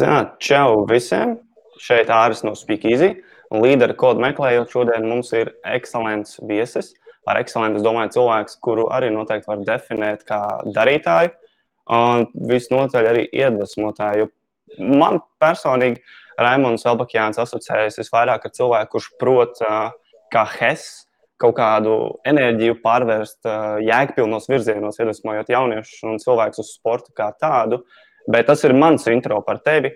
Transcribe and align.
Jā, 0.00 0.20
čau 0.40 0.86
visiem! 0.88 1.34
Šeit 1.80 2.08
Āris 2.08 2.40
no. 2.40 2.54
Un 3.50 3.64
līdera 3.64 3.92
kodu 3.98 4.22
meklējot, 4.22 4.70
šodien 4.72 5.04
mums 5.10 5.32
ir 5.36 5.50
ekscelents 5.66 6.38
viesis. 6.48 6.94
Ar 7.28 7.36
ekscelentu 7.40 7.80
es 7.80 7.84
domāju 7.84 8.14
cilvēks, 8.14 8.56
kuru 8.64 8.86
arī 8.94 9.10
noteikti 9.12 9.50
var 9.50 9.60
definēt 9.66 10.22
kā 10.24 10.40
darītāju 10.72 11.34
un 11.92 12.24
visnotaļ 12.48 13.08
arī 13.10 13.26
iedvesmotāju. 13.42 14.30
Man 14.80 15.20
personīgi 15.42 16.00
Raimons 16.40 16.86
Elbakjāns 16.88 17.42
asociējas 17.42 18.00
visvairāk 18.00 18.46
ar 18.46 18.54
cilvēku, 18.56 18.94
kurš 18.94 19.08
prot 19.20 19.60
kā 20.32 20.46
HES 20.54 20.86
kaut 21.40 21.58
kādu 21.58 21.96
enerģiju 22.28 22.78
pārvērst 22.84 23.48
jēgpilnos 23.84 24.48
virzienos, 24.48 25.00
iedvesmojot 25.00 25.52
jauniešus 25.52 26.06
un 26.08 26.22
cilvēkus 26.22 26.62
uz 26.64 26.72
sportu 26.78 27.12
kā 27.16 27.32
tādu. 27.40 27.82
Bet 28.28 28.48
tas 28.50 28.64
ir 28.64 28.76
mans 28.76 29.06
intro 29.08 29.40
par 29.46 29.62
tevi. 29.64 29.92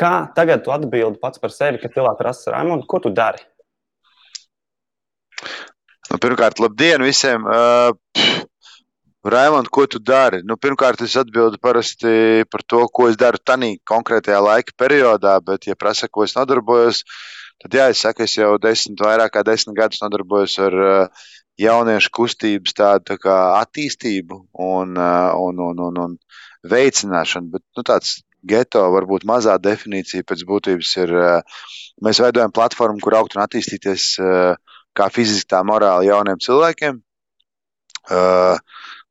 Kā 0.00 0.30
tagad 0.36 0.62
tu 0.64 0.72
atbildi 0.72 1.20
pats 1.20 1.40
par 1.42 1.52
sevi, 1.52 1.80
kad 1.82 1.92
cilvēki 1.92 2.22
prasa, 2.22 2.52
Raimond, 2.54 2.86
ko 2.88 3.02
tu 3.04 3.12
dari? 3.12 3.42
Nu, 6.10 6.18
pirmkārt, 6.22 6.62
labdien 6.62 7.04
visiem! 7.04 7.44
Uh, 7.44 7.92
Raimond, 9.22 9.68
ko 9.68 9.84
tu 9.90 10.00
dari? 10.00 10.40
Nu, 10.48 10.56
pirmkārt, 10.56 11.02
es 11.04 11.18
atbildu 11.20 11.60
parasti 11.60 12.46
par 12.48 12.64
to, 12.64 12.86
ko 12.88 13.10
es 13.10 13.18
daru 13.20 13.38
tajā 13.44 13.74
konkrētajā 13.84 14.38
laika 14.40 14.72
periodā, 14.80 15.36
bet, 15.44 15.68
ja 15.68 15.76
prasa, 15.76 16.08
ko 16.08 16.24
es 16.24 16.32
nodarbojos, 16.38 17.02
tad 17.60 17.76
jā, 17.76 17.90
es 17.92 18.00
saku, 18.00 18.24
es 18.24 18.38
jau 18.38 18.54
desmit, 18.62 19.02
vairāk 19.04 19.34
kā 19.36 19.44
desmit 19.44 19.76
gadus 19.76 20.00
nodarbojos 20.00 20.56
ar 20.64 20.78
uh, 20.80 21.26
jauniešu 21.60 22.12
kustības 22.16 22.72
tādu 22.78 23.18
tā 23.20 23.36
attīstību 23.60 24.40
un, 24.56 24.96
uh, 24.96 25.36
un, 25.36 25.60
un, 25.68 25.84
un, 25.90 26.00
un 26.06 26.16
veicināšanu. 26.68 27.52
Bet, 27.54 27.64
nu, 27.76 27.84
tāds 27.86 28.18
geto 28.46 28.82
varbūt 28.94 29.26
mazā 29.28 29.56
definīcija 29.60 30.26
pēc 30.28 30.44
būtības 30.48 30.96
ir, 31.02 31.14
mēs 32.04 32.20
veidojam 32.24 32.52
platformu, 32.56 33.00
kur 33.04 33.18
augt 33.18 33.36
un 33.36 33.44
attīstīties 33.44 34.06
kā 34.96 35.08
fiziski, 35.12 35.50
tā 35.52 35.62
morāli 35.66 36.08
jauniem 36.10 36.40
cilvēkiem. 36.42 37.00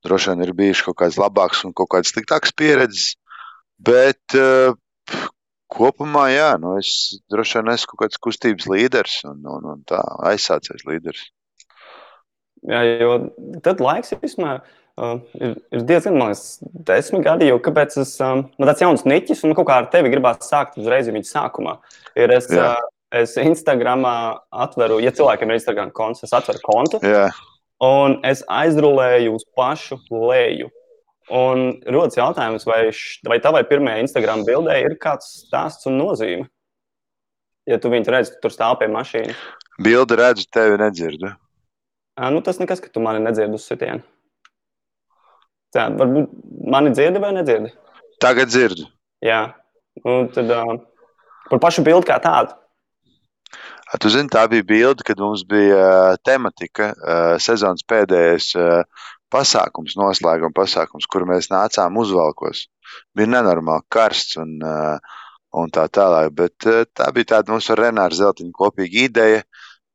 Droši 0.06 0.32
vien 0.32 0.46
ir 0.46 0.54
bijušas 0.58 0.86
kaut 0.88 1.00
kādas 1.02 1.20
labākas 1.22 1.66
un 1.68 1.76
kaut 1.78 1.92
kādas 1.94 2.14
sliktākas 2.14 2.56
pieredzes, 2.56 3.14
bet 3.78 4.38
kopumā, 5.70 6.30
jā, 6.34 6.54
nu 6.62 6.78
es 6.80 7.20
droši 7.32 7.60
vien 7.60 7.74
esmu 7.76 7.92
kaut 7.92 8.02
kāds 8.06 8.22
kustības 8.26 8.70
līderis 8.72 9.20
un, 9.30 9.44
un, 9.46 9.68
un 9.76 9.84
tā 9.88 10.00
aizsācējs 10.32 10.88
līderis. 10.90 11.28
Jā, 12.68 12.82
jo 13.00 13.14
tad 13.64 13.80
laiks 13.84 14.16
īstenībā 14.18 14.58
Uh, 15.00 15.20
ir, 15.40 15.54
ir 15.72 15.84
diezgan, 15.88 16.18
man 16.20 16.34
liekas, 16.34 16.58
desmit 16.88 17.22
gadi, 17.24 17.48
jo 17.48 17.60
kāpēc 17.64 17.94
es, 18.02 18.18
um, 18.20 18.42
man 18.60 18.68
tāds 18.68 18.82
jauns 18.84 19.06
niķis, 19.08 19.46
un 19.48 19.54
kaut 19.56 19.70
kā 19.70 19.78
ar 19.80 19.86
tevi 19.94 20.12
gribās 20.12 20.50
sākt 20.50 20.76
uzreiz 20.82 21.08
viņa 21.08 21.30
sākumā. 21.30 21.78
Ir 22.20 22.34
es, 22.36 22.50
Jā. 22.52 22.74
uh, 22.74 22.90
es 23.16 23.38
Instagramā 23.40 24.16
atveru, 24.66 24.98
ja 25.00 25.14
cilvēkiem 25.16 25.54
ir 25.54 25.60
Instagram 25.62 25.94
konts, 25.96 26.26
es 26.28 26.36
atveru 26.36 26.60
kontu, 26.66 27.00
Jā. 27.06 27.30
un 27.86 28.18
es 28.28 28.44
aizrulēju 28.52 29.38
uz 29.40 29.48
pašu 29.56 30.02
leju. 30.12 30.68
Un 31.30 31.66
rodas 31.86 32.20
jautājums, 32.20 32.68
vai, 32.68 32.90
š, 32.90 33.22
vai 33.30 33.40
tavai 33.40 33.64
pirmajai 33.70 34.04
Instagram 34.04 34.44
bildē 34.48 34.82
ir 34.84 35.00
kāds 35.00 35.46
stāsts 35.46 35.88
un 35.88 35.96
nozīme? 36.02 36.50
Ja 37.70 37.80
tu 37.80 37.94
viņu 37.94 38.12
redzi, 38.12 38.36
tu 38.36 38.48
tur 38.50 38.58
stāv 38.58 38.82
pie 38.82 38.92
mašīnas. 38.92 39.48
Bildi 39.80 40.20
redzu, 40.20 40.50
tevi 40.52 40.80
nedzirdu. 40.82 41.32
À, 42.20 42.34
nu, 42.34 42.42
tas 42.44 42.58
nekas, 42.60 42.82
ka 42.84 42.92
tu 42.92 43.00
mani 43.00 43.22
nedzirdi 43.24 43.56
uz 43.56 43.64
sitienu. 43.70 44.04
Tā, 45.76 45.90
varbūt 45.94 46.32
mani 46.74 46.94
dzirdi 46.96 47.22
vai 47.22 47.34
nedzirdi? 47.36 47.72
Tagad 48.22 48.50
dzirdu. 48.50 48.88
Jā, 49.26 49.42
un 50.08 50.32
tad 50.34 50.50
uh, 50.56 50.80
par 51.52 51.62
pašu 51.68 51.84
bildi 51.86 52.10
kā 52.10 52.18
tādu. 52.24 52.56
Tu 54.00 54.12
zini, 54.14 54.30
tā 54.30 54.44
bija 54.50 54.66
bilde, 54.66 55.04
kad 55.06 55.18
mums 55.18 55.42
bija 55.50 56.16
tematika, 56.22 56.92
sezonas 57.42 57.82
pēdējais 57.90 58.52
pasākums, 59.34 59.96
noslēguma 59.98 60.54
pasākums, 60.54 61.08
kur 61.10 61.26
mēs 61.30 61.50
nācām 61.50 61.98
uzvalkos. 61.98 62.68
Bija 63.18 63.32
nenormāli 63.34 63.88
karsts 63.90 64.38
un, 64.42 64.60
un 65.58 65.74
tā 65.74 65.88
tālāk, 65.90 66.30
bet 66.38 66.70
tā 66.94 67.10
bija 67.16 67.32
tāda 67.34 67.56
mums 67.56 67.72
ar 67.74 67.82
Renāru 67.82 68.20
Zeltiņu 68.20 68.54
kopīga 68.62 69.08
ideja. 69.10 69.42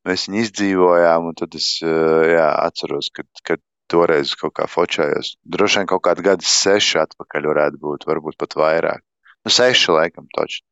Mēs 0.04 0.26
viņu 0.26 0.42
izdzīvojām, 0.42 1.30
un 1.30 1.38
tad 1.38 1.54
es 1.56 1.70
jā, 1.78 2.48
atceros, 2.66 3.12
kad, 3.14 3.30
kad 3.46 3.62
toreiz 3.94 4.34
kaut 4.38 4.56
kā 4.58 4.66
focējos. 4.70 5.36
Droši 5.56 5.82
vien 5.82 5.90
kaut 5.90 6.04
kādi 6.06 6.24
gadi 6.26 6.48
seši 6.48 7.00
atpakaļ 7.04 7.52
varētu 7.52 7.80
būt, 7.82 8.08
varbūt 8.10 8.38
pat 8.40 8.58
vairāk. 8.58 9.04
Nu, 9.44 9.52
seši 9.52 9.94
laikam 9.94 10.26
taču. 10.34 10.64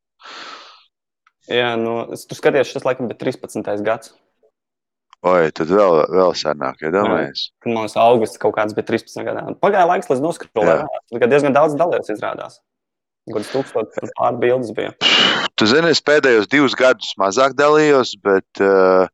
Jā, 1.50 1.74
nu, 1.78 2.04
tu 2.14 2.38
skaties, 2.38 2.70
šis 2.70 2.86
laikam 2.86 3.10
bija 3.10 3.20
13. 3.24 3.72
gads. 3.86 4.12
Oi, 5.22 5.52
tad 5.54 5.70
vēl, 5.70 6.00
vēl 6.10 6.32
senāk. 6.34 6.80
Ja 6.82 6.90
man 7.04 7.28
liekas, 7.28 7.94
augusts 8.00 8.40
kaut 8.42 8.56
kāds 8.56 8.74
bija 8.74 8.88
13 8.88 9.26
gadā. 9.28 9.44
Pagāja 9.62 9.86
laiks, 9.86 10.10
līdz 10.10 10.22
noskrolēju. 10.24 10.88
Tad 11.14 11.30
diezgan 11.30 11.54
daudz 11.54 11.76
dalījos 11.78 12.10
izrādās. 12.10 12.58
Gadus 13.30 13.52
tūkstoši 13.52 14.14
pār 14.18 14.38
bildes 14.42 14.72
bija. 14.74 14.96
Tu 15.54 15.68
zini, 15.70 15.92
es 15.94 16.02
pēdējos 16.02 16.48
divus 16.50 16.74
gadus 16.78 17.12
mazāk 17.22 17.54
dalījos, 17.54 18.16
bet 18.24 18.62
uh, 18.64 19.06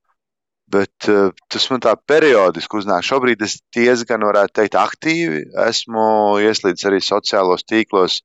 Bet 0.68 1.08
uh, 1.08 1.30
tas 1.48 1.64
man 1.72 1.80
tā 1.80 1.94
periodiski 1.96 2.76
uznāk. 2.76 3.06
Šobrīd 3.06 3.40
es 3.44 3.56
diezgan, 3.72 4.26
varētu 4.28 4.58
teikt, 4.60 4.76
aktīvi 4.76 5.46
esmu 5.64 6.02
ieslīdis 6.44 6.84
arī 6.90 7.00
sociālos 7.04 7.64
tīklos. 7.64 8.20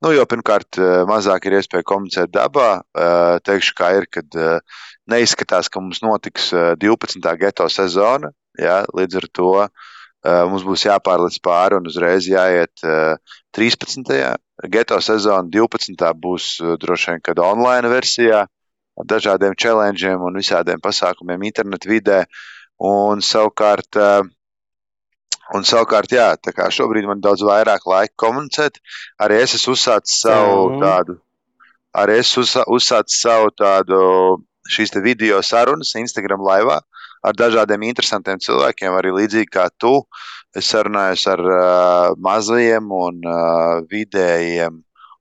Nu, 0.00 0.14
jo 0.16 0.24
pirmkārt, 0.28 0.78
uh, 0.80 1.02
mazāk 1.08 1.50
ir 1.50 1.58
iespēja 1.58 1.84
komunicēt 1.90 2.32
dabā. 2.32 2.70
Uh, 2.96 3.36
teikšu, 3.44 3.74
kā 3.76 3.90
ir, 3.98 4.08
kad 4.08 4.40
neizskatās, 5.10 5.68
ka 5.68 5.82
mums 5.84 6.00
notiks 6.04 6.48
uh, 6.56 6.72
12. 6.80 7.28
geto 7.42 7.68
sezona. 7.68 8.32
Ja, 8.60 8.82
līdz 8.96 9.20
ar 9.20 9.26
to 9.32 9.54
mums 10.20 10.66
būs 10.68 10.82
jāpārliec 10.84 11.38
pāri 11.40 11.78
un 11.78 11.86
uzreiz 11.88 12.26
jāiet 12.28 12.82
uh, 12.84 13.36
13. 13.56 14.10
geto 14.72 14.98
sezona. 15.00 15.48
12. 15.48 16.08
būs 16.24 16.48
droši 16.80 17.12
vien 17.12 17.22
kad 17.24 17.40
online 17.40 17.88
versijā. 17.88 18.42
Dažādiem 19.06 19.54
challengeiem 19.56 20.22
un 20.22 20.36
visādiem 20.38 20.80
pasākumiem 20.82 21.42
internetu 21.48 21.90
vidē. 21.90 22.24
Un 22.80 23.20
savukārt, 23.20 23.96
eh, 23.96 24.22
un 25.54 25.62
savukārt 25.62 26.12
jā, 26.12 26.34
šobrīd 26.72 27.06
man 27.06 27.20
daudz 27.20 27.42
vairāk 27.42 27.86
laika 27.86 28.14
komunicēt, 28.16 28.80
arī 29.20 29.42
es 29.42 29.54
esmu 29.54 29.74
uzsācis 29.76 30.22
savu 30.22 30.80
tādu, 30.80 31.18
arī 31.94 32.18
es 32.18 32.32
uzsācis 32.36 33.20
savu 33.20 33.50
tādu 33.50 34.00
šīs 34.70 34.94
video 35.02 35.42
sarunas 35.42 35.94
Instagram 35.94 36.40
laivā 36.40 36.80
ar 37.22 37.36
dažādiem 37.36 37.82
interesantiem 37.90 38.40
cilvēkiem, 38.40 38.94
arī 38.96 39.12
līdzīgi 39.12 39.50
kā 39.52 39.68
tu. 39.78 40.00
Es 40.56 40.70
sarunājos 40.72 41.26
ar 41.30 41.40
uh, 41.40 42.14
mazajiem 42.18 42.88
un 42.90 43.20
uh, 43.22 43.82
vidējiem 43.90 44.80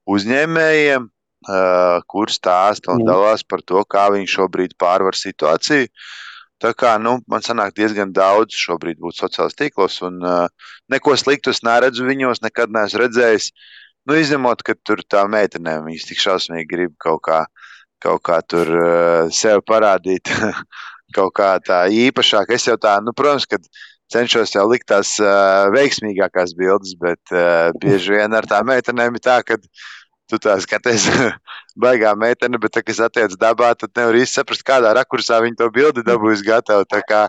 uzņēmējiem, 0.09 1.09
kur 2.11 2.31
stāsta 2.31 2.91
un 2.91 3.05
dalās 3.07 3.45
par 3.47 3.61
to, 3.63 3.79
kā 3.88 4.09
viņi 4.11 4.27
šobrīd 4.27 4.73
pārvar 4.79 5.16
situāciju. 5.16 5.88
Tā 6.59 6.73
kā 6.75 6.97
nu, 7.00 7.16
man 7.31 7.44
sanāk 7.44 7.72
diezgan 7.77 8.11
daudz 8.11 8.57
šobrīd 8.59 9.00
būt 9.00 9.22
sociālajos 9.22 9.55
tīklos, 9.55 10.01
un 10.03 10.19
uh, 10.19 10.73
neko 10.91 11.16
sliktu 11.16 11.53
es 11.53 11.61
neredzu 11.63 12.03
viņos, 12.03 12.41
nekad 12.44 12.73
neesmu 12.75 13.00
redzējis. 13.05 13.53
Nu, 14.09 14.17
izņemot, 14.19 14.66
ka 14.67 14.75
tur 14.83 15.00
tā 15.07 15.23
meitenēm 15.31 15.88
viņas 15.88 16.09
tik 16.09 16.19
šausmīgi 16.19 16.68
grib 16.68 16.97
kaut 17.00 17.21
kā, 17.30 17.45
kaut 18.03 18.25
kā 18.27 18.42
tur 18.44 18.74
uh, 18.75 19.31
sev 19.31 19.63
parādīt, 19.71 20.33
kaut 21.18 21.31
kā 21.39 21.53
tā 21.63 21.85
īpašāk. 21.95 22.51
Es 22.57 22.68
jau 22.68 22.75
tā, 22.75 22.97
nu, 23.06 23.15
protams, 23.15 23.47
ka 23.47 23.62
cenšos 24.12 24.51
jau 24.57 24.65
likt 24.68 24.89
tās 24.92 25.15
uh, 25.24 25.69
veiksmīgākās 25.71 26.57
bildes, 26.59 26.97
bet 27.00 27.21
uh, 27.31 27.71
bieži 27.80 28.18
vien 28.18 28.35
ar 28.35 28.47
tām 28.50 28.68
meitenēm 28.68 29.15
ir 29.15 29.24
tā, 29.24 29.39
ka 29.47 29.62
tu 30.30 30.40
tā 30.42 30.56
skaties, 30.62 31.08
baigā 31.84 32.14
meitene, 32.20 32.60
bet, 32.62 32.76
tā, 32.76 32.84
kas 32.86 33.02
attiec 33.10 33.36
dabā, 33.40 33.74
tad 33.78 33.94
nevar 33.98 34.18
īsti 34.20 34.42
saprast, 34.42 34.66
kādā 34.68 34.94
rakursā 34.98 35.42
viņi 35.44 35.60
to 35.60 35.70
bildi 35.74 36.06
dabūs 36.06 36.44
gatavu. 36.46 36.86
Tā 36.90 37.02
kā, 37.08 37.24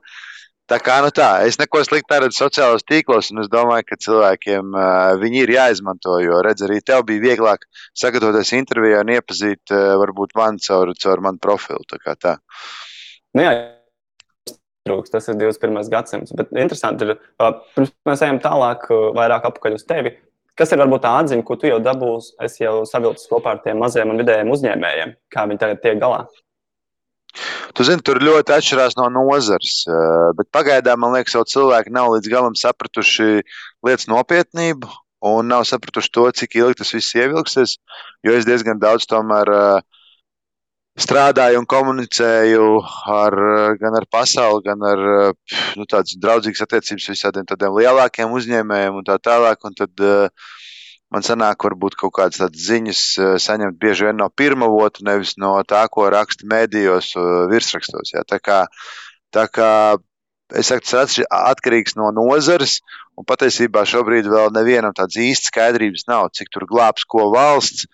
tā 0.70 0.79
kā, 0.85 1.00
nu 1.05 1.11
tā, 1.14 1.31
es 1.49 1.58
neko 1.61 1.82
sliktu 1.87 2.14
neredzu 2.14 2.44
sociālos 2.44 2.87
tīklos, 2.87 3.32
un 3.35 3.44
es 3.44 3.50
domāju, 3.52 3.88
ka 3.88 4.00
cilvēkiem 4.06 4.76
uh, 4.76 5.17
viņi 5.23 5.44
ir 5.47 5.55
jāizmanto, 5.56 6.20
jo, 6.25 6.38
redz, 6.47 6.67
arī 6.69 6.79
tev 6.85 7.06
bija 7.08 7.25
vieglāk 7.31 7.67
sagatavoties 7.99 8.55
intervijā 8.61 9.02
un 9.05 9.17
iepazīt 9.17 9.75
uh, 9.75 9.97
varbūt 10.05 10.37
man 10.38 10.62
caur, 10.62 10.94
caur 11.00 11.26
manu 11.26 11.43
profilu, 11.43 11.85
tā 11.91 12.00
kā 12.05 12.17
tā. 12.19 12.38
Nu 13.35 13.47
jā, 13.47 13.52
trūks. 14.91 15.12
Tas 15.12 15.29
ir 15.31 15.38
21. 15.38 15.87
gadsimts. 15.93 16.35
Bet 16.37 16.52
interesanti 16.56 17.06
ir, 17.06 17.17
pirms 17.76 17.93
mēs 18.08 18.25
ejam 18.26 18.41
tālāk, 18.43 18.88
vairāk 19.17 19.47
apakaļ 19.50 19.79
uz 19.79 19.87
tevi. 19.88 20.14
Kas 20.60 20.74
ir 20.74 20.80
varbūt 20.82 21.00
tā 21.06 21.14
atziņa, 21.22 21.44
ko 21.48 21.56
tu 21.56 21.70
jau 21.70 21.78
dabūsi? 21.80 22.34
Es 22.44 22.58
jau 22.60 22.82
savilcu 22.88 23.30
kopā 23.30 23.56
ar 23.56 23.60
tiem 23.64 23.78
maziem 23.80 24.12
un 24.12 24.20
vidējiem 24.20 24.50
uzņēmējiem, 24.52 25.14
kā 25.32 25.46
viņi 25.48 25.60
tagad 25.62 25.80
tiek 25.80 26.00
galā. 26.02 26.26
Tu 27.78 27.86
zini, 27.86 28.02
tur 28.04 28.18
ļoti 28.20 28.52
atšķirās 28.56 28.96
no 28.98 29.06
nozares, 29.14 29.84
eh, 29.88 30.26
bet 30.36 30.50
pagaidām 30.52 31.00
man 31.00 31.14
liekas, 31.14 31.36
ka 31.38 31.46
cilvēki 31.54 31.94
nav 31.94 32.10
līdz 32.16 32.28
galam 32.32 32.58
sapratuši 32.58 33.44
lietas 33.86 34.10
nopietnību. 34.10 34.90
un 35.20 35.50
nav 35.52 35.66
sapratuši 35.68 36.10
to, 36.16 36.22
cik 36.32 36.54
ilgi 36.56 36.78
tas 36.78 36.94
viss 36.96 37.12
ievilksies. 37.12 37.74
Jo 38.24 38.32
es 38.32 38.46
diezgan 38.48 38.78
daudz 38.80 39.04
tomēr 39.04 39.50
uh, 39.52 39.82
strādāju 41.00 41.61
un 41.62 41.67
komunicēju 41.70 42.64
ar, 43.11 43.37
gan 43.81 43.97
ar 43.99 44.06
pasauli, 44.12 44.64
gan 44.67 44.82
ar 44.87 45.05
nu, 45.79 45.87
tādas 45.88 46.17
draudzīgas 46.20 46.64
attiecības 46.67 47.11
visādiem 47.12 47.47
tādiem 47.49 47.76
lielākiem 47.79 48.32
uzņēmējiem 48.37 48.99
un 49.00 49.06
tā 49.06 49.17
tālāk. 49.23 49.64
Un 49.67 49.76
tad, 49.79 50.05
uh, 50.05 50.29
man 51.11 51.26
sanāk, 51.26 51.64
varbūt 51.67 51.97
kaut 52.00 52.14
kādas 52.19 52.43
tādas 52.43 52.67
ziņas 52.69 53.02
saņemt 53.43 53.81
bieži 53.81 54.08
vien 54.08 54.20
no 54.20 54.29
pirmā 54.31 54.69
vota, 54.70 55.05
nevis 55.06 55.35
no 55.41 55.56
tā, 55.69 55.82
ko 55.93 56.06
raksta 56.12 56.47
mēdījos, 56.50 57.14
virsrakstos. 57.50 58.14
Jā. 58.14 58.25
Tā 58.29 58.38
kā, 58.43 58.61
tā 59.35 59.49
kā 59.50 59.73
es 60.55 60.70
saku, 60.70 60.87
tas 60.87 61.19
ir 61.19 61.29
atkarīgs 61.31 61.97
no 61.99 62.11
nozares, 62.14 62.81
un 63.19 63.26
patiesībā 63.29 63.85
šobrīd 63.88 64.29
vēl 64.31 64.55
nevienam 64.55 64.94
tādas 64.97 65.19
īstas 65.20 65.50
skaidrības 65.52 66.06
nav, 66.11 66.31
cik 66.37 66.50
tur 66.55 66.67
glābs 66.70 67.06
ko 67.11 67.31
valsts, 67.35 67.87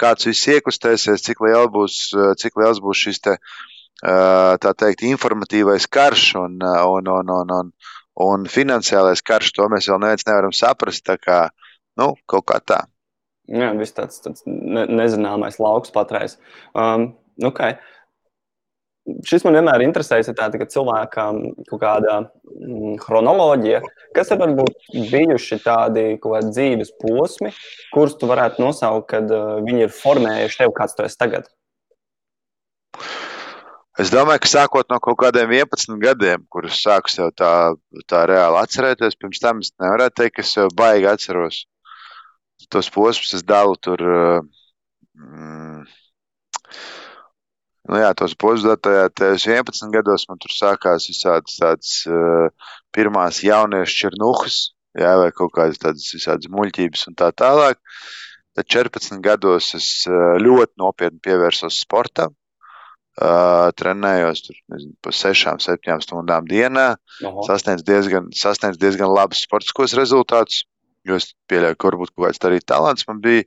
kāds 0.00 0.28
viss 0.28 0.48
iekustēsies, 0.50 1.24
cik, 1.24 1.42
liela 1.44 1.68
būs, 1.72 1.98
cik 2.40 2.58
liels 2.60 2.80
būs 2.82 3.04
šis 3.06 3.22
te, 3.24 3.36
tā 4.02 4.72
teikt, 4.78 5.04
informatīvais 5.08 5.88
karš 5.90 6.26
un, 6.40 6.58
un, 6.62 7.10
un, 7.16 7.34
un, 7.36 7.54
un, 7.58 7.72
un 8.26 8.48
finansiālais 8.50 9.22
karš. 9.22 9.52
To 9.58 9.68
mēs 9.72 9.90
vēl 9.90 10.02
neviens 10.02 10.26
nevaram 10.28 10.54
saprast. 10.56 11.04
Tā 11.06 11.18
kā, 11.20 11.44
nu, 12.00 12.12
kaut 12.26 12.48
kā 12.50 12.60
tā. 12.64 12.82
Jā, 13.52 13.72
viss 13.78 13.94
tāds, 13.94 14.22
tāds 14.24 14.46
ne, 14.46 14.86
nezināmais 14.88 15.58
lauks 15.60 15.92
patreiz. 15.94 16.38
Um, 16.78 17.12
okay 17.42 17.76
šis 19.26 19.44
man 19.46 19.56
vienmēr 19.58 19.84
interesējas, 19.86 20.30
ir 20.30 20.36
tāda, 20.38 20.60
ka 20.60 20.68
cilvēkam 20.70 21.40
kaut 21.68 21.80
kāda 21.82 22.18
mm, 22.22 22.98
chronoloģija, 23.02 23.82
kas 24.16 24.30
ir 24.32 24.40
varbūt 24.42 24.92
bijuši 25.10 25.58
tādi 25.64 26.04
dzīves 26.20 26.94
posmi, 27.02 27.52
kurus 27.94 28.16
tu 28.20 28.30
varētu 28.30 28.62
nosaukt, 28.62 29.08
kad 29.10 29.30
uh, 29.32 29.58
viņi 29.66 29.88
ir 29.88 29.96
formējuši 29.96 30.62
tevi, 30.62 30.76
kāds 30.78 30.96
tu 30.98 31.06
esi 31.06 31.18
tagad? 31.18 31.50
Es 34.00 34.08
domāju, 34.08 34.40
ka 34.40 34.48
sākot 34.48 34.88
no 34.88 34.96
kaut 35.04 35.18
kādiem 35.20 35.50
11 35.52 35.98
gadiem, 36.00 36.46
kurus 36.52 36.78
sāku 36.80 37.12
sev 37.12 37.34
tā, 37.36 37.74
tā 38.08 38.22
reāli 38.30 38.62
atcerēties, 38.62 39.18
pirms 39.20 39.42
tam 39.42 39.60
es 39.60 39.74
nevarētu 39.82 40.22
teikt, 40.22 40.38
ka 40.38 40.46
es 40.46 40.54
sev 40.56 40.72
baigi 40.78 41.10
atceros. 41.10 41.64
Tos 42.72 42.88
posmus 42.94 43.34
es 43.36 43.44
dalu 43.44 43.76
tur. 43.76 44.00
Mm, 45.18 45.82
Nu, 47.90 47.98
jā, 47.98 48.12
tos 48.14 48.36
pusdatajos 48.38 49.46
11 49.48 49.90
gados 49.94 50.28
man 50.30 50.38
tur 50.42 50.52
sākās 50.54 51.08
visādas 51.10 51.56
tādas 51.58 51.94
uh, 52.06 52.68
pirmās 52.94 53.40
jauniešu 53.42 53.96
černuhas, 54.04 54.58
jā, 54.98 55.16
vai 55.18 55.32
kaut 55.34 55.50
kādas 55.56 55.82
tādas 55.82 56.06
visādas 56.14 56.50
muļķības 56.52 57.08
un 57.10 57.18
tā 57.18 57.32
tālāk. 57.34 57.80
Tad 58.54 58.68
14 58.70 59.18
gados 59.24 59.72
es 59.78 59.88
uh, 60.06 60.36
ļoti 60.38 60.78
nopietni 60.78 61.22
pievērsos 61.26 61.80
sportam. 61.82 62.36
Uh, 63.12 63.68
trenējos 63.76 64.46
tur 64.46 64.56
nezinu, 64.72 64.94
pa 65.04 65.12
6, 65.12 65.58
7 65.66 66.04
stundām 66.06 66.46
dienā. 66.48 66.92
Sasniedzu 67.48 67.84
diezgan, 67.88 68.30
sasniedz 68.36 68.78
diezgan 68.80 69.10
labus 69.12 69.42
sportiskos 69.44 69.96
rezultātus. 69.98 70.62
Jo 71.02 71.18
es 71.18 71.32
pieļauju, 71.50 71.76
ka 71.76 71.88
varbūt 71.90 72.12
kaut 72.14 72.28
kāds 72.28 72.46
arī 72.46 72.62
talants 72.62 73.08
man 73.08 73.18
bija 73.24 73.42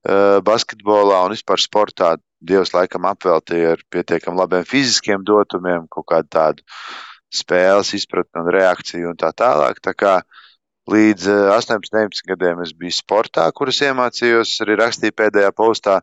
basketbolā 0.00 1.18
un 1.26 1.34
vispār 1.34 1.60
sportā. 1.60 2.14
Dievs 2.40 2.72
laikam 2.72 3.04
apveltīja 3.04 3.74
ar 3.74 3.82
pietiekami 3.92 4.40
labiem 4.40 4.64
fiziskiem 4.64 5.20
dotumiem, 5.28 5.84
kaut 5.92 6.06
kādu 6.08 6.30
tādu 6.32 6.64
spēles 7.30 7.92
izpratni 7.94 8.42
un 8.42 8.50
reakciju 8.54 9.12
un 9.12 9.18
tā 9.18 9.30
tālāk. 9.36 9.78
Tā 9.84 9.94
kā 9.94 10.14
līdz 10.90 11.28
18, 11.54 11.94
eh, 11.94 12.08
19 12.08 12.26
gadiem 12.26 12.62
es 12.64 12.72
biju 12.72 12.96
sportā, 12.96 13.46
kurus 13.54 13.80
iemācījos, 13.86 14.56
arī 14.64 14.78
rakstīju 14.80 15.16
pēdējā 15.16 15.52
postā 15.54 16.00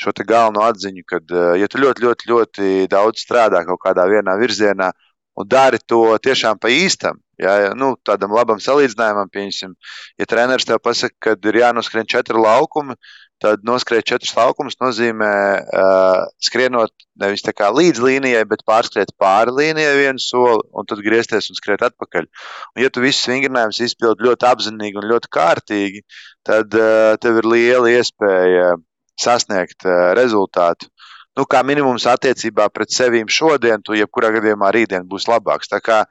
šo 0.00 0.12
galveno 0.24 0.64
atziņu, 0.64 1.04
ka, 1.04 1.20
eh, 1.20 1.60
ja 1.60 1.68
tu 1.68 1.78
ļoti, 1.78 2.00
ļoti, 2.06 2.28
ļoti 2.32 2.88
daudz 2.88 3.20
strādā 3.20 3.64
kaut 3.66 3.80
kādā 3.84 4.06
vienā 4.08 4.38
virzienā 4.40 4.92
un 5.36 5.46
dari 5.48 5.78
to 5.86 6.18
tiešām 6.18 6.58
pa 6.60 6.68
īstam, 6.68 7.20
ja, 7.38 7.72
nu, 7.74 7.96
tādam 8.04 8.32
labam 8.32 8.58
salīdzinājumam, 8.58 9.30
pieņemsim, 9.32 9.74
ja 10.18 10.26
treneris 10.26 10.64
tev 10.64 10.80
pasaka, 10.82 11.14
ka 11.18 11.30
ir 11.48 11.60
jānoskrien 11.62 12.06
četri 12.06 12.36
laukumi, 12.36 12.94
tad 13.40 13.62
noskriet 13.64 14.04
četrus 14.08 14.34
laukumus 14.36 14.76
nozīmē 14.82 15.34
uh, 15.60 16.26
skrienot 16.44 16.92
nevis 17.20 17.44
līdz 17.44 18.02
līnijai, 18.04 18.42
bet 18.48 18.64
pārskriet 18.68 19.14
pāri 19.20 19.54
līnijai 19.56 19.94
vienu 19.96 20.20
soli 20.20 20.60
un 20.72 20.88
tad 20.88 21.00
griezties 21.04 21.48
un 21.50 21.56
skriet 21.56 21.82
atpakaļ. 21.88 22.28
Un, 22.74 22.82
ja 22.84 22.90
tu 22.92 23.00
visus 23.04 23.28
vingrinājumus 23.28 23.80
izpildi 23.86 24.28
ļoti 24.28 24.48
apzinīgi 24.50 25.00
un 25.00 25.08
ļoti 25.12 25.32
kārtīgi, 25.32 26.04
tad 26.44 26.76
uh, 26.76 27.16
tev 27.20 27.40
ir 27.40 27.48
liela 27.48 27.92
iespēja 27.96 28.74
sasniegt 29.20 29.88
uh, 29.88 30.12
rezultātu. 30.18 30.90
Nu, 31.38 31.46
kā 31.48 31.62
minimums 31.64 32.04
attiecībā 32.10 32.68
pret 32.74 32.92
sevīm 32.92 33.30
šodien, 33.30 33.80
tu 33.80 33.96
jebkurā 33.96 34.32
gadījumā 34.34 34.72
rītdien 34.74 35.06
būs 35.08 35.28
labāks. 35.30 35.70
Tā 35.70 35.78
kā 35.80 36.02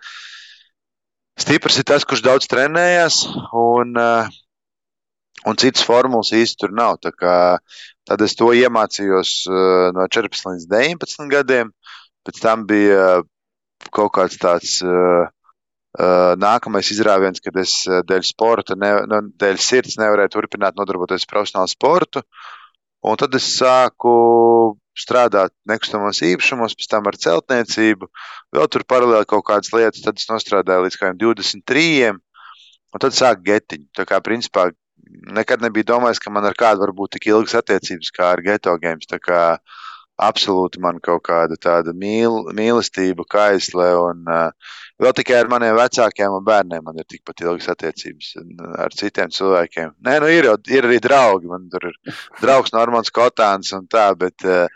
stiprs 1.38 1.78
ir 1.82 1.86
tas, 1.92 2.06
kurš 2.08 2.24
daudz 2.26 2.50
trenējas, 2.50 3.26
un 3.54 3.94
uh, 4.00 4.40
un 5.48 5.60
citas 5.60 5.86
formulas 5.88 6.34
īsti 6.36 6.60
tur 6.64 6.76
nav. 6.76 7.00
Tad 7.00 8.24
es 8.26 8.36
to 8.38 8.52
iemācījos 8.58 9.34
uh, 9.50 9.90
no 9.96 10.08
14 10.08 10.54
līdz 10.54 10.70
19 10.72 11.30
gadiem. 11.32 11.74
Pēc 12.28 12.42
tam 12.44 12.66
bija 12.70 13.22
kaut 13.96 14.12
kāds 14.18 14.40
tāds 14.42 14.80
uh, 14.84 15.30
uh, 15.30 16.34
nākamais 16.40 16.92
izrāviens, 16.92 17.42
kad 17.44 17.56
es 17.62 17.82
dēļ 17.88 18.26
sporta, 18.28 18.76
ne, 18.76 18.92
no, 19.08 19.22
nu, 19.24 19.34
dēļ 19.40 19.62
sirds 19.64 20.00
nevarēju 20.02 20.36
turpināt 20.36 20.80
nodarboties 20.80 21.28
ar 21.28 21.34
profesionālu 21.36 21.72
sportu. 21.72 22.26
Un 23.08 23.16
tad 23.16 23.36
es 23.38 23.46
sāku 23.56 24.12
strādāt 25.00 25.54
nekustamos 25.70 26.20
īpašumos, 26.26 26.76
pēc 26.76 26.90
tam 26.92 27.08
ar 27.08 27.16
celtniecību, 27.16 28.10
vēl 28.56 28.68
tur 28.68 28.84
paralēli 28.84 29.30
kaut 29.30 29.46
kādas 29.48 29.72
lietas. 29.72 30.04
Tad 30.04 30.20
es 30.20 30.28
strādāju 30.44 30.88
līdz 30.88 31.00
23. 31.22 32.18
Un 32.90 33.04
tad 33.04 33.16
sāku 33.16 33.46
getiņu. 33.46 33.88
Tā 33.96 34.04
kā 34.10 34.20
principā 34.26 34.70
nekad 35.10 35.62
nebiju 35.64 35.88
domājis, 35.94 36.22
ka 36.22 36.32
man 36.34 36.48
ar 36.48 36.58
kādu 36.58 36.86
var 36.86 36.94
būt 36.96 37.18
tik 37.18 37.30
ilgas 37.32 37.58
attiecības 37.60 38.12
kā 38.16 38.34
ar 38.36 38.44
geto 38.46 38.76
games. 38.82 39.10
Kā 39.24 39.44
absolūti 40.20 40.82
man 40.84 41.00
kaut 41.04 41.24
kāda 41.30 41.56
tāda 41.56 41.94
mīl, 41.96 42.50
mīlestība, 42.56 43.24
kaisle 43.30 43.88
un 44.02 44.26
uh, 44.28 44.74
vēl 45.00 45.16
tikai 45.16 45.38
ar 45.40 45.52
maniem 45.52 45.78
vecākiem 45.78 46.36
un 46.36 46.46
bērniem 46.48 46.84
man 46.84 47.00
ir 47.00 47.08
tikpat 47.08 47.46
ilgas 47.46 47.70
attiecības 47.72 48.34
ar 48.84 48.96
citiem 49.00 49.32
cilvēkiem. 49.32 49.96
Nē, 50.06 50.18
nu 50.24 50.32
ir, 50.34 50.50
ir 50.68 50.90
arī 50.90 51.00
draugi. 51.04 51.48
Man 51.52 51.70
tur 51.72 51.90
ir 51.92 52.18
draugs 52.42 52.76
Normans 52.76 53.14
Kotāns 53.16 53.72
un 53.78 53.88
tā, 53.88 54.10
bet 54.20 54.44
uh, 54.48 54.68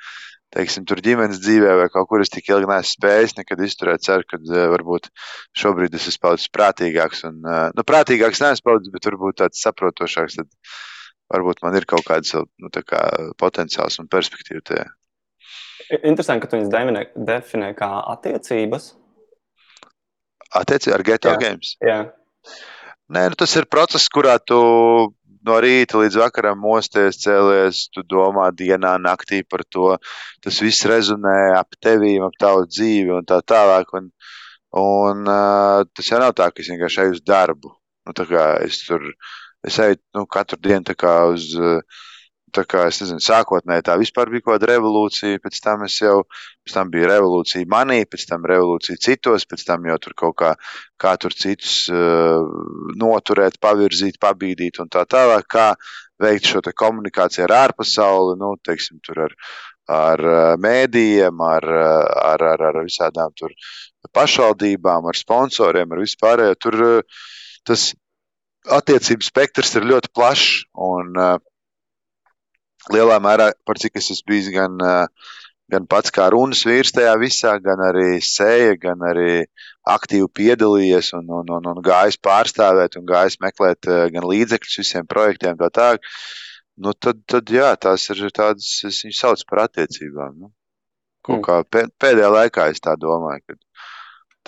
teiksim, 0.53 0.85
tur 0.89 1.01
ģimenes 1.03 1.41
dzīvē 1.41 1.75
vai 1.81 1.89
kaut 1.91 2.07
kur 2.09 2.23
es 2.23 2.31
tik 2.33 2.49
ilgi 2.51 2.69
neesmu 2.69 2.95
spējis 2.95 3.37
nekad 3.39 3.61
izturēt. 3.65 4.05
Ceru, 4.05 4.25
ka 4.29 4.39
uh, 4.39 4.65
varbūt 4.73 5.09
šobrīd 5.59 5.95
es 5.97 6.07
esmu 6.11 6.27
palicis 6.27 6.51
prātīgāks. 6.53 7.23
Un, 7.29 7.39
uh, 7.45 7.69
nu, 7.75 7.85
prātīgāks 7.87 8.43
neesmu 8.43 8.69
palicis, 8.69 8.93
bet 8.93 9.09
varbūt 9.09 9.39
tāds 9.43 9.63
saprotošāks. 9.65 10.39
Tad 10.41 10.75
varbūt 11.33 11.63
man 11.65 11.77
ir 11.79 11.87
kaut 11.89 12.05
kāds 12.07 12.35
nu, 12.35 12.73
kā 12.73 13.03
potenciāls 13.41 13.99
un 14.03 14.11
perspektīva 14.11 14.61
tajā. 14.69 14.89
Interesanti, 16.01 16.45
ka 16.45 16.49
tu 16.51 16.59
viņus 16.59 16.71
definē, 16.73 17.01
definē 17.29 17.71
kā 17.77 17.89
attiecības. 18.13 18.93
Attiecības 20.53 20.95
ar 20.95 21.03
geto 21.07 21.33
jā. 21.33 21.39
games. 21.41 21.73
Jā. 21.83 21.99
Nē, 23.13 23.25
nu, 23.33 23.37
tas 23.37 23.51
ir 23.59 23.67
process, 23.69 24.07
kurā 24.13 24.37
tu 24.39 24.57
no 25.47 25.57
rīta 25.63 25.99
līdz 26.01 26.19
vakaram 26.21 26.59
mosties, 26.59 27.19
cēlies, 27.23 27.87
tu 27.93 28.03
domā 28.07 28.49
dienā, 28.55 28.95
naktī 29.01 29.43
par 29.47 29.63
to. 29.69 29.93
Tas 30.43 30.61
viss 30.63 30.87
rezonē 30.89 31.37
ap 31.57 31.77
tevīm, 31.83 32.25
ap 32.27 32.37
tavu 32.39 32.65
dzīvi 32.69 33.13
un 33.19 33.27
tā 33.29 33.41
tālāk. 33.53 33.93
Un, 33.99 34.09
un 34.79 35.27
uh, 35.27 35.83
tas 35.93 36.11
jau 36.11 36.21
nav 36.23 36.35
tā, 36.37 36.49
ka 36.51 36.63
es 36.63 36.71
vienkārši 36.71 37.05
eju 37.05 37.17
uz 37.17 37.23
darbu. 37.27 37.75
Nu, 38.07 38.15
es 38.65 38.81
tur 38.87 39.05
es 39.63 39.79
eju 39.79 39.99
nu, 40.15 40.25
katru 40.27 40.59
dienu 40.59 40.97
uz. 41.33 41.53
Uh, 41.59 42.09
Tā 42.53 42.63
kā 42.69 42.83
es 42.89 42.99
nezinu, 43.01 43.21
sākotnēji 43.23 43.85
tā 43.87 43.95
vispār 43.97 44.29
bija 44.29 44.43
kaut 44.45 44.55
kāda 44.55 44.69
revolūcija, 44.73 45.41
pēc 45.41 45.59
tam 45.63 45.85
es 45.87 45.95
jau, 46.01 46.19
pēc 46.65 46.75
tam 46.75 46.91
bija 46.93 47.09
revolūcija 47.15 47.69
manī, 47.69 48.03
pēc 48.05 48.27
tam 48.29 48.45
revolūcija 48.49 49.01
citos, 49.01 49.47
pēc 49.49 49.65
tam 49.65 49.87
jau 49.89 49.97
tur 50.03 50.13
kaut 50.21 50.35
kā, 50.41 50.51
kā 51.01 51.15
tur 51.21 51.33
citus 51.33 51.77
uh, 51.89 52.45
noturēt, 53.01 53.57
pavirzīt, 53.63 54.19
pabīdīt 54.21 54.77
un 54.83 54.91
tā 54.93 55.05
tālāk, 55.09 55.47
kā 55.49 55.67
veikt 56.21 56.51
šo 56.51 56.61
komunikāciju 56.77 57.47
ar 57.47 57.55
ārpasauli, 57.63 58.37
nu, 58.41 58.53
teiksim, 58.61 58.99
tur 59.03 59.25
ar, 59.25 59.33
ar 59.89 60.23
mēdījiem, 60.61 61.41
ar, 61.41 61.67
ar, 62.33 62.45
ar, 62.53 62.67
ar 62.69 62.79
visādām 62.85 63.33
tur 63.39 63.55
pašvaldībām, 64.13 65.09
ar 65.09 65.17
sponsoriem, 65.17 65.91
ar 65.91 66.03
vispārējo. 66.03 66.59
Tur 66.61 66.79
tas 67.67 67.89
attiecību 68.77 69.25
spektrs 69.25 69.73
ir 69.79 69.89
ļoti 69.89 70.11
plašs 70.15 70.63
un 70.79 71.17
uh, 71.17 71.41
lielā 72.91 73.19
mērā, 73.23 73.51
par 73.65 73.79
cik 73.79 74.01
es 74.01 74.11
esmu 74.11 74.33
bijis 74.33 74.49
gan, 74.51 74.75
gan 75.71 75.87
pats 75.89 76.11
kā 76.13 76.27
runas 76.33 76.63
vīrs 76.67 76.93
tajā 76.95 77.13
visā, 77.21 77.55
gan 77.63 77.81
arī 77.87 78.17
sēja, 78.23 78.75
gan 78.81 79.03
arī 79.07 79.45
aktīvi 79.89 80.29
piedalījies 80.39 81.13
un, 81.17 81.29
un, 81.39 81.51
un, 81.57 81.69
un 81.73 81.83
gājis 81.83 82.19
pārstāvēt 82.23 82.97
un 82.99 83.07
gājis 83.09 83.39
meklēt 83.43 83.89
eh, 83.89 84.07
gan 84.13 84.27
līdzekļus 84.29 84.79
visiem 84.83 85.07
projektiem, 85.09 85.57
tā 85.59 85.69
tālāk. 85.73 86.11
Nu, 86.83 86.95
tad, 86.97 87.19
tad, 87.29 87.51
jā, 87.53 87.69
tās 87.77 88.07
ir 88.09 88.23
tādas, 88.33 88.69
es 88.87 89.03
viņus 89.05 89.19
saucu 89.25 89.49
par 89.49 89.67
attiecībām. 89.67 90.37
Nu. 90.41 90.53
Kaut 91.23 91.43
kā 91.45 91.59
pēdējā 92.01 92.29
laikā 92.33 92.67
es 92.73 92.81
tā 92.83 92.95
domāju, 92.99 93.45
ka 93.53 93.59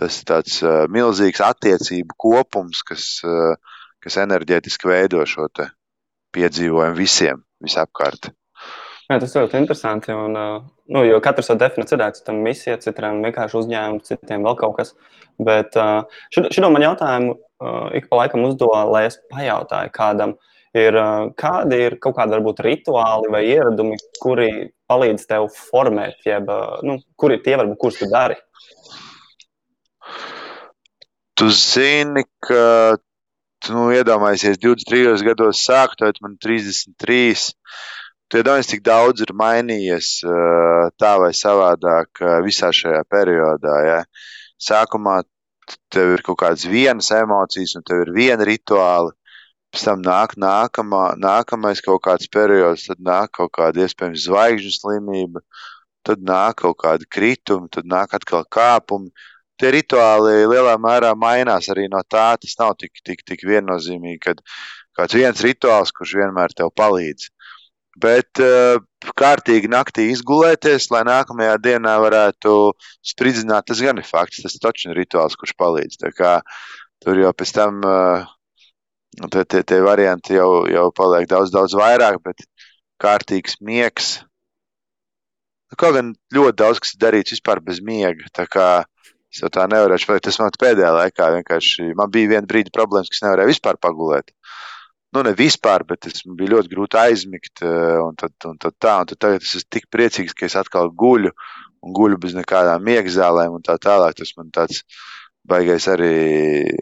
tas 0.02 0.18
ir 0.20 0.26
tāds 0.28 0.58
uh, 0.66 0.82
milzīgs 0.92 1.40
attiecību 1.46 2.18
kopums, 2.20 2.82
kas, 2.84 3.06
uh, 3.24 3.54
kas 4.04 4.18
enerģētiski 4.26 4.90
veido 4.90 5.22
šo 5.30 5.48
piedzīvojumu 6.36 6.98
visiem 7.00 7.44
visapkārt. 7.64 8.32
Jā, 9.06 9.20
tas 9.22 9.36
ļoti 9.38 9.60
interesanti. 9.62 10.14
Un, 10.18 10.34
nu, 10.90 11.04
jo 11.06 11.20
katrs 11.24 11.52
to 11.52 11.58
definē 11.62 11.86
citādi. 11.90 12.20
Citam 12.22 12.42
misija, 12.46 12.80
citam 12.82 13.22
vienkārši 13.26 13.60
uzņēmums, 13.62 14.08
citiem 14.10 14.46
vēl 14.48 14.58
kaut 14.60 14.80
kas. 14.80 14.96
Bet 15.38 15.78
šo 15.78 16.72
man 16.74 16.86
jautājumu 16.86 17.36
ik 17.96 18.10
pa 18.10 18.24
laikam 18.24 18.46
uzdod, 18.48 18.74
lai 18.92 19.06
es 19.10 19.18
pajautāju 19.32 19.92
kādam, 19.96 20.36
ir, 20.76 20.98
kādi 21.40 21.80
ir 21.88 21.98
kaut 22.04 22.18
kādi 22.18 22.36
varbūt 22.36 22.64
rituāli 22.66 23.32
vai 23.32 23.44
ieradumi, 23.48 24.00
kuri 24.22 24.50
palīdz 24.90 25.28
tev 25.30 25.48
formēt, 25.56 26.20
jeb 26.28 26.50
nu, 26.86 27.00
kuri 27.20 27.40
tie 27.46 27.56
varbūt, 27.62 27.80
kurus 27.82 28.02
tu 28.02 28.10
dari? 28.12 28.38
Tu 31.36 31.50
zini, 31.52 32.24
ka 32.44 32.98
nu, 33.72 33.90
iedomājies, 33.96 34.60
23 34.62 35.24
gados 35.26 35.64
sākt, 35.66 36.00
tad 36.04 36.20
man 36.22 36.38
33. 36.42 37.54
Tu 38.30 38.42
iedomājies, 38.42 38.72
cik 38.72 38.82
daudz 38.86 39.22
ir 39.22 39.36
mainījies 39.38 40.10
tā 41.00 41.14
vai 41.22 41.32
savādāk 41.38 42.24
visā 42.46 42.72
šajā 42.74 43.04
periodā. 43.12 43.76
Ja? 43.86 44.00
Sākumā 44.62 45.22
tev 45.94 46.16
ir 46.16 46.24
kaut 46.26 46.40
kādas 46.42 46.66
vienas 46.70 47.12
emocijas, 47.16 47.76
un 47.78 47.86
tev 47.86 48.06
ir 48.06 48.14
viena 48.16 48.48
rituāla. 48.48 49.14
Pēc 49.74 49.86
tam 49.90 50.04
nāk 50.06 50.36
nākamā, 50.40 51.04
nākamais 51.20 51.82
kaut 51.84 52.04
kāds 52.06 52.30
periods, 52.32 52.86
tad 52.90 53.02
nāk 53.04 53.34
kaut 53.40 53.52
kāda 53.58 53.84
iespējams 53.84 54.28
zvaigžņu 54.30 54.72
slimība, 54.72 55.42
tad 56.06 56.22
nāk 56.24 56.62
kaut 56.62 56.78
kāda 56.84 57.08
krituma, 57.12 57.68
tad 57.72 57.90
nāk 57.90 58.16
atkal 58.16 58.46
kāpumi. 58.58 59.12
Tie 59.62 59.72
rituāli 59.72 60.46
lielā 60.52 60.76
mērā 60.82 61.14
mainās 61.16 61.70
arī 61.72 61.88
no 61.92 62.02
tā. 62.04 62.34
Tas 62.42 62.58
nav 62.60 62.76
tik, 62.82 63.00
tik, 63.06 63.24
tik 63.28 63.46
viennozīmīgi, 63.48 64.20
ka 64.26 64.36
kāds 65.00 65.16
viens 65.16 65.44
rituāls, 65.46 65.94
kurš 65.96 66.18
vienmēr 66.22 66.56
tev 66.58 66.74
palīdz. 66.76 67.30
Bet 67.96 68.42
uh, 68.44 68.82
kārtīgi 69.16 69.70
naktī 69.72 70.10
izgulēties, 70.12 70.90
lai 70.92 71.06
nākamajā 71.08 71.56
dienā 71.64 71.96
varētu 72.04 72.56
spridzināt, 73.08 73.70
tas 73.70 73.80
gan 73.84 74.02
ir 74.02 74.08
fakts. 74.08 74.44
Tas 74.44 74.60
taču 74.60 74.92
ir 74.92 75.00
rituāls, 75.00 75.38
kurš 75.40 75.56
palīdz. 75.60 76.04
Tur 77.06 77.22
jau 77.22 77.32
pēc 77.38 77.52
tam 77.56 77.80
uh, 77.88 78.28
tie, 79.32 79.46
tie, 79.46 79.64
tie 79.64 79.80
varianti 79.84 80.36
jau, 80.36 80.66
jau 80.68 80.90
paliek 80.96 81.28
daudz, 81.30 81.54
daudz 81.56 81.76
vairāk, 81.78 82.20
bet 82.26 82.44
kārtīgs 83.02 83.60
miegs. 83.64 84.18
Nu, 85.72 85.80
kaut 85.80 85.96
gan 85.98 86.12
ļoti 86.36 86.60
daudz 86.60 86.84
kas 86.84 86.96
ir 86.96 87.02
darīts 87.04 87.36
vispār 87.36 87.64
bez 87.64 87.82
miega. 87.84 88.28
Tā 88.36 88.46
kā 88.52 88.68
es 89.36 89.44
jau 89.44 89.52
tā 89.52 89.68
nevarēšu 89.70 90.08
pateikt, 90.10 90.30
tas 90.30 90.40
man 90.40 90.56
pēdējā 90.64 90.94
laikā 90.96 91.30
vienkārši, 91.40 91.92
man 92.00 92.12
bija 92.14 92.38
viena 92.38 92.48
brīdi 92.50 92.74
problēmas, 92.74 93.12
kas 93.12 93.26
nevarēja 93.28 93.52
vispār 93.52 93.82
pagulēt 93.84 94.32
nu, 95.16 95.24
ne 95.24 95.34
vispār, 95.38 95.86
bet 95.88 96.10
es 96.10 96.24
bija 96.28 96.56
ļoti 96.56 96.72
grūti 96.74 97.00
aizmigt. 97.00 97.64
Eh, 97.64 97.98
un 98.04 98.18
tad, 98.20 98.36
un 98.50 98.58
tad 98.62 98.76
tā, 98.84 98.98
un 99.02 99.12
tad 99.12 99.22
tagad 99.24 99.46
es 99.46 99.54
esmu 99.60 99.72
tik 99.78 99.88
priecīgs, 99.94 100.36
ka 100.36 100.48
es 100.50 100.58
atkal 100.60 100.92
guļu 101.04 101.32
un 101.86 101.96
guļu 101.96 102.20
bez 102.22 102.36
nekādām 102.36 102.84
miegzālēm 102.84 103.56
un 103.56 103.64
tā 103.66 103.78
tālāk. 103.82 104.18
Tas 104.20 104.34
man 104.40 104.52
tāds 104.56 104.84
baigais 105.48 105.88
arī 105.92 106.16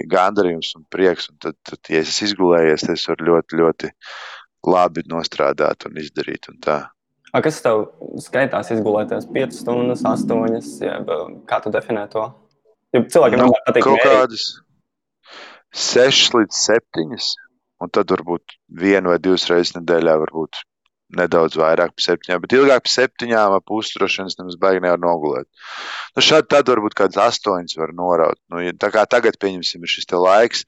gandarījums 0.10 0.74
un 0.80 0.88
prieks. 0.90 1.30
Un 1.30 1.38
tad, 1.46 1.60
tad, 1.68 1.82
ja 1.94 2.02
es 2.02 2.22
izgulējies, 2.26 2.88
tad 2.88 2.98
es 2.98 3.06
varu 3.12 3.30
ļoti, 3.30 3.62
ļoti 3.62 3.94
labi 4.74 5.06
nostrādāt 5.12 5.90
un 5.90 6.02
izdarīt. 6.02 6.50
Un 6.50 6.62
tā. 6.64 6.80
A, 7.34 7.42
kas 7.42 7.62
tev 7.66 7.88
skaitās 8.22 8.70
izgulēties 8.74 9.30
5 9.34 9.60
stundas, 9.62 10.06
8, 10.06 10.86
jeb 10.86 11.14
kā 11.50 11.62
tu 11.62 11.74
definē 11.74 12.08
to? 12.14 12.30
Ja 12.94 13.02
cilvēkiem 13.16 13.42
nu, 13.42 13.50
patīk 13.68 13.88
kaut 13.88 13.98
mērīt. 13.98 14.12
kādas 14.20 14.44
6 15.74 16.38
līdz 16.38 16.60
7. 16.68 17.18
Un 17.84 17.92
tad 17.92 18.12
varbūt 18.14 18.54
vienu 18.80 19.12
vai 19.12 19.18
divas 19.20 19.48
reizes 19.50 19.74
nedēļā, 19.76 20.14
varbūt 20.22 20.62
nedaudz 21.18 21.58
vairāk 21.60 21.94
par 21.94 22.06
septiņām, 22.06 22.42
bet 22.44 22.56
ilgāk 22.58 22.86
par 22.86 22.94
septiņām 22.94 23.56
ap 23.58 23.74
uzturēšanas 23.78 24.38
nemaz 24.40 24.58
baigi 24.62 24.84
nevar 24.86 25.02
nogulēt. 25.02 25.48
Nu, 26.16 26.24
šādi 26.26 26.50
tad 26.54 26.70
varbūt 26.72 26.96
kāds 26.98 27.20
astoņas 27.22 27.78
var 27.80 27.94
noraut. 27.98 28.40
Nu, 28.54 28.64
tā 28.80 28.90
kā 28.94 29.06
tagad, 29.10 29.38
pieņemsim, 29.42 29.84
ir 29.84 29.94
šis 29.94 30.10
laiks, 30.14 30.64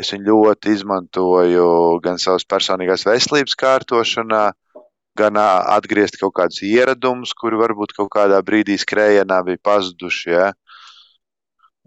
es 0.00 0.12
viņu 0.14 0.30
ļoti 0.30 0.74
izmantoju 0.76 1.68
gan 2.04 2.20
savas 2.22 2.46
personīgās 2.48 3.06
veselības 3.08 3.56
kārtošanā, 3.62 4.44
gan 5.18 5.38
atgriezt 5.40 6.20
kaut 6.20 6.36
kādus 6.38 6.62
ieradumus, 6.66 7.34
kuri 7.36 7.58
varbūt 7.60 7.96
kaut 7.96 8.12
kādā 8.14 8.38
brīdī 8.46 8.78
skrējienā 8.80 9.42
bija 9.46 9.62
pazuduši. 9.70 10.30
Ja? 10.36 10.50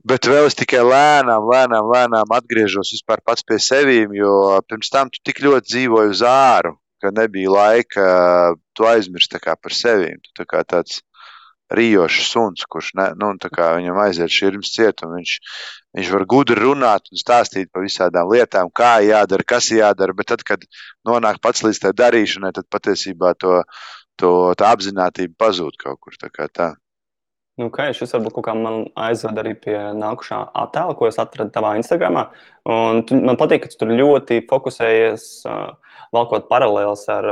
Bet 0.04 0.28
vēl 0.28 0.50
es 0.50 0.58
tikai 0.60 0.82
lēnām, 0.84 1.46
lēnām, 1.48 1.88
lēnām 1.88 2.34
atgriežos 2.36 2.92
pats 3.08 3.46
pie 3.48 3.60
sevis, 3.64 4.12
jo 4.12 4.60
pirms 4.68 4.92
tam 4.92 5.12
tu 5.14 5.22
tik 5.24 5.40
ļoti 5.46 5.70
dzīvoji 5.70 6.12
uz 6.12 6.24
āru, 6.28 6.74
ka 7.00 7.12
nebija 7.16 7.54
laika 7.54 8.08
to 8.76 8.88
aizmirst 8.90 9.32
par 9.56 9.76
sevi. 9.76 10.12
Tu 10.20 10.36
tā 10.36 10.48
kā 10.50 10.66
tāds 10.68 11.00
rījošs 11.74 12.28
suns, 12.34 12.66
kurš 12.70 12.92
ne, 13.00 13.08
nu, 13.16 13.32
viņam 13.80 14.02
aiziet 14.04 14.36
šķirnes 14.36 14.74
ciet, 14.76 15.06
un 15.08 15.16
viņš, 15.18 15.34
viņš 15.98 16.12
var 16.18 16.28
gudri 16.36 16.60
runāt 16.60 17.08
un 17.12 17.24
stāstīt 17.24 17.72
par 17.72 17.88
visādām 17.88 18.28
lietām, 18.34 18.70
kā 18.76 18.98
jādara, 19.08 19.48
kas 19.48 19.72
jādara. 19.72 20.16
Bet 20.20 20.34
tad, 20.34 20.44
kad 20.44 20.68
nonāk 21.08 21.40
pats 21.42 21.64
līdz 21.64 21.80
tai 21.88 21.96
darīšanai, 22.04 22.54
tad 22.60 22.68
patiesībā 22.68 23.34
to, 23.40 23.64
to 24.20 24.34
apziņotība 24.68 25.40
pazūd 25.40 25.80
kaut 25.80 26.04
kur. 26.04 26.20
Tā 26.20 26.30
tā. 26.52 26.74
Nu, 27.54 27.68
okay, 27.70 27.92
šis 27.94 28.16
varbūt 28.16 28.34
kaut 28.34 28.48
kā 28.48 28.54
man 28.58 28.88
aizved 28.98 29.38
arī 29.38 29.52
pie 29.62 29.76
nākamā 29.94 30.40
attēla, 30.58 30.96
ko 30.98 31.06
es 31.06 31.20
atradu 31.22 31.54
tavā 31.54 31.76
Instagram. 31.78 32.16
Man 32.66 33.38
patīk, 33.38 33.62
ka 33.62 33.70
tu 33.70 33.78
tur 33.84 33.92
ļoti 33.94 34.40
fokusējies, 34.50 35.26
uh, 35.46 36.00
valkot 36.18 36.48
paralēlus 36.50 37.06
ar 37.14 37.30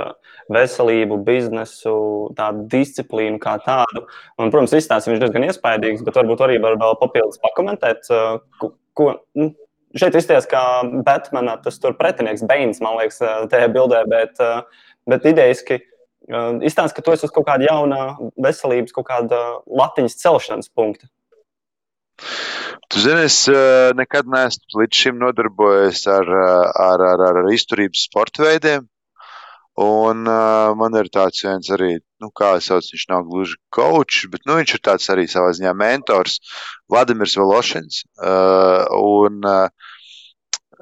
veselību, 0.53 1.17
biznesu, 1.25 1.95
tādu 2.37 2.67
disciplīnu 2.69 3.41
kā 3.41 3.55
tādu. 3.65 4.05
Un, 4.37 4.53
protams, 4.53 4.77
izstāstījums 4.77 5.17
viņš 5.17 5.25
diezgan 5.25 5.49
iespaidīgs, 5.49 6.05
bet 6.05 6.21
varbūt 6.21 6.45
arī 6.45 6.61
var 6.61 6.77
vēl 6.83 6.97
papildus 7.01 7.41
pakomentēt, 7.41 8.05
uh, 8.13 8.69
ko, 8.93 9.11
nu, 9.33 9.49
šeit 9.97 10.21
izties 10.21 10.45
kā 10.53 10.65
Batmana, 11.01 11.57
tas 11.65 11.81
tur 11.81 11.97
pretinieks 11.97 12.45
Bains, 12.45 12.77
man 12.85 13.01
liekas, 13.01 13.17
tajā 13.49 13.73
bildē, 13.73 14.05
bet, 14.13 14.37
uh, 14.37 14.85
bet 15.09 15.25
idejiski 15.33 15.81
Izstāst, 16.29 16.93
ka 16.95 17.01
tu 17.01 17.13
esi 17.15 17.25
uz 17.25 17.33
kaut 17.33 17.47
kāda 17.47 17.65
jauna 17.65 18.01
veselības, 18.39 18.93
kaut 18.93 19.07
kāda 19.09 19.39
latiņas 19.65 20.19
celšanas 20.21 20.69
punkta. 20.69 21.09
Tu 22.91 23.01
zini, 23.01 23.25
es 23.25 23.39
nekad 23.97 24.29
neesmu 24.29 24.81
līdz 24.83 25.01
šim 25.03 25.17
nodarbojies 25.21 26.03
ar, 26.11 26.27
ar, 26.29 27.05
ar, 27.15 27.23
ar 27.31 27.49
izturības 27.55 28.05
sporta 28.09 28.45
veidiem. 28.45 28.85
Un 29.79 30.27
uh, 30.27 30.73
man 30.75 30.95
ir 30.99 31.07
tāds 31.13 31.45
viens 31.45 31.69
arī, 31.71 31.93
nu, 32.19 32.27
kā 32.35 32.57
es 32.59 32.67
saucu, 32.67 32.91
viņš 32.91 33.05
nav 33.07 33.23
gluži 33.29 33.55
coach, 33.71 34.25
bet 34.33 34.43
nu, 34.45 34.57
viņš 34.59 34.73
ir 34.75 34.81
tāds 34.83 35.07
arī 35.13 35.23
savā 35.31 35.53
ziņā 35.55 35.71
mentors, 35.79 36.41
Vladimirs 36.91 37.37
Velošins. 37.39 38.03
Uh, 38.19 38.83
un, 38.99 39.39
uh, 39.47 39.95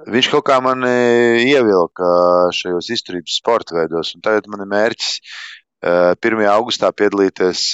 viņš 0.08 0.30
kaut 0.32 0.46
kā 0.48 0.60
man 0.64 0.86
ievilka 0.88 2.10
šajos 2.56 2.90
izturības 2.96 3.40
sporta 3.42 3.76
veidos. 3.78 4.14
Tagad 4.24 4.48
man 4.52 4.64
ir 4.64 4.72
mērķis 4.72 5.20
1. 5.82 6.46
augustā 6.52 6.92
piedalīties 6.96 7.74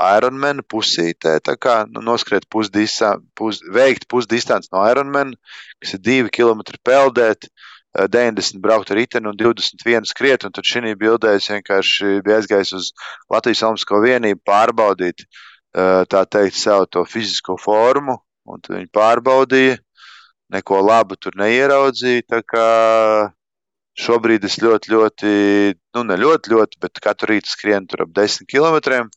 Ironman 0.00 0.64
pusītē, 0.66 1.36
tā 1.46 1.54
kā 1.60 1.84
nu, 1.86 2.02
noskriet 2.02 2.48
pusdistans, 2.50 3.22
pus, 3.38 3.60
veikt 3.70 4.08
pusdistants 4.10 4.72
no 4.74 4.82
Ironman, 4.88 5.36
kas 5.78 5.94
ir 5.94 6.02
2 6.06 6.32
km 6.34 6.64
peldēt. 6.84 7.50
90 7.90 8.60
braukt 8.62 8.92
ar 8.92 9.00
riteni 9.00 9.26
un 9.26 9.34
21 9.34 10.06
skriet, 10.06 10.44
un 10.46 10.52
tad 10.54 10.62
šī 10.62 10.92
bildē 10.94 11.32
es 11.34 11.48
vienkārši 11.50 12.20
biju 12.22 12.36
aizgājis 12.36 12.70
uz 12.78 12.90
Latvijas 13.26 13.64
Olimpisko 13.66 13.98
vienību 14.04 14.38
pārbaudīt, 14.46 15.24
tā 15.74 16.20
teikt, 16.30 16.54
savu 16.54 16.86
to 16.86 17.02
fizisko 17.02 17.56
formu, 17.58 18.14
un 18.46 18.62
viņi 18.62 18.86
pārbaudīja 18.94 19.80
neko 20.54 20.80
labu 20.84 21.16
tur 21.20 21.36
neieraudzīju. 21.40 22.26
Šobrīd 24.00 24.44
es 24.46 24.56
ļoti, 24.62 24.92
ļoti, 24.94 25.30
nu, 25.96 26.04
ne 26.08 26.16
ļoti, 26.16 26.52
ļoti, 26.54 26.78
bet 26.80 27.00
katru 27.04 27.34
rītu 27.34 27.50
skrienu 27.50 27.90
tur 27.90 28.06
ap 28.06 28.14
10 28.16 28.46
km. 28.48 29.08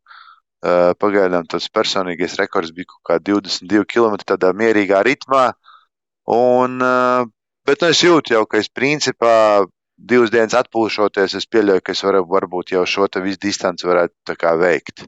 Pagaidām 0.99 1.45
tas 1.51 1.69
personīgais 1.71 2.37
rekords 2.39 2.73
bija 2.75 2.89
kaut 2.91 3.03
kā 3.09 3.19
22 3.31 3.85
km 3.87 4.17
tādā 4.25 4.51
mierīgā 4.55 5.03
ritmā. 5.05 5.51
Un, 6.33 6.79
bet 7.67 7.83
nu, 7.83 7.91
es 7.91 8.03
jūtu 8.03 8.35
jau, 8.35 8.45
ka 8.49 8.59
es 8.63 8.71
principā 8.71 9.33
divas 9.97 10.31
dienas 10.33 10.55
atpūšoties, 10.57 11.35
es 11.39 11.47
pieļauju, 11.51 11.83
ka 11.83 11.93
es 11.95 12.03
varu, 12.03 12.23
varbūt 12.27 12.73
jau 12.75 12.85
šo 12.87 13.07
visu 13.23 13.39
distanci 13.43 13.87
varētu 13.87 14.35
veikt. 14.59 15.05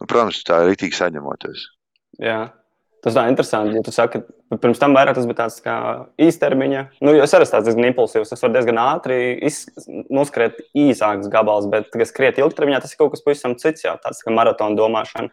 nu, 0.00 0.06
protams, 0.06 0.42
tā 0.44 0.62
ir 0.62 0.72
rītīgi 0.72 0.98
saņemoties. 0.98 1.66
Jā. 2.20 2.52
Tas 3.04 3.12
tā 3.12 3.26
ir 3.26 3.34
interesanti. 3.34 3.76
Ja 3.76 3.84
tu 3.84 3.92
saki, 3.92 4.22
ka 4.48 4.56
pirms 4.62 4.80
tam 4.80 4.94
vairāk 4.96 5.18
tas 5.18 5.26
bija 5.28 5.42
tāds 5.42 5.58
kā 5.60 5.74
īstermiņa. 6.24 6.84
Nu, 7.04 7.12
es 7.20 7.34
arī 7.36 7.44
esmu 7.44 7.60
diezgan 7.66 7.88
impulsīvs. 7.90 8.32
Es 8.32 8.44
varu 8.44 8.56
diezgan 8.56 8.80
ātri 8.80 9.18
noskriet 10.08 10.62
īsāks 10.72 11.28
gabals, 11.32 11.68
bet, 11.72 11.90
kad 11.92 12.08
skriet 12.08 12.40
ilgtermiņā, 12.40 12.80
tas 12.80 12.94
ir 12.94 13.02
kaut 13.02 13.12
kas 13.12 13.24
pavisam 13.26 13.58
cits. 13.60 13.84
Jā, 13.84 13.98
tāds 14.00 14.24
kā 14.24 14.32
maratona 14.32 14.78
domāšana. 14.78 15.28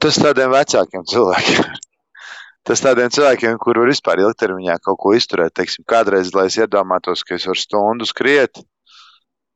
Tas 0.00 0.20
tādiem 0.22 0.54
vecākiem 0.54 1.04
cilvēkiem. 1.12 1.72
Tas 2.62 2.78
tādiem 2.78 3.10
cilvēkiem, 3.10 3.56
kuriem 3.58 3.88
vispār 3.90 4.20
ilgtermiņā 4.22 4.76
kaut 4.84 5.00
ko 5.02 5.12
izturēt, 5.18 5.50
teiksim, 5.58 5.82
kādreiz, 5.82 6.28
lai 6.30 6.44
es 6.46 6.54
iedomātos, 6.62 7.24
ka 7.26 7.34
es 7.34 7.48
varu 7.50 7.58
stundu 7.58 8.06
skriet, 8.06 8.60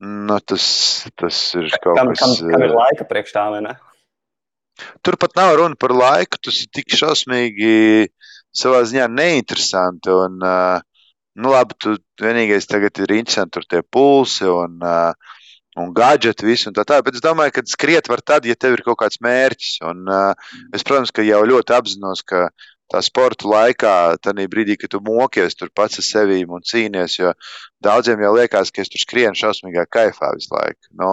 nu, 0.02 0.40
tas, 0.42 0.64
tas 1.14 1.38
ir 1.54 1.70
kaut 1.78 2.00
kam, 2.00 2.10
kas. 2.10 2.40
Kam, 2.40 2.50
kam 2.50 2.64
ir 2.66 2.74
laika 2.74 3.06
priekš 3.06 3.36
tā, 3.36 3.44
vai 3.54 3.62
ne? 3.62 3.76
Tur 5.04 5.16
pat 5.20 5.36
nav 5.38 5.54
runa 5.60 5.78
par 5.78 5.94
laiku. 5.96 6.40
Tas 6.42 6.60
ir 6.62 6.70
tik 6.74 6.92
šausmīgi 6.96 8.08
savā 8.56 8.82
ziņā 8.88 9.08
neinteresanti. 9.12 10.12
Un, 10.12 10.38
nu, 10.40 11.52
labi, 11.52 11.78
tu 11.80 11.96
vienīgais 12.22 12.68
tagad 12.70 13.02
ir 13.04 13.16
interesanti 13.18 13.56
tur 13.58 13.66
tie 13.68 13.82
pulsi 13.82 14.48
un, 14.50 14.78
un 15.76 15.92
gadgeti, 15.96 16.46
visu 16.48 16.70
un 16.70 16.76
tā 16.76 16.86
tā. 16.88 17.02
Bet 17.04 17.18
es 17.18 17.24
domāju, 17.24 17.56
ka 17.56 17.66
skriet 17.68 18.08
var 18.12 18.24
tad, 18.24 18.48
ja 18.48 18.56
tev 18.56 18.78
ir 18.78 18.84
kaut 18.86 19.00
kāds 19.04 19.20
mērķis. 19.24 19.76
Un, 19.90 20.06
es, 20.72 20.84
protams, 20.86 21.12
ka 21.12 21.26
jau 21.26 21.42
ļoti 21.48 21.76
apzinos, 21.76 22.24
ka 22.26 22.48
tā 22.92 23.02
sporta 23.02 23.48
laikā, 23.50 23.94
tad 24.22 24.40
brīdī, 24.50 24.76
kad 24.78 24.92
tu 24.92 25.00
mokies 25.04 25.58
tur 25.58 25.72
pats 25.74 25.98
ar 26.00 26.06
sevi 26.06 26.44
un 26.46 26.62
cīnies, 26.62 27.18
jo 27.18 27.32
daudziem 27.82 28.22
jau 28.22 28.32
liekas, 28.36 28.70
ka 28.70 28.84
es 28.84 28.92
tur 28.92 29.02
skrienu 29.02 29.38
šausmīgā 29.38 29.86
kaifā 29.90 30.32
visu 30.36 30.54
laiku. 30.54 30.92
No, 31.00 31.12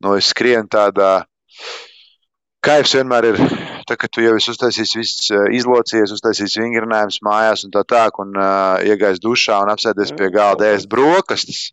no 0.00 0.16
es 0.16 0.30
skrienu 0.32 0.70
tādā 0.72 1.12
Kaivs 2.60 2.90
vienmēr 2.92 3.24
ir, 3.30 3.38
tā, 3.88 3.96
ka 3.96 4.08
tu 4.12 4.20
jau 4.20 4.34
esi 4.36 4.50
uztaisījis, 4.52 4.90
viss 4.98 5.28
izlocījies, 5.56 6.10
uztaisījis 6.12 6.58
vingrinājumus 6.60 7.22
mājās 7.24 7.62
un 7.64 7.70
tā 7.72 7.80
tālāk, 7.88 8.18
un 8.20 8.34
uh, 8.36 8.76
iegājis 8.84 9.22
dušā 9.24 9.62
un 9.64 9.70
apsēdies 9.72 10.12
pie 10.18 10.28
galda 10.34 10.68
ēst 10.74 10.90
brokastis. 10.92 11.70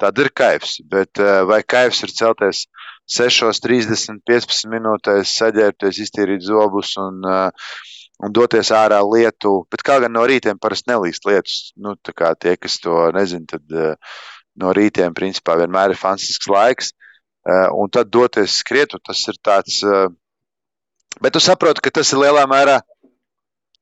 Tad 0.00 0.16
ir 0.16 0.30
kaivs. 0.32 0.78
Bet 0.88 1.20
uh, 1.20 1.42
vai 1.48 1.58
kaivs 1.60 2.00
ir 2.06 2.14
celties 2.16 2.62
6, 3.12 3.60
30, 3.66 4.22
15 4.24 4.70
minūtēs, 4.72 5.34
saģērbties, 5.42 5.98
iztīrīt 6.06 6.46
zobus 6.46 6.94
un, 7.02 7.20
uh, 7.20 7.74
un 8.24 8.32
doties 8.32 8.72
ārā 8.72 9.02
lietu? 9.04 9.58
Bet 9.68 9.84
kā 9.84 9.98
gan 10.00 10.16
no 10.16 10.24
rītiem 10.24 10.56
parasti 10.62 10.88
nelīst 10.94 11.28
lietus? 11.28 11.58
Nu, 11.76 11.98
tie, 12.00 12.56
kas 12.56 12.78
to 12.80 13.10
nezina, 13.12 13.44
tad 13.58 13.76
uh, 13.76 14.16
no 14.56 14.72
rītiem 14.72 15.12
principā 15.12 15.58
vienmēr 15.60 15.92
ir 15.92 16.00
fantastisks 16.00 16.48
laiks. 16.48 16.94
Uh, 17.44 17.68
un 17.76 17.92
tad 17.92 18.08
doties 18.08 18.56
skriet, 18.64 18.96
tas 19.04 19.26
ir 19.28 19.36
tāds. 19.44 19.82
Uh, 19.84 20.08
Bet 21.18 21.34
tu 21.34 21.42
saproti, 21.42 21.82
ka 21.82 21.90
tas 21.98 22.12
ir 22.14 22.22
lielā 22.22 22.46
mērā 22.48 22.78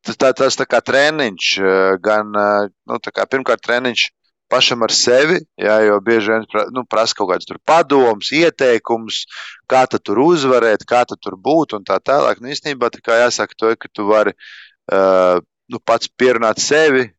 tas, 0.06 0.16
tā, 0.16 0.30
tas 0.36 0.56
tā 0.58 0.66
kā 0.68 0.80
treniņš, 0.84 1.50
eh, 1.58 1.96
gan 2.02 2.32
eh, 2.32 2.70
nu, 2.88 3.00
kā, 3.04 3.26
pirmkārt 3.30 3.64
treniņš 3.66 4.08
pašam 4.48 4.82
ar 4.86 4.94
sevi, 4.96 5.42
jā, 5.60 5.76
jo 5.84 5.98
bieži 6.04 6.32
vien 6.32 6.46
nu, 6.72 6.86
prasa 6.88 7.16
kaut 7.18 7.34
kādus 7.34 7.60
padomus, 7.68 8.30
ieteikumus, 8.32 9.26
kā 9.68 9.84
tur 9.92 10.22
uzvarēt, 10.24 10.86
kā 10.88 11.02
tur 11.10 11.36
būt 11.36 11.76
un 11.76 11.84
tā 11.84 11.98
tālāk. 12.00 12.40
Nu, 12.40 12.48
īstenībā 12.48 12.88
tā 12.94 13.02
kā 13.04 13.18
jāsaka, 13.26 13.58
to, 13.58 13.74
ka 13.76 13.92
tu 13.92 14.08
vari 14.08 14.32
uh, 14.32 15.44
nu, 15.68 15.80
pats 15.84 16.08
pierunāt 16.08 16.62
sevi, 16.64 17.10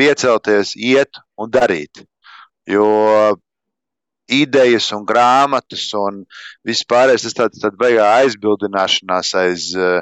piecelties, 0.00 0.72
iet 0.80 1.20
un 1.36 1.52
darīt. 1.52 2.06
Jo 2.64 3.36
idejas 4.28 4.90
un 4.96 5.04
grāmatas 5.08 5.88
un 5.98 6.22
vispārējais. 6.68 7.26
Tas 7.26 7.36
tāds 7.36 7.62
tā 7.62 7.72
beigā 7.74 8.06
aizbildināšanās 8.22 9.34
aiz 9.42 9.68
uh, 9.78 10.00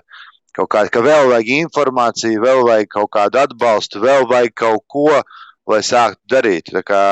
kaut 0.57 0.71
kāda, 0.73 0.93
ka 0.93 1.03
vēl 1.05 1.31
vajag 1.33 1.53
informāciju, 1.61 2.45
vēl 2.45 2.63
vajag 2.67 2.93
kaut 2.97 3.11
kādu 3.17 3.43
atbalstu, 3.43 4.03
vēl 4.05 4.27
vajag 4.31 4.55
kaut 4.57 4.85
ko, 4.93 5.11
lai 5.69 5.83
sāktu 5.85 6.23
darīt. 6.33 6.73
Tā 6.75 6.83
kā, 6.87 7.03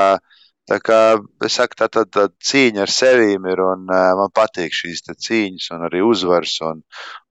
tā 0.71 0.81
kā 0.83 1.01
es 1.45 1.59
saku, 1.59 1.79
tā, 1.81 1.91
tā, 1.93 2.07
tā 2.09 2.29
cīņa 2.51 2.85
ar 2.87 2.95
sevīm 2.95 3.49
ir 3.53 3.63
un 3.65 3.87
uh, 3.91 4.11
man 4.21 4.35
patīk 4.35 4.75
šīs 4.75 5.05
cīņas 5.13 5.71
un 5.77 5.87
arī 5.91 6.03
uzvaras 6.07 6.59
un, 6.65 6.83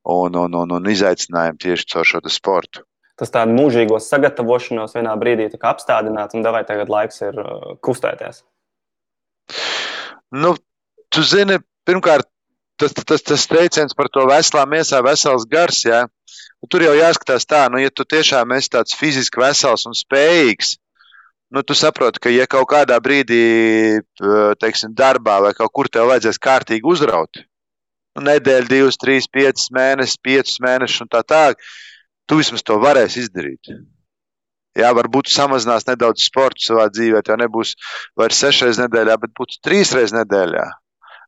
un, 0.03 0.41
un, 0.45 0.57
un, 0.63 0.79
un 0.79 0.89
izaicinājumi 0.95 1.61
tieši 1.67 1.91
caur 1.95 2.09
šo 2.09 2.23
sportu. 2.29 2.85
Tas 3.19 3.29
tādu 3.29 3.53
mūžīgo 3.53 3.99
sagatavošanos 4.01 4.95
vienā 4.97 5.13
brīdī 5.21 5.51
apstādināt, 5.53 6.33
un 6.33 6.45
devai 6.45 6.63
tagad 6.65 6.89
laiks 6.89 7.21
ir 7.21 7.37
uh, 7.37 7.75
kustēties. 7.85 8.41
Nu, 10.33 10.55
tu 11.13 11.21
zini, 11.21 11.59
pirmkārt, 11.85 12.27
tas, 12.81 12.93
tas, 13.05 13.21
tas 13.21 13.45
teiciens 13.49 13.93
par 13.97 14.09
to 14.09 14.25
veselā 14.29 14.65
miesā, 14.69 15.03
vesels 15.05 15.45
gars. 15.49 15.83
Ja? 15.85 16.05
Nu, 16.61 16.69
tur 16.71 16.85
jau 16.85 16.95
jāskatās 16.97 17.45
tā, 17.45 17.67
nu, 17.69 17.81
ja 17.81 17.91
tu 17.93 18.05
tiešām 18.07 18.55
esi 18.57 18.71
tāds 18.73 18.97
fiziski 18.97 19.41
vesels 19.43 19.85
un 19.89 19.97
spējīgs, 19.97 20.77
nu, 21.53 21.61
tu 21.61 21.77
saproti, 21.77 22.21
ka 22.23 22.33
ja 22.33 22.47
kaut 22.49 22.65
kādā 22.71 22.97
brīdī, 23.03 23.43
teiksim, 24.63 24.95
darbā 24.97 25.39
vai 25.45 25.53
kaut 25.57 25.73
kur 25.75 25.89
tev 25.91 26.09
vajadzēs 26.09 26.41
kārtīgi 26.41 26.87
uzraut, 26.89 27.43
nu, 28.17 28.25
nedēļu, 28.25 28.69
divas, 28.71 28.97
trīs, 29.01 29.29
piecas 29.29 29.69
mēnešus, 29.75 30.21
piecus 30.25 30.57
mēnešus 30.65 31.05
un 31.05 31.11
tā 31.13 31.21
tālāk, 31.27 31.61
tu 32.25 32.39
vismaz 32.41 32.65
to 32.65 32.79
varēsi 32.81 33.27
izdarīt. 33.27 33.75
Jā, 34.79 34.89
varbūt 34.97 35.29
samazinās 35.29 35.85
nedaudz 35.85 36.25
sporta 36.25 36.63
savā 36.65 36.87
dzīvē. 36.89 37.21
Tev 37.25 37.37
nebūs 37.43 37.75
vairs 38.17 38.39
sešreiz 38.41 38.79
nedēļā, 38.81 39.19
bet 39.21 39.33
būs 39.37 39.59
trīsreiz 39.65 40.13
nedēļā. 40.15 40.65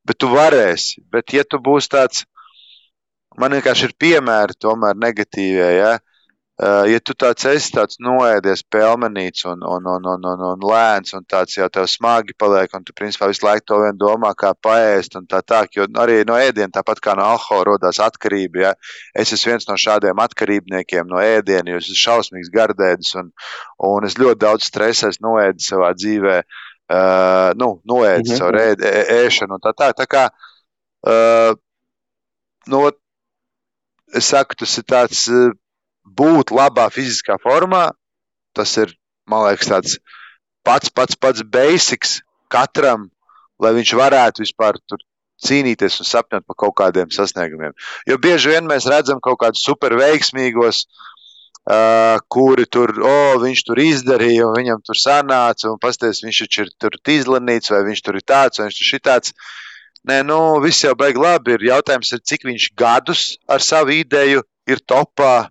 Bet 0.06 0.20
tu 0.22 0.30
varēsi. 0.34 1.04
Bet, 1.14 1.34
ja 1.34 1.46
tu 1.46 1.60
būsi 1.62 1.92
tāds, 1.94 2.24
man 3.38 3.54
vienkārši 3.58 3.90
ir 3.90 3.96
piemēri 4.02 4.58
tomēr 4.62 4.98
negatīvie. 4.98 5.70
Ja? 5.78 5.94
Uh, 6.56 6.86
ja 6.88 7.02
tu 7.04 7.12
tāds 7.20 7.44
esi 7.50 7.74
tāds 7.76 7.98
noēdies 8.00 8.62
pelmenīts 8.72 9.44
un, 9.52 9.60
un, 9.68 9.88
un, 9.92 10.06
un, 10.08 10.28
un, 10.32 10.44
un 10.54 10.62
lēns 10.64 11.12
un 11.18 11.26
tāds 11.28 11.58
jau 11.58 11.66
tev 11.68 11.90
smagi 11.92 12.32
paliek, 12.40 12.72
un 12.78 12.86
tu 12.88 12.94
principā 12.96 13.28
visu 13.28 13.44
laiku 13.44 13.66
to 13.68 13.80
vien 13.82 13.98
domā, 14.00 14.30
kā 14.40 14.54
paēst 14.64 15.18
un 15.20 15.26
tā 15.28 15.42
tā, 15.44 15.66
jo 15.76 15.84
arī 16.00 16.22
no 16.24 16.38
ēdiena, 16.40 16.72
tāpat 16.78 17.02
kā 17.04 17.18
no 17.20 17.26
alkohola 17.28 17.66
rodās 17.74 18.00
atkarība, 18.00 18.62
ja 18.62 18.72
es 19.20 19.34
esmu 19.36 19.52
viens 19.52 19.68
no 19.68 19.76
šādiem 19.76 20.22
atkarībniekiem 20.24 21.12
no 21.12 21.20
ēdiena, 21.20 21.74
jo 21.74 21.82
es 21.82 21.90
esmu 21.90 22.00
šausmīgs 22.06 22.54
gardēdis 22.56 23.12
un, 23.20 23.34
un 23.90 24.08
es 24.08 24.16
ļoti 24.16 24.40
daudz 24.46 24.70
stresa 24.72 25.12
esmu 25.12 25.34
noēdis 25.34 25.68
savā 25.74 25.92
dzīvē, 26.00 26.38
uh, 26.40 27.50
nu, 27.60 27.70
noēdis 27.84 28.32
-hmm. 28.32 28.40
savu 28.40 28.64
ēd, 28.64 28.80
ē, 28.80 29.04
ēšanu 29.26 29.60
un 29.60 29.66
tā 29.68 29.76
tā, 29.76 29.92
tā 30.00 30.08
kā, 30.08 30.24
uh, 31.04 31.52
nu, 32.72 32.88
es 34.16 34.32
saku, 34.32 34.56
tas 34.64 34.80
ir 34.80 34.88
tāds, 34.96 35.28
uh, 35.28 35.52
būt 36.06 36.54
labā 36.56 36.88
fiziskā 36.94 37.40
formā, 37.42 37.90
tas 38.56 38.78
ir, 38.82 38.94
man 39.30 39.48
liekas, 39.48 39.72
tāds 39.72 39.98
pats, 40.66 40.90
pats, 40.90 41.18
pats 41.18 41.44
basics 41.44 42.20
katram, 42.52 43.10
lai 43.62 43.74
viņš 43.76 43.94
varētu 43.98 44.46
vispār 44.46 44.80
tur 44.90 45.02
cīnīties 45.46 46.00
un 46.00 46.08
sapņot 46.08 46.46
par 46.48 46.58
kaut 46.64 46.76
kādiem 46.80 47.12
sasniegumiem. 47.12 47.76
Jo 48.08 48.18
bieži 48.22 48.54
vien 48.54 48.70
mēs 48.70 48.88
redzam 48.90 49.20
kaut 49.24 49.40
kādus 49.42 49.66
superveiksmīgos, 49.68 50.86
uh, 50.86 52.22
kuri 52.32 52.66
tur, 52.72 52.94
oh, 53.02 53.36
viņš 53.44 53.66
tur 53.68 53.82
izdarīja, 53.84 54.48
un 54.48 54.56
viņam 54.60 54.84
tur 54.86 55.00
sanāca, 55.00 55.70
un 55.72 55.82
pasties, 55.82 56.24
viņš 56.26 56.42
taču 56.46 56.66
ir 56.66 56.74
tur 56.80 56.98
izlanīts, 57.18 57.74
vai 57.74 57.84
viņš 57.90 58.04
tur 58.06 58.20
ir 58.20 58.26
tāds, 58.26 58.62
vai 58.62 58.70
viņš 58.70 58.80
tur 58.80 58.92
šitāds. 58.94 59.36
Nē, 60.06 60.22
nu, 60.22 60.40
viss 60.62 60.86
jau 60.86 60.94
beig 60.98 61.18
labi. 61.18 61.56
Ir 61.56 61.72
jautājums, 61.72 62.12
ir, 62.14 62.22
cik 62.22 62.46
viņš 62.46 62.70
gadus 62.78 63.24
ar 63.50 63.64
savu 63.66 63.96
ideju 63.96 64.44
ir 64.70 64.82
topā, 64.86 65.48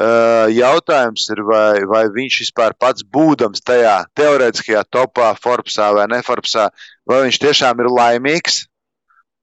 Jautājums 0.00 1.26
ir, 1.28 1.42
vai, 1.44 1.82
vai 1.84 2.06
viņš 2.08 2.38
vispār 2.46 2.72
pats 2.80 3.04
būdams 3.04 3.60
tajā 3.60 4.06
teorētiskajā 4.16 4.84
topā, 4.88 5.34
Forbesā 5.36 5.90
vai 5.92 6.06
neforbesā, 6.08 6.70
vai 7.04 7.24
viņš 7.26 7.40
tiešām 7.42 7.82
ir 7.84 7.90
laimīgs. 7.92 8.64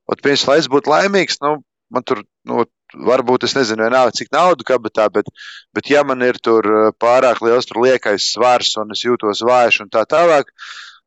Un, 0.07 0.17
pirms, 0.23 0.47
lai 0.47 0.57
es 0.57 0.69
būtu 0.71 0.89
laimīgs, 0.89 1.37
nu, 1.43 1.59
man 1.93 2.05
tur, 2.07 2.23
nu, 2.47 2.65
varbūt 2.95 3.45
es 3.45 3.53
nezinu, 3.57 3.83
vienalga, 3.85 4.15
cik 4.15 4.31
naudu 4.33 4.65
kabatā, 4.65 5.09
bet, 5.13 5.29
bet 5.75 5.89
ja 5.91 6.03
man 6.07 6.23
ir 6.25 6.39
tur 6.41 6.65
pārāk 6.97 7.43
liels 7.43 7.67
tur 7.67 7.83
liekais 7.83 8.31
svars 8.33 8.73
un 8.81 8.95
es 8.95 9.03
jūtos 9.05 9.43
vājš 9.45 9.81
un 9.83 9.91
tā 9.93 10.07
tālāk, 10.09 10.49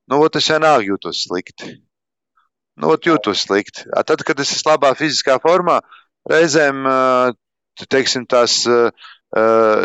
nu, 0.06 0.20
ot, 0.20 0.36
es 0.36 0.50
vienalga 0.52 0.86
jūtos 0.92 1.24
slikti. 1.26 1.78
Nu, 2.80 2.94
jūtos 2.94 3.46
slikti. 3.48 3.88
Tad, 4.06 4.22
kad 4.24 4.38
es 4.40 4.52
esmu 4.54 4.76
labā 4.76 4.92
fiziskā 4.96 5.40
formā, 5.42 5.80
reizēm, 6.28 6.84
teiksim, 7.88 8.28
tās 8.28 8.62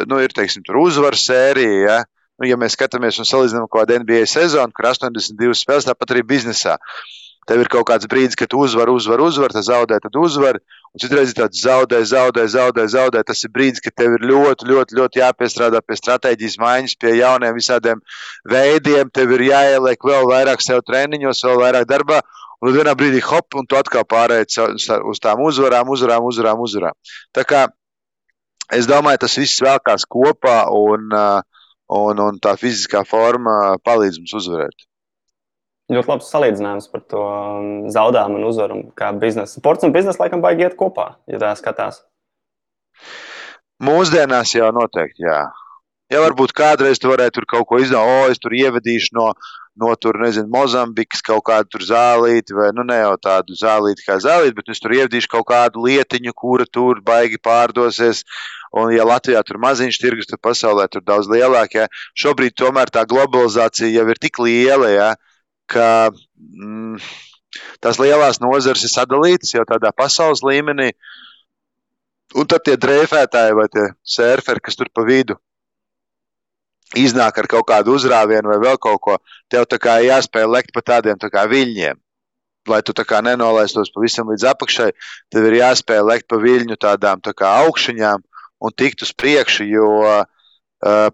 nu, 0.09 0.19
ir 0.23 0.33
teiksim, 0.35 0.65
uzvaru 0.81 1.19
sērija. 1.19 1.81
Ja? 1.85 1.99
Nu, 2.39 2.47
ja 2.49 2.57
mēs 2.59 2.75
skatāmies 2.75 3.19
un 3.21 3.27
salīdzinām 3.27 3.69
kaut 3.69 3.85
kādu 3.85 4.01
NBA 4.01 4.25
sezonu, 4.27 4.73
kur 4.75 4.89
82 4.89 5.55
spēles, 5.55 5.87
tāpat 5.87 6.15
arī 6.15 6.25
biznesā. 6.27 6.75
Tev 7.45 7.61
ir 7.61 7.69
kaut 7.69 7.85
kāds 7.85 8.07
brīdis, 8.09 8.35
kad 8.37 8.49
tu 8.49 8.63
uzvari, 8.65 8.89
uzvari, 8.89 9.21
uzvari, 9.21 9.53
tad 9.53 9.67
zaudē, 9.67 9.99
tad 10.01 10.17
uzvari. 10.17 10.59
Un 10.95 11.01
citreiz 11.03 11.29
ir 11.29 11.37
tāds 11.37 11.61
zaudē, 11.61 11.99
zaudē, 12.09 12.47
zaudē, 12.49 12.87
zaudē. 12.89 13.21
Tas 13.27 13.43
ir 13.45 13.51
brīdis, 13.53 13.83
kad 13.85 13.93
tev 14.01 14.15
ir 14.17 14.25
ļoti, 14.31 14.65
ļoti, 14.71 14.97
ļoti 14.97 15.21
jāpiestrādā 15.21 15.83
pie 15.85 15.99
stratēģijas 15.99 16.57
maiņas, 16.63 16.97
pie 17.03 17.13
jauniem 17.19 17.53
visādiem 17.53 18.01
veidiem. 18.49 19.13
Tev 19.13 19.35
ir 19.37 19.45
jāieliek 19.51 20.09
vēl 20.09 20.25
vairāk 20.31 20.65
sev 20.65 20.81
treniņos, 20.89 21.43
vēl 21.45 21.61
vairāk 21.61 21.87
darbā. 21.91 22.23
Un 22.65 22.73
vienā 22.73 22.95
brīdī 22.97 23.21
hop, 23.27 23.59
un 23.59 23.69
tu 23.69 23.77
atkal 23.77 24.07
pārējai 24.09 24.65
uz 25.05 25.21
tām 25.21 25.45
uzvarām, 25.45 25.91
uzvarām, 25.93 26.25
uzvarām, 26.25 26.65
uzvarām. 26.65 26.97
Tā 27.35 27.45
kā 27.45 27.67
es 28.73 28.89
domāju, 28.89 29.21
tas 29.25 29.37
viss 29.37 29.61
vēlkās 29.63 30.07
kopā, 30.09 30.65
un, 30.73 31.13
un, 31.13 32.25
un 32.27 32.41
tā 32.41 32.55
fiziskā 32.59 33.03
forma 33.07 33.75
palīdz 33.85 34.21
mums 34.21 34.35
uzvarēt. 34.41 34.87
Ļoti 35.93 36.09
labs 36.09 36.31
salīdzinājums 36.33 36.87
par 36.89 37.01
to 37.13 37.21
um, 37.21 37.65
zaudējumu 37.93 38.39
un 38.39 38.47
uzvaru. 38.47 38.79
Kā 38.97 39.11
biznesa. 39.21 39.59
Sports 39.59 39.85
un 39.85 39.93
biznesa 39.93 40.23
laikam 40.23 40.41
baigi 40.41 40.65
iet 40.65 40.77
kopā, 40.79 41.11
ja 41.29 41.37
tā 41.41 41.51
skatās. 41.59 42.01
Mūsdienās 43.85 44.55
jau 44.55 44.71
noteikti, 44.73 45.27
jā. 45.27 45.43
Ja 46.09 46.21
varbūt 46.23 46.53
kādreiz 46.57 47.01
tu 47.01 47.11
varētu 47.11 47.39
tur 47.39 47.47
kaut 47.53 47.67
ko 47.69 47.79
izdarīt, 47.81 48.25
o, 48.25 48.31
es 48.33 48.41
tur 48.41 48.53
ievedīšu 48.57 49.17
no, 49.17 49.27
no 49.75 49.91
tur, 49.99 50.17
nezinu, 50.23 50.47
Mozambikas 50.51 51.23
kaut 51.25 51.43
kādu 51.49 51.75
tur 51.75 51.83
zālīti, 51.87 52.55
vai 52.55 52.69
nu 52.75 52.85
ne 52.87 52.97
jau 53.01 53.15
tādu 53.21 53.57
zālīti 53.59 54.05
kā 54.07 54.17
zālīti, 54.23 54.55
bet 54.57 54.71
es 54.71 54.81
tur 54.83 54.95
ievedīšu 54.95 55.31
kaut 55.31 55.47
kādu 55.51 55.83
lietiņu, 55.85 56.33
kura 56.37 56.67
tur 56.71 57.01
baigi 57.05 57.39
pārdosies. 57.43 58.23
Un, 58.75 58.91
ja 58.95 59.05
Latvijā 59.07 59.43
tur 59.47 59.59
maziņš 59.63 59.99
tirgus, 59.99 60.29
tad 60.31 60.41
pasaulē 60.43 60.87
tur 60.91 61.03
daudz 61.07 61.29
lielāk. 61.31 61.77
Ja. 61.79 61.87
Šobrīd 62.19 62.55
tomēr 62.59 62.91
tā 62.91 63.05
globalizācija 63.07 63.91
jau 63.91 64.07
ir 64.11 64.19
tik 64.19 64.39
liela, 64.43 64.89
ja, 64.91 65.09
ka 65.71 65.87
mm, 66.11 66.99
tās 67.83 67.99
lielās 67.99 68.41
nozares 68.43 68.83
ir 68.83 68.91
sadalītas 68.91 69.55
jau 69.55 69.63
tādā 69.67 69.91
pasaules 69.95 70.43
līmenī. 70.43 70.91
Un 72.35 72.47
tad 72.51 72.65
tie 72.67 72.75
drēfētāji 72.79 73.55
vai 73.55 73.67
tie 73.71 73.89
surferi, 74.03 74.63
kas 74.63 74.79
tur 74.79 74.91
pa 74.91 75.05
vidu 75.07 75.37
iznāk 76.93 77.39
ar 77.41 77.47
kaut 77.49 77.65
kādu 77.71 77.95
uzrāvienu 77.97 78.51
vai 78.53 78.59
vēl 78.61 78.77
kaut 78.81 79.01
ko, 79.01 79.17
tev 79.49 79.65
tā 79.69 79.79
kā 79.81 79.97
jāspēj 80.05 80.45
lekt 80.51 80.73
pa 80.75 80.83
tādiem 80.85 81.17
tā 81.17 81.31
kā 81.33 81.47
viļņiem. 81.49 81.97
Lai 82.69 82.81
tu 82.81 82.93
tā 82.97 83.05
kā 83.05 83.21
nenolaistos 83.21 83.91
pavisam 83.93 84.29
līdz 84.31 84.45
apakšai, 84.53 84.91
tev 85.33 85.49
ir 85.49 85.59
jāspēj 85.59 86.01
lekt 86.05 86.29
pa 86.29 86.39
viļņu 86.41 86.77
tādām 86.81 87.21
tā 87.21 87.33
kā 87.37 87.51
augšņām 87.65 88.23
un 88.65 88.73
tikt 88.73 89.05
uz 89.05 89.11
priekšu, 89.13 89.67
jo 89.69 89.89
uh, 90.01 90.23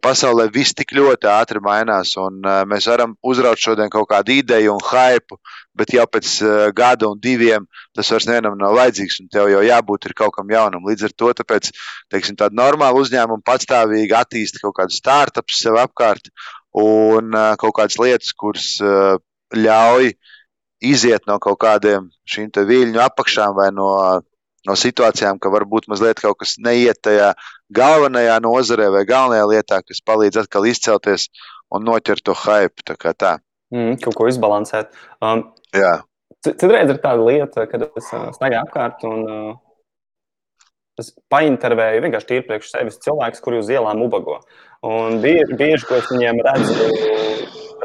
pasaulē 0.04 0.50
viss 0.52 0.76
tik 0.76 0.90
ļoti 0.98 1.30
ātri 1.32 1.62
mainās, 1.64 2.12
un 2.20 2.42
eh, 2.44 2.64
mēs 2.68 2.90
varam 2.92 3.14
uzraut 3.24 3.60
šodien 3.62 3.92
kaut 3.94 4.10
kādu 4.10 4.34
ideju 4.36 4.74
un 4.74 4.82
hypu, 4.84 5.38
bet 5.78 5.94
jau 5.96 6.04
pēc 6.12 6.32
eh, 6.44 6.64
gada 6.76 7.08
un 7.08 7.20
diviem 7.22 7.68
tas 7.96 8.10
vairs 8.12 8.28
nevienam 8.28 8.58
nav 8.60 8.76
vajadzīgs, 8.76 9.22
un 9.24 9.30
tev 9.32 9.48
jau 9.52 9.62
jābūt 9.64 10.10
kaut 10.18 10.36
kam 10.36 10.52
jaunam. 10.52 10.84
Līdz 10.90 11.08
ar 11.08 11.16
to 11.16 11.32
tāpēc, 11.40 11.72
teiksim, 12.12 12.36
tāda 12.40 12.58
normāla 12.58 13.00
uzņēmuma 13.00 13.46
patstāvīgi 13.48 14.18
attīsta 14.18 14.60
kaut 14.66 14.76
kādus 14.82 15.00
startups 15.00 15.62
sev 15.64 15.80
apkārt 15.80 16.28
un 16.76 17.32
kaut 17.60 17.76
kādas 17.78 18.00
lietas, 18.00 18.34
kuras 18.36 18.74
ļauj 19.56 20.12
iziet 20.82 21.28
no 21.28 21.38
kaut 21.40 21.60
kādiem 21.62 22.10
šīm 22.28 22.52
viļņu 22.56 23.04
apakšām 23.04 23.56
vai 23.56 23.70
no 23.76 23.92
no 24.70 24.76
situācijām, 24.78 25.40
ka 25.42 25.52
varbūt 25.54 25.90
mazliet 25.92 26.22
kaut 26.22 26.40
kas 26.42 26.58
neiet 26.62 27.02
tajā 27.04 27.32
galvenajā 27.74 28.38
nozarē 28.44 28.92
vai 28.94 29.06
galvenajā 29.10 29.48
lietā, 29.50 29.82
kas 29.86 30.04
palīdz 30.06 30.44
atkal 30.44 30.68
izcelties 30.70 31.30
un 31.72 31.88
noķert 31.88 32.26
to 32.28 32.36
hype. 32.38 32.86
Tā 32.86 33.14
tā. 33.14 33.38
Mm, 33.72 33.98
kaut 34.04 34.18
ko 34.20 34.30
izbalansēt. 34.30 34.92
Um, 35.24 35.50
Jā. 35.76 36.02
Citreiz 36.44 36.90
ir 36.90 36.98
tāda 37.04 37.22
lieta, 37.22 37.68
kad 37.70 37.86
es 37.86 38.08
uh, 38.12 38.32
staigāju 38.36 38.64
apkārt 38.66 39.04
un 39.08 39.20
uh, 39.30 39.52
es 41.00 41.12
paintervēju 41.32 42.04
vienkārši 42.04 42.30
tīri 42.30 42.48
priekš 42.48 42.74
sevis 42.74 43.00
cilvēkus, 43.06 43.44
kuri 43.46 43.62
uz 43.62 43.70
ielām 43.72 44.02
ubago. 44.04 44.40
Un 44.86 45.20
bieži, 45.22 45.56
bieži 45.58 45.88
ko 45.88 46.00
es 46.02 46.10
viņiem 46.10 46.42
redzu, 46.48 46.90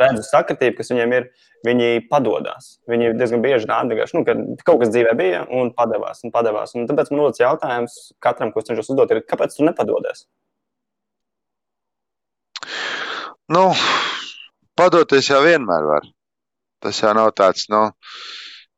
redzu 0.01 0.25
sakritību, 0.27 0.77
kas 0.79 0.91
viņiem 0.93 1.15
ir, 1.17 1.29
viņi 1.67 2.07
padodas. 2.11 2.77
Viņi 2.91 3.13
diezgan 3.19 3.45
bieži 3.45 3.69
rāda, 3.69 4.07
nu, 4.15 4.25
ka 4.27 4.35
kaut 4.67 4.83
kas 4.83 4.93
dzīvē 4.95 5.15
bija 5.19 5.45
un 5.53 5.73
padevās. 5.77 6.23
Un 6.27 6.35
padevās. 6.35 6.75
Un 6.77 6.89
tāpēc 6.91 7.13
man 7.13 7.25
rodas 7.25 7.43
jautājums 7.43 7.97
katram, 8.23 8.53
ko 8.53 8.63
es 8.63 8.69
cenšos 8.69 8.93
uzdot, 8.93 9.15
ir, 9.15 9.25
kāpēc 9.29 9.57
tu 9.57 9.67
nepadodies? 9.67 10.27
Nu, 13.53 13.69
padoties 14.79 15.31
jau 15.31 15.43
vienmēr 15.45 15.89
var. 15.93 16.07
Tas 16.83 17.01
jau 17.03 17.15
nav 17.17 17.33
tāds, 17.39 17.69
nu, 17.73 17.89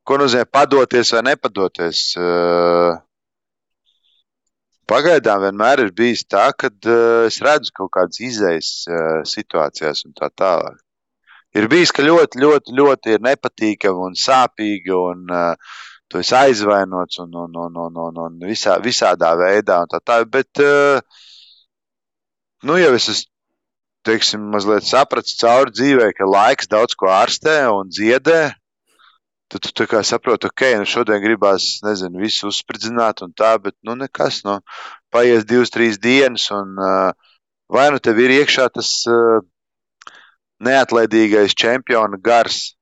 ko 0.06 0.18
nozīmē 0.20 0.48
padoties 0.52 1.12
vai 1.16 1.24
nepadoties. 1.32 2.02
Pagaidām 4.88 5.42
vienmēr 5.44 5.82
ir 5.84 5.90
bijis 5.92 6.22
tā, 6.24 6.46
ka 6.56 6.70
uh, 6.72 7.26
es 7.28 7.42
redzu 7.44 7.74
kaut 7.76 7.90
kādas 7.92 8.22
izējas 8.24 8.70
uh, 8.88 9.00
situācijās 9.28 10.06
un 10.06 10.14
tā 10.16 10.30
tālāk 10.32 10.78
ir 11.56 11.68
bijis, 11.70 11.92
ka 11.94 12.04
ļoti, 12.04 12.40
ļoti, 12.42 12.74
ļoti 12.76 13.14
ir 13.16 13.24
nepatīkami 13.24 14.04
un 14.10 14.18
sāpīgi. 14.18 14.92
Un, 14.96 15.24
uh, 15.32 15.78
tu 16.08 16.20
esi 16.22 16.34
aizvainots 16.36 17.20
un, 17.24 17.32
un, 17.44 17.56
un, 17.64 17.80
un, 17.86 17.98
un, 18.08 18.20
un 18.26 18.38
visā, 18.48 18.78
visādā 18.84 19.34
veidā. 19.40 19.82
Tā, 19.90 20.00
tā, 20.04 20.20
bet, 20.28 20.62
uh, 20.64 21.00
nu, 22.64 22.78
jau 22.80 22.94
es 22.96 23.10
esmu 23.14 23.34
teiksim, 24.08 24.46
mazliet 24.52 24.86
sapratis 24.88 25.36
cauri 25.40 25.74
dzīvē, 25.74 26.12
ka 26.16 26.28
laiks 26.28 26.70
daudz 26.70 26.96
ko 26.98 27.10
ārstē 27.12 27.60
un 27.74 27.90
dziedē. 27.92 28.40
Tad 29.48 29.64
tu 29.72 29.86
kā 29.88 30.02
saproti, 30.04 30.48
ok, 30.50 30.64
nu 30.80 30.88
šodien 30.88 31.22
gribās, 31.22 31.78
nezinu, 31.84 32.20
visu 32.20 32.50
uzspridzināt 32.50 33.22
un 33.24 33.32
tā, 33.36 33.54
bet, 33.64 33.74
nu, 33.84 33.94
nekas, 33.96 34.42
nu, 34.44 34.58
paies 35.12 35.46
divas, 35.48 35.72
trīs 35.72 35.96
dienas 36.00 36.50
un 36.52 36.76
uh, 36.76 37.32
vai 37.72 37.86
nu 37.92 38.00
tev 38.00 38.20
ir 38.20 38.34
iekšā 38.42 38.68
tas 38.74 38.90
uh, 39.08 39.40
neatlaidīgais 40.64 41.56
čempiona 41.58 42.18
gars. 42.22 42.74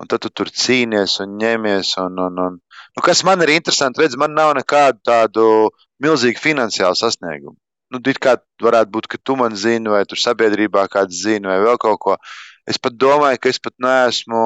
Un 0.00 0.08
tad 0.10 0.24
tu 0.24 0.30
tur 0.30 0.50
cīnies 0.50 1.20
un 1.22 1.36
ņemies. 1.40 1.94
Un, 2.02 2.18
un, 2.26 2.40
un. 2.46 2.56
Nu, 2.94 3.02
kas 3.04 3.22
man 3.26 3.42
ir 3.44 3.54
interesanti, 3.54 4.02
redz, 4.02 4.16
man 4.18 4.34
nav 4.34 4.54
nekādu 4.58 5.00
tādu 5.06 5.44
milzīgu 6.02 6.42
finansiālu 6.42 6.98
sasniegumu. 6.98 7.56
Nu, 7.94 8.00
kā 8.18 8.34
varētu 8.62 8.90
būt, 8.90 9.06
ka 9.12 9.20
tu 9.22 9.36
man 9.38 9.54
zini, 9.54 9.92
vai 9.92 10.02
tur 10.08 10.18
sabiedrībā 10.18 10.88
kāds 10.90 11.20
zina, 11.22 11.52
vai 11.52 11.60
vēl 11.62 11.78
kaut 11.78 12.00
ko. 12.02 12.16
Es 12.66 12.80
pat 12.80 12.96
domāju, 12.98 13.38
ka 13.38 13.52
es 13.52 13.60
pat 13.62 13.74
neesmu 13.78 14.42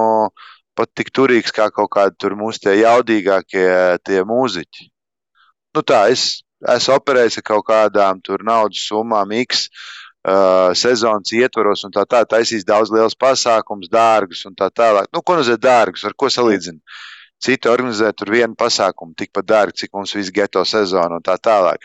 pat 0.79 0.91
tik 0.95 1.11
turīgs 1.15 1.55
kā 1.55 1.71
kaut 1.75 1.91
kādi 1.91 2.35
mūsu 2.39 2.67
tie 2.67 2.77
jaudīgākie 2.83 3.99
tie 4.07 4.21
mūziķi. 4.27 4.91
Nu, 5.75 5.83
tā, 5.83 6.05
es 6.13 6.45
esmu 6.75 6.99
operējis 6.99 7.41
ar 7.41 7.47
kaut 7.47 7.67
kādām 7.67 8.21
naudas 8.47 8.85
summām, 8.87 9.33
X 9.47 9.69
uh, 10.29 10.71
sezonas 10.77 11.33
ietvaros 11.33 11.85
un 11.87 11.95
tā 11.95 12.05
tā 12.09 12.23
taisīs 12.29 12.67
daudz 12.69 12.93
liels 12.93 13.17
pasākums, 13.19 13.91
dārgus 13.93 14.45
un 14.49 14.57
tā 14.59 14.69
tālāk. 14.71 15.09
Nu, 15.15 15.23
ko 15.23 15.39
nozīmē 15.39 15.61
dārgus, 15.63 16.05
ar 16.09 16.17
ko 16.19 16.31
salīdzina? 16.33 16.81
Citi 17.39 17.71
organizē 17.71 18.11
tur 18.19 18.33
vienu 18.35 18.57
pasākumu, 18.59 19.15
tikpat 19.19 19.47
dārgi, 19.47 19.85
cik 19.85 19.93
mums 19.95 20.15
viss 20.17 20.35
geto 20.35 20.65
sezona 20.67 21.21
un 21.21 21.25
tā 21.25 21.37
tālāk. 21.39 21.85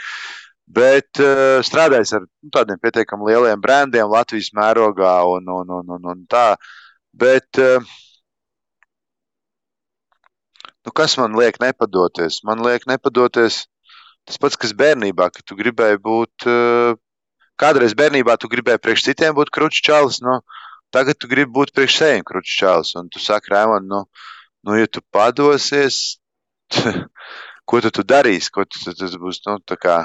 Bet 0.73 1.19
uh, 1.21 1.59
strādājis 1.65 2.15
ar 2.17 2.23
nu, 2.25 2.49
tādiem 2.53 2.79
pietiekami 2.81 3.29
lieliem 3.29 3.61
brandiem 3.61 4.09
Latvijas 4.09 4.49
mērogā 4.55 5.17
un, 5.29 5.51
un, 5.59 5.75
un, 5.79 5.91
un, 5.97 6.07
un 6.13 6.23
tā. 6.31 6.55
Bet, 7.13 7.61
uh, 7.61 7.83
nu, 10.81 10.95
kas 10.95 11.17
man 11.21 11.37
liek 11.37 11.59
nepadoties? 11.61 12.41
Man 12.47 12.63
liek 12.65 12.87
nepadoties 12.89 13.65
tas 14.23 14.39
pats, 14.39 14.57
kas 14.57 14.71
bērnībā, 14.79 15.27
kad 15.35 15.43
tu 15.45 15.57
gribēji 15.59 15.99
būt 16.01 16.47
uh, 16.47 16.95
kādreiz 17.59 17.93
bērnībā 17.97 18.35
tu 18.39 18.49
gribēji 18.51 18.81
priekš 18.81 19.05
citiem 19.09 19.35
būt 19.37 19.51
kručs, 19.53 20.21
nu, 20.25 20.39
tagad 20.93 21.17
tu 21.19 21.29
gribi 21.31 21.51
būt 21.51 21.73
priekš 21.73 21.97
sevis 21.99 22.25
kručs. 22.27 22.95
Un 22.99 23.09
tu 23.09 23.19
saki, 23.19 23.53
Rēmon, 23.53 23.87
nu, 23.87 24.03
nu, 24.63 24.77
ja 24.77 24.87
tu 24.87 25.01
padosies, 25.11 26.19
ko 27.69 27.81
tu, 27.81 27.91
tu 27.91 28.03
darīsi? 28.03 28.51
Ko 28.53 28.65
tu, 28.65 28.79
tu, 28.79 28.93
tas 28.97 29.17
būs, 29.19 29.41
nu, 29.47 29.59
tā 29.65 29.77
kā, 29.77 29.97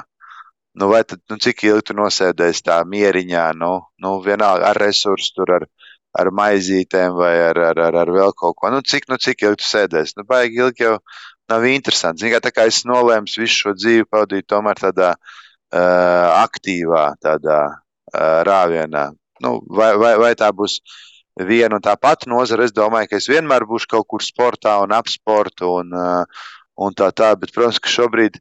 nu, 0.79 0.91
vai 0.93 1.05
tad, 1.05 1.23
nu, 1.31 1.39
cik 1.41 1.65
ilgi 1.69 1.91
tu 1.91 1.99
nosēdēsi 1.99 2.67
tā 2.69 2.81
mieriņā, 2.85 3.51
nu, 3.61 3.73
nu 4.03 4.19
vienalga 4.25 4.73
ar 4.73 4.81
resursu 4.81 5.35
tur, 5.37 5.57
ar, 5.59 5.67
ar 6.19 6.33
maizītēm 6.35 7.17
vai 7.17 7.35
ar, 7.49 7.59
ar, 7.71 7.83
ar, 7.89 7.99
ar 8.05 8.13
vēl 8.13 8.33
kaut 8.37 8.57
ko. 8.59 8.71
Nu, 8.73 8.81
cik, 8.85 9.09
nu, 9.11 9.21
cik 9.21 9.45
ilgi 9.45 9.63
tu 9.63 9.69
sēdēsi? 9.69 10.19
Nu, 10.19 10.29
baigi 10.29 10.63
ilgi 10.65 10.87
jau 10.87 10.97
nav 11.49 11.65
interesanti. 11.69 12.25
Zin, 12.25 12.33
kā, 12.35 12.41
tā 12.45 12.53
kā 12.53 12.65
es 12.69 12.83
nolēmu 12.89 13.29
visu 13.29 13.65
šo 13.65 13.75
dzīvi 13.77 14.09
pavadīt 14.09 14.49
tomēr 14.51 14.81
tādā 14.81 15.13
uh, 15.15 15.37
aktīvā 15.73 17.05
tādā 17.21 17.61
rāvienā. 18.49 19.11
Nu, 19.41 19.59
vai, 19.69 19.97
vai, 19.97 20.15
vai 20.19 20.35
tā 20.35 20.51
būs 20.53 20.81
viena 21.39 21.79
un 21.79 21.85
tā 21.85 21.95
pati 22.01 22.31
nozara? 22.31 22.65
Es 22.65 22.75
domāju, 22.75 23.11
ka 23.11 23.19
es 23.21 23.29
vienmēr 23.31 23.67
būšu 23.69 23.91
kaut 23.93 24.09
kur 24.09 24.25
sportā 24.25 24.79
un 24.83 24.95
ap 24.97 25.11
sportu 25.11 25.79
un, 25.83 25.93
un 26.79 26.97
tā 26.97 27.13
tā. 27.13 27.35
Bet, 27.39 27.53
protams, 27.55 27.79
ka 27.79 27.93
šobrīd, 27.93 28.41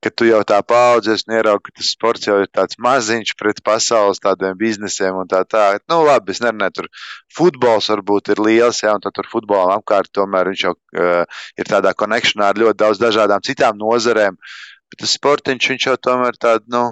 kad 0.00 0.14
tu 0.16 0.24
jau 0.24 0.40
tā 0.48 0.62
paudzies 0.64 1.26
un 1.26 1.34
ieraugi, 1.36 1.66
ka 1.66 1.76
tas 1.76 1.90
sports 1.92 2.24
jau 2.24 2.38
ir 2.40 2.48
tāds 2.48 2.78
maziņš 2.80 3.34
pret 3.36 3.60
pasaules 3.60 4.22
tādiem 4.24 4.56
biznesiem 4.56 5.18
un 5.20 5.28
tā 5.28 5.42
tā. 5.44 5.66
Nu, 5.92 6.00
labi, 6.06 6.32
es 6.32 6.40
nerunāju, 6.40 6.78
tur 6.78 6.88
futbols 7.36 7.90
varbūt 7.92 8.32
ir 8.32 8.40
liels, 8.40 8.80
jā, 8.80 8.94
un 8.96 9.04
tad 9.04 9.18
tur 9.18 9.28
futbolam 9.28 9.76
apkārt 9.76 10.08
tomēr 10.16 10.54
viņš 10.54 10.64
jau 10.64 10.72
uh, 10.72 11.44
ir 11.60 11.68
tādā 11.68 11.92
konekšanā 11.92 12.48
ar 12.48 12.64
ļoti 12.64 12.80
daudz 12.80 13.02
dažādām 13.02 13.44
citām 13.44 13.76
nozarēm. 13.82 14.40
Uh, 14.40 14.70
Bet 14.90 15.04
tas 15.04 15.14
sportiņš 15.18 15.70
viņš 15.72 15.86
jau 15.86 15.96
tomēr 16.08 16.38
tāds, 16.40 16.66
nu, 16.72 16.84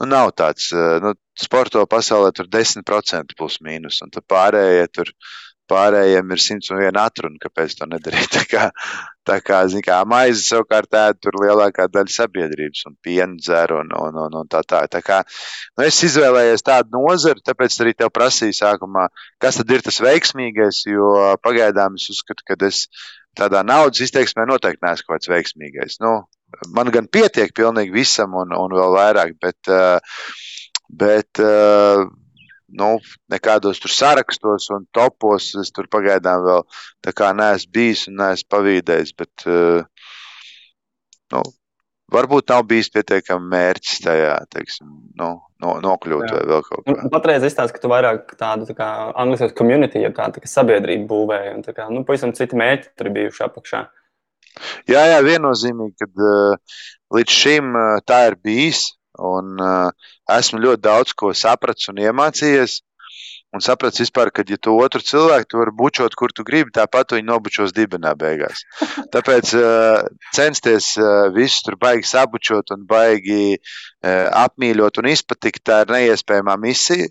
nu 0.00 0.10
nav 0.10 0.32
tāds, 0.38 0.70
nu, 1.02 1.14
sporto 1.36 1.82
pasaulē 1.90 2.32
tur 2.36 2.48
10% 2.52 3.36
plus 3.36 3.58
mīnus, 3.64 4.00
un 4.04 4.14
tad 4.14 4.26
pārējie 4.30 4.86
tur 4.94 5.12
pārējiem 5.70 6.30
ir 6.30 6.42
101 6.42 6.98
atruna, 7.00 7.40
kāpēc 7.42 7.74
to 7.78 7.88
nedarīt. 7.90 8.30
Tā 8.36 8.44
kā, 8.46 8.66
tā 9.26 9.38
kā, 9.42 9.62
kā 9.82 9.96
maize 10.06 10.44
savukārt 10.44 10.94
ēd 10.94 11.18
tur 11.24 11.38
lielākā 11.42 11.88
daļa 11.90 12.12
sabiedrības 12.14 12.84
un 12.90 12.94
pienu 13.02 13.40
dzer 13.42 13.74
un, 13.74 13.90
un, 13.98 14.20
un, 14.26 14.36
un 14.42 14.50
tā 14.50 14.62
tā. 14.62 14.84
tā 14.90 15.02
kā, 15.02 15.22
nu, 15.74 15.86
es 15.88 15.98
izvēlējos 16.06 16.62
tādu 16.66 16.94
nozari, 16.94 17.42
tāpēc 17.46 17.80
arī 17.82 17.96
tev 17.98 18.12
prasīju 18.14 18.54
sākumā, 18.60 19.08
kas 19.42 19.58
tad 19.58 19.74
ir 19.74 19.82
tas 19.86 19.98
veiksmīgais, 20.04 20.84
jo 20.92 21.10
pagaidām 21.42 21.98
es 21.98 22.06
uzskatu, 22.14 22.46
ka 22.46 22.58
es 22.68 22.86
tādā 23.36 23.64
naudas 23.66 24.06
izteiksmē 24.06 24.46
noteikti 24.48 24.86
neesmu 24.86 25.08
kaut 25.08 25.18
kāds 25.18 25.32
veiksmīgais. 25.34 25.98
Nu, 26.04 26.20
man 26.76 26.92
gan 26.94 27.08
pietiek 27.12 27.52
pilnīgi 27.56 27.94
visam 27.94 28.36
un, 28.38 28.54
un 28.56 28.76
vēl 28.76 28.94
vairāk, 28.96 29.34
bet, 29.42 29.72
bet 31.02 31.42
nu, 32.76 32.88
nekādos 33.32 33.80
tur 33.82 33.92
sarakstos 33.94 34.70
un 34.74 34.86
topos 34.94 35.52
es 35.60 35.72
tur 35.74 35.88
pagaidām 35.92 36.44
vēl 36.46 36.64
tā 37.04 37.14
kā 37.16 37.32
neesmu 37.36 37.72
bijis 37.78 38.06
un 38.10 38.18
neesmu 38.22 38.50
pavīdējis, 38.56 39.14
bet 39.18 39.46
uh, 39.50 39.86
nu, 41.34 41.42
varbūt 42.12 42.52
nav 42.52 42.64
bijis 42.70 42.90
pietiekami 42.94 43.50
mērķis 43.52 44.02
tajā, 44.04 44.34
teiksim, 44.52 44.90
nu, 45.18 45.30
no, 45.62 45.76
nokļūt 45.82 46.26
Jā. 46.26 46.32
vai 46.36 46.42
vēl 46.52 46.64
kaut 46.68 46.82
kā. 46.82 46.96
Nu, 46.96 47.12
patreiz 47.12 47.46
izstāst, 47.46 47.74
ka 47.74 47.82
tu 47.82 47.90
vairāk 47.92 48.34
tādu 48.38 48.68
tā 48.68 48.76
kā 48.78 48.90
angliskās 49.14 49.54
community, 49.58 50.02
ja 50.04 50.12
tā, 50.14 50.28
tā 50.34 50.42
kā 50.42 50.50
sabiedrību 50.50 51.08
būvēji 51.10 51.54
un 51.56 51.66
tā 51.66 51.74
kā, 51.76 51.88
nu, 51.92 52.04
pavisam 52.08 52.34
citi 52.36 52.58
mērķi 52.58 52.92
tur 52.98 53.12
bijuši 53.14 53.46
apakšā. 53.48 53.86
Jā, 54.88 55.02
jā, 55.12 55.22
viennozīmīgi, 55.26 55.96
kad 56.00 56.22
uh, 56.24 56.78
līdz 57.14 57.40
šim 57.42 57.74
uh, 57.76 57.98
tā 58.08 58.22
ir 58.30 58.38
bijis, 58.42 58.86
Un, 59.16 59.56
uh, 59.60 60.10
esmu 60.32 60.60
ļoti 60.60 60.82
daudz 60.84 61.14
ko 61.16 61.32
sapratis 61.34 61.88
un 61.92 62.02
iemācījies. 62.02 62.82
Un 63.54 63.62
sapratu 63.64 64.02
vispār, 64.02 64.28
ka, 64.34 64.42
ja 64.44 64.58
tu 64.60 64.74
otru 64.76 65.00
cilvēku 65.00 65.48
tu 65.48 65.60
vari 65.60 65.72
bučot, 65.72 66.16
kur 66.18 66.32
tu 66.34 66.44
gribi, 66.44 66.74
tāpat 66.74 67.14
viņu 67.14 67.28
nobučos 67.30 67.72
dibenā 67.72 68.12
beigās. 68.18 68.64
Tāpēc 69.14 69.52
uh, 69.56 70.02
censties 70.36 70.90
uh, 71.00 71.30
visus 71.32 71.62
tur 71.64 71.78
baigi 71.80 72.10
sabučot 72.10 72.74
un 72.74 72.84
baigi 72.90 73.56
uh, 73.56 74.26
apmīļot 74.42 75.00
un 75.00 75.08
izpatikt, 75.14 75.62
tā 75.70 75.84
ir 75.86 75.94
neiespējama 75.94 76.58
misija. 76.60 77.08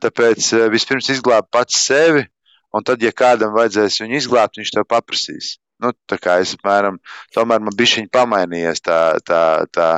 Tāpēc 0.00 0.52
uh, 0.54 0.68
vispirms 0.72 1.10
izglābt 1.12 1.50
pats 1.52 1.82
sevi, 1.90 2.24
un 2.72 2.86
tad, 2.86 3.02
ja 3.04 3.12
kādam 3.12 3.52
vajadzēs 3.58 4.00
viņu 4.06 4.22
izglābt, 4.22 4.62
viņš 4.62 4.72
tev 4.78 4.88
paprasīs. 4.88 5.56
Nu, 5.84 5.92
tā 6.10 6.18
kā 6.20 6.38
es 6.42 6.54
apmēram, 6.56 7.00
tomēr 7.36 7.62
man 7.64 7.76
bija 7.76 8.04
pamainījies 8.12 8.84
tā, 8.84 9.00
tā, 9.28 9.42
tā, 9.74 9.88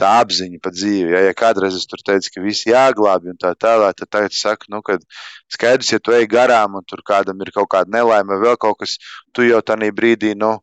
tā 0.00 0.12
apziņa 0.22 0.60
par 0.62 0.74
dzīvi. 0.76 1.12
Ja, 1.14 1.22
ja 1.28 1.34
kādreiz 1.36 1.76
es 1.78 1.88
tur 1.88 2.02
teicu, 2.04 2.32
ka 2.34 2.44
visi 2.44 2.70
jāglābj 2.72 3.32
un 3.32 3.40
tā 3.40 3.52
tālāk, 3.58 3.96
tad 4.00 4.12
tagad 4.12 4.34
es 4.36 4.42
saku, 4.44 4.70
nu, 4.72 4.82
ka 4.86 4.98
skaidrs, 5.52 5.92
ja 5.94 6.00
tu 6.00 6.14
ej 6.16 6.28
garām 6.30 6.78
un 6.80 6.86
tur 6.88 7.04
kādam 7.06 7.40
ir 7.44 7.52
kaut 7.54 7.70
kāda 7.72 7.92
nelaime 7.98 8.40
vēl 8.42 8.58
kaut 8.60 8.80
kas, 8.82 8.96
tu 9.36 9.46
jau 9.46 9.62
tādā 9.64 9.88
brīdī, 9.96 10.34
nu, 10.38 10.56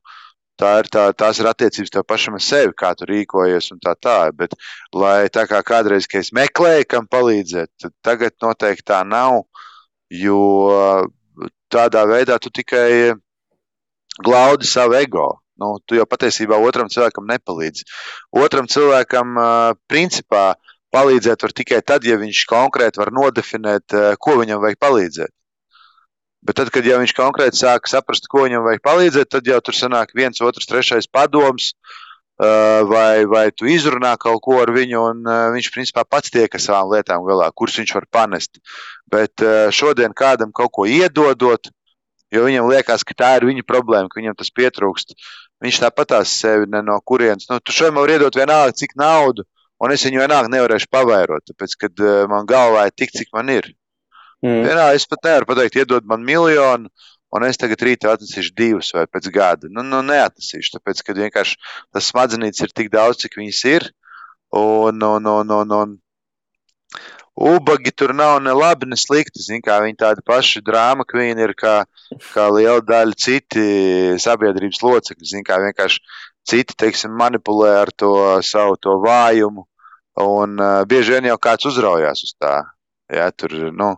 tā 0.59 0.75
ir 0.83 0.89
tā, 0.93 1.07
tās 1.17 1.41
ir 1.41 1.49
attiecības 1.49 1.93
tev 1.93 2.05
pašam 2.07 2.38
ar 2.38 2.45
sevi, 2.45 2.73
kā 2.77 2.93
tu 2.97 3.09
rīkojies 3.09 3.71
un 3.73 3.81
tā 3.83 3.95
tā. 3.97 4.17
Bet, 4.38 4.53
lai 4.93 5.27
tā 5.33 5.47
kā 5.49 5.63
kādreiz, 5.65 6.07
kad 6.09 6.21
es 6.21 6.33
meklēju, 6.36 6.89
kam 6.89 7.09
palīdzēt, 7.09 7.71
tad 7.81 7.95
tagad 8.05 8.38
noteikti 8.43 8.86
tā 8.93 9.01
nav, 9.07 9.43
jo 10.13 10.41
tādā 11.73 12.05
veidā 12.09 12.38
tu 12.41 12.53
tikai 12.53 13.15
glaudi 14.21 14.67
savu 14.69 14.99
ego 14.99 15.30
nu, 15.63 15.78
tu 15.86 15.97
jau 15.97 16.06
patiesībā 16.10 16.58
otram 16.65 16.89
cilvēkam 16.91 17.28
nepalīdzi. 17.30 17.88
Otram 18.43 18.69
cilvēkam, 18.71 19.38
principā, 19.91 20.54
palīdzēt 20.93 21.45
var 21.45 21.56
tikai 21.58 21.82
tad, 21.86 22.06
ja 22.06 22.19
viņš 22.21 22.43
konkrēti 22.49 23.02
var 23.02 23.13
nodefinēt, 23.15 23.95
ko 24.21 24.38
viņam 24.41 24.62
vajag 24.63 24.82
palīdzēt. 24.84 25.34
Bet 26.43 26.58
tad, 26.60 26.73
kad 26.76 26.86
viņš 26.86 27.13
konkrēti 27.15 27.62
sāk 27.62 27.88
saprast, 27.88 28.28
ko 28.30 28.43
viņam 28.45 28.65
vajag 28.65 28.84
palīdzēt, 28.84 29.30
tad 29.38 29.47
jau 29.47 29.62
tur 29.63 29.78
sanāk 29.78 30.12
viens, 30.17 30.41
otrs, 30.43 30.67
trešais 30.67 31.08
padoms, 31.08 31.71
vai, 32.89 33.23
vai 33.30 33.45
tu 33.56 33.69
izrunā 33.69 34.15
kaut 34.19 34.41
ko 34.43 34.58
ar 34.60 34.73
viņu, 34.76 35.04
un 35.13 35.30
viņš 35.56 35.69
principā 35.71 36.04
pats 36.04 36.34
tiek 36.34 36.52
ar 36.52 36.62
savām 36.62 36.91
lietām 36.91 37.23
galā, 37.26 37.47
kuras 37.56 37.78
viņš 37.80 37.93
var 37.95 38.10
panest. 38.12 38.60
Bet 39.08 39.39
šodien 39.71 40.13
kādam 40.17 40.52
kaut 40.52 40.73
ko 40.76 40.86
iedodot, 40.89 41.71
jo 42.33 42.43
viņam 42.47 42.69
liekas, 42.71 43.05
ka 43.07 43.15
tā 43.17 43.31
ir 43.37 43.47
viņa 43.49 43.65
problēma, 43.67 44.09
ka 44.11 44.19
viņam 44.19 44.37
tas 44.39 44.51
pietrūkst. 44.55 45.15
Viņš 45.63 45.79
tāpat 45.85 46.11
tās 46.15 46.33
sevi 46.41 46.67
no 46.73 46.97
kurienes. 47.05 47.47
Nu, 47.49 47.59
tu 47.63 47.75
šodien 47.75 47.95
man 47.95 48.05
var 48.05 48.15
iedot 48.15 48.35
vienalga, 48.35 48.75
cik 48.75 48.97
naudu, 48.99 49.45
un 49.83 49.93
es 49.95 50.03
viņu 50.07 50.21
vienalga 50.23 50.51
nevarēšu 50.51 50.91
pavairot, 50.91 51.45
tāpēc, 51.51 51.77
kad 51.85 52.03
uh, 52.03 52.25
man 52.31 52.49
galvā 52.49 52.87
ir 52.89 52.95
tik, 52.97 53.13
cik 53.15 53.31
man 53.35 53.51
ir. 53.53 53.69
Mm. 54.43 54.65
Vienalga, 54.65 54.99
es 54.99 55.07
pat 55.07 55.23
nevaru 55.23 55.47
pateikt, 55.53 55.79
iedod 55.79 56.07
man 56.09 56.25
miljonu, 56.27 56.91
un 57.33 57.45
es 57.47 57.57
tagad 57.57 57.81
rītā 57.85 58.11
atnesīšu 58.13 58.53
divus 58.57 58.91
vai 58.95 59.05
pēc 59.09 59.29
gada. 59.33 59.69
Nu, 59.71 59.85
nu 59.87 60.03
neatnesīšu, 60.05 60.75
tāpēc, 60.77 61.01
ka 61.05 61.15
vienkārši 61.17 61.57
tas 61.95 62.09
smadzenīts 62.11 62.65
ir 62.65 62.73
tik 62.75 62.91
daudz, 62.93 63.23
cik 63.23 63.39
viņas 63.39 63.61
ir. 63.71 63.87
Un, 64.53 64.99
un, 65.01 65.29
un, 65.31 65.53
un, 65.57 65.71
un, 65.79 65.93
Ubagi 67.33 67.91
tur 67.91 68.13
nav 68.13 68.37
ne 68.45 68.53
labi, 68.53 68.85
ne 68.85 68.97
slikti. 68.99 69.41
Zin, 69.41 69.61
viņi 69.65 69.97
tādi 69.97 70.21
paši 70.25 70.61
drāma 70.61 71.05
kvīni 71.09 71.41
ir 71.41 71.55
kā, 71.57 71.81
kā 72.33 72.45
liela 72.53 72.81
daļa 72.85 73.17
citi 73.17 73.63
sabiedrības 74.21 74.83
locekļi. 74.85 75.29
Zin, 75.31 75.45
vienkārši 75.47 75.99
citi 76.45 76.77
teiksim, 76.77 77.15
manipulē 77.17 77.73
ar 77.81 77.91
to 77.95 78.13
savu 78.45 78.77
to 78.77 78.99
vājumu, 79.01 79.65
un 80.21 80.59
uh, 80.61 80.83
bieži 80.85 81.15
vien 81.15 81.31
jau 81.31 81.39
kāds 81.41 81.65
uzraujās 81.71 82.21
uz 82.27 82.35
tā. 82.37 82.59
Ja, 83.13 83.31
tur, 83.31 83.55
nu, 83.73 83.95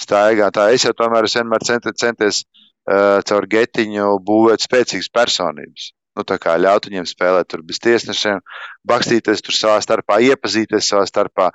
staigā, 0.00 0.48
tā. 0.54 0.70
Es 0.72 0.86
jau 0.86 0.94
tomēr 0.96 1.28
es 1.28 1.36
vienmēr 1.36 1.64
centies 1.68 2.44
uh, 2.44 3.20
caur 3.28 3.46
getiņu 3.50 4.16
būvēt 4.24 4.64
spēcīgas 4.64 5.12
personības. 5.12 5.92
Nu, 6.14 6.22
tā 6.22 6.38
kā 6.38 6.54
ļaut 6.54 6.86
viņiem 6.86 7.06
spēlēt 7.10 7.48
tur 7.50 7.64
bez 7.66 7.80
tiesnešiem, 7.82 8.38
bakstīties 8.86 9.42
tur 9.42 9.56
savā 9.56 9.80
starpā, 9.82 10.20
iepazīties 10.22 10.92
savā 10.92 11.08
starpā, 11.10 11.48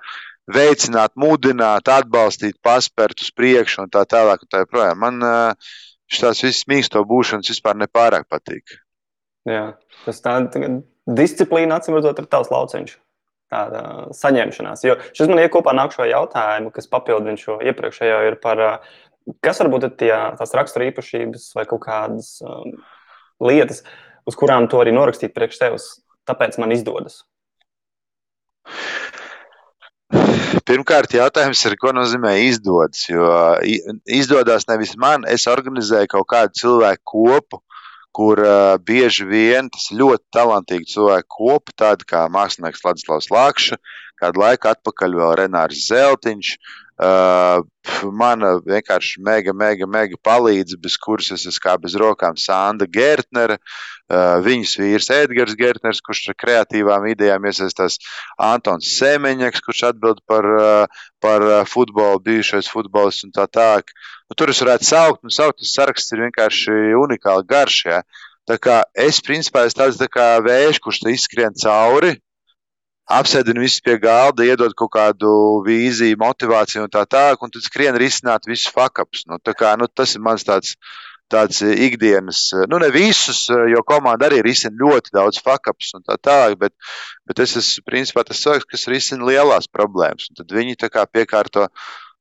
veicināt, 0.53 1.13
mudināt, 1.19 1.89
atbalstīt, 1.91 2.57
paspērt 2.65 3.21
uz 3.23 3.31
priekšu 3.35 3.85
un 3.85 3.91
tā 3.93 4.05
tālāk. 4.09 4.43
Un 4.43 4.51
tā 4.51 4.63
joprojām. 4.63 5.01
Man 5.01 5.23
šīs 6.09 6.43
visas 6.45 6.69
mīksto 6.69 7.03
būšanas 7.07 7.51
vispār 7.53 7.77
nepārāk 7.79 8.27
patīk. 8.29 8.79
Jā, 9.49 9.73
tas 10.05 10.23
tā 10.23 10.35
disciplīna, 11.09 11.79
acīm 11.79 11.97
redzot, 11.97 12.19
ir 12.19 12.27
tavs 12.29 12.51
lauciņš. 12.53 12.97
Tāda 13.49 13.79
saņemšanās. 14.13 14.83
Jo 14.85 14.99
šis 15.07 15.29
man 15.29 15.41
iekopā 15.41 15.73
nākšo 15.73 16.05
jautājumu, 16.05 16.69
kas 16.73 16.89
papildina 16.89 17.39
šo 17.39 17.55
iepriekšējo, 17.65 18.19
ir 18.27 18.37
par, 18.43 18.61
kas 19.41 19.61
varbūt 19.63 19.87
ir 19.87 19.95
tie, 19.97 20.11
tās 20.37 20.53
rakstura 20.53 20.91
īpašības 20.91 21.47
vai 21.57 21.65
kaut 21.71 21.81
kādas 21.87 22.35
um, 22.45 22.75
lietas, 23.41 23.81
uz 24.29 24.37
kurām 24.37 24.69
to 24.69 24.83
arī 24.83 24.93
norakstīt 24.93 25.33
priekš 25.33 25.63
tevis. 25.63 25.89
Tāpēc 26.29 26.59
man 26.61 26.75
izdodas. 26.75 27.23
Pirmkārt, 30.69 31.13
jautājums 31.17 31.61
ir, 31.67 31.75
ko 31.81 31.93
nozīmē 31.95 32.35
izdodas. 32.45 33.05
Jo 33.09 33.29
izdodas 34.05 34.67
nevis 34.69 34.95
man, 34.99 35.25
es 35.29 35.47
organizēju 35.49 36.11
kaut 36.13 36.29
kādu 36.33 36.61
cilvēku 36.61 37.03
kopu, 37.13 37.61
kur 38.15 38.41
uh, 38.41 38.75
bieži 38.81 39.27
vien 39.29 39.69
tas 39.71 39.89
ļoti 39.93 40.25
talantīgi 40.35 40.93
cilvēku 40.95 41.29
kopu, 41.37 41.75
tādi 41.77 42.07
kā 42.09 42.25
mākslinieks 42.33 42.83
Ladislavs 42.85 43.29
Lakša, 43.33 43.79
kādu 44.19 44.43
laiku 44.43 44.71
atpakaļ 44.73 45.17
vēl 45.21 45.35
Renārs 45.43 45.87
Zeltiņš, 45.87 46.55
Uh, 46.59 46.88
man 46.99 48.43
vienkārši 48.65 49.21
mega, 49.23 49.53
mega, 49.55 49.87
mega 49.87 50.17
palīdz, 50.19 50.75
bez 50.83 50.97
kuras 50.99 51.31
es 51.31 51.45
esmu 51.47 51.63
kā 51.63 51.75
bez 51.79 51.95
rokām 51.95 52.35
Sanda 52.37 52.85
Gertnere, 52.91 53.55
uh, 53.55 54.39
viņas 54.43 54.75
vīrs 54.81 55.09
Edgars 55.15 55.55
Gertners, 55.55 56.01
kurš 56.03 56.25
ar 56.33 56.39
kreatīvām 56.43 57.07
idejām 57.13 57.47
iesaistās, 57.47 57.99
Antons 58.35 58.91
Semeņaks, 58.97 59.63
kurš 59.63 59.85
atbild 59.93 60.19
par, 60.27 60.45
uh, 60.59 61.03
par 61.23 61.47
futbolu, 61.71 62.19
bijušais 62.27 62.67
futbolists 62.71 63.27
un 63.27 63.35
tā 63.35 63.47
tālāk. 63.47 63.95
Nu, 64.27 64.35
tur 64.35 64.51
es 64.51 64.59
varētu 64.61 64.91
saukt, 64.91 65.23
un 65.23 65.33
saukt, 65.33 65.61
tas 65.63 65.75
saraksts 65.79 66.11
ir 66.13 66.25
vienkārši 66.27 66.95
unikāli 66.99 67.47
garš. 67.47 67.83
Ja? 67.87 68.03
Tā 68.49 68.59
kā 68.59 68.81
es, 68.97 69.21
principā, 69.23 69.63
esmu 69.69 69.85
tāds 69.85 70.03
tā 70.03 70.31
vējš, 70.43 70.83
kurš 70.83 71.05
izskrien 71.15 71.55
cauri, 71.63 72.17
apsēdina 73.09 73.61
visus 73.63 73.81
pie 73.85 73.97
galda, 74.01 74.45
iedod 74.45 74.75
kaut 74.77 74.91
kādu 74.93 75.29
vīziju, 75.65 76.19
motivāciju 76.21 76.85
un 76.85 76.91
tā 76.93 77.05
tālāk, 77.09 77.41
un 77.41 77.53
tad 77.53 77.65
skrien 77.65 77.97
risināt 77.97 78.45
visus 78.49 78.69
fakaps. 78.73 79.25
Nu, 79.29 79.39
kā, 79.41 79.73
nu, 79.81 79.89
tas 79.89 80.13
ir 80.15 80.23
mans 80.25 80.45
tāds, 80.45 80.75
tāds 81.29 81.61
ikdienas, 81.61 82.41
nu 82.69 82.79
ne 82.81 82.89
visus, 82.93 83.43
jo 83.49 83.81
komanda 83.85 84.29
arī 84.29 84.41
risina 84.45 84.77
ļoti 84.81 85.13
daudz 85.13 85.41
fakaps 85.45 85.93
un 85.97 86.05
tā 86.05 86.17
tālāk, 86.17 86.57
bet, 86.61 86.73
bet 87.29 87.41
es 87.45 87.55
esmu 87.59 87.85
principā 87.85 88.23
tas 88.25 88.41
cilvēks, 88.41 88.69
kas 88.69 88.87
risina 88.89 89.27
lielās 89.29 89.69
problēmas, 89.69 90.29
tad 90.37 90.53
viņi 90.53 90.79
tā 90.81 90.89
kā 90.93 91.05
piekārto 91.05 91.67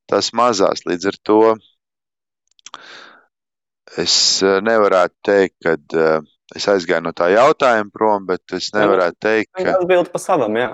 tās 0.09 0.33
mazās. 0.37 0.85
Līdz 0.89 1.13
ar 1.13 1.21
to 1.25 1.41
es 4.01 4.17
nevarētu 4.45 5.17
teikt, 5.25 5.57
ka 5.65 6.21
Es 6.57 6.65
aizgāju 6.71 7.05
no 7.05 7.13
tā 7.13 7.29
jautājuma 7.35 7.93
prom, 7.93 8.29
bet 8.29 8.57
es 8.57 8.71
nevaru 8.73 9.11
teikt, 9.21 9.51
ka. 9.53 9.75
Tas 9.75 9.89
bija 9.89 10.05
pa 10.09 10.21
savam, 10.23 10.55
jā. 10.57 10.71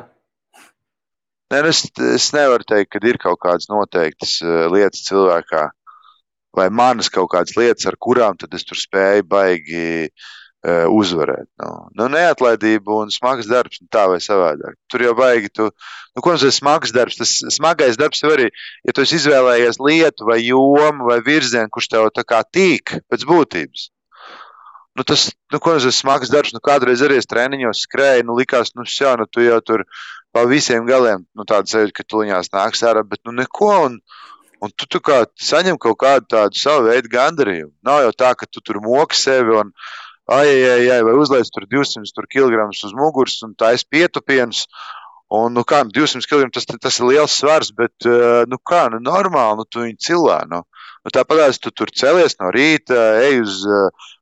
Nē, 1.50 1.62
nu, 1.66 1.70
es, 1.70 1.82
es 2.14 2.28
nevaru 2.34 2.66
teikt, 2.66 2.92
ka 2.94 3.02
ir 3.02 3.18
kaut 3.22 3.40
kādas 3.42 3.66
noteiktas 3.70 4.38
uh, 4.44 4.64
lietas 4.72 5.02
cilvēkā, 5.08 5.66
vai 6.56 6.70
manas 6.70 7.10
kaut 7.12 7.32
kādas 7.34 7.56
lietas, 7.58 7.88
ar 7.90 7.98
kurām 8.00 8.38
tad 8.38 8.54
es 8.54 8.64
tur 8.66 8.78
spēju 8.78 9.26
baigi 9.28 9.84
uh, 10.06 10.86
uzvarēt. 10.94 11.46
Nu, 11.60 11.72
nu, 11.98 12.08
neatlaidība 12.14 13.00
un 13.02 13.10
smags 13.14 13.50
darbs, 13.50 13.82
nu, 13.82 13.90
tā 13.92 14.06
vai 14.10 14.20
savādāk. 14.24 14.78
Tur 14.90 15.04
jau 15.04 15.14
baigi, 15.18 15.50
tu, 15.52 15.68
nu, 15.68 16.22
ko 16.24 16.36
nozīmē 16.36 16.54
smags 16.54 16.94
darbs? 16.94 17.18
Tas 17.20 17.34
smagais 17.58 17.98
darbs 18.00 18.22
jau 18.24 18.30
arī, 18.34 18.48
ja 18.86 18.94
tu 18.96 19.04
izvēlējies 19.04 19.82
lietu 19.82 20.30
vai 20.30 20.38
jomu 20.40 21.10
vai 21.10 21.18
virzienu, 21.26 21.70
kurš 21.74 21.90
tev 21.92 22.08
tā 22.14 22.24
kā 22.26 22.40
tīk 22.46 22.96
pēc 23.10 23.26
būtības. 23.28 23.90
Nu, 24.94 25.02
tas, 25.02 25.26
nu, 25.50 25.58
ko 25.58 25.72
nozīmē 25.74 25.94
smags 25.94 26.30
darbs? 26.30 26.52
Nu, 26.54 26.60
kādreiz 26.62 27.00
arī 27.02 27.16
es 27.18 27.26
treniņos 27.26 27.80
skrēju, 27.88 28.26
nu, 28.28 28.36
likās, 28.38 28.70
nu, 28.78 28.86
jā, 28.86 29.16
nu, 29.18 29.26
tu 29.26 29.42
jau 29.42 29.58
tur 29.66 29.82
pa 30.34 30.44
visiem 30.46 30.86
galiem, 30.86 31.24
nu, 31.34 31.46
tāda 31.50 31.66
sajūta, 31.70 31.96
ka 31.96 32.06
tuliņās 32.06 32.52
nāks 32.54 32.84
ārā, 32.86 33.02
bet, 33.06 33.18
nu, 33.26 33.34
neko, 33.34 33.72
un, 33.88 33.98
un 34.62 34.74
tu, 34.78 34.86
tu 34.86 35.00
kā 35.02 35.24
saņem 35.50 35.80
kaut 35.82 35.98
kādu 36.04 36.30
tādu 36.36 36.60
savu 36.60 36.86
veidu 36.86 37.10
gandarījumu. 37.10 37.72
Nav 37.86 38.04
jau 38.06 38.12
tā, 38.22 38.30
ka 38.38 38.46
tu 38.46 38.62
tur 38.62 38.78
moki 38.84 39.18
sevi 39.18 39.56
un, 39.58 39.74
ai, 40.30 40.46
ai, 40.46 40.86
ai, 40.94 41.00
vai 41.06 41.16
uzliec 41.18 41.50
tur 41.50 41.66
200 41.74 42.30
kg 42.30 42.68
uz 42.70 42.94
muguras 42.94 43.40
un 43.42 43.56
es 43.72 43.82
pietupienus. 43.82 44.68
Un, 45.34 45.54
nu, 45.56 45.64
kā, 45.66 45.82
200 45.90 46.28
kg 46.30 46.52
tas, 46.54 46.68
tas 46.70 47.00
ir 47.00 47.10
liels 47.10 47.34
svars, 47.34 47.72
bet, 47.74 48.06
nu, 48.46 48.62
kā, 48.62 48.86
nu, 48.94 49.02
normāli, 49.02 49.58
nu, 49.58 49.66
tu 49.66 49.82
viņu 49.82 49.98
cilā, 50.06 50.44
nu. 50.46 50.62
Nu, 51.04 51.12
Tāpat 51.12 51.58
tu 51.60 51.70
tur 51.70 51.90
celies 51.92 52.38
no 52.40 52.48
rīta, 52.54 52.96
ej 53.20 53.42
uz, 53.42 53.58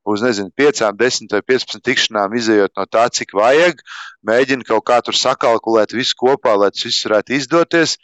uz 0.03 0.23
nezinu, 0.25 0.51
5, 0.59 0.83
10 0.99 1.31
vai 1.37 1.42
15 1.53 1.83
tikšanām, 1.87 2.35
izējot 2.35 2.75
no 2.77 2.87
tā, 2.90 3.07
cik 3.07 3.37
vajag. 3.38 3.85
Mēģini 4.27 4.66
kaut 4.66 4.83
kā 4.90 4.99
tur 5.07 5.14
sakalkulēt 5.14 5.95
visu 5.95 6.18
kopā, 6.18 6.57
lai 6.59 6.73
tas 6.75 6.83
viss 6.88 7.07
varētu 7.07 7.37
izdoties. 7.38 7.95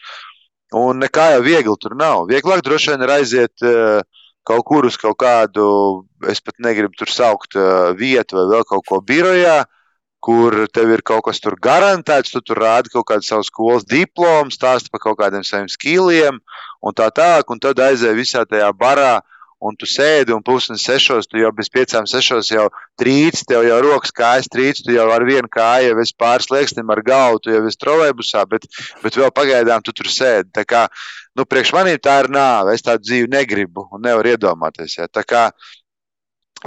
Un 0.79 1.03
nekā 1.03 1.33
jau 1.35 1.43
viegli 1.43 1.75
tur 1.81 1.97
nav. 1.99 2.29
Vieglāk 2.31 2.62
droši 2.62 2.93
vien 2.93 3.03
ir 3.03 3.14
aiziet 3.17 3.67
uh, 3.67 4.05
kaut 4.47 4.64
kur 4.69 4.87
uz 4.87 4.97
kaut 5.01 5.19
kādu, 5.19 5.67
es 6.31 6.41
pat 6.45 6.57
negribu 6.62 6.95
tur 6.99 7.11
saukt 7.11 7.59
uh, 7.59 7.91
vietu 7.99 8.38
vai 8.38 8.47
vēl 8.53 8.67
kaut 8.69 8.87
ko 8.87 9.01
birojā, 9.03 9.62
kur 10.21 10.67
tev 10.75 10.91
ir 10.93 11.03
kaut 11.07 11.25
kas 11.29 11.41
tur 11.41 11.55
garantēts, 11.63 12.33
tu 12.35 12.43
tur 12.43 12.59
rādi 12.65 12.91
kaut 12.93 13.07
kādu 13.11 13.27
savu 13.27 13.47
skolas 13.47 13.87
diplomu, 13.87 14.51
stāsti 14.55 14.91
par 14.91 15.03
kaut 15.05 15.19
kādiem 15.21 15.45
saviem 15.47 15.69
skīliem 15.71 16.41
un 16.83 16.95
tā 16.97 17.09
tālāk, 17.15 17.51
un 17.53 17.63
tad 17.63 17.79
aizēja 17.83 18.19
visā 18.19 18.45
tajā 18.49 18.71
barā, 18.75 19.19
un 19.59 19.75
tu 19.75 19.89
sēdi, 19.91 20.31
un 20.35 20.43
pusdienas 20.47 20.85
sešos, 20.87 21.27
tu 21.27 21.41
jau 21.41 21.51
bez 21.55 21.71
piecām 21.75 22.07
sešos 22.07 22.51
jau 22.53 22.69
trīc, 23.01 23.41
tev 23.49 23.65
jau 23.67 23.79
rokas 23.83 24.15
kājas 24.15 24.47
trīc, 24.51 24.85
tu 24.87 24.95
jau 24.95 25.09
ar 25.11 25.25
vienu 25.27 25.51
kāju 25.51 25.91
jau 25.91 25.97
esi 26.03 26.15
pāris 26.19 26.51
lieksnim 26.53 26.93
ar 26.95 27.03
galvu, 27.07 27.43
tu 27.43 27.55
jau 27.55 27.65
esi 27.67 27.81
trolēbusā, 27.83 28.45
bet, 28.51 28.69
bet 29.03 29.19
vēl 29.19 29.33
pagaidām 29.35 29.83
tu 29.83 29.95
tur 29.97 30.11
sēdi. 30.15 30.53
Tā 30.55 30.63
kā, 30.69 30.85
nu, 31.35 31.47
priekš 31.47 31.75
manīm 31.75 31.99
tā 32.03 32.21
ir 32.23 32.31
nāve, 32.35 32.77
es 32.79 32.87
tādu 32.87 33.09
dzīvi 33.09 33.33
negribu 33.35 33.89
un 33.91 34.07
nevaru 34.07 34.37
iedomāties. 34.37 35.01
Ja. 35.01 35.11
Tā 35.11 35.27
kā 35.27 35.49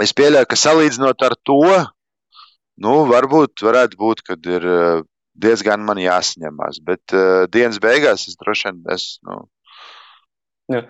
es 0.02 0.12
pieļauju, 0.12 0.50
ka 0.52 0.60
salīdzinot 0.60 1.28
ar 1.30 1.38
to, 1.48 1.64
nu, 2.80 2.94
varbūt 3.10 3.64
varētu 3.66 3.98
būt, 4.00 4.22
kad 4.26 4.46
ir 4.48 4.68
diezgan 5.42 5.84
man 5.84 6.00
jāsaņemās, 6.00 6.80
bet 6.84 7.14
uh, 7.16 7.44
dienas 7.52 7.80
beigās 7.82 8.28
es 8.28 8.38
droši 8.40 8.68
vien, 8.68 8.82
es, 8.92 9.16
nu, 9.26 9.42
Jā. 10.70 10.82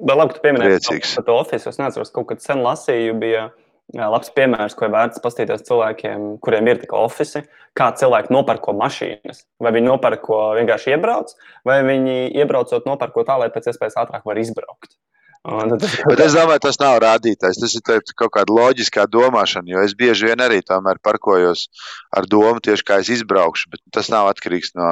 Bet 0.00 0.16
labi, 0.16 0.32
ka 0.32 0.38
tu 0.38 0.44
pieminēji 0.44 0.80
par 1.16 1.26
to 1.26 1.34
oficiālu. 1.40 1.72
Es 1.72 1.80
neatceros, 1.80 2.12
kaut 2.14 2.28
kad 2.30 2.42
sen 2.44 2.62
lasīju, 2.64 3.16
bija 3.20 3.48
labs 3.96 4.30
piemērs, 4.36 4.76
ko 4.78 4.88
vērts 4.92 5.22
paskatīties 5.22 5.64
cilvēkiem, 5.66 6.26
kuriem 6.44 6.68
ir 6.70 6.80
tik 6.82 6.94
oficiāli, 6.96 7.48
kā 7.78 7.90
cilvēki 8.00 8.34
nopērko 8.34 8.74
mašīnas. 8.78 9.44
Vai 9.62 9.72
viņi 9.76 9.90
nopērko 9.90 10.40
vienkārši 10.58 10.94
iebrauc, 10.94 11.32
vai 11.68 11.80
viņi 11.86 12.18
iebraucot 12.42 12.88
nopērko 12.88 13.26
tā, 13.28 13.38
lai 13.40 13.50
pēc 13.54 13.70
iespējas 13.72 13.98
ātrāk 14.04 14.26
var 14.28 14.40
izbraukt. 14.40 14.96
Tad... 15.40 15.84
Bet 16.04 16.20
es 16.20 16.34
domāju, 16.36 16.60
tas 16.66 16.76
nav 16.82 16.98
rādītājs. 17.00 17.60
Tas 17.62 17.74
ir 17.78 18.02
kaut 18.12 18.32
kāda 18.34 18.52
loģiskā 18.52 19.06
domāšana, 19.08 19.72
jo 19.72 19.84
es 19.86 19.94
bieži 19.96 20.28
vien 20.28 20.42
arī 20.44 20.60
parkojos 21.02 21.68
ar 22.12 22.28
domu 22.28 22.60
tieši 22.60 22.84
kā 22.84 23.00
es 23.00 23.08
izbraukšu, 23.08 23.70
bet 23.72 23.80
tas 23.90 24.10
nav 24.12 24.28
atkarīgs 24.28 24.74
no, 24.76 24.90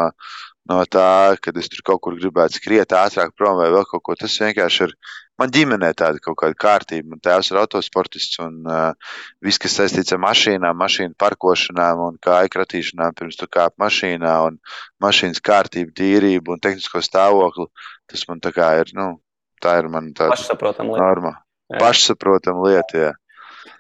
no 0.73 0.81
tā, 0.89 1.37
ka 1.37 1.53
es 1.53 1.69
tur 1.69 1.85
kaut 1.85 2.01
kur 2.01 2.17
gribētu 2.17 2.57
skriet 2.63 2.97
ātrāk 2.97 3.37
prom 3.37 3.61
vai 3.61 3.69
vēl 3.69 3.85
kaut 3.91 4.03
ko. 4.03 4.17
Tas 4.17 4.41
vienkārši 4.41 4.89
ir. 4.89 4.97
Man 5.39 5.53
ģimenē 5.55 5.93
tāda 5.95 6.19
kaut 6.19 6.35
kāda 6.41 6.57
kārtība. 6.59 7.13
Man 7.13 7.21
tēvs 7.23 7.53
ir 7.53 7.61
autosportists 7.61 8.41
un 8.43 8.65
uh, 8.67 9.13
viss, 9.45 9.61
kas 9.63 9.77
saistīts 9.79 10.17
ar 10.17 10.19
mašīnām, 10.25 10.75
mašīnu 10.81 11.15
parkošanām 11.15 12.03
un 12.09 12.17
kāju 12.19 12.51
kratīšanām 12.57 13.15
pirms 13.15 13.39
tu 13.39 13.47
kāp 13.47 13.77
mašīnā 13.79 14.35
un 14.49 14.59
mašīnas 15.05 15.45
kārtību, 15.45 15.95
tīrību 15.95 16.57
un 16.57 16.65
tehnisko 16.65 17.05
stāvokli. 17.07 17.69
Tas 18.11 18.27
man 18.27 18.43
tā 18.43 18.51
kā 18.57 18.73
ir, 18.81 18.91
nu, 18.99 19.13
tā 19.63 19.79
ir 19.81 19.89
man 19.93 20.13
tāda 20.17 20.35
pašsaprotama 20.35 20.95
lieta. 20.95 21.05
Norma. 21.05 21.33
Jā. 21.69 21.81
Pašsaprotama 21.83 22.69
lieta, 22.69 23.03
jā. 23.03 23.11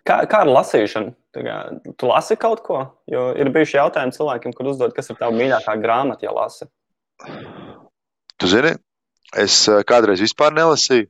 Kā, 0.06 0.22
kā 0.28 0.42
ar 0.44 0.50
lasīšanu? 0.50 1.14
Kā, 1.38 1.56
tu 2.00 2.08
lasi 2.08 2.36
kaut 2.40 2.62
ko? 2.64 2.80
Jo 3.10 3.28
ir 3.38 3.50
bijuši 3.54 3.78
jautājumi 3.78 4.16
cilvēkiem, 4.16 4.54
kur 4.56 4.70
uzdod, 4.72 4.94
kas 4.96 5.10
ir 5.12 5.18
tava 5.20 5.36
mīļākā 5.36 5.76
grāmata, 5.82 6.26
ja 6.26 6.34
lasi. 6.34 6.68
Tu 8.38 8.50
zini, 8.50 8.74
es 9.36 9.60
eh, 9.68 9.82
kādreiz 9.88 10.22
vispār 10.24 10.54
nelasīju. 10.56 11.08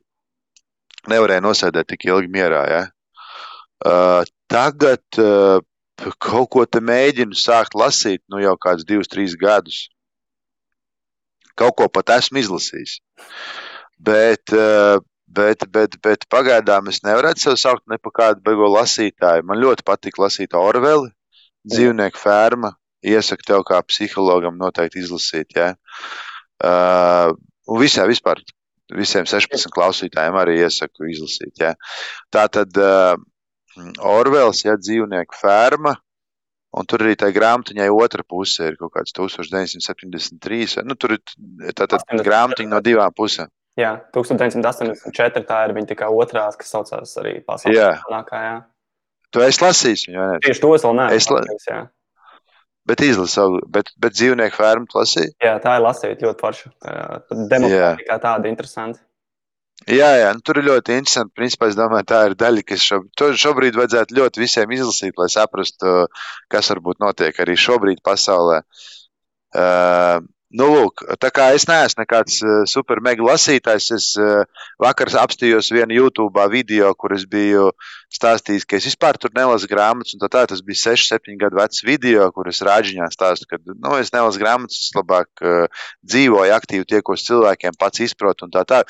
Nevarēju 1.09 1.45
nosēdēt 1.45 1.87
tik 1.93 2.03
ilgi 2.09 2.27
mierā. 2.31 2.63
Ja? 2.67 2.81
Uh, 3.79 4.27
tagad 4.51 4.99
uh, 5.21 5.61
kaut 6.19 6.49
ko 6.51 6.65
te 6.67 6.81
mēģinu 6.83 7.37
sākt 7.39 7.77
lasīt, 7.79 8.19
nu 8.27 8.41
jau 8.43 8.57
kādus 8.59 8.87
divus, 8.89 9.07
trīs 9.07 9.37
gadus. 9.39 9.85
Kaut 11.55 11.77
ko 11.79 11.87
pat 11.87 12.11
esmu 12.17 12.43
izlasījis. 12.43 12.97
Uh, 12.99 13.68
bet, 13.99 15.65
bet, 15.69 15.97
bet 16.03 16.25
pagaidām 16.31 16.89
es 16.91 17.01
nevaru 17.05 17.33
sev 17.37 17.57
saukt 17.59 17.85
ne 17.91 17.99
par 18.01 18.15
kādu 18.21 18.43
beigo 18.45 18.69
lasītāju. 18.73 19.45
Man 19.47 19.61
ļoti 19.61 19.85
patīk 19.87 20.19
lasīt 20.21 20.55
Orveli, 20.57 21.11
dzīvnieku 21.69 22.19
ferma, 22.19 22.73
iesaku 23.05 23.47
tev 23.47 23.65
kā 23.67 23.81
psihologam 23.87 24.57
noteikti 24.59 25.03
izlasīt. 25.03 25.55
Ja? 25.55 25.73
Uh, 26.59 27.35
un 27.69 27.81
visā 27.81 28.05
vispār, 28.09 28.41
visiem 28.95 29.27
16 29.29 29.71
klausītājiem 29.75 30.37
arī 30.39 30.59
iesaku 30.63 31.09
izlasīt. 31.11 31.55
Ja? 31.61 31.75
Tā 32.33 32.47
tad 32.51 32.79
uh, 32.79 33.15
Orvels, 34.03 34.63
ja 34.65 34.75
dzīvnieku 34.79 35.37
ferma, 35.39 35.95
un 36.75 36.89
tur 36.89 37.05
arī 37.05 37.15
tā 37.17 37.29
grāmatiņai 37.33 37.87
otra 37.93 38.25
puse 38.27 38.67
ir 38.71 38.75
kaut 38.79 38.93
kāds 38.97 39.15
1973. 39.17 40.83
Nu, 40.85 40.97
tur 40.99 41.15
ir 41.15 41.77
tā 41.77 41.87
grāmatiņa 42.25 42.73
no 42.73 42.81
divām 42.85 43.15
pusēm. 43.15 43.49
Jā, 43.79 43.93
1984. 44.15 45.45
tā 45.47 45.61
ir 45.67 45.75
viņa 45.77 46.09
otrā, 46.09 46.49
kas 46.59 46.73
saucās 46.73 47.15
arī 47.21 47.37
pasaules 47.45 48.03
monētā. 48.09 48.43
Tu 49.29 49.43
esi 49.45 49.61
lasījis 49.63 50.07
viņu, 50.07 50.19
ne? 50.19 50.39
Tieši 50.43 50.63
to 50.63 50.73
es 50.75 50.85
vēl 50.85 50.95
neesmu. 50.99 51.17
Es 51.19 51.29
la... 51.31 51.41
lasījis, 51.45 51.87
Bet 52.89 53.03
izlasīju, 53.05 53.59
bet, 53.69 53.91
bet 54.01 54.15
dzīvnieku 54.15 54.57
fermu 54.57 54.89
lasīju. 54.95 55.35
Jā, 55.45 55.59
tā 55.61 55.75
ir 55.77 55.83
lasīta 55.85 56.25
ļoti 56.25 56.41
forša. 56.41 56.71
Demokrātija 57.51 58.07
kā 58.07 58.17
tāda 58.23 58.49
interesanta. 58.49 59.03
Jā, 59.87 60.09
jā 60.19 60.31
nu, 60.35 60.41
tur 60.43 60.59
ir 60.59 60.67
ļoti 60.67 60.97
interesanti. 60.97 61.35
Principā 61.37 61.69
es 61.69 61.77
domāju, 61.77 62.07
tā 62.09 62.23
ir 62.27 62.35
daļa, 62.39 62.63
kas 62.67 62.87
šobrīd, 62.89 63.37
šobrīd 63.43 63.77
vajadzētu 63.79 64.17
ļoti 64.17 64.41
visiem 64.41 64.73
izlasīt, 64.75 65.13
lai 65.21 65.29
saprastu, 65.31 65.93
kas 66.51 66.71
varbūt 66.73 66.99
notiek 67.03 67.39
arī 67.45 67.55
šobrīd 67.59 68.01
pasaulē. 68.05 68.59
Uh, 69.55 70.19
Nu, 70.49 70.65
lūk, 70.65 71.03
tā 71.21 71.29
kā 71.29 71.51
es 71.53 71.67
neesmu 71.69 72.01
nekāds 72.01 72.39
uh, 72.41 72.63
super 72.65 72.97
mega 73.05 73.21
lasītājs, 73.21 73.87
es 73.93 74.05
uh, 74.17 74.47
vakar 74.81 75.11
apstājos 75.21 75.67
vienu 75.69 75.93
YouTube 75.93 76.41
video, 76.49 76.87
kur 76.97 77.13
es 77.13 77.27
biju 77.29 77.67
stāstījis, 78.09 78.65
ka 78.65 78.79
es 78.79 78.87
vispār 78.89 79.19
tur 79.21 79.29
nelasu 79.35 79.69
grāmatas. 79.69 80.15
Tā, 80.17 80.29
tā 80.33 80.41
tas 80.49 80.63
bija 80.65 80.79
6, 80.89 81.05
7 81.13 81.37
gadu 81.37 81.59
vecs 81.59 81.83
video, 81.85 82.25
kur 82.33 82.49
es 82.49 82.63
rāģiņā 82.65 83.11
stāstu, 83.13 83.45
ka 83.51 83.59
nu, 83.67 83.91
es 84.01 84.09
nelasu 84.15 84.41
grāmatas, 84.41 84.79
es 84.87 84.97
labāk 84.97 85.43
uh, 85.45 85.85
dzīvoju, 86.09 86.55
aktīvi 86.55 86.89
tiekos 86.95 87.27
cilvēkiem, 87.27 87.77
pats 87.77 88.01
izprotu 88.07 88.49
tā 88.49 88.65
tā. 88.65 88.81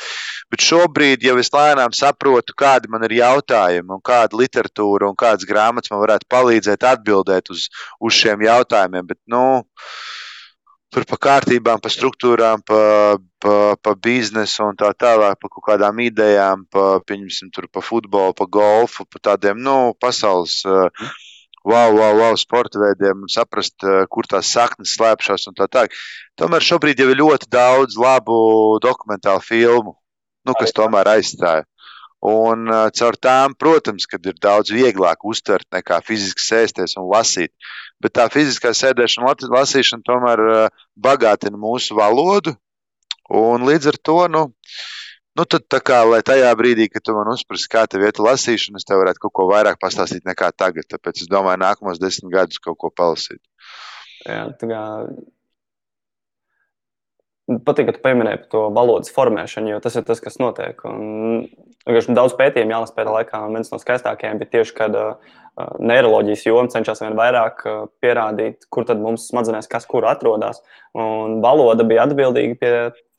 Bet 0.47 0.63
šobrīd 0.63 1.27
jau 1.27 1.35
es 1.43 1.51
lēnām 1.51 1.91
saprotu, 1.91 2.55
kādi 2.55 2.87
man 2.87 3.03
ir 3.09 3.17
jautājumi 3.19 3.97
un 3.97 3.99
kāda 3.99 4.39
literatūra 4.39 5.11
un 5.11 5.19
kādas 5.19 5.43
grāmatas 5.49 5.91
man 5.91 6.05
varētu 6.07 6.31
palīdzēt 6.31 6.87
atbildēt 6.93 7.51
uz, 7.51 7.67
uz 7.99 8.15
šiem 8.15 8.47
jautājumiem. 8.47 9.11
Bet, 9.11 9.19
nu, 9.27 9.43
tur 10.93 11.05
pa 11.09 11.17
kārtībām, 11.21 11.81
pa 11.81 11.91
struktūrām, 11.93 12.63
pa, 12.65 12.81
pa, 13.41 13.55
pa 13.77 13.95
biznesu 13.95 14.65
un 14.65 14.77
tā 14.79 14.89
tālāk, 14.97 15.37
pa 15.41 15.51
kaut 15.51 15.65
kādām 15.71 16.01
idejām, 16.03 16.65
pa, 16.73 16.99
pieņemsim, 17.05 17.51
tur 17.55 17.69
pa 17.71 17.83
futbolu, 17.85 18.35
pa 18.37 18.47
golfu, 18.49 19.05
pa 19.05 19.21
tādiem, 19.31 19.61
nu, 19.61 19.93
pasaules. 20.01 20.59
Uh, 20.65 20.89
wow, 21.63 21.93
wow, 21.93 22.17
wow, 22.17 22.37
sporta 22.39 22.81
veidiem, 22.81 23.25
un 23.25 23.31
saprast, 23.31 23.85
kur 24.09 24.29
tās 24.29 24.49
saknes 24.55 24.95
slēpjas 24.97 25.49
un 25.51 25.57
tā 25.57 25.69
tālāk. 25.69 25.95
Tomēr 26.39 26.65
šobrīd 26.65 27.01
jau 27.01 27.09
ir 27.11 27.21
ļoti 27.21 27.49
daudz 27.53 27.97
labu 27.99 28.39
dokumentālu 28.83 29.43
filmu, 29.45 29.97
nu, 30.47 30.55
kas 30.57 30.73
tomēr 30.75 31.13
aizstāja. 31.17 31.67
Un 32.25 32.67
uh, 32.67 32.89
caur 32.91 33.15
tām, 33.15 33.53
protams, 33.55 34.07
kad 34.09 34.25
ir 34.27 34.35
daudz 34.43 34.73
vieglāk 34.75 35.23
uztvert 35.23 35.67
nekā 35.71 36.01
fiziski 36.03 36.43
sēsties 36.43 36.97
un 36.99 37.07
lasīt. 37.07 37.53
Bet 38.03 38.17
tā 38.19 38.25
fiziskā 38.31 38.73
sēdēšana, 38.75 39.35
lasīšana 39.55 40.03
tomēr 40.07 40.43
uh, 40.43 40.81
bagātina 40.99 41.59
mūsu 41.59 41.95
valodu. 41.95 42.57
Un 43.29 43.63
līdz 43.63 43.93
ar 43.93 44.01
to, 44.03 44.21
nu, 44.31 44.49
Nu, 45.37 45.45
tad, 45.47 45.63
tā 45.71 45.77
kā, 45.85 46.01
lai 46.03 46.19
tajā 46.25 46.49
brīdī, 46.59 46.89
kad 46.91 47.03
tu 47.05 47.13
man 47.15 47.29
uzprasi, 47.31 47.69
kā 47.71 47.85
tev 47.87 48.01
iet 48.03 48.17
lasīšana, 48.19 48.81
es 48.81 48.87
tev 48.87 48.99
varētu 48.99 49.21
kaut 49.23 49.33
ko 49.37 49.45
vairāk 49.47 49.77
pastāstīt 49.79 50.25
nekā 50.27 50.49
tagad. 50.57 50.83
Tāpēc 50.91 51.21
es 51.23 51.29
domāju, 51.31 51.61
nākamos 51.61 52.01
desmit 52.01 52.33
gadus 52.33 52.59
kaut 52.59 52.75
ko 52.81 52.89
palasīt. 52.91 53.39
Jā, 54.25 54.49
tā 54.59 54.67
kā 54.67 54.81
patīk, 57.65 57.89
ka 57.89 57.95
tu 57.95 58.03
pieminēji 58.03 58.43
to 58.51 58.67
valodas 58.75 59.11
formēšanu, 59.15 59.73
jo 59.73 59.81
tas 59.83 59.97
ir 59.97 60.05
tas, 60.07 60.21
kas 60.23 60.39
notiek. 60.41 60.81
Un, 60.87 61.47
daudz 61.87 62.35
pētījumu 62.37 62.75
jālasa 62.75 62.95
pēdējā 62.95 63.15
laikā, 63.15 63.41
un 63.45 63.57
viens 63.57 63.71
no 63.73 63.79
skaistākajiem 63.81 64.41
bija 64.41 64.53
tieši, 64.57 64.75
kad 64.77 64.97
uh, 64.99 65.33
neiroloģijas 65.81 66.45
joma 66.45 66.73
cenšas 66.73 67.03
vien 67.05 67.17
vairāk 67.17 67.65
uh, 67.65 67.81
pierādīt, 68.03 68.69
kur 68.73 68.87
tad 68.89 69.01
mums 69.01 69.27
smadzenēs 69.31 69.69
kas 69.71 69.89
kur 69.89 70.07
atrodas. 70.09 70.61
Un 70.97 71.39
valoda 71.45 71.85
bija 71.87 72.05
atbildīga 72.07 72.59
pie, 72.61 72.73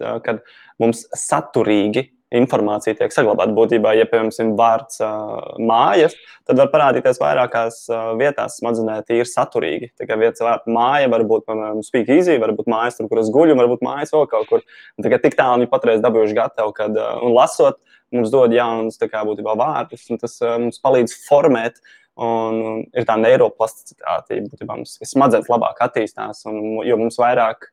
uh, 0.04 0.16
kad 0.24 0.44
mums 0.82 1.06
saturīgi 1.16 2.08
informācija 2.34 2.94
tiek 2.98 3.12
saglabāta. 3.14 3.52
Būtībā, 3.54 3.92
ja 3.98 4.06
piemēram 4.08 4.52
vārds 4.58 5.00
uh, 5.02 5.56
mājas, 5.66 6.14
tad 6.46 6.60
var 6.60 6.70
parādīties 6.72 7.18
vairākās 7.20 7.80
uh, 7.90 8.12
vietās 8.20 8.60
smadzenē 8.60 9.00
tīri 9.08 9.26
saturīgi. 9.26 9.90
Tā 9.98 10.06
kā 10.06 10.18
viens 10.20 10.42
vārds 10.42 10.70
māja 10.70 11.10
var 11.10 11.24
būt, 11.26 11.46
piemēram, 11.48 11.82
speak 11.86 12.10
easy, 12.14 12.38
varbūt 12.42 12.70
mājas, 12.70 12.98
tur, 12.98 13.08
kur 13.10 13.22
es 13.22 13.32
guļu, 13.34 13.56
varbūt 13.58 13.82
mājas 13.86 14.14
vēl 14.14 14.28
kaut 14.30 14.50
kur. 14.50 14.66
Tā 15.02 15.12
kā 15.12 15.18
tik 15.22 15.38
tālu 15.38 15.64
viņi 15.64 15.72
patreiz 15.72 16.04
dabūjuši 16.04 16.36
gatavu, 16.38 16.74
kad, 16.76 16.94
uh, 16.98 17.16
un 17.26 17.34
lasot, 17.34 17.80
mums 18.14 18.30
dod 18.30 18.54
jaunus, 18.54 18.98
tā 19.00 19.10
kā 19.10 19.24
būtībā 19.26 19.56
vārdus, 19.58 20.06
un 20.10 20.22
tas 20.22 20.38
uh, 20.44 20.54
mums 20.62 20.78
palīdz 20.82 21.16
formēt. 21.26 21.82
Un, 22.20 22.56
un 22.66 22.80
ir 22.98 23.06
tā 23.08 23.14
neiroplasticitāte, 23.16 24.42
būtībā 24.50 24.74
mums 24.76 24.98
smadzenes 25.08 25.46
labāk 25.48 25.78
attīstās, 25.86 26.42
un, 26.50 26.82
jo 26.84 26.98
mums 27.00 27.16
vairāk 27.16 27.70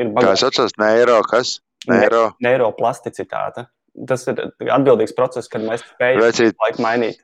ir 0.00 0.14
bagāts. 0.16 0.40
Kā 0.40 0.48
atceros, 0.48 0.76
neiro, 0.80 1.18
kas? 1.28 1.58
Neiro. 1.90 2.22
Neiroplasticitāte 2.42 3.66
tas 4.08 4.26
ir 4.30 4.42
atbildīgs 4.72 5.14
process, 5.16 5.50
kad 5.52 5.64
mēs 5.64 5.84
spējam 5.84 6.24
laiku 6.62 6.84
mainīt. 6.84 7.22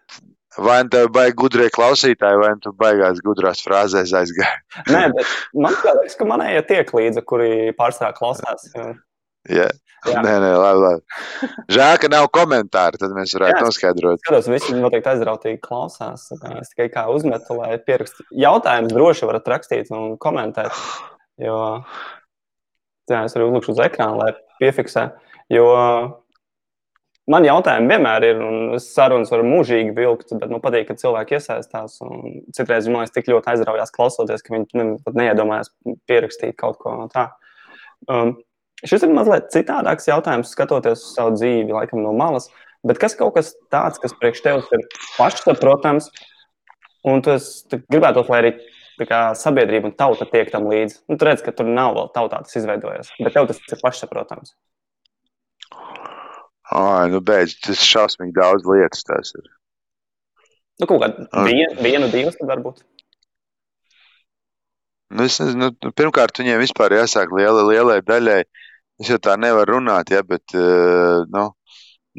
Vai 0.61 0.83
nu 0.85 0.93
tev 0.93 1.07
baigi 1.15 1.33
gudrie 1.41 1.71
klausītāji, 1.73 2.41
vai 2.43 2.51
nu 2.53 2.61
tu 2.61 2.75
baigās 2.77 3.23
gudrās 3.25 3.63
frāzēs 3.65 4.13
aizgāji? 4.19 4.59
Nē, 4.93 5.07
bet 5.17 5.31
man 5.57 5.73
liekas, 5.73 6.19
ka 6.19 6.27
manējie 6.29 6.65
tiek 6.69 6.93
līdzi, 6.93 7.23
kuri 7.25 7.53
pārstāv 7.79 8.13
klausās. 8.19 8.69
Jā. 8.77 9.71
Jā. 10.03 10.19
Nē, 10.19 10.33
nē, 10.43 10.51
labi, 10.59 10.81
labi. 10.83 11.49
Žēl, 11.71 11.97
ka 12.03 12.09
nav 12.11 12.27
komentāru, 12.35 12.99
tad 12.99 13.13
mēs 13.15 13.33
varētu 13.37 13.61
Jā, 13.61 13.67
noskaidrot. 13.69 14.23
Skatos, 14.25 14.49
visi 14.51 14.75
noteikti 14.75 15.13
aizrautīgi 15.13 15.61
klausās. 15.63 16.25
Es 16.59 16.73
tikai 16.73 16.89
kā 16.91 17.05
uzmetu, 17.13 17.55
lai 17.61 17.77
pierakstītu. 17.79 18.27
Jautājumus 18.43 18.97
droši 18.97 19.29
varat 19.31 19.51
rakstīt 19.55 19.93
un 19.95 20.17
komentēt, 20.23 20.75
jo 21.43 21.59
jā, 23.09 23.21
es 23.23 23.39
arī 23.39 23.47
uzlikšu 23.47 23.77
uz 23.77 23.85
ekrāna, 23.87 24.25
lai 24.25 24.59
piefiksē. 24.59 25.07
Jo 25.55 25.69
Man 27.31 27.45
jautājumi 27.47 27.87
vienmēr 27.93 28.25
ir, 28.27 28.41
un 28.43 28.81
sarunas 28.83 29.31
var 29.31 29.45
mūžīgi 29.47 29.93
vilkt, 29.95 30.33
bet 30.41 30.51
man 30.51 30.63
patīk, 30.63 30.89
ka 30.89 30.97
cilvēki 30.99 31.37
iesaistās. 31.37 32.01
Citreiz 32.57 32.89
man 32.91 33.05
liekas, 33.05 33.15
tik 33.15 33.31
ļoti 33.31 33.53
aizraujās 33.53 33.95
klausoties, 33.95 34.43
ka 34.43 34.57
viņi 34.57 34.87
pat 35.05 35.19
neiedomājas 35.21 35.71
pierakstīt 36.11 36.57
kaut 36.59 36.81
ko 36.83 36.97
tādu. 37.13 37.55
Um, 38.11 38.35
šis 38.83 39.07
ir 39.07 39.15
mazliet 39.15 39.53
citādāks 39.55 40.11
jautājums, 40.11 40.51
skatoties 40.51 40.99
uz 40.99 41.15
savu 41.15 41.37
dzīvi, 41.37 41.71
laikam 41.71 42.03
no 42.03 42.11
malas. 42.19 42.51
Bet 42.83 42.99
kas 42.99 43.15
kaut 43.15 43.37
kas 43.37 43.53
tāds, 43.71 44.03
kas 44.03 44.19
priekš 44.19 44.43
tevis 44.43 44.75
ir 44.75 44.83
pašsaprotams, 45.15 46.11
un 47.07 47.23
tu 47.23 47.39
gribētu, 47.87 48.27
lai 48.35 48.43
arī 48.43 48.53
kā, 49.07 49.23
sabiedrība 49.39 49.93
un 49.93 49.97
tauta 49.99 50.27
tiek 50.27 50.51
tam 50.51 50.67
līdzi. 50.71 51.05
Nu, 51.07 51.19
tu 51.19 51.31
redz, 51.31 51.47
ka 51.47 51.55
tur 51.55 51.71
nav 51.71 51.95
vēl 52.01 52.11
tautā 52.19 52.43
tas 52.43 52.59
izveidojies, 52.59 53.15
bet 53.23 53.39
tev 53.39 53.47
tas 53.51 53.63
ir 53.63 53.83
pašsaprotams. 53.83 54.57
Ai, 56.73 57.11
nu 57.13 57.21
beidz, 57.21 57.59
tas 57.61 57.83
šausmīgi 57.85 58.33
daudz 58.37 58.65
lietas. 58.69 59.05
Tas 59.05 59.35
ir. 59.37 59.49
Nu, 60.81 60.89
kaut 60.89 61.03
kādā 61.03 61.45
vien, 61.47 61.75
vienu, 61.85 62.09
divas 62.13 62.39
varbūt. 62.41 62.81
Nu, 65.13 65.27
es 65.29 65.37
nezinu, 65.43 65.73
nu, 65.75 65.93
pirmkārt, 65.99 66.39
viņiem 66.41 66.63
vispār 66.63 66.95
jāsāk 66.97 67.35
liela, 67.37 67.67
lielai 67.69 67.99
daļai. 68.07 68.41
Es 69.03 69.11
jau 69.11 69.19
tā 69.21 69.35
nevaru 69.41 69.77
runāt, 69.77 70.13
ja, 70.15 70.23
bet 70.25 70.55
uh, 70.57 71.27
nu, 71.33 71.45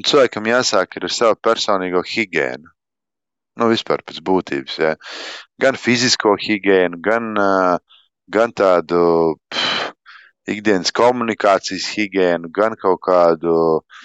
cilvēkam 0.06 0.50
jāsāk 0.52 1.00
ar 1.00 1.10
savu 1.10 1.40
personīgo 1.42 2.04
higiēnu. 2.06 2.70
Nu, 3.58 3.70
vispār 3.72 4.04
pēc 4.06 4.20
būtības. 4.26 4.78
Ja. 4.82 4.94
Gan 5.62 5.78
fizisko 5.80 6.36
higiēnu, 6.42 7.00
gan, 7.06 7.34
uh, 7.40 8.06
gan 8.30 8.54
tādu 8.54 9.02
pff, 9.50 9.94
ikdienas 10.50 10.94
komunikācijas 10.94 11.90
higiēnu, 11.96 12.52
gan 12.54 12.78
kaut 12.82 13.02
kādu 13.06 13.58
uh, 13.80 14.04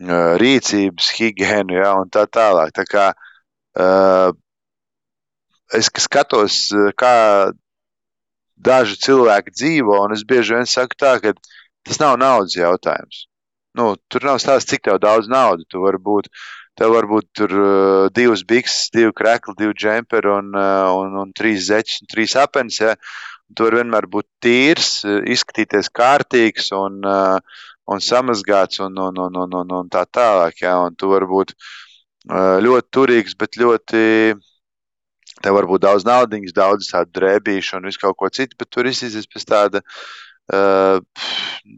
rīcības 0.00 1.10
higiēnu 1.16 1.76
ja, 1.76 1.94
un 2.00 2.08
tā 2.12 2.26
tālāk. 2.26 2.72
Tā 2.76 2.84
kā, 2.88 3.06
uh, 3.78 4.30
es 5.76 5.90
skatos, 6.02 6.70
kā 6.96 7.14
daži 8.56 8.96
cilvēki 9.00 9.54
dzīvo, 9.56 9.98
un 10.04 10.14
es 10.16 10.24
bieži 10.24 10.56
vien 10.56 10.68
saku 10.68 10.96
tā, 10.98 11.18
ka 11.20 11.34
tas 11.86 12.00
nav 12.00 12.18
naudas 12.20 12.56
jautājums. 12.56 13.26
Nu, 13.76 13.94
tur 14.10 14.24
nav 14.26 14.40
stāsts, 14.42 14.70
cik 14.72 14.90
daudz 15.00 15.28
naudas 15.30 15.68
tu 15.70 15.84
vari 15.84 16.00
būt. 16.02 16.28
Tev 16.78 16.94
var 16.94 17.06
būt 17.10 17.26
tur 17.36 17.52
uh, 17.52 18.08
divas 18.14 18.42
bikses, 18.46 18.88
divi 18.94 19.12
krekli, 19.12 19.54
divi 19.58 19.74
džemperi 19.76 20.30
un, 20.32 20.54
uh, 20.56 20.88
un, 20.96 21.16
un 21.22 21.32
trīs 21.36 21.66
zeķes 21.68 22.00
un 22.02 22.10
trīs 22.10 22.36
apelsnes. 22.40 22.80
Ja? 22.80 22.94
Tu 23.54 23.66
vari 23.66 23.80
vienmēr 23.80 24.06
būt 24.08 24.26
tīrs, 24.42 25.02
izskatīties 25.04 25.90
kārtīgs 25.92 26.70
un, 26.78 27.02
uh, 27.04 27.60
un 27.90 28.02
samazgāts 28.04 28.80
un, 28.84 28.96
un, 28.98 29.18
un, 29.26 29.40
un, 29.44 29.58
un, 29.62 29.74
un 29.80 29.90
tā 29.92 30.04
tālāk. 30.06 30.62
Jā, 30.64 30.76
un 30.86 30.96
tu 30.98 31.10
vari 31.10 31.28
būt 31.30 31.54
ļoti 32.66 32.88
turīgs, 32.94 33.36
bet 33.40 33.60
ļoti. 33.60 34.06
Tev 35.40 35.54
var 35.56 35.64
būt 35.64 35.80
daudz 35.86 36.04
naudas, 36.04 36.52
daudz 36.52 36.90
tādu 36.90 37.14
drēbīšu 37.16 37.78
un 37.78 37.86
visu 37.88 38.00
kaut 38.02 38.18
ko 38.20 38.28
citu, 38.28 38.58
bet 38.60 38.68
tur 38.68 38.84
izsīsies 38.90 39.28
pēc 39.30 39.46
tāda, 39.48 39.80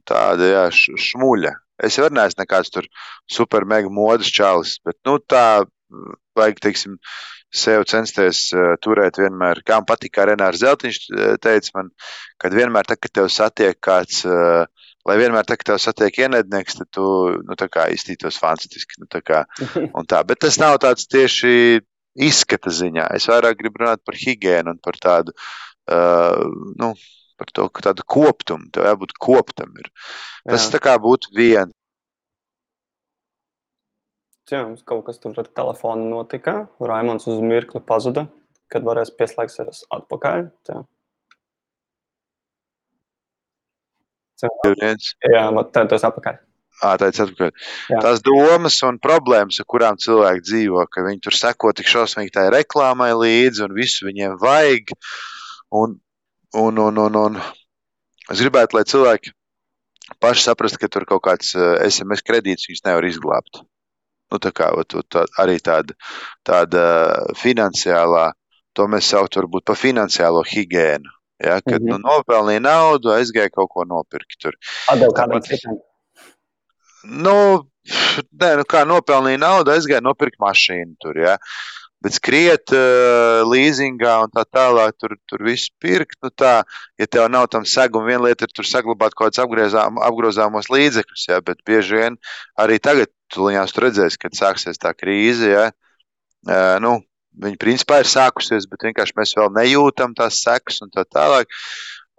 tāda 0.09 0.49
jā, 0.49 0.65
šmuļa. 0.73 1.53
Es 1.87 1.99
jau 1.99 2.09
neesmu 2.11 2.43
nekāds 2.43 2.73
tur 2.75 2.89
super 3.31 3.67
mega 3.69 3.91
modes 3.93 4.33
čalis, 4.35 4.81
bet 4.83 4.99
nu, 5.07 5.15
tā 5.23 5.63
vajag, 6.39 6.59
teiksim, 6.65 6.97
sev 7.53 7.85
censties 7.91 8.47
uh, 8.57 8.75
turēt 8.83 9.21
vienmēr. 9.21 9.61
Kā 9.67 9.79
man 9.79 9.89
patīk, 9.89 10.15
kā 10.17 10.27
Renārs 10.31 10.63
Zeltiņš 10.63 11.01
teica 11.45 11.77
man, 11.77 11.91
kad 12.41 12.57
vienmēr, 12.57 12.89
tā, 12.89 12.97
kad 12.97 13.13
tev 13.21 13.29
satiek 13.33 13.79
kāds 13.85 14.25
uh, 14.27 14.65
lai 15.09 15.17
vienmēr, 15.21 15.47
tā, 15.49 15.57
tev 15.59 15.81
satiek 15.83 16.21
ienaidnieks, 16.25 16.79
tad 16.81 16.91
tu 16.95 17.07
nu, 17.43 17.57
iztītos 17.95 18.39
fantastiski. 18.43 19.01
Nu, 19.03 19.09
tā, 19.11 19.23
tā. 20.13 20.23
Bet 20.29 20.43
tas 20.45 20.61
nav 20.63 20.79
tāds 20.85 21.09
tieši 21.11 21.83
izskata 22.29 22.73
ziņā. 22.75 23.09
Es 23.17 23.29
vairāk 23.31 23.59
gribu 23.61 23.85
runāt 23.85 24.05
par 24.07 24.19
higiēnu 24.19 24.77
un 24.77 24.81
par 24.83 25.01
tādu. 25.03 25.37
Uh, 25.91 26.47
nu, 26.79 26.95
Par 27.43 27.49
to, 27.51 27.65
tādu 27.83 28.05
koptumu, 28.07 28.69
tev 28.71 28.85
jābūt 28.87 29.17
koptam. 29.19 29.73
Ir. 29.81 29.89
Tas 30.47 30.69
Jā. 30.69 30.77
tā 30.77 30.81
kā 30.85 30.93
būtu 31.03 31.33
viena. 31.35 31.73
Jā, 34.53 34.61
mums 34.69 34.85
kaut 34.85 35.07
kas 35.07 35.19
tur 35.19 35.39
ar 35.41 35.49
telefonu 35.49 36.11
notika. 36.11 36.67
Raimons 36.79 37.25
uz 37.33 37.41
mirkli 37.43 37.81
pazuda, 37.89 38.27
kad 38.71 38.85
varēs 38.85 39.11
pieslēgties 39.17 39.87
atpakaļ. 39.97 40.45
Tā. 40.69 40.83
Jā, 45.33 45.45
tā 45.75 45.85
tas 45.91 46.07
atpakaļ. 46.09 46.41
À, 46.83 46.97
tā 46.99 47.13
ir. 47.15 47.53
Tās 48.03 48.23
domas 48.27 48.81
un 48.83 48.99
problēmas, 49.03 49.61
ar 49.63 49.67
kurām 49.71 49.99
cilvēki 50.03 50.43
dzīvo, 50.49 50.87
ka 50.91 51.05
viņi 51.07 51.21
tur 51.23 51.37
seko 51.39 51.71
tik 51.79 51.87
šausmīgi 51.87 52.33
tai 52.35 52.49
reklāmai 52.51 53.13
līdzi 53.15 53.63
un 53.69 53.77
visu 53.77 54.09
viņiem 54.09 54.35
vajag. 54.41 54.91
Un, 55.79 55.95
un, 56.59 56.81
un, 56.83 56.99
un, 57.05 57.21
un 57.21 57.39
es 58.33 58.43
gribētu, 58.43 58.77
lai 58.77 58.85
cilvēki 58.89 59.31
paši 60.23 60.49
saprastu, 60.49 60.81
ka 60.83 60.91
tur 60.91 61.07
kaut 61.07 61.23
kāds 61.29 61.55
SMS 61.87 62.27
kredīts 62.27 62.67
viņus 62.67 62.85
nevar 62.89 63.07
izglābt. 63.07 63.63
Nu, 64.33 64.41
tā 64.43 64.51
kā 64.57 64.73
tā, 65.13 65.27
arī 65.39 65.59
tāda, 65.63 65.95
tāda 66.43 66.85
finansiālā, 67.39 68.31
to 68.73 68.89
mēs 68.89 69.13
saucam 69.13 69.51
par 69.61 69.79
finansiālo 69.79 70.43
higiēnu. 70.49 71.15
Ja, 71.43 71.61
kad 71.61 71.83
mm 71.83 71.89
-hmm. 71.89 71.99
nu, 71.99 72.09
nopelnīja 72.09 72.63
naudu, 72.63 73.11
aizgāja 73.17 73.51
kaut 73.51 73.71
ko 73.71 73.85
nopirkt. 73.85 74.39
Tur. 74.39 74.57
Atdeva 74.89 75.13
kādam 75.17 75.43
citam. 75.43 75.79
Nu, 77.05 77.37
nē, 78.43 78.57
nu 78.61 78.65
kā 78.69 78.85
nopelnīja 78.87 79.41
naudu, 79.43 79.75
aizgāja 79.75 80.03
nopirkt 80.05 80.39
mašīnu 80.43 80.95
tur. 81.03 81.19
Ja. 81.19 81.37
Bet 82.03 82.17
skriet, 82.19 82.73
uh, 82.75 83.43
līzingā 83.47 84.17
un 84.25 84.31
tā 84.35 84.43
tālāk, 84.45 84.97
tur, 84.99 85.15
tur 85.31 85.45
viss 85.47 85.71
pirkt. 85.79 86.19
Nu 86.23 86.31
tā, 86.31 86.65
ja 86.99 87.07
tev 87.07 87.29
nav 87.31 87.47
tam 87.51 87.65
seguma, 87.65 88.09
viena 88.11 88.25
lieta 88.27 88.49
ir 88.49 88.55
tur 88.55 88.67
saglabāt 88.67 89.15
kaut 89.15 89.39
kādus 89.39 89.75
apgrozāmos 89.79 90.71
līdzekļus, 90.71 91.29
ja, 91.29 91.39
bet 91.41 91.63
bieži 91.67 92.01
vien 92.01 92.19
arī 92.59 92.81
tagad, 92.83 93.13
tu 93.31 93.47
redzēsi, 93.47 94.19
kad 94.19 94.35
sāksies 94.35 94.83
tā 94.83 94.91
krīze, 94.99 95.47
ja, 95.55 95.71
uh, 95.71 96.77
nu, 96.83 96.99
Viņa 97.43 97.59
principā 97.61 98.03
ir 98.03 98.11
sākusies, 98.11 98.69
bet 98.69 98.85
vienkārši 98.89 99.17
mēs 99.17 99.35
vēl 99.39 99.49
nejūtam 99.57 100.13
tās 100.19 100.43
sekas 100.45 100.83
un 100.85 100.93
tā 100.93 101.07
tālāk. 101.09 101.49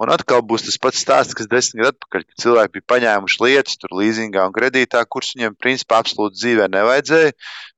Un 0.02 0.10
atkal 0.10 0.42
būs 0.42 0.66
tas 0.66 0.80
pats 0.82 1.04
stāsts, 1.06 1.36
kas 1.38 1.48
desmit 1.52 1.84
gadu 1.84 1.94
atpakaļ, 1.94 2.24
kad 2.26 2.44
cilvēki 2.44 2.74
bija 2.80 2.90
paņēmuši 2.96 3.44
lietas, 3.46 3.78
tur 3.78 3.94
līzingā 4.00 4.48
un 4.50 4.56
kredītā, 4.56 5.04
kuras 5.06 5.36
viņiem 5.36 5.60
principā 5.62 6.00
absolūti 6.02 6.40
dzīvē 6.40 6.66
nevajadzēja, 6.74 7.36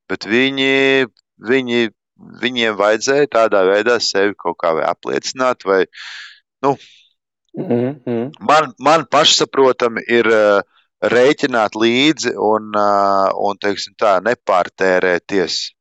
bet 0.07 0.27
viņi, 0.31 1.09
viņi, 1.51 1.89
viņiem 2.45 2.77
vajadzēja 2.79 3.31
tādā 3.36 3.65
veidā 3.67 3.99
sevi 3.99 4.38
kaut 4.39 4.55
kā 4.63 4.71
vai 4.79 4.88
apliecināt, 4.88 5.67
vai, 5.67 5.83
nu, 6.63 6.77
Mm 7.55 8.01
-hmm. 8.05 8.31
man, 8.39 8.73
man 8.79 9.05
pašsaprotami 9.11 10.01
ir 10.07 10.27
uh, 10.27 10.59
rēķināt 11.01 11.75
līdzi 11.75 12.33
un, 12.36 12.73
uh, 12.75 13.29
un 13.47 13.57
teiksim 13.57 13.93
tā, 13.95 14.19
nepārtērēties. 14.19 15.71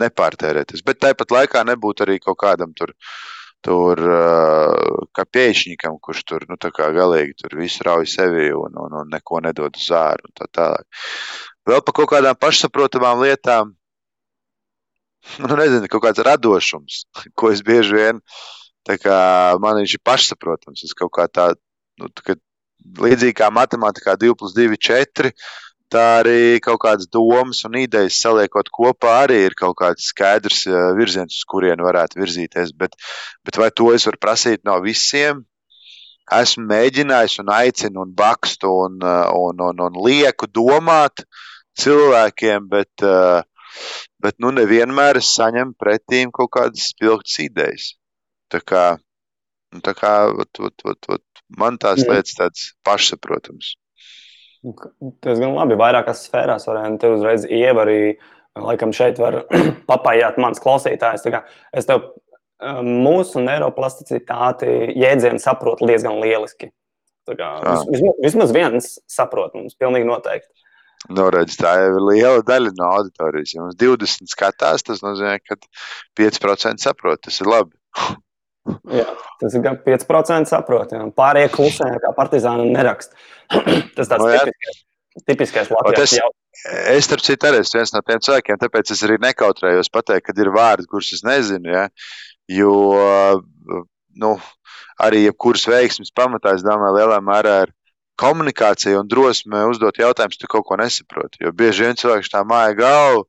Nepārtērēties, 0.00 0.84
bet 0.84 1.00
tāpat 1.00 1.32
laikā 1.32 1.62
nebūtu 1.64 2.04
arī 2.04 2.18
kaut 2.20 2.38
kādam 2.42 2.74
tur 2.76 2.92
tur 3.66 3.98
kā 5.16 5.24
pieeņķim, 5.26 5.96
kurš 6.02 6.22
tur 6.28 6.44
nu, 6.50 6.58
galīgi 6.60 7.34
tur 7.40 7.56
visu 7.58 7.86
rauj 7.86 8.06
sevi 8.12 8.50
un, 8.54 8.76
un, 8.78 8.94
un 9.00 9.10
neko 9.10 9.40
nedod 9.42 9.74
uz 9.74 9.88
āru. 9.90 10.30
Tā 10.36 10.46
tālāk. 10.52 10.86
Vēl 11.66 11.82
par 11.82 11.96
kaut 11.96 12.12
kādām 12.12 12.38
pašsaprotamām 12.38 13.24
lietām, 13.24 13.72
nu, 15.42 15.52
nezinu, 15.58 15.90
kaut 15.90 16.04
kāds 16.06 16.22
radošums, 16.22 17.04
ko 17.38 17.50
es 17.54 17.64
bieži 17.66 17.98
vien, 17.98 18.22
man 18.86 19.80
viņš 19.80 19.96
ir 19.98 20.04
pašsaprotams. 20.06 20.84
Es 20.86 20.94
kaut 20.94 21.14
kā 21.16 21.26
tā, 21.26 21.50
nu, 21.98 22.10
tā 22.14 22.36
līdzīgi 23.02 23.34
kā 23.40 23.50
matemātikā 23.50 24.14
2 24.20 24.36
plus 24.38 24.54
2, 24.54 24.78
4 24.78 25.32
tā 25.92 26.04
arī 26.20 26.58
kaut 26.62 26.80
kādas 26.82 27.08
domas 27.12 27.62
un 27.68 27.76
idejas 27.78 28.18
saliekot 28.22 28.70
kopā, 28.74 29.12
arī 29.24 29.42
ir 29.46 29.56
kaut 29.58 29.76
kāds 29.80 30.08
skaidrs 30.10 30.64
virziens, 30.98 31.36
uz 31.38 31.44
kurien 31.48 31.82
varētu 31.82 32.20
virzīties. 32.20 32.72
Bet, 32.78 32.96
bet 33.46 33.60
vai 33.60 33.70
to 33.70 33.92
es 33.94 34.06
varu 34.08 34.20
prasīt 34.22 34.64
no 34.66 34.78
visiem? 34.84 35.44
Esmu 36.36 36.64
mēģinājis 36.66 37.38
un 37.44 37.52
aicinu 37.54 38.02
un 38.02 38.14
bakstu 38.18 38.72
un, 38.86 38.98
un, 39.02 39.62
un, 39.68 39.84
un 39.86 40.00
lieku 40.08 40.48
domāt 40.50 41.22
cilvēkiem, 41.78 42.66
bet, 42.72 43.06
bet 44.24 44.38
nu 44.42 44.50
nevienmēr 44.56 45.20
es 45.20 45.30
saņemu 45.38 45.76
pretīm 45.78 46.34
kaut 46.34 46.50
kādas 46.58 46.90
spilgtas 46.90 47.38
idejas. 47.46 47.92
Tā 48.50 48.58
kā, 48.62 48.84
nu, 49.74 49.82
tā 49.86 49.94
kā 49.94 50.16
ot, 50.34 50.50
ot, 50.58 50.86
ot, 50.90 51.10
ot, 51.14 51.46
man 51.62 51.78
tās 51.78 52.02
lietas 52.02 52.34
tādas 52.38 52.70
pašsaprotamas. 52.86 53.76
Tas 55.22 55.40
gan 55.40 55.54
labi, 55.54 55.78
vairākās 55.78 56.24
sfērās 56.26 56.66
varētu 56.68 57.00
te 57.02 57.10
uzreiz 57.14 57.46
iev 57.52 57.80
arī, 57.82 57.98
laikam 58.58 58.94
šeit 58.96 59.20
var 59.22 59.42
papājāt 59.90 60.40
mans 60.42 60.62
klausītājs. 60.62 61.26
Es 61.76 61.88
tev 61.88 62.08
mūsu 62.82 63.42
neiroplasticitāti 63.44 64.70
jēdzienu 64.96 65.40
saprotu 65.42 65.88
diezgan 65.88 66.20
lieliski. 66.22 66.70
Kā, 67.26 67.48
vismaz, 67.90 68.20
vismaz 68.22 68.52
viens 68.54 68.92
saprot 69.10 69.56
mums 69.58 69.74
pilnīgi 69.78 70.06
noteikti. 70.06 70.52
Nu, 71.12 71.26
redz, 71.30 71.56
tā 71.58 71.72
ir 71.86 71.98
liela 72.00 72.42
daļa 72.46 72.72
no 72.78 72.90
auditorijas. 72.96 73.52
Ja 73.54 73.64
mums 73.64 73.76
20 73.78 74.30
skatās, 74.30 74.86
tas 74.86 75.02
nozīmē, 75.04 75.36
ka 75.44 75.58
5% 76.18 76.82
saprot. 76.82 77.22
Tas 77.26 77.40
ir 77.42 77.50
labi. 77.50 77.76
Jā, 78.96 79.06
tas 79.40 79.54
ir 79.54 79.62
gan 79.64 79.78
5% 79.84 80.50
saprotami. 80.50 81.12
Pārējie 81.16 81.52
klusē, 81.54 81.90
kā 82.02 82.12
partizāni 82.16 82.68
nerakst. 82.74 83.14
tas 83.96 84.10
tāds 84.10 84.22
no, 84.22 84.30
nu 84.30 84.40
tipiskais, 84.40 84.82
tipiskais 85.22 85.72
Latvijas 85.74 86.16
jautājums. 86.16 86.42
Es, 86.66 87.04
starp 87.06 87.22
citu, 87.22 87.46
arī 87.46 87.60
esmu 87.62 87.78
viens 87.78 87.92
no 87.94 88.00
tiem 88.02 88.22
cilvēkiem, 88.26 88.58
tāpēc 88.62 88.90
es 88.94 89.02
arī 89.06 89.18
nekautrējos 89.22 89.92
pateikt, 89.92 90.30
kad 90.30 90.38
ir 90.40 90.50
vārdi, 90.54 90.88
kurus 90.90 91.12
es 91.14 91.22
nezinu. 91.26 91.68
Ja? 91.70 91.84
Jo 92.50 92.72
nu, 94.16 94.32
arī 95.02 95.26
jebkuras 95.26 95.66
veiksmes 95.68 96.14
pamatā, 96.16 96.56
es 96.56 96.64
domāju, 96.66 96.96
lielā 96.96 97.20
mērā 97.22 97.58
ir 97.66 97.74
komunikācija 98.20 99.02
un 99.02 99.08
drosme 99.10 99.66
uzdot 99.70 100.00
jautājumus, 100.00 100.40
tu 100.40 100.48
kaut 100.50 100.64
ko 100.68 100.78
nesaproti. 100.80 101.44
Jo 101.44 101.52
bieži 101.52 101.84
vien 101.84 101.98
cilvēks 102.00 102.32
tā 102.32 102.42
māja 102.48 102.72
galvu 102.78 103.26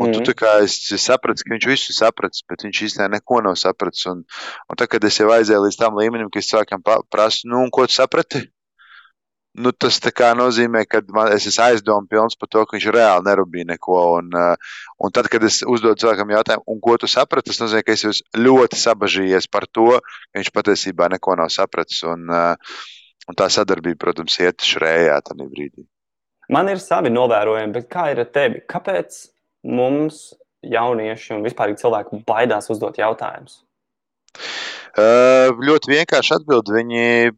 Un 0.00 0.14
mm. 0.14 0.24
tu 0.24 0.32
kā 0.32 0.54
es 0.64 0.78
sapratu, 1.02 1.44
ka 1.44 1.52
viņš 1.52 1.66
visu 1.68 1.92
sapratis, 1.92 2.44
bet 2.48 2.64
viņš 2.64 2.78
īstenībā 2.86 3.10
neko 3.18 3.42
nav 3.44 3.58
sapratis. 3.60 4.06
Un, 4.08 4.22
un 4.24 4.78
tad, 4.78 4.88
kad 4.92 5.04
es 5.04 5.18
jau 5.20 5.28
aizēju 5.34 5.66
līdz 5.66 5.76
tam 5.76 5.98
līmenim, 6.00 6.30
ka 6.32 6.40
es 6.40 6.48
cilvēkam 6.48 6.84
prasu, 7.12 7.48
nu, 7.50 7.66
ko 7.74 7.84
tu 7.84 7.98
saprati? 7.98 8.46
Nu, 9.60 9.72
tas 9.74 9.98
nozīmē, 10.38 10.84
ka 10.86 11.02
man, 11.10 11.32
es 11.34 11.44
esmu 11.50 11.64
aizdomu 11.64 12.06
pilns 12.08 12.38
par 12.38 12.48
to, 12.48 12.62
ka 12.64 12.76
viņš 12.76 12.86
reāli 12.94 13.26
nerūpīja 13.26 13.68
neko. 13.72 13.96
Un, 14.20 14.30
uh, 14.30 14.54
un 15.02 15.12
tad, 15.12 15.26
kad 15.28 15.42
es 15.44 15.60
uzdodu 15.66 15.98
cilvēkam 16.00 16.30
jautājumu, 16.36 16.64
un 16.70 16.80
ko 16.80 16.94
tu 16.96 17.10
saprati, 17.10 17.50
tas 17.50 17.58
nozīmē, 17.60 17.82
ka 17.84 17.92
es 17.92 18.04
esmu 18.12 18.44
ļoti 18.46 18.78
sabažījies 18.78 19.50
par 19.50 19.66
to, 19.66 19.98
ka 19.98 20.38
viņš 20.38 20.52
patiesībā 20.54 21.10
neko 21.16 21.34
nav 21.42 21.50
sapratis. 21.50 22.04
Un, 22.06 22.30
uh, 22.30 22.54
un 23.28 23.36
tā 23.36 23.50
sadarbība, 23.50 23.98
protams, 24.06 24.38
iet 24.40 24.62
šrējā 24.64 25.18
tajā 25.26 25.50
brīdī. 25.50 25.84
Man 26.50 26.70
ir 26.70 26.80
savi 26.82 27.12
novērojumi, 27.12 27.74
bet 27.74 27.90
kā 27.90 28.08
ir 28.14 28.22
ar 28.24 28.30
tevi? 28.32 28.62
Kāpēc 28.70 29.18
mums, 29.66 30.30
jaunieši 30.66 31.34
un 31.36 31.44
vispār 31.46 31.74
cilvēki, 31.78 32.22
baidās 32.28 32.70
uzdot 32.72 32.98
jautājumus? 33.00 33.62
Ļoti 35.60 35.92
vienkārši 35.94 36.34
atbild. 36.38 36.70
Viņi 36.74 37.32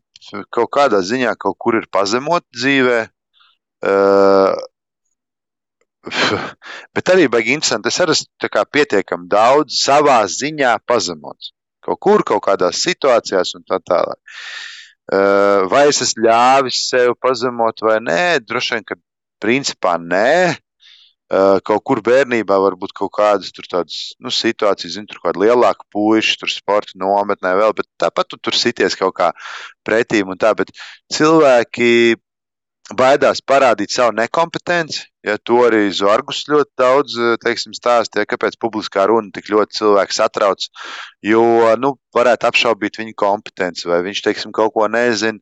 kaut 0.55 0.71
kādā 0.73 1.03
ziņā 1.05 1.35
kaut 1.41 1.57
kur 1.59 1.77
ir 1.79 1.87
pazemoti 1.93 2.47
dzīvē. 2.59 3.01
Bet 6.95 7.13
arī 7.15 7.29
baigi 7.31 7.55
interesanti. 7.55 7.89
Es 7.93 8.01
arī 8.03 8.17
esmu 8.17 8.65
pietiekami 8.75 9.29
daudz 9.31 9.83
savā 9.85 10.23
ziņā 10.27 10.79
pazemots. 10.87 11.53
Kaut 11.83 11.99
kur, 11.99 12.23
kaut 12.23 12.45
kādās 12.47 12.83
situācijās 12.87 13.57
un 13.59 13.65
tā 13.67 13.79
tālāk. 13.83 14.21
Vai 15.71 15.89
es 15.91 15.99
esmu 16.05 16.23
ļāvis 16.29 16.89
sev 16.89 17.15
pazemot 17.21 17.83
vai 17.83 17.99
nē? 18.01 18.23
Droši 18.47 18.75
vien, 18.77 18.85
ka 18.87 18.95
principā 19.43 19.97
nē. 19.99 20.55
Eh, 21.33 21.59
kaut 21.65 21.81
kur 21.89 22.03
bērnībā 22.05 22.59
varbūt 22.61 22.93
kaut 22.99 23.15
kādas 23.17 23.55
tādas 23.57 24.01
nu, 24.21 24.29
situācijas, 24.29 24.99
zinu, 24.99 25.09
tur 25.09 25.23
kāda 25.23 25.41
lielāka 25.41 25.87
puiša, 25.95 26.35
tur 26.43 26.53
sporta 26.53 26.99
nometnē 27.01 27.55
vēl, 27.57 27.73
bet 27.79 27.89
tāpat 28.03 28.29
tu 28.29 28.37
tur 28.37 28.59
sities 28.59 28.99
kaut 29.01 29.15
kā 29.17 29.31
pretīm 29.87 30.35
un 30.35 30.41
tā. 30.43 30.51
Bet 30.59 30.75
cilvēki 31.15 32.19
baidās 32.99 33.41
parādīt 33.41 33.95
savu 33.97 34.13
nekompetenci. 34.19 35.07
Ja 35.23 35.37
to 35.39 35.61
arī 35.69 35.85
Zorgus 35.95 36.43
ļoti 36.51 36.73
daudz 36.79 37.19
teiksim, 37.45 37.77
stāstīja, 37.79 38.27
kāpēc 38.31 38.59
publiskā 38.63 39.07
runa 39.11 39.31
tik 39.35 39.53
ļoti 39.53 39.79
cilvēku 39.79 40.17
satrauc. 40.17 40.67
Jo 41.23 41.45
nu, 41.79 41.95
varētu 42.13 42.49
apšaubīt 42.49 42.99
viņa 43.01 43.15
kompetenci, 43.19 43.87
vai 43.89 44.01
viņš 44.05 44.23
teiksim, 44.25 44.53
kaut 44.55 44.75
ko 44.75 44.89
nezina. 44.91 45.41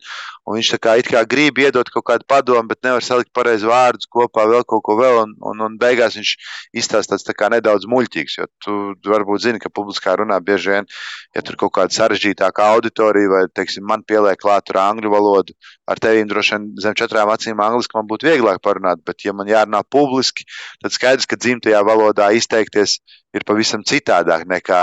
Viņš 0.51 0.70
kā, 0.83 0.97
kā 1.07 1.22
grib 1.31 1.61
iedot 1.62 1.89
kaut 1.93 2.05
kādu 2.09 2.26
padomu, 2.28 2.68
bet 2.70 2.83
nevar 2.87 3.05
salikt 3.05 3.31
pareizi 3.37 3.68
vārdus 3.68 4.09
kopā, 4.11 4.47
vēl 4.51 4.64
kaut 4.66 4.83
ko 4.87 4.97
vēl. 4.99 5.20
Un, 5.22 5.35
un, 5.47 5.62
un 5.66 5.76
beigās 5.78 6.16
viņš 6.18 6.33
izstāsta 6.76 7.14
tāds 7.14 7.26
tā 7.26 7.35
kā 7.37 7.51
nedaudz 7.53 7.87
muļķīgs. 7.91 8.39
Jo 8.41 8.49
tu 8.64 8.76
varbūt 9.07 9.47
zini, 9.47 9.62
ka 9.62 9.70
publiskā 9.72 10.16
runā 10.18 10.41
bieži 10.43 10.74
vien, 10.74 10.91
ja 11.37 11.45
tur 11.47 11.59
kaut 11.61 11.74
kāda 11.78 11.95
sarežģītāka 11.95 12.66
auditorija, 12.74 13.31
vai 13.31 13.45
teiksim, 13.55 13.87
man 13.87 14.03
pieliek 14.07 14.41
klāt 14.43 14.74
angļu 14.74 15.12
valodu, 15.12 15.55
ar 15.91 16.03
tevīm 16.03 16.28
droši 16.31 16.57
vien 16.57 16.66
zem 16.83 16.99
četrām 16.99 17.31
acīm 17.31 17.62
angliski 17.62 17.97
man 17.99 18.11
būtu 18.11 18.31
vieglāk 18.31 18.61
parunāt. 18.64 19.03
Bet, 19.07 19.22
ja 19.26 19.35
man 19.37 19.51
jārunā 19.51 19.70
publiski, 19.87 20.47
tad 20.83 20.95
skaidrs, 20.95 21.29
ka 21.31 21.39
dzimtajā 21.39 21.81
valodā 21.87 22.31
izteikties 22.37 22.99
ir 23.37 23.47
pavisam 23.47 23.85
citādāk 23.87 24.47
nekā, 24.51 24.83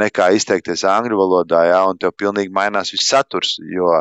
nekā 0.00 0.30
izteikties 0.36 0.84
angļu 0.88 1.18
valodā. 1.20 1.64
Ja, 1.70 1.82
un 1.88 1.98
tev 2.00 2.14
pilnīgi 2.18 2.52
mainās 2.54 2.92
viss 2.94 3.10
saturs. 3.12 3.56
Jo, 3.70 4.00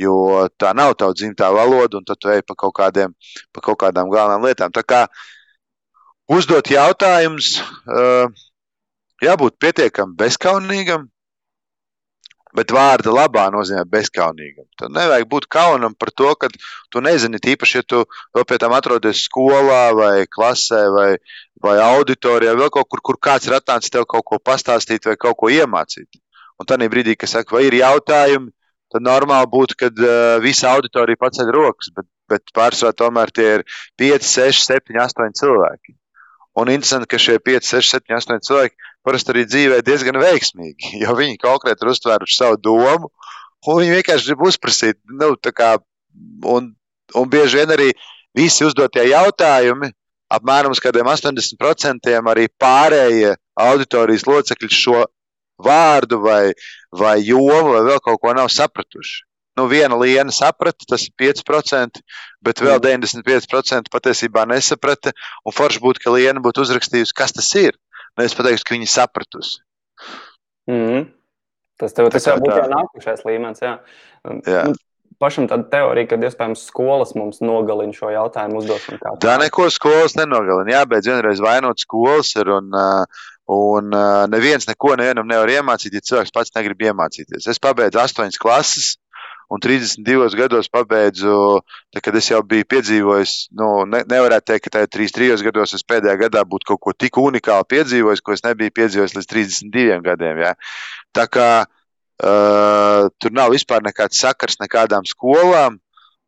jo 0.00 0.16
tā 0.60 0.72
nav 0.76 0.96
tava 1.00 1.16
dzimtā 1.16 1.50
valoda, 1.54 2.00
un 2.00 2.08
tad 2.08 2.20
tu 2.20 2.32
ej 2.32 2.42
pa 2.46 2.56
kaut, 2.56 2.74
kādiem, 2.80 3.14
pa 3.52 3.64
kaut 3.64 3.80
kādām 3.84 4.12
galvenām 4.12 4.46
lietām. 4.48 4.72
Tā 4.74 4.82
kā 4.86 5.04
uzdot 6.32 6.70
jautājumus, 6.72 7.58
jābūt 9.24 9.58
pietiekami 9.60 10.16
bezskaunīgam, 10.18 11.08
bet 12.54 12.72
vārda 12.74 13.12
labā 13.12 13.48
nozīmē 13.52 13.82
bezskaunīgam. 13.90 14.66
Tad 14.78 14.94
nevajag 14.94 15.26
būt 15.30 15.48
kaunam 15.50 15.94
par 15.98 16.12
to, 16.14 16.30
ka 16.38 16.48
tu 16.92 17.02
nezini, 17.04 17.40
tīpaši, 17.42 17.80
ja 17.80 17.86
tu 17.86 18.04
vēl 18.36 18.46
pie 18.48 18.58
tam 18.62 18.76
atrodies 18.76 19.24
skolā 19.26 19.88
vai 19.98 20.26
klasē 20.30 20.84
vai, 20.94 21.08
vai 21.64 21.76
auditorijā, 21.82 22.54
vēl 22.58 22.70
kaut 22.74 22.88
kur, 22.90 23.02
kur 23.10 23.18
kāds 23.28 23.50
ir 23.50 23.58
atnācis 23.58 23.92
tev 23.94 24.06
kaut 24.10 24.26
ko 24.28 24.38
pastāstīt 24.38 25.10
vai 25.10 25.16
kaut 25.18 25.38
ko 25.40 25.50
iemācīt. 25.50 26.20
Un 26.60 26.70
tad 26.70 26.84
brīdī, 26.86 27.16
kad 27.18 27.32
saka, 27.32 27.56
vai 27.56 27.64
ir 27.66 27.80
jautājumi, 27.80 28.52
tad 28.94 29.02
normāli 29.02 29.50
būtu, 29.50 29.78
kad 29.80 29.98
uh, 29.98 30.38
visa 30.44 30.70
auditorija 30.76 31.18
paceļ 31.18 31.50
rokas, 31.56 31.90
bet, 31.96 32.06
bet 32.30 32.54
pārsvarā 32.54 32.94
tomēr 32.94 33.34
tie 33.34 33.48
ir 33.58 33.64
5, 33.98 34.30
6, 34.30 34.66
7, 34.70 35.00
8 35.02 35.34
cilvēki. 35.40 35.96
Un 36.62 36.70
interesanti, 36.70 37.10
ka 37.10 37.18
šie 37.18 37.40
5, 37.42 37.66
6, 37.66 37.96
7, 37.98 38.14
8 38.14 38.46
cilvēki 38.46 38.83
parasti 39.04 39.34
arī 39.34 39.44
dzīvē 39.48 39.80
diezgan 39.86 40.18
veiksmīgi, 40.22 40.98
jo 41.02 41.16
viņi 41.18 41.40
konkrēti 41.42 41.84
ir 41.84 41.92
uztvēruši 41.94 42.38
savu 42.38 42.60
domu, 42.60 43.10
un 43.66 43.80
viņi 43.80 43.98
vienkārši 43.98 44.30
grib 44.30 44.46
uzprasīt. 44.48 45.00
Nu, 45.20 45.34
kā, 45.52 45.74
un, 46.54 46.72
un 47.14 47.30
bieži 47.30 47.60
vien 47.60 47.74
arī 47.76 47.90
visi 48.36 48.66
uzdotie 48.66 49.06
jautājumi, 49.10 49.92
apmēram 50.34 50.74
uz 50.74 50.80
kādiem 50.82 51.08
80% 51.10 52.14
arī 52.18 52.48
pārējie 52.60 53.34
auditorijas 53.60 54.26
locekļi 54.26 54.72
šo 54.72 55.04
vārdu 55.62 56.18
vai, 56.24 56.54
vai 56.90 57.20
jomu 57.22 57.76
vai 57.76 57.84
vēl 57.86 58.02
kaut 58.02 58.20
ko 58.22 58.34
nav 58.34 58.50
sapratuši. 58.50 59.22
Nu, 59.54 59.68
viena 59.70 59.94
liena 59.94 60.32
saprata, 60.34 60.82
tas 60.88 61.04
ir 61.06 61.12
5%, 61.20 62.00
bet 62.42 62.58
vēl 62.58 62.80
95% 62.82 63.86
patiesībā 63.92 64.42
nesaprata. 64.50 65.12
Un 65.46 65.54
forši 65.54 65.82
būtu, 65.84 66.02
ka 66.02 66.14
liena 66.16 66.42
būtu 66.42 66.64
uzrakstījusi, 66.64 67.14
kas 67.14 67.36
tas 67.36 67.52
ir. 67.60 67.78
Nevis 68.18 68.36
pateiktu, 68.38 68.66
ka 68.68 68.76
viņi 68.76 68.88
sapratusi. 68.90 69.60
Mm 70.70 70.86
-hmm. 70.86 71.06
Tas, 71.80 71.92
tev, 71.92 72.08
tas 72.14 72.26
jau 72.26 72.36
būtu 72.38 72.68
nākošais 72.70 73.24
līmenis. 73.26 73.62
Jā. 73.62 73.78
Jā. 74.46 74.64
Nu, 74.70 74.74
pašam 75.18 75.48
tāda 75.50 75.66
teorija, 75.70 76.08
ka 76.10 76.16
iespējams 76.16 76.66
skolas 76.70 77.14
mums 77.18 77.40
nogalina 77.40 77.92
šo 77.92 78.12
jautājumu 78.14 78.62
uzdošanu. 78.62 79.18
Tā 79.22 79.36
neko 79.42 79.68
skolas 79.70 80.16
nenogalina. 80.18 80.70
Jā, 80.78 80.82
bet 80.86 81.06
vienreiz 81.08 81.42
vainot 81.42 81.82
skolas 81.82 82.34
ir 82.36 82.50
un, 82.54 82.70
un 83.46 83.90
neviens 84.30 84.68
neko 84.70 84.94
nevienam 85.00 85.26
nevar 85.30 85.48
iemācīt, 85.48 85.94
ja 85.94 86.00
cilvēks 86.00 86.34
pats 86.34 86.54
negrib 86.54 86.86
iemācīties. 86.90 87.48
Es 87.50 87.62
pabeidzu 87.62 87.98
astoņas 88.04 88.38
klases 88.38 88.94
un 89.50 89.60
32 89.60 90.36
gados 90.38 90.70
pabeidzu, 90.72 91.60
tā, 91.92 92.02
kad 92.04 92.16
es 92.18 92.30
jau 92.30 92.40
biju 92.46 92.66
piedzīvojis, 92.70 93.34
nu, 93.58 93.68
ne, 93.90 94.02
nevarētu 94.10 94.52
teikt, 94.52 94.66
ka 94.66 94.74
tajā 94.78 94.90
33 94.96 95.44
gados 95.46 95.76
es 95.76 95.86
pēdējā 95.86 96.16
gadā 96.26 96.44
būtu 96.48 96.72
kaut 96.72 96.82
ko 96.86 96.96
tik 96.96 97.20
unikālu 97.20 97.68
piedzīvojis, 97.74 98.24
ko 98.24 98.36
es 98.36 98.44
nebiju 98.46 98.74
piedzīvojis 98.80 99.16
līdz 99.18 99.30
32 99.34 100.00
gadiem. 100.08 100.42
Ja. 100.46 100.54
Tā 101.14 101.28
kā 101.28 101.48
uh, 101.64 103.08
tur 103.20 103.36
nav 103.36 103.54
vispār 103.54 103.84
nekāds 103.84 104.20
sakars 104.20 104.60
nekādām 104.62 105.08
skolām. 105.08 105.80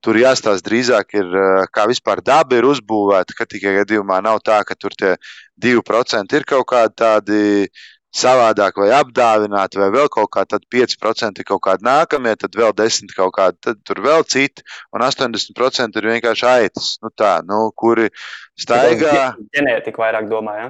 Tur 0.04 0.18
jāstāsta 0.20 0.68
drīzāk, 0.68 1.16
ir, 1.18 1.32
kā 1.74 1.86
vispār 1.88 2.20
daba 2.22 2.54
ir 2.54 2.66
uzbūvēta. 2.68 3.34
Ka 3.34 3.46
tikai 3.48 3.72
gadījumā 3.80 4.20
nav 4.22 4.38
tā, 4.44 4.60
ka 4.62 4.76
tur 4.78 4.94
tie 4.94 5.16
2% 5.58 6.36
ir 6.36 6.44
kaut 6.46 6.66
kādi 6.70 6.94
tādi 7.00 7.40
uh, 7.64 7.86
savādāk 8.16 8.78
vai 8.80 8.88
apdāvināti, 8.96 9.80
vai 9.80 9.90
vēl 9.94 10.08
kaut 10.12 10.30
kā, 10.34 10.44
tad 10.48 10.64
5% 10.72 11.42
ir 11.42 11.48
kaut 11.48 11.62
kādi 11.66 11.86
nākamie, 11.86 12.32
tad 12.40 12.56
vēl 12.56 12.72
10% 12.76 13.16
kaut 13.16 13.34
kādi, 13.36 13.60
tad 13.68 13.82
tur 13.86 14.00
vēl 14.04 14.24
citi, 14.28 14.64
un 14.96 15.04
80% 15.06 16.00
ir 16.00 16.10
vienkārši 16.14 16.48
aitas, 16.50 16.90
nu 17.04 17.12
tā, 17.12 17.38
nu, 17.46 17.66
kuri 17.76 18.08
staigā. 18.58 19.34
Ģenētika 19.56 20.02
vairāk 20.02 20.30
domā, 20.32 20.58
ja? 20.62 20.68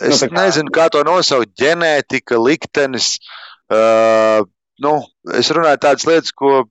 Es 0.00 0.22
nu, 0.24 0.30
kā... 0.30 0.40
nezinu, 0.40 0.72
kā 0.74 0.88
to 0.92 1.04
nosaukt, 1.06 1.52
ģenētika, 1.60 2.40
liktenis, 2.40 3.14
uh, 3.70 4.40
nu, 4.82 4.94
es 5.38 5.52
runāju 5.54 5.82
tādas 5.84 6.08
lietas, 6.08 6.34
ko 6.34 6.64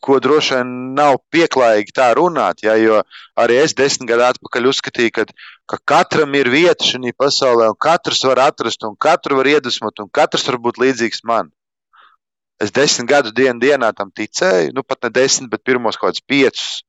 ko 0.00 0.18
droši 0.22 0.54
vien 0.56 0.70
nav 0.96 1.18
pieklājīgi 1.34 1.94
tā 1.96 2.10
runāt. 2.18 2.62
Ja, 2.66 2.76
jo 2.80 3.02
arī 3.40 3.58
es 3.62 3.74
desmit 3.76 4.08
gadu 4.10 4.26
atpakaļ 4.28 4.70
uzskatīju, 4.70 5.12
ka, 5.14 5.26
ka 5.70 5.78
katram 5.92 6.34
ir 6.38 6.50
vieta 6.52 6.86
šajā 6.86 7.14
pasaulē, 7.18 7.68
un 7.72 7.78
katrs 7.80 8.24
var 8.28 8.42
atrast, 8.48 8.86
un 8.86 8.96
katru 8.96 9.40
var 9.40 9.50
iedvesmot, 9.50 10.00
un 10.00 10.10
katrs 10.10 10.46
var 10.48 10.60
būt 10.66 10.80
līdzīgs 10.84 11.22
man. 11.28 11.52
Es 12.62 12.70
desmit 12.70 13.10
gadus 13.10 13.34
dienu 13.34 13.60
dienā 13.60 13.90
tam 13.96 14.10
ticēju, 14.14 14.72
nu 14.74 14.82
pat 14.86 15.02
ne 15.04 15.10
desmit, 15.10 15.50
bet 15.50 15.64
pirmos 15.66 15.98
kaut 15.98 16.14
kādus 16.14 16.26
piecus. 16.26 16.82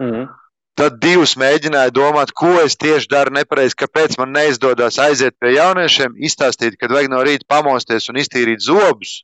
Mm 0.00 0.10
-hmm. 0.10 0.30
Tad 0.74 1.00
divus 1.00 1.36
mēģināju 1.36 1.90
domāt, 1.92 2.32
ko 2.32 2.48
es 2.64 2.76
tieši 2.76 3.08
daru 3.08 3.30
nepareizi, 3.30 3.76
kāpēc 3.76 4.16
man 4.18 4.32
neizdodas 4.32 4.98
aiziet 4.98 5.34
pie 5.38 5.52
jauniešiem, 5.52 6.14
izstāstīt, 6.16 6.78
kad 6.80 6.90
vajag 6.90 7.10
no 7.10 7.20
rīta 7.22 7.44
pamosties 7.48 8.08
un 8.08 8.16
iztīrīt 8.16 8.64
zobus 8.64 9.22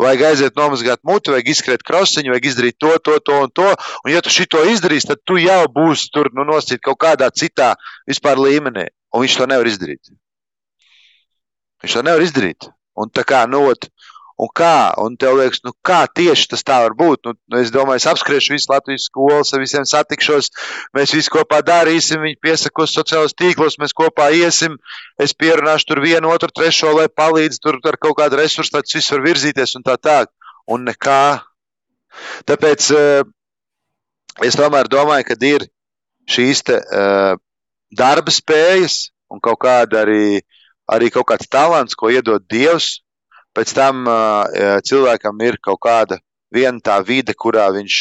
vajag 0.00 0.24
aiziet 0.30 0.58
nomazgāt 0.58 1.02
muti, 1.08 1.32
vajag 1.34 1.50
izskriet 1.52 1.84
krosiņu, 1.86 2.32
vajag 2.32 2.48
izdarīt 2.50 2.78
to, 2.80 2.92
to, 3.04 3.18
to 3.20 3.38
un 3.44 3.52
to. 3.54 3.68
Un, 4.04 4.12
ja 4.14 4.22
tu 4.24 4.32
šito 4.32 4.62
izdarīsi, 4.72 5.10
tad 5.12 5.22
tu 5.28 5.38
jau 5.40 5.62
būsi 5.72 6.10
tur 6.14 6.32
nu, 6.36 6.46
nosacīt 6.48 6.82
kaut 6.84 7.00
kādā 7.02 7.30
citā 7.34 7.72
vispār 8.08 8.40
līmenī. 8.40 8.88
Un 9.12 9.24
viņš 9.24 9.38
to 9.40 9.48
nevar 9.50 9.68
izdarīt. 9.68 10.14
Viņš 11.82 11.98
to 11.98 12.04
nevar 12.06 12.24
izdarīt. 12.24 12.70
Un 12.96 13.10
tā 13.12 13.24
kā, 13.28 13.44
nu, 13.48 13.64
ot, 13.72 13.88
Un 14.42 14.48
kā? 14.58 14.90
Un 14.98 15.14
tev 15.20 15.36
liekas, 15.38 15.60
nu 15.62 15.70
kā 15.86 16.00
tieši 16.10 16.48
tas 16.50 16.64
tā 16.66 16.80
var 16.82 16.96
būt? 16.98 17.28
Nu, 17.28 17.34
nu, 17.52 17.58
es 17.62 17.70
domāju, 17.74 18.00
es 18.00 18.08
apskriešu 18.10 18.56
visu 18.56 18.70
Latvijas 18.72 19.04
skolas, 19.06 19.52
ar 19.54 19.62
visiem 19.62 19.84
satikšos, 19.86 20.50
mēs 20.96 21.12
visi 21.14 21.30
kopā 21.30 21.60
darīsim, 21.66 22.24
viņi 22.24 22.40
piesakos 22.42 22.94
sociālos 22.96 23.36
tīklos, 23.38 23.78
mēs 23.82 23.94
kopā 23.94 24.32
iesim, 24.34 24.74
es 25.22 25.36
pierunāšu 25.38 25.92
tur 25.92 26.02
vienu, 26.02 26.32
otru, 26.34 26.50
trešo, 26.50 26.90
lai 26.96 27.06
palīdz 27.12 27.60
tur 27.62 27.78
ar 27.86 28.00
kaut 28.02 28.18
kādu 28.18 28.40
resursu, 28.40 28.74
lai 28.74 28.82
tas 28.82 28.96
viss 28.98 29.14
var 29.14 29.22
virzīties 29.28 29.76
un 29.78 29.86
tā 29.86 29.98
tā. 30.00 30.18
Un 30.70 30.84
nekā. 30.86 31.22
Tāpēc 32.46 32.90
uh, 32.96 33.22
es 34.46 34.58
tomēr 34.58 34.90
domāju, 34.90 35.28
ka 35.30 35.38
ir 35.46 35.68
šīs 36.30 36.66
te, 36.66 36.80
uh, 36.82 37.38
darba 37.94 38.34
spējas 38.34 39.12
un 39.30 39.42
kaut 39.42 39.60
kāda 39.62 40.02
arī, 40.02 40.42
arī 40.90 41.10
kaut 41.14 41.30
kāds 41.30 41.50
talants, 41.50 41.98
ko 41.98 42.10
iedod 42.10 42.42
Dievs 42.50 43.01
Pēc 43.56 43.74
tam 43.76 44.06
cilvēkam 44.88 45.40
ir 45.44 45.58
kaut 45.60 45.82
kāda 45.84 46.18
viena 46.52 46.80
tā 46.84 46.98
vide, 47.04 47.34
kurā 47.36 47.68
viņš 47.74 47.98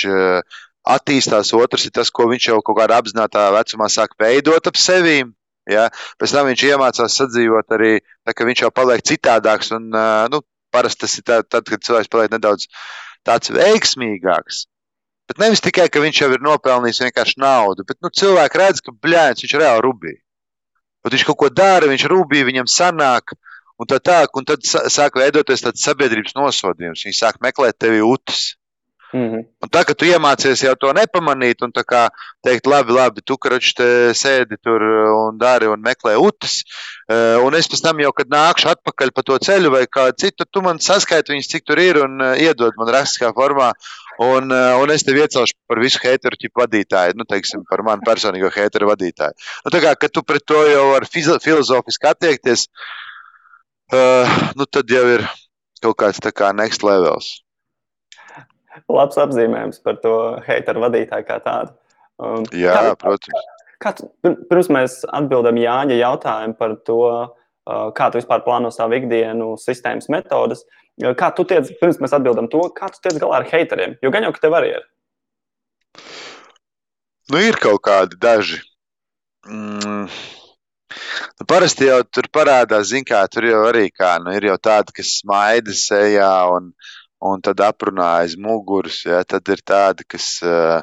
attīstās, 0.82 1.52
otrs 1.54 1.86
ir 1.88 1.94
tas, 1.96 2.10
ko 2.10 2.28
viņš 2.32 2.48
jau 2.50 2.62
kaut 2.66 2.80
kādā 2.80 2.98
apzinātajā 3.02 3.52
vecumā 3.58 3.90
sāk 3.92 4.16
veidot 4.20 4.68
ap 4.68 4.80
sevīm. 4.80 5.34
Ja? 5.70 5.90
Pēc 6.20 6.34
tam 6.34 6.48
viņš 6.50 6.64
iemācās 6.72 7.20
sadzīvot 7.20 7.76
arī, 7.78 8.00
tā, 8.26 8.34
ka 8.34 8.48
viņš 8.48 8.64
jau 8.66 8.72
paliek 8.74 9.04
citādāks. 9.06 9.74
Un, 9.76 9.92
nu, 10.32 10.42
parasti 10.74 11.06
tas 11.06 11.20
ir 11.20 11.28
tā, 11.28 11.42
tad, 11.44 11.68
kad 11.68 11.84
cilvēks 11.84 12.12
paliek 12.12 12.34
nedaudz 12.34 12.68
tāds 13.28 13.52
veiksmīgāks. 13.54 14.66
Bet 15.30 15.40
nevis 15.40 15.62
tikai, 15.64 15.86
ka 15.92 16.02
viņš 16.04 16.24
jau 16.24 16.32
ir 16.34 16.42
nopelnījis 16.44 17.04
vienkārši 17.06 17.40
naudu, 17.40 17.86
bet 17.88 18.00
nu, 18.04 18.10
cilvēki 18.10 18.60
redz, 18.60 18.82
ka 18.84 18.96
bļēns 19.04 19.44
viņš 19.46 19.54
reāli 19.62 19.84
rubī. 19.86 20.16
Bet 21.06 21.16
viņš 21.16 21.28
kaut 21.30 21.40
ko 21.44 21.50
dara, 21.54 21.88
viņš 21.92 22.08
rubī, 22.12 22.42
viņam 22.48 22.68
sanāk. 22.72 23.36
Uh, 23.36 23.51
Un, 23.82 23.90
tā, 23.90 23.98
tā, 23.98 24.24
un 24.38 24.46
tad 24.46 24.66
sāk 24.94 25.16
veidoties 25.18 25.64
tāds 25.66 25.82
sabiedrības 25.82 26.36
nosodījums. 26.38 27.02
Viņi 27.08 27.18
sāk 27.18 27.40
meklēt 27.42 27.80
tevi 27.82 28.04
utas. 28.06 28.52
Mm 29.12 29.28
-hmm. 29.30 29.46
Un 29.64 29.70
tā, 29.70 29.82
ka 29.84 29.94
tu 29.94 30.06
iemācies 30.06 30.62
jau 30.64 30.76
to 30.80 30.94
nepamanīt, 30.94 31.64
un 31.66 31.72
tā 31.72 31.84
kā 31.84 32.08
teikt, 32.44 32.68
labi, 32.68 32.94
labi, 32.94 33.22
tu 33.26 33.36
karoči 33.38 33.74
te 33.76 33.88
sēdi 34.16 34.56
tur 34.64 34.82
un 34.82 35.38
dari 35.38 35.68
un 35.68 35.82
meklē 35.82 36.16
utas, 36.16 36.64
e, 37.10 37.16
un 37.44 37.56
es 37.56 37.68
pēc 37.68 37.82
tam 37.84 38.00
jau, 38.00 38.14
kad 38.14 38.28
nākšu 38.28 38.70
atpakaļ 38.72 39.12
pa 39.12 39.22
to 39.22 39.38
ceļu 39.38 39.72
vai 39.72 39.84
kā 39.88 40.12
citu, 40.16 40.46
tu 40.52 40.62
man 40.62 40.80
saskaiti 40.80 41.34
viņus, 41.34 41.52
cik 41.52 41.66
tur 41.66 41.80
ir, 41.80 41.98
un 42.06 42.22
e, 42.22 42.38
iedod 42.46 42.72
man 42.78 42.88
rakstiskā 42.88 43.34
formā, 43.34 43.74
un, 44.20 44.52
e, 44.52 44.64
un 44.82 44.92
es 44.92 45.04
tevi 45.04 45.20
iecelšu 45.20 45.54
par 45.68 45.80
visu 45.80 46.00
heiteru 46.04 46.40
ķipu 46.40 46.62
vadītāju, 46.64 47.14
nu, 47.16 47.24
teiksim, 47.24 47.68
par 47.70 47.84
manu 47.84 48.02
personīgo 48.08 48.50
heiteru 48.56 48.88
vadītāju. 48.96 49.34
Nu, 49.66 49.72
tā 49.72 49.84
kā, 49.84 49.96
ka 49.96 50.08
tu 50.08 50.24
pret 50.24 50.46
to 50.46 50.64
jau 50.72 50.92
var 50.92 51.04
filozofiski 51.44 52.08
attiekties, 52.08 52.68
uh, 52.68 53.11
uh, 53.94 54.36
nu 54.56 54.68
tad 54.68 54.92
jau 54.92 55.04
ir 55.16 55.24
kaut 55.84 55.98
kāds 56.02 56.22
tā 56.24 56.32
kā 56.36 56.52
next 56.56 56.86
levels. 56.86 57.40
Labs 58.92 59.20
apzīmējums 59.20 59.82
par 59.84 59.98
to 60.04 60.16
heiteru 60.46 60.84
vadītāju 60.86 61.28
kā 61.28 61.38
tādu. 61.44 61.74
Um, 62.22 62.46
Jā, 62.56 62.76
kā, 62.76 62.96
protams. 63.02 63.48
Kā, 63.82 63.94
pirms 64.24 64.70
mēs 64.72 65.00
atbildam 65.10 65.60
Jāņa 65.60 65.98
jautājumu 65.98 66.58
par 66.60 66.76
to, 66.88 67.00
uh, 67.10 67.88
kā 67.98 68.12
tu 68.12 68.22
vispār 68.22 68.44
plāno 68.46 68.72
savu 68.74 69.00
ikdienu, 69.00 69.56
sistēmas 69.60 70.08
metodas, 70.14 70.64
kā 71.18 71.32
tu 71.36 71.46
tiec, 71.50 71.72
pirms 71.82 72.00
mēs 72.04 72.14
atbildam 72.16 72.48
to, 72.52 72.62
kā 72.78 72.92
tu 72.94 73.02
tiec 73.04 73.18
galā 73.22 73.42
ar 73.42 73.48
heiteriem? 73.50 73.98
Jo 74.04 74.14
gan 74.14 74.28
jau, 74.28 74.34
ka 74.36 74.46
tev 74.46 74.60
arī 74.60 74.76
ir. 74.78 74.86
Nu, 77.32 77.42
ir 77.42 77.58
kaut 77.60 77.82
kādi 77.88 78.20
daži. 78.22 78.62
Mm 79.48 80.08
Nu, 81.40 81.48
parasti 81.50 81.88
jau 81.90 82.00
tur 82.08 82.28
parādās, 82.34 82.90
zin, 82.92 83.06
kā 83.08 83.22
tur 83.32 83.48
jau 83.50 83.64
arī 83.70 83.90
kā, 83.94 84.16
nu, 84.24 84.34
ir 84.36 84.50
jau 84.52 84.58
tādi, 84.70 84.96
kas 85.00 85.18
smaida 85.22 85.76
sejā 85.76 86.32
un, 86.56 86.72
un 87.22 87.44
tad 87.44 87.64
aprunā 87.66 88.14
aiz 88.22 88.38
muguras. 88.38 89.02
Ja, 89.08 89.24
tad 89.28 89.48
ir 89.54 89.64
tādi, 89.66 90.08
kas 90.08 90.34
uh, 90.46 90.82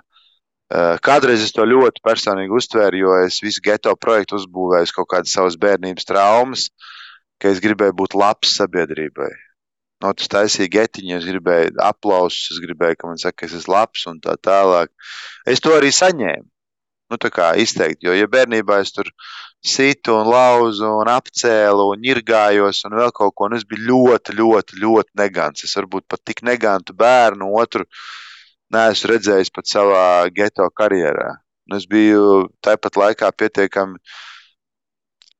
kādreiz 1.04 1.42
es 1.44 1.54
to 1.56 1.64
ļoti 1.64 2.04
personīgi 2.04 2.56
uztvēru, 2.60 3.02
jo 3.02 3.18
es 3.24 3.40
visu 3.44 3.64
geto 3.64 3.94
projektu 3.96 4.38
uzbūvēju 4.40 4.94
kaut 5.00 5.10
kādas 5.14 5.34
savas 5.34 5.58
bērnības 5.60 6.08
traumas, 6.08 6.68
ka 7.40 7.52
es 7.52 7.62
gribēju 7.64 7.96
būt 8.02 8.18
labs 8.18 8.56
sabiedrībai. 8.58 9.30
No, 10.02 10.12
tas 10.14 10.30
taisīja 10.30 10.70
getiņu, 10.76 11.16
es 11.16 11.26
gribēju 11.26 11.72
aplausus, 11.82 12.52
es 12.54 12.60
gribēju, 12.62 13.00
ka 13.00 13.08
man 13.10 13.18
saka, 13.18 13.40
ka 13.40 13.48
es 13.48 13.56
esmu 13.58 13.74
labs 13.74 14.04
un 14.06 14.20
tā 14.22 14.36
tālāk. 14.38 14.92
Es 15.46 15.62
to 15.64 15.74
arī 15.74 15.90
saņēmu. 15.94 16.46
Nu, 17.08 17.16
tā 17.16 17.30
kā 17.32 17.54
izteikt, 17.56 18.04
jo, 18.04 18.12
ja 18.12 18.28
bērnībā 18.28 18.82
es 18.84 18.92
tur 18.92 19.08
situ 19.64 20.14
un 20.14 20.30
lauzu 20.30 20.86
un 21.00 21.10
apcēlu 21.10 21.88
un 21.92 22.02
ņirgājos 22.04 22.84
un 22.86 22.96
vēl 23.00 23.12
kaut 23.14 23.34
ko. 23.34 23.48
Un 23.48 23.58
es 23.58 23.66
biju 23.68 23.88
ļoti, 23.88 24.36
ļoti, 24.38 24.78
ļoti 24.82 25.18
negants. 25.18 25.66
Es 25.66 25.76
varbūt 25.78 26.06
pat 26.08 26.22
tik 26.24 26.44
negantu 26.46 26.94
bērnu 26.96 27.50
otru 27.58 27.86
neesmu 28.74 29.12
redzējis 29.12 29.52
pat 29.54 29.70
savā 29.70 30.06
geto 30.34 30.68
karjerā. 30.70 31.34
Un 31.68 31.76
es 31.76 31.86
biju 31.88 32.48
tāpat 32.64 32.96
laikā 32.96 33.30
pietiekami 33.36 33.98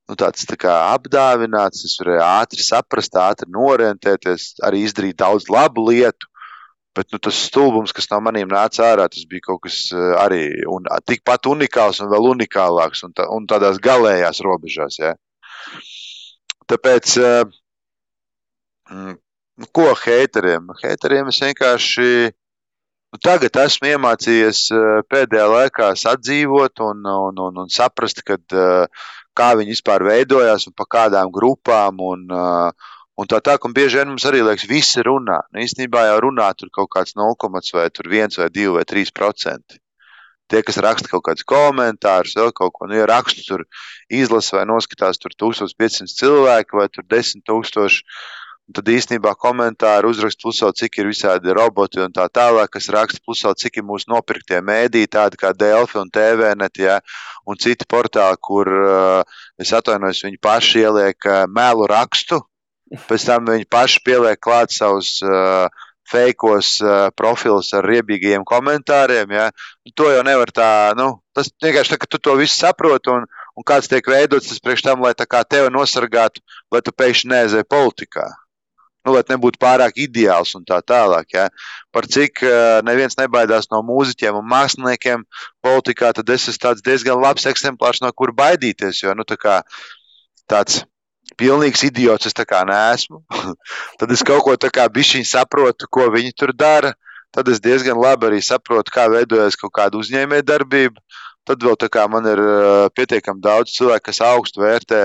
nu, 0.09 0.17
tāds 0.17 0.49
tā 0.49 0.59
kā 0.61 0.75
apdāvināts. 0.95 1.85
Es 1.87 1.97
varēju 2.01 2.25
ātri 2.25 2.65
saprast, 2.65 3.17
ātri 3.17 3.49
norientēties, 3.55 4.59
arī 4.65 4.85
izdarīt 4.87 5.21
daudz 5.23 5.49
labu 5.53 5.89
lietu. 5.91 6.29
Bet 6.99 7.15
nu, 7.15 7.21
tas 7.23 7.39
stulbums, 7.47 7.95
kas 7.95 8.09
no 8.11 8.19
maniem 8.27 8.51
nāca 8.51 8.89
ārā, 8.89 9.07
tas 9.13 9.23
bija 9.31 9.47
kaut 9.51 9.63
kas 9.69 9.79
eh, 9.95 10.11
arī 10.19 10.43
un, 10.67 10.89
tikpat 11.07 11.47
unikāls 11.51 12.03
un 12.03 12.11
vēl 12.11 12.33
unikālāks 12.35 13.05
un, 13.07 13.15
tā, 13.15 13.29
un 13.35 13.47
tādās 13.51 13.79
galējās 13.83 14.43
robežās. 14.47 14.99
Ja. 15.03 15.15
Tāpēc, 16.69 17.15
eh, 17.23 17.59
Mm, 18.91 19.17
nu, 19.61 19.67
ko 19.73 19.93
heiteriem? 20.01 20.71
Heiteriem 20.81 21.29
es 21.29 21.41
vienkārši 21.45 22.11
nu, 22.33 23.19
tagad 23.21 23.59
esmu 23.65 23.91
iemācījies 23.91 24.63
pēdējā 25.13 25.49
laikā 25.53 25.91
sadzīvot 26.03 26.81
un, 26.87 27.05
un, 27.05 27.43
un, 27.49 27.59
un 27.65 27.73
saprast, 27.73 28.23
kad, 28.25 28.45
kā 29.37 29.49
viņi 29.61 29.77
vispār 29.77 30.07
veidojās 30.09 30.65
un 30.71 30.77
pa 30.77 30.89
kādām 30.97 31.33
grupām. 31.35 32.01
Un, 32.01 32.25
un 33.19 33.27
tā 33.31 33.41
tā, 33.43 33.59
un 33.67 33.75
bieži 33.75 33.99
vien 34.01 34.11
mums 34.13 34.27
arī 34.29 34.45
liekas, 34.47 34.69
visi 34.71 35.03
runā. 35.05 35.41
Nu, 35.53 35.63
īstenībā 35.65 36.07
jau 36.07 36.23
runā 36.29 36.49
tur 36.55 36.71
kaut 36.75 36.91
kāds 36.95 37.17
0, 37.19 37.35
vai 37.75 37.89
1 37.91 38.39
vai 38.39 38.49
2 38.55 38.73
vai 38.79 38.87
3 38.87 39.15
procenti. 39.15 39.83
Tie, 40.49 40.63
kas 40.65 40.79
raksta 40.81 41.11
kaut 41.11 41.27
kādus 41.27 41.45
komentārus, 41.45 42.33
vēl 42.39 42.55
kaut 42.57 42.73
ko, 42.73 42.87
nu, 42.89 42.97
ja 42.97 43.05
rakstu 43.11 43.45
tur 43.45 43.67
izlasa 44.09 44.57
vai 44.57 44.65
noskatās 44.71 45.21
tur 45.21 45.35
1500 45.37 46.09
cilvēku 46.09 46.79
vai 46.79 46.87
tur 46.89 47.05
10 47.05 47.45
tūkstoši, 47.45 48.07
tad 48.73 48.89
īstenībā 48.93 49.35
komentāri 49.41 50.09
uzrakst 50.09 50.41
plusā, 50.41 50.71
cik 50.77 50.99
ir 51.01 51.11
visādi 51.11 51.53
roboti 51.57 52.01
un 52.05 52.13
tā 52.17 52.25
tālāk, 52.33 52.73
kas 52.73 52.89
raksta 52.93 53.21
plusā, 53.25 53.53
cik 53.57 53.81
ir 53.81 53.87
mūsu 53.89 54.09
nopirktie 54.13 54.63
mēdī, 54.65 55.05
tādi 55.09 55.41
kā 55.41 55.53
Delfi 55.57 56.01
un 56.01 56.09
TVNet, 56.13 56.81
ja, 56.81 56.99
un 57.49 57.61
citi 57.61 57.89
portāli, 57.89 58.41
kur, 58.41 58.69
uh, 58.69 59.41
es 59.61 59.73
atvainojos, 59.77 60.25
viņi 60.29 60.41
paši 60.45 60.85
ieliek 60.85 61.29
uh, 61.29 61.45
melu 61.49 61.89
rakstu, 61.93 62.43
pēc 63.09 63.27
tam 63.29 63.49
viņi 63.49 63.69
paši 63.71 64.01
pieliek 64.07 64.41
klāt 64.41 64.73
savus 64.73 65.19
uh, 65.25 65.69
fejkos 66.09 66.79
uh, 66.81 67.11
profilus 67.17 67.71
ar 67.77 67.87
riebīgiem 67.89 68.45
komentāriem. 68.49 69.35
Ja? 69.35 69.49
To 69.99 70.09
jau 70.13 70.25
nevar 70.27 70.53
tā, 70.55 70.71
nu, 70.99 71.19
tas 71.37 71.51
vienkārši 71.63 71.95
tā, 71.95 72.01
ka 72.01 72.09
tu 72.09 72.21
to 72.23 72.37
visu 72.41 72.57
saproti 72.57 73.13
un, 73.13 73.29
un 73.29 73.67
kāds 73.67 73.91
tiek 73.91 74.09
veidots 74.09 74.49
tas 74.51 74.63
priekš 74.65 74.87
tam, 74.87 75.05
lai 75.05 75.15
tā 75.19 75.29
kā 75.29 75.45
tevi 75.45 75.73
nosargātu, 75.75 76.45
lai 76.73 76.83
tu 76.85 76.95
pēkšņi 76.95 77.33
neaizēji 77.35 77.69
politikā. 77.69 78.29
Nu, 79.07 79.15
lai 79.15 79.23
nebūtu 79.29 79.61
pārāk 79.63 80.01
ideāls 80.01 80.53
un 80.59 80.65
tā 80.69 80.81
tālāk. 80.85 81.31
Ja? 81.37 81.47
Par 81.95 82.09
cik 82.09 82.43
uh, 82.45 82.81
neviens 82.89 83.17
nebaidās 83.21 83.71
no 83.73 83.83
mūziķiem 83.87 84.41
un 84.41 84.49
māksliniekiem 84.49 85.25
politikā, 85.65 86.13
tad 86.17 86.29
es 86.35 86.49
esmu 86.53 86.75
diezgan 86.85 87.21
labs 87.21 87.49
eksemplārs, 87.49 88.03
no 88.05 88.13
kur 88.17 88.35
baidīties. 88.37 89.05
Jo, 89.05 89.17
nu, 89.17 89.29
tā 89.29 89.39
kā, 89.41 89.61
tāds 90.51 90.83
pilnīgs 91.39 91.85
idiots 91.89 92.29
es 92.29 92.37
tā 92.37 92.45
kā 92.49 92.65
neesmu. 92.69 93.23
tad 94.01 94.15
es 94.15 94.25
kaut 94.27 94.45
ko 94.47 94.57
tā 94.61 94.71
kā 94.75 94.87
bišķiņ 94.93 95.27
saprotu, 95.29 95.89
ko 95.91 96.09
viņi 96.15 96.35
tur 96.37 96.55
dara. 96.57 96.95
Tad 97.35 97.49
es 97.53 97.61
diezgan 97.61 97.99
labi 98.01 98.29
arī 98.31 98.41
saprotu, 98.45 98.93
kā 98.95 99.05
veidojas 99.13 99.59
kaut 99.61 99.75
kāda 99.77 100.01
uzņēmē 100.01 100.41
darbība. 100.49 101.03
Tad 101.49 101.63
vēl 101.65 101.77
tā 101.81 101.89
kā 101.93 102.05
man 102.11 102.27
ir 102.29 102.41
pietiekami 102.97 103.41
daudz 103.45 103.73
cilvēku, 103.77 104.09
kas 104.09 104.21
augstu 104.25 104.61
vērtē, 104.65 105.03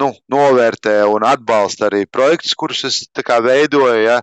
nu, 0.00 0.10
novērtē 0.32 0.96
un 1.08 1.24
atbalsta 1.28 1.88
arī 1.88 2.04
projektus, 2.10 2.56
kurus 2.58 2.84
es 2.88 2.98
kā 3.24 3.38
veidoju. 3.44 4.00
Ja? 4.02 4.18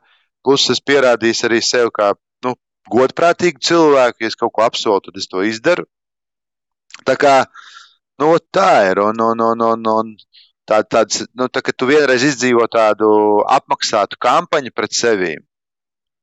Plus 0.45 0.67
es 0.73 0.81
pierādīju 0.81 1.47
arī 1.47 1.61
sev 1.65 1.89
kā 1.93 2.11
nu, 2.45 2.55
godprātīgu 2.89 3.61
cilvēku. 3.61 4.25
Ja 4.25 4.33
es 4.33 4.37
kaut 4.37 4.53
ko 4.57 4.65
apsolu, 4.65 5.01
tad 5.05 5.17
es 5.21 5.29
to 5.29 5.45
izdaru. 5.45 5.87
Tā 7.07 7.15
kā 7.17 7.35
nu, 8.21 8.33
tā 8.53 8.71
ir. 8.91 9.01
Un, 9.01 9.21
un, 9.21 9.45
un, 9.51 9.65
un, 9.71 9.89
un, 9.95 10.13
tā, 10.71 10.81
tāds, 10.87 11.25
nu, 11.35 11.47
tā, 11.51 11.63
ka 11.65 11.73
tu 11.75 11.89
vienreiz 11.89 12.23
izdzīvo 12.25 12.65
tādu 12.71 13.09
apmaksātu 13.51 14.19
kampaņu 14.21 14.71
pret 14.75 14.95
sevi. 14.95 15.35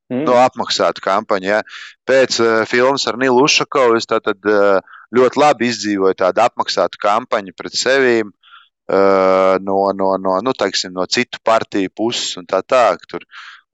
Mm. 0.08 0.24
No 0.24 0.38
apmaksātu 0.40 1.04
kampaņu. 1.04 1.50
Ja. 1.50 1.60
Pēc 2.08 2.38
uh, 2.40 2.62
filmas 2.68 3.04
ar 3.10 3.18
Nilu 3.20 3.44
Ušakovu 3.44 3.98
es 3.98 4.08
tātad, 4.08 4.40
uh, 4.48 4.96
ļoti 5.14 5.40
labi 5.40 5.68
izdzīvoju 5.68 6.16
tādu 6.22 6.44
apmaksātu 6.46 7.00
kampaņu 7.02 7.56
pret 7.56 7.76
sevi. 7.76 8.22
Uh, 8.88 9.58
no, 9.60 9.82
no, 9.92 10.14
no, 10.16 10.38
nu, 10.40 10.54
teiksim, 10.56 10.94
no 10.96 11.04
citu 11.12 11.42
partiju 11.44 11.92
puses 11.92 12.38
un 12.40 12.48
tā 12.48 12.62
tālāk. 12.64 13.04
Tur, 13.10 13.26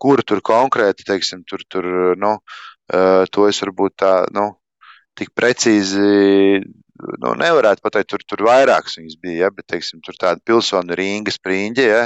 kur 0.03 0.23
tur 0.27 0.43
konkrēti, 0.43 1.07
teiksim, 1.07 1.45
tur, 1.47 1.63
tur, 1.71 1.87
nu, 2.19 2.35
uh, 2.91 3.23
to 3.31 3.47
es 3.47 3.63
varbūt 3.63 3.95
tā, 4.03 4.15
nu, 4.35 4.49
tik 5.15 5.31
precīzi 5.39 6.65
nu, 6.95 7.33
nevarētu 7.39 7.83
pateikt, 7.85 8.09
tur, 8.13 8.23
tur 8.29 8.45
vairākas 8.47 8.99
viņas 8.99 9.19
bija, 9.23 9.47
ja, 9.47 9.51
bet, 9.55 9.67
teiksim, 9.73 10.01
tur 10.05 10.17
tāda 10.21 10.41
pilsona 10.47 10.97
ringa 10.99 11.33
spriņģe, 11.35 11.87
ja, 11.89 12.05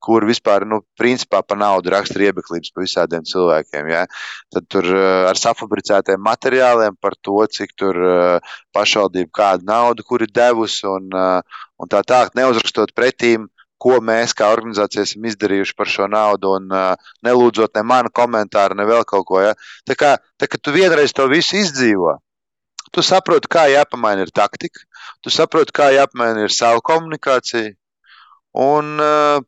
kur 0.00 0.24
vispār, 0.28 0.64
nu, 0.68 0.80
principā 0.98 1.42
pa 1.44 1.58
naudu 1.60 1.92
raksta 1.92 2.20
riebeklības 2.22 2.72
pa 2.72 2.84
visādiem 2.84 3.26
cilvēkiem, 3.28 3.90
ja. 3.92 4.06
Tad 4.54 4.68
tur 4.72 4.88
uh, 4.94 5.28
ar 5.28 5.40
safabricētiem 5.40 6.22
materiāliem 6.24 6.96
par 7.00 7.18
to, 7.20 7.38
cik 7.52 7.76
tur 7.78 8.00
uh, 8.00 8.56
pašvaldība 8.76 9.32
kādu 9.42 9.68
naudu, 9.68 10.06
kur 10.08 10.24
ir 10.24 10.32
devusi 10.32 10.86
un, 10.88 11.10
uh, 11.12 11.64
un 11.80 11.92
tā 11.92 12.02
tā, 12.08 12.26
neuzrakstot 12.38 12.96
pretīm, 12.96 13.48
ko 13.80 13.96
mēs 14.04 14.34
kā 14.36 14.50
organizācija 14.52 15.06
esam 15.06 15.24
izdarījuši 15.28 15.76
par 15.76 15.88
šo 15.88 16.08
naudu, 16.12 16.56
un 16.58 16.72
uh, 16.72 17.12
nelūdzot 17.24 17.76
ne 17.78 17.84
manu 17.92 18.12
komentāru, 18.12 18.76
ne 18.76 18.88
vēl 18.88 19.06
kaut 19.08 19.28
ko. 19.28 19.40
Ja. 19.44 19.54
Tā 19.88 19.96
kā 19.96 20.16
tā, 20.40 20.48
tu 20.60 20.74
vienreiz 20.74 21.16
to 21.16 21.24
visu 21.32 21.56
izdzīvo, 21.60 22.18
Tu 22.90 23.04
saproti, 23.06 23.50
kā 23.50 23.68
jāpamaina 23.70 24.26
ir 24.26 24.32
taktika, 24.34 24.82
tu 25.22 25.30
saproti, 25.30 25.74
kā 25.76 25.90
jāpamaina 25.94 26.46
ir 26.46 26.54
savu 26.54 26.82
komunikāciju, 26.86 27.76
un 28.58 28.96
uh, 28.98 29.38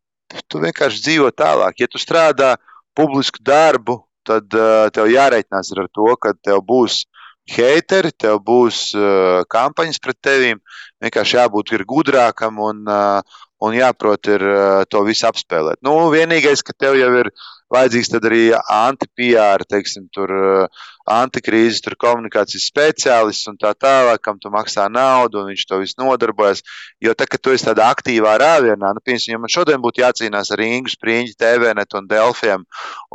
tu 0.48 0.62
vienkārši 0.62 1.02
dzīvo 1.08 1.32
tālāk. 1.34 1.82
Ja 1.82 1.90
tu 1.90 1.98
strādā 1.98 2.54
publisku 2.96 3.42
darbu, 3.42 4.02
tad 4.26 4.54
uh, 4.54 4.86
tev 4.94 5.10
jāreikinās 5.10 5.72
ar 5.74 5.88
to, 5.90 6.12
ka 6.22 6.34
tev 6.38 6.62
būs 6.68 7.02
heiteri, 7.50 8.12
tev 8.14 8.38
būs 8.46 8.92
uh, 8.94 9.42
kampaņas 9.50 9.98
pret 10.02 10.18
tevīm. 10.22 10.60
Vienkārši 11.02 11.40
jābūt 11.40 11.74
gudrākam 11.88 12.60
un, 12.62 12.84
uh, 12.86 13.42
un 13.62 13.74
jāprot 13.74 14.30
ir 14.30 14.46
uh, 14.46 14.84
to 14.88 15.02
visu 15.08 15.26
apspēlēt. 15.26 15.82
Nu, 15.82 15.96
vienīgais, 16.14 16.62
ka 16.62 16.76
tev 16.78 16.98
jau 17.00 17.10
ir 17.18 17.32
vajadzīgs 17.72 18.12
arī 18.18 18.42
anti-PR, 18.54 19.64
teiksim, 19.68 20.06
tur 20.14 20.32
uh, 20.36 20.84
antikrīzes, 21.08 21.80
tur 21.84 21.96
komunikācijas 22.00 22.68
speciālists 22.70 23.48
un 23.50 23.58
tā 23.60 23.72
tālāk, 23.74 24.22
kam 24.22 24.38
tu 24.40 24.52
maksā 24.52 24.88
naudu, 24.92 25.42
un 25.42 25.50
viņš 25.50 25.66
to 25.68 25.80
visu 25.82 25.98
nodarbojas. 26.02 26.62
Jo 27.02 27.16
tā, 27.18 27.26
ka 27.26 27.40
tu 27.40 27.54
esi 27.54 27.66
tādā 27.68 27.88
aktīvā 27.92 28.36
rāvienā, 28.42 28.94
nu, 28.94 29.02
piemēram, 29.04 29.34
ja 29.34 29.42
man 29.42 29.52
šodien 29.52 29.82
būtu 29.82 30.04
jācīnās 30.04 30.52
ar 30.54 30.64
Ingu 30.66 30.92
Spriņģi, 30.92 31.36
TVNet 31.40 31.98
un 31.98 32.08
Delfiem 32.10 32.66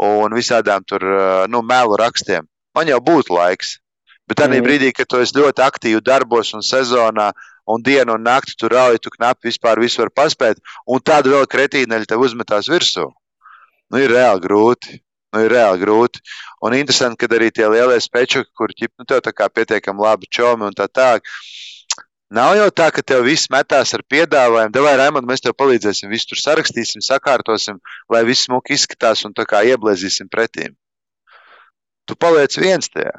un 0.08 0.38
visādām 0.38 0.86
tur, 0.88 1.06
nu, 1.52 1.64
melu 1.66 2.00
rakstiem, 2.00 2.48
man 2.76 2.90
jau 2.90 3.02
būtu 3.04 3.38
laiks. 3.38 3.78
Bet 4.28 4.42
tajā 4.42 4.58
mm. 4.58 4.66
brīdī, 4.66 4.90
kad 4.92 5.08
tu 5.08 5.22
esi 5.24 5.38
ļoti 5.40 5.64
aktīvi 5.64 6.02
darbos 6.04 6.52
un 6.58 6.66
sezonā, 6.66 7.30
un 7.68 7.84
dienu 7.84 8.16
un 8.16 8.26
nakti 8.28 8.58
tur 8.60 8.76
rauj, 8.76 9.00
tu 9.00 9.12
knapi 9.14 9.48
vispār 9.48 9.80
visu 9.80 10.02
var 10.04 10.12
paspēt, 10.16 10.60
un 10.88 11.00
tādu 11.04 11.32
vēl 11.36 11.48
kretīneļu 11.48 12.08
tev 12.10 12.26
uzmetās 12.28 12.68
virsū. 12.72 13.08
Nu, 13.92 14.02
ir 14.04 14.12
reāli 14.12 14.44
grūti 14.44 15.02
nu, 15.38 15.44
ir 15.46 15.54
reāli 15.54 15.84
grūti. 15.84 16.24
Un 16.66 16.76
interesanti, 16.78 17.20
ka 17.22 17.30
arī 17.36 17.52
tie 17.54 17.68
lielie 17.70 18.00
spečuki, 18.02 18.50
kur 18.58 18.74
ķip, 18.74 18.94
nu, 19.00 19.08
tev 19.08 19.22
pietiekami 19.24 20.04
labi 20.04 20.30
čomi 20.32 20.68
un 20.68 20.78
tā 20.78 20.88
tālāk. 20.88 21.28
Nav 22.34 22.58
jau 22.60 22.68
tā, 22.76 22.90
ka 22.92 23.02
tev 23.08 23.24
viss 23.24 23.48
metās 23.52 23.94
ar 23.96 24.04
piedāvājumu. 24.04 24.74
Davai, 24.76 24.98
Raimond, 25.00 25.28
mēs 25.30 25.46
tev 25.46 25.56
palīdzēsim, 25.56 26.12
visu 26.12 26.34
tur 26.34 26.42
sarakstīsim, 26.42 27.04
sakārtosim, 27.06 27.80
lai 28.12 28.26
viss 28.28 28.50
smuki 28.50 28.76
izskatās 28.76 29.24
un 29.24 29.36
tā 29.38 29.46
kā 29.48 29.64
ieblēzīsim 29.70 30.28
pretīm. 30.28 30.76
Tu 32.08 32.16
paliec 32.20 32.58
viens 32.60 32.92
tajā. 32.92 33.16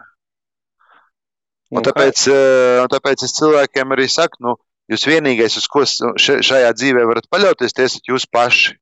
Un 1.72 1.84
tāpēc, 1.84 2.20
eh, 2.32 2.80
un 2.82 2.88
tāpēc 2.92 3.24
es 3.24 3.36
cilvēkiem 3.36 3.96
arī 3.96 4.08
saku, 4.12 4.40
nu, 4.44 4.54
jūs 4.92 5.04
vienīgais, 5.08 5.56
uz 5.56 5.66
ko 5.68 5.84
šajā 5.84 6.68
dzīvē 6.76 7.04
varat 7.08 7.28
paļauties, 7.32 7.76
tie 7.76 7.88
esat 7.88 8.08
jūs 8.08 8.28
paši. 8.28 8.76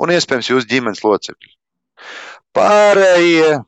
Un 0.00 0.12
iespējams, 0.14 0.48
jūsu 0.52 0.68
ģimenes 0.70 1.02
locekļi. 1.04 1.52
Pārējie. 2.56 3.58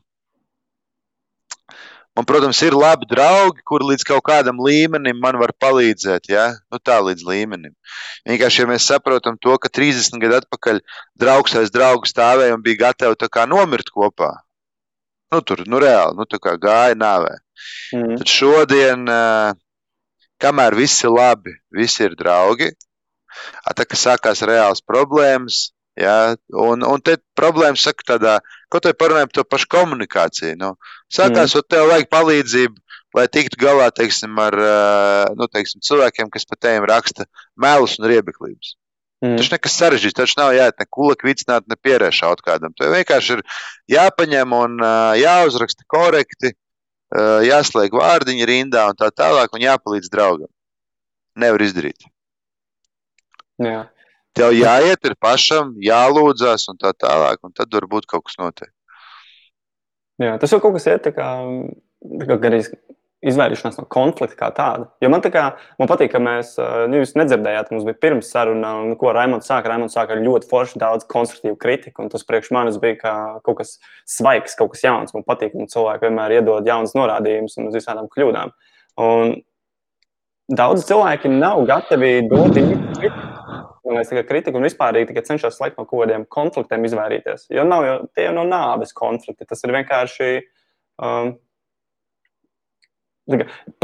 Man, 2.13 2.27
protams, 2.29 2.59
ir 2.61 2.75
labi 2.77 3.07
draugi, 3.09 3.63
kuri 3.65 3.87
līdz 3.89 4.05
kaut 4.05 4.21
kādam 4.27 4.59
līmenim 4.61 5.17
man 5.21 5.39
var 5.41 5.49
palīdzēt. 5.57 6.29
Ja? 6.29 6.45
Nu, 6.69 6.77
tā 6.77 6.99
līdz 7.01 7.25
līmenim. 7.25 7.73
Vienkārši, 8.29 8.61
ja 8.61 8.69
mēs 8.69 8.85
saprotam 8.85 9.39
to, 9.41 9.55
ka 9.57 9.71
30 9.73 10.21
gadu 10.21 10.37
atpakaļ 10.43 10.81
draugs 11.17 11.57
aiz 11.57 11.73
draugu 11.73 12.09
stāvēja 12.09 12.53
un 12.53 12.61
bija 12.65 12.83
gatavi 12.85 13.47
nomirt 13.49 13.89
kopā. 13.89 14.29
Nu, 15.33 15.41
tur 15.41 15.63
nu, 15.65 15.81
reāli 15.81 16.13
nu, 16.13 16.25
gāja 16.61 16.93
nāvē. 16.93 17.33
Mm. 17.97 18.17
Tad 18.21 18.29
šodien, 18.29 19.09
kamēr 20.37 20.77
viss 20.77 21.01
ir 21.01 21.09
labi, 21.09 21.57
visi 21.73 22.05
ir 22.05 22.13
draugi. 22.19 22.69
Tā 23.73 23.85
kā 23.89 23.97
sākās 23.97 24.45
reāls 24.45 24.85
problēmas, 24.85 25.72
Ja, 25.99 26.33
un, 26.49 26.81
un 26.81 27.01
te 27.05 27.19
problēma 27.37 27.77
saka 27.77 28.15
tādā, 28.15 28.37
ko 28.73 28.81
te 28.81 28.95
parunājam 28.97 29.29
par 29.29 29.37
to 29.37 29.43
pašu 29.45 29.67
komunikāciju. 29.75 30.55
Nu, 30.57 30.71
sākās, 31.13 31.53
mm. 31.53 31.67
tev 31.69 31.89
vajag 31.91 32.07
palīdzību, 32.09 32.79
lai 33.13 33.27
tiktu 33.29 33.59
galā, 33.61 33.91
teiksim, 33.93 34.39
ar 34.41 34.57
nu, 35.37 35.45
teiksim, 35.53 35.83
cilvēkiem, 35.85 36.31
kas 36.33 36.49
pat 36.49 36.63
tiem 36.65 36.87
raksta 36.89 37.27
melus 37.61 37.99
un 37.99 38.09
riebeklības. 38.09 38.73
Mm. 39.23 39.37
Tas 39.37 39.51
nekas 39.53 39.77
sarežģīts, 39.79 40.17
taču 40.17 40.39
nav 40.41 40.55
jāiet 40.57 40.81
ne 40.81 40.89
kulak 40.89 41.21
vicināt, 41.23 41.69
ne 41.69 41.77
pierēšaut 41.79 42.41
kādam. 42.43 42.73
Tev 42.75 42.91
vienkārši 42.97 43.37
ir 43.37 43.45
jāpaņem 43.93 44.57
un 44.57 44.81
jāuzraksta 45.21 45.85
korekti, 45.93 46.55
jāslēg 47.45 47.93
vārdiņi 47.93 48.49
rindā 48.49 48.89
un 48.89 48.97
tā 48.97 49.13
tālāk 49.13 49.53
un 49.53 49.61
jāpalīdz 49.63 50.09
draugam. 50.11 50.49
Nevar 51.39 51.61
izdarīt. 51.65 52.09
Jā. 53.61 53.85
Tev 54.33 54.55
jāiet 54.57 55.05
ir 55.05 55.13
pašam, 55.21 55.75
jālūdzas 55.83 56.65
un 56.71 56.79
tā 56.81 56.93
tālāk, 56.97 57.41
un 57.45 57.53
tad 57.53 57.73
varbūt 57.73 58.09
kaut 58.09 58.25
kas 58.29 58.39
notiek. 58.41 58.71
Jā, 60.21 60.37
tas 60.41 60.53
jau 60.53 60.61
kaut 60.61 60.77
kas 60.77 60.87
ir 60.89 61.01
tā 61.03 61.13
kā, 61.13 61.29
tā 62.01 62.29
kā 62.29 62.37
arī 62.49 62.63
izvairīšanās 63.23 63.77
no 63.79 63.85
konflikta 63.91 64.37
kā 64.39 64.49
tāda. 64.55 64.87
Jo 65.01 65.09
man, 65.11 65.23
kā, 65.33 65.45
man 65.79 65.89
patīk, 65.89 66.11
ka 66.13 66.21
mēs, 66.23 66.53
nu, 66.91 66.99
jūs 66.99 67.15
nedzirdējāt, 67.19 67.71
mums 67.71 67.85
bija 67.87 67.99
pirms 68.05 68.31
saruna, 68.33 68.73
un 68.83 68.97
ko 68.99 69.13
Raimons 69.15 69.47
sāka. 69.49 69.71
Raimons 69.71 69.95
sāka 69.95 70.15
ar 70.15 70.23
ļoti 70.23 70.49
foršu, 70.49 70.81
daudz 70.81 71.07
konstruktīvu 71.11 71.55
kritiku, 71.61 72.03
un 72.03 72.11
tas 72.13 72.25
priekš 72.27 72.51
manis 72.55 72.79
bija 72.83 72.99
kā 72.99 73.15
kaut 73.45 73.61
kas 73.61 73.77
svaigs, 74.09 74.57
kaut 74.59 74.73
kas 74.73 74.83
jauns. 74.85 75.15
Man 75.15 75.25
patīk, 75.27 75.55
ka 75.55 75.71
cilvēki 75.75 76.09
vienmēr 76.09 76.37
iedod 76.39 76.67
jaunas 76.67 76.95
norādījumus 76.97 77.57
un 77.59 77.71
uz 77.71 77.79
visādām 77.79 78.11
kļūdām. 78.11 78.53
Un 79.03 79.37
daudz 80.51 80.87
cilvēki 80.89 81.31
nav 81.31 81.63
gatavi 81.69 82.11
dot 82.31 82.57
kritiku. 82.57 84.23
Kritiku 84.27 84.57
un 84.57 84.65
vispār 84.65 84.97
cenšos 85.05 85.57
slēgt 85.59 85.77
no 85.77 85.85
kaut 85.85 86.05
kādiem 86.05 86.25
konfliktiem 86.31 86.85
izvairīties. 86.87 87.47
Jo 87.53 87.65
nav 87.67 87.85
jau 87.87 87.97
tie 88.15 88.29
nav 88.31 88.47
nāves 88.49 88.93
konflikti. 88.95 89.45
Tas 89.47 89.63
ir 89.63 89.75
vienkārši 89.75 90.29
um, 91.03 91.33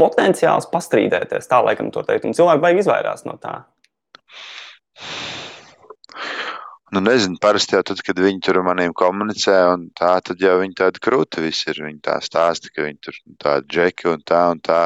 potenciāls 0.00 0.68
pastrīdēties, 0.72 1.48
tā 1.48 1.60
laikam 1.64 1.90
to 1.92 2.04
teikt. 2.06 2.26
Un 2.28 2.36
cilvēki 2.36 2.64
baigi 2.64 2.84
izvairās 2.84 3.26
no 3.28 3.36
tā. 3.40 3.60
Nu, 6.90 6.98
nezinu, 7.06 7.38
parasti 7.38 7.76
jau 7.76 7.84
tad, 7.86 8.00
kad 8.02 8.18
viņi 8.18 8.40
tur 8.42 8.58
ar 8.58 8.64
maniem 8.66 8.92
komunicē, 8.96 9.56
un 9.76 9.84
tā, 9.94 10.16
tad 10.26 10.40
jau 10.42 10.56
viņi 10.58 10.74
tādi 10.80 11.02
krūti 11.04 11.44
visi 11.44 11.68
ir. 11.70 11.84
Viņi 11.86 12.00
tā 12.02 12.16
stāsta, 12.24 12.72
ka 12.74 12.82
viņi 12.82 12.98
tur 13.06 13.20
tādi 13.38 13.76
džeki 13.76 14.08
un 14.10 14.24
tā 14.26 14.40
un 14.56 14.62
tā. 14.64 14.80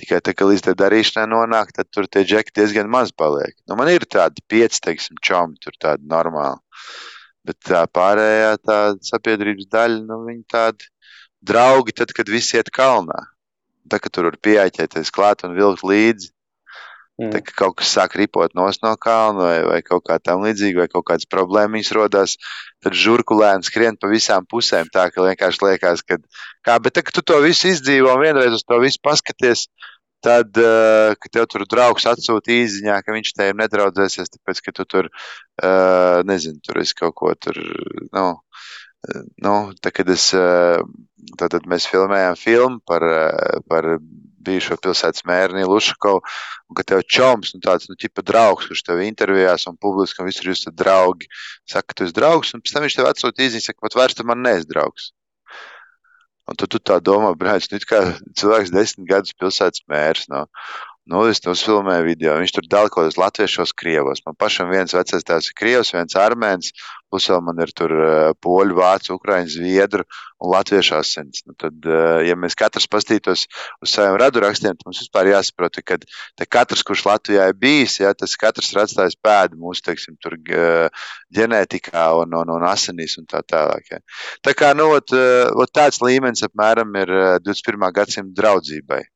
Tikai 0.00 0.20
tā, 0.24 0.32
ka 0.36 0.48
līdz 0.48 0.64
tai 0.64 0.74
darīšanai 0.80 1.28
nonāk, 1.28 1.74
tad 1.76 1.90
tur 1.92 2.08
tie 2.08 2.22
džeki 2.24 2.54
diezgan 2.56 2.88
maz 2.88 3.12
paliek. 3.12 3.52
Nu, 3.68 3.76
man 3.76 3.90
ir 3.92 4.06
tādi 4.08 4.40
pieci, 4.48 4.80
teiksim, 4.86 5.18
čomi, 5.20 5.58
tur 5.60 5.76
tādi 5.80 6.08
normāli. 6.08 6.60
Bet 7.44 7.58
tā 7.68 7.82
pārējā 7.88 8.54
tā 8.64 8.78
sabiedrības 9.04 9.68
daļa, 9.72 10.00
nu, 10.08 10.22
viņi 10.28 10.44
tādi 10.50 10.88
draugi 11.44 11.96
tad, 12.00 12.14
kad 12.16 12.32
visi 12.32 12.56
iet 12.56 12.72
kalnā. 12.72 13.26
Tā 13.90 14.00
kā 14.00 14.12
tur 14.12 14.28
var 14.28 14.36
pieeķēties 14.40 15.12
klāt 15.12 15.44
un 15.44 15.56
vilkt 15.56 15.84
līdzi. 15.84 16.30
Mm. 17.20 17.34
Tā, 17.34 17.40
kaut 17.52 17.74
kas 17.76 17.90
sāk 17.92 18.14
ripot 18.16 18.54
no 18.56 18.64
kalna 18.96 19.44
vai, 19.44 19.56
vai 19.68 19.80
kaut 19.84 20.06
kā 20.08 20.16
tam 20.24 20.40
līdzīga, 20.46 20.80
vai 20.80 20.88
kaut 20.88 21.04
kādas 21.10 21.28
problēmas 21.28 21.92
rodas, 21.92 22.38
tad 22.80 22.96
žurkulēni 22.96 23.66
skrien 23.66 23.98
pa 24.00 24.08
visām 24.08 24.46
pusēm. 24.48 24.88
Tā 24.88 25.10
ka 25.12 25.26
vienkārši 25.26 25.60
liekas, 25.66 26.00
ka, 26.00 26.16
kā, 26.64 26.78
bet 26.80 26.96
tā, 26.96 27.04
ka 27.04 27.12
tu 27.12 27.20
to 27.20 27.36
visu 27.44 27.68
izdzīvo 27.74 28.14
un 28.14 28.24
vienreiz 28.24 28.56
uz 28.56 28.64
to 28.64 28.78
visu 28.80 29.02
paskaties, 29.04 29.66
tad, 30.24 30.56
uh, 30.56 31.12
kad 31.20 31.34
tev 31.36 31.48
tur 31.52 31.66
draugs 31.68 32.08
atsūta 32.08 32.54
īziņā, 32.56 32.96
ka 33.04 33.12
viņš 33.12 33.34
tev 33.36 33.52
nedraudzēsies, 33.60 34.32
tāpēc, 34.38 34.64
ka 34.64 34.76
tu 34.80 34.88
tur, 34.88 35.10
uh, 35.12 36.22
nezinu, 36.28 36.60
tur 36.64 36.80
esi 36.80 36.96
kaut 37.02 37.18
ko 37.20 37.34
tur, 37.36 37.60
nu, 38.16 38.26
nu, 39.44 39.54
tā, 39.80 39.92
kad 39.92 40.08
es, 40.12 40.30
tad 41.40 41.68
mēs 41.68 41.88
filmējām 41.88 42.36
filmu 42.40 42.80
par, 42.88 43.04
par 43.68 43.94
bijušo 44.46 44.78
pilsētas 44.82 45.24
mēru 45.28 45.58
Nīlu 45.58 45.76
Ušakovu, 45.78 46.22
un 46.70 46.78
ka 46.78 46.84
tev 46.86 47.04
čoms, 47.06 47.54
nu 47.54 47.62
tāds, 47.64 47.88
nu, 47.90 47.96
ķipa 48.00 48.24
draugs, 48.26 48.68
kurš 48.70 48.84
tev 48.86 49.02
intervijās 49.04 49.66
un 49.70 49.78
publiski, 49.80 50.22
un 50.22 50.30
visur 50.30 50.50
jūs 50.50 50.64
esat 50.64 50.76
draugi, 50.80 51.30
saka, 51.68 51.90
ka 51.90 51.98
tu 51.98 52.08
esi 52.08 52.16
draugs, 52.16 52.54
un 52.54 52.64
pēc 52.64 52.76
tam 52.76 52.86
viņš 52.86 52.98
tev 52.98 53.10
atsūta 53.10 53.46
īziņu, 53.46 53.66
saka, 53.66 53.82
pat 53.86 53.98
vairs 54.00 54.18
tu 54.18 54.26
man 54.28 54.44
neesi 54.46 54.68
draugs. 54.70 55.10
Un 56.50 56.58
tu, 56.58 56.66
tu 56.66 56.80
tā 56.82 56.96
domā, 57.04 57.30
brāļs, 57.38 57.68
nu, 57.70 57.78
kā 57.86 58.00
cilvēks 58.40 58.72
desmit 58.74 59.06
gadus 59.10 59.36
pilsētas 59.38 59.84
mērs, 59.90 60.26
no, 60.32 60.46
Nu, 61.08 61.22
es 61.26 61.40
to 61.40 61.54
filmēju 61.56 62.04
video. 62.04 62.34
Viņš 62.36 62.52
tur 62.52 62.66
dala 62.68 62.90
kaut 62.92 63.06
kādos 63.06 63.16
latviešos, 63.16 63.72
krievos. 63.72 64.20
Man 64.26 64.36
pašam 64.38 64.68
viens 64.68 64.92
vecais 64.92 65.24
tēvs 65.24 65.48
ir 65.48 65.56
krievs, 65.56 65.94
viens 65.94 66.16
armēns, 66.20 66.74
plus 67.08 67.28
vēl 67.32 67.40
man 67.46 67.62
ir 67.64 67.72
tur 67.74 67.94
uh, 67.96 68.10
poļu, 68.44 68.76
vācu, 68.76 69.16
ukraiņu, 69.16 69.50
zviedru 69.56 70.04
un 70.04 70.52
latviešu 70.52 70.98
asins. 70.98 71.40
Nu, 71.48 71.56
tad, 71.58 71.80
uh, 71.88 72.20
ja 72.26 72.36
mēs 72.36 72.54
katrs 72.58 72.86
pastītos 72.92 73.46
uz 73.80 73.94
saviem 73.94 74.20
radurakstiem, 74.20 74.76
tad 74.76 74.86
mums 74.86 75.00
vispār 75.00 75.32
jāsaprot, 75.32 75.80
ka 75.88 75.98
katrs, 76.44 76.84
kurš 76.86 77.08
Latvijā 77.08 77.48
ir 77.48 77.58
bijis, 77.58 77.96
ja, 78.04 78.12
tas 78.12 78.36
katrs 78.38 78.70
ir 78.70 78.84
atstājis 78.84 79.18
pēdu 79.24 79.58
mūsu, 79.58 79.88
teiksim, 79.88 80.20
tur 80.20 80.36
ģenētikā 81.34 82.06
un, 82.20 82.38
un, 82.44 82.56
un 82.60 82.70
asinīs 82.70 83.16
un 83.18 83.26
tā 83.26 83.40
tālāk. 83.40 83.88
Ja. 83.96 84.04
Tā 84.44 84.54
kā, 84.54 84.74
nu, 84.76 84.92
ot, 85.00 85.16
uh, 85.16 85.48
ot 85.56 85.72
tāds 85.74 86.04
līmenis 86.04 86.44
apmēram 86.46 86.92
ir 87.02 87.18
uh, 87.18 87.36
21. 87.42 87.88
gadsimta 87.96 88.44
draudzībai. 88.44 89.06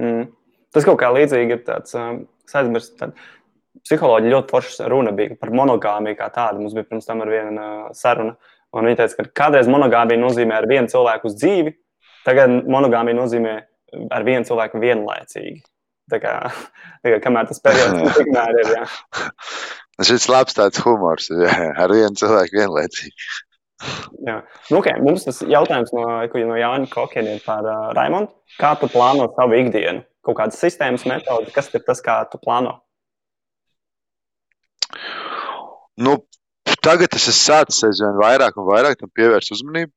Mm. 0.00 0.30
Tas 0.72 0.86
kaut 0.88 0.98
kā 1.00 1.10
līdzīgi 1.12 1.56
ir 1.56 1.62
tāds, 1.66 1.94
um, 1.98 2.22
es 2.48 2.56
aizmirsu, 2.58 2.94
tad 3.00 3.16
psiholoģija 3.82 4.34
ļoti 4.36 4.52
forša 4.52 4.88
runa 4.92 5.12
bija 5.16 5.36
par 5.40 5.52
monogāmiju 5.54 6.18
kā 6.18 6.28
tādu. 6.34 6.62
Mums 6.62 6.76
bija 6.76 6.88
pirms 6.88 7.08
tam 7.08 7.24
ar 7.24 7.32
vienu 7.32 7.52
uh, 7.58 7.90
sarunu, 7.96 8.36
un 8.72 8.88
viņi 8.88 9.00
teica, 9.00 9.18
ka 9.26 9.44
kādreiz 9.44 9.68
monogāmija 9.72 10.20
nozīmē 10.22 10.56
ar 10.60 10.68
vienu 10.70 10.92
cilvēku 10.92 11.28
uz 11.28 11.36
dzīvi, 11.40 11.74
tagad 12.26 12.62
monogāmija 12.70 13.18
nozīmē 13.18 13.54
ar 14.12 14.26
vienu 14.26 14.48
cilvēku 14.48 14.80
vienlaicīgi. 14.82 15.60
Tā 16.12 16.18
kā, 16.20 16.34
tā 17.04 17.14
kā 17.14 17.20
kamēr 17.24 17.48
tas 17.48 17.62
periods 17.62 18.18
ir, 18.22 18.74
jā. 18.76 18.84
Šis 20.08 20.26
labs 20.32 20.56
tāds 20.56 20.80
humors, 20.82 21.28
jā, 21.30 21.72
ar 21.78 21.92
vienu 21.92 22.16
cilvēku 22.18 22.58
vienlaicīgi. 22.58 23.30
Jā. 24.22 24.38
Nu, 24.70 24.78
okay. 24.78 25.00
Mums 25.02 25.26
tas 25.26 25.42
jautājums 25.42 25.90
no, 25.96 26.06
no 26.22 26.56
Jāņa 26.60 26.88
Kokēna 26.92 27.36
ir 27.36 27.44
par 27.46 27.66
uh, 27.66 27.90
Raimondu. 27.96 28.30
Kā 28.60 28.76
tu 28.78 28.90
plāno 28.92 29.26
savu 29.34 29.58
ikdienu? 29.58 30.04
kaut 30.26 30.38
kādas 30.38 30.60
sistēmas, 30.62 31.06
metodi, 31.08 31.52
kas 31.54 31.70
ir 31.74 31.82
tas, 31.86 32.02
kā 32.04 32.20
tu 32.30 32.40
plāno? 32.42 32.76
Nu, 35.98 36.20
tagad 36.84 37.12
es 37.16 37.26
esmu 37.26 37.40
sācis 37.40 37.82
aizvien 37.88 38.20
vairāk 38.20 38.56
un 38.58 38.68
vairāk 38.68 39.00
tam 39.00 39.10
pievērst 39.14 39.54
uzmanību. 39.56 39.92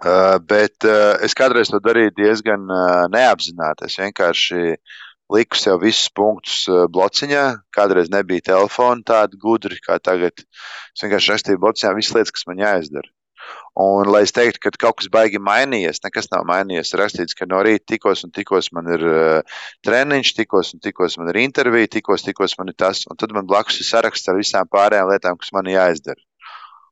Uh, 0.00 0.38
bet 0.48 0.86
uh, 0.88 1.18
es 1.20 1.34
kādreiz 1.36 1.68
to 1.68 1.76
darīju 1.84 2.14
diezgan 2.16 2.62
uh, 2.72 3.04
neapzināti. 3.12 3.84
Es 3.84 3.98
vienkārši 4.00 4.62
liku 5.34 5.58
sev 5.58 5.80
visus 5.84 6.10
punktus 6.16 6.64
uh, 6.70 6.84
blociņā. 6.90 7.44
Kādreiz 7.76 8.10
nebija 8.12 8.50
telefona 8.52 9.04
tāda 9.06 9.38
gudra 9.40 9.78
kā 9.84 10.00
tagad. 10.02 10.44
Es 10.94 11.04
vienkārši 11.04 11.34
rakstīju 11.34 11.62
blociņā 11.62 11.96
visas 11.96 12.16
lietas, 12.16 12.34
kas 12.36 12.46
man 12.50 12.62
jāizdara. 12.62 13.10
Un, 13.80 14.08
lai 14.10 14.24
es 14.26 14.34
teiktu, 14.34 14.60
ka 14.64 14.72
kaut 14.82 14.98
kas 15.00 15.08
baigi 15.12 15.38
mainījies, 15.40 16.02
nekas 16.04 16.28
nav 16.32 16.42
mainījies. 16.48 16.90
Rakstīts, 16.98 17.36
ka 17.38 17.46
no 17.48 17.62
rīta 17.64 17.94
tikos 17.94 18.24
un 18.26 18.32
tikos 18.34 18.70
man 18.76 18.90
ir 18.96 19.04
uh, 19.06 19.60
treniņš, 19.86 20.32
tikos 20.36 20.74
un 20.74 20.82
tikos 20.84 21.16
man 21.20 21.30
ir 21.32 21.40
intervija, 21.44 21.92
tikos, 21.98 22.26
tikos 22.26 22.56
man 22.58 22.72
ir 22.72 22.76
tas. 22.82 23.04
Un 23.10 23.20
tad 23.20 23.32
man 23.36 23.46
blakus 23.48 23.80
ir 23.80 23.88
saraksts 23.88 24.28
ar 24.28 24.38
visām 24.40 24.68
pārējām 24.70 25.12
lietām, 25.12 25.38
kas 25.40 25.54
man 25.56 25.70
jāizdara. 25.70 26.20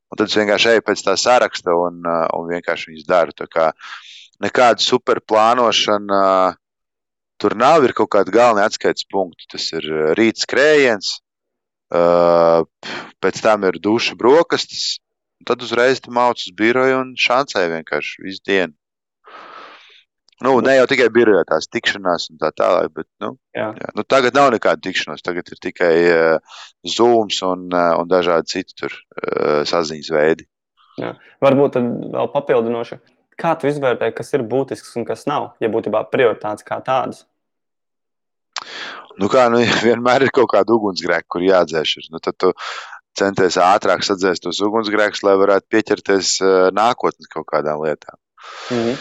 Un 0.09 0.17
tad 0.17 0.31
es 0.31 0.39
vienkārši 0.39 0.71
eju 0.73 0.85
pēc 0.87 1.03
tā 1.05 1.17
saraksta 1.19 1.75
un, 1.77 1.99
uh, 2.07 2.25
un 2.39 2.49
vienkārši 2.55 2.93
viņas 2.93 3.09
daru. 3.11 3.35
Nekāda 4.39 4.81
super 4.81 5.19
plānošana 5.27 6.23
uh, 6.23 6.58
tur 7.41 7.55
nav. 7.57 7.87
Kaut 7.97 8.11
kādi 8.15 8.35
galvenie 8.35 8.67
atskaites 8.67 9.07
punkti. 9.09 9.47
Tas 9.51 9.67
ir 9.73 9.87
rīta 10.19 10.45
skrējiens, 10.45 11.17
uh, 11.95 12.63
pēc 13.23 13.43
tam 13.45 13.67
ir 13.69 13.81
duša 13.83 14.17
brokastis 14.19 14.99
tad 15.45 15.61
uzreiz 15.63 16.01
tu 16.01 16.11
mauc 16.11 16.39
uz 16.39 16.51
biroju 16.55 16.99
un 17.03 17.15
šancē 17.19 17.65
vienkārši 17.71 18.25
visu 18.25 18.43
dienu. 18.47 18.75
Nu, 20.39 20.53
ne 20.63 20.77
jau 20.77 20.85
tikai 20.87 21.09
birojā 21.11 21.41
tās 21.49 21.67
tikšanās 21.67 22.29
un 22.31 22.37
tā 22.39 22.53
tālāk, 22.55 22.93
bet 22.95 23.07
nu, 23.19 23.33
jā. 23.55 23.73
Jā. 23.75 23.89
Nu, 23.97 24.05
tagad 24.07 24.37
nav 24.37 24.53
nekāda 24.53 24.79
tikšanās. 24.85 25.23
Tagad 25.25 25.51
ir 25.51 25.59
tikai 25.59 25.95
uh, 26.13 26.61
Zooms 26.87 27.41
un, 27.43 27.65
uh, 27.73 27.97
un 27.99 28.07
dažādi 28.07 28.53
citi 28.53 28.77
tur, 28.79 28.95
uh, 29.19 29.65
saziņas 29.67 30.11
veidi. 30.15 30.47
Jā. 30.99 31.11
Varbūt 31.43 31.75
vēl 31.81 32.31
papildinoši. 32.31 33.01
Kā 33.39 33.51
tu 33.59 33.67
izvērtē, 33.67 34.13
kas 34.15 34.31
ir 34.35 34.45
būtisks 34.47 34.95
un 34.99 35.07
kas 35.07 35.25
nav, 35.27 35.53
ja 35.63 35.67
būtībā 35.71 36.05
prioritātes 36.11 36.63
kā 36.67 36.79
tādas? 36.87 37.25
Nu 39.19 39.27
kā, 39.31 39.47
nu, 39.51 39.61
vienmēr 39.87 40.27
ir 40.27 40.33
kaut 40.35 40.51
kāda 40.53 40.75
ugunsgrēka, 40.75 41.27
kur 41.35 41.45
jādzēš. 41.45 42.09
Nu, 42.13 42.23
tad 42.23 42.39
tu 42.39 42.53
centies 43.19 43.59
ātrāk 43.59 44.05
sadzēst 44.05 44.45
tos 44.45 44.59
ugunsgrēkus, 44.63 45.23
lai 45.27 45.37
varētu 45.39 45.71
pieķerties 45.73 46.35
uh, 46.43 46.57
nākotnes 46.75 47.31
kaut 47.31 47.47
kādām 47.51 47.83
lietām. 47.85 48.19
Mm 48.69 48.83
-hmm. 48.83 48.99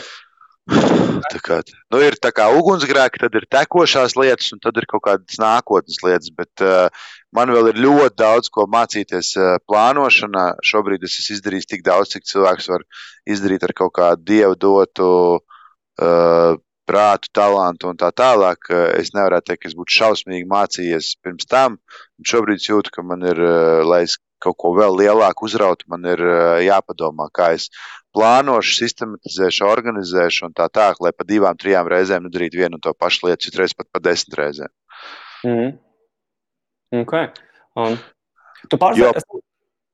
Tā 0.69 1.41
kā, 1.41 1.57
nu, 1.93 2.01
ir 2.05 2.19
tā 2.21 2.31
kā 2.35 2.49
ugunsgrēki, 2.53 3.21
tad 3.23 3.37
ir 3.39 3.47
tekošās 3.51 4.15
lietas, 4.21 4.51
un 4.53 4.61
tad 4.61 4.77
ir 4.77 4.85
kaut 4.91 5.03
kādas 5.07 5.41
nākotnes 5.41 6.03
lietas. 6.05 6.29
Bet 6.37 6.65
uh, 6.65 6.93
man 7.33 7.49
vēl 7.55 7.71
ir 7.73 7.81
ļoti 7.81 8.17
daudz 8.21 8.53
ko 8.53 8.67
mācīties 8.69 9.33
uh, 9.41 9.57
plānošanā. 9.65 10.45
Šobrīd 10.71 11.07
es 11.09 11.17
esmu 11.23 11.39
izdarījis 11.39 11.71
tik 11.73 11.85
daudz, 11.87 12.13
cik 12.13 12.29
cilvēks 12.29 12.69
var 12.75 12.85
izdarīt 13.25 13.65
ar 13.65 13.75
kaut 13.81 13.95
kādu 13.97 14.29
dievu 14.29 14.59
dotu 14.61 15.09
uh, 15.39 16.53
prātu, 16.89 17.30
talantu 17.36 17.91
un 17.93 17.99
tā 18.01 18.09
tālāk. 18.16 18.70
Es 18.99 19.12
nevaru 19.14 19.41
teikt, 19.45 19.62
ka 19.62 19.70
es 19.70 19.76
būtu 19.78 19.97
šausmīgi 19.99 20.49
mācījies 20.49 21.12
pirms 21.24 21.49
tam. 21.51 21.78
Šobrīd 22.26 22.64
jūtu, 22.64 22.93
ka 22.95 23.05
man 23.07 23.22
ir, 23.28 23.39
eh, 23.39 23.84
lai 23.86 24.03
es 24.07 24.18
kaut 24.43 24.57
ko 24.62 24.72
vēl 24.76 24.97
lielāku 25.01 25.49
uzrautu, 25.49 25.89
man 25.91 26.07
ir 26.07 26.22
eh, 26.22 26.66
jāpadomā, 26.68 27.28
kā 27.34 27.53
es 27.59 27.68
plānošu, 28.16 28.76
sistematizēšu, 28.82 29.66
organizēšu 29.68 30.49
un 30.49 30.55
tā 30.57 30.68
tālāk, 30.72 31.03
lai 31.05 31.12
pa 31.12 31.26
divām, 31.28 31.59
trijām 31.59 31.91
reizēm 31.91 32.26
nedarītu 32.26 32.62
vienu 32.62 32.78
un 32.78 32.84
to 32.84 32.95
pašu 32.95 33.28
lietu, 33.28 33.49
citreiz 33.49 33.74
pat 33.76 33.91
pa 33.93 34.03
desmit 34.03 34.39
reizēm. 34.39 34.72
Mm. 35.47 35.76
Okay. 37.05 37.28
Um, 37.76 37.99
tu 38.70 38.80
pārspēj... 38.80 39.38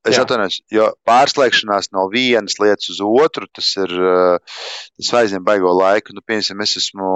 Es 0.05 0.19
atvainojos, 0.21 0.59
jo 0.73 0.89
pārslēgšanās 1.07 1.89
no 1.95 2.05
vienas 2.13 2.59
lietas 2.61 2.91
uz 2.93 3.01
otru, 3.05 3.47
tas 3.53 3.71
ir, 3.81 3.95
uh, 3.97 4.59
tas 4.99 5.15
aizņem 5.21 5.45
baigo 5.47 5.73
laiku. 5.73 6.13
Nu, 6.13 6.21
piemēram, 6.25 6.61
es 6.65 6.75
esmu 6.81 7.09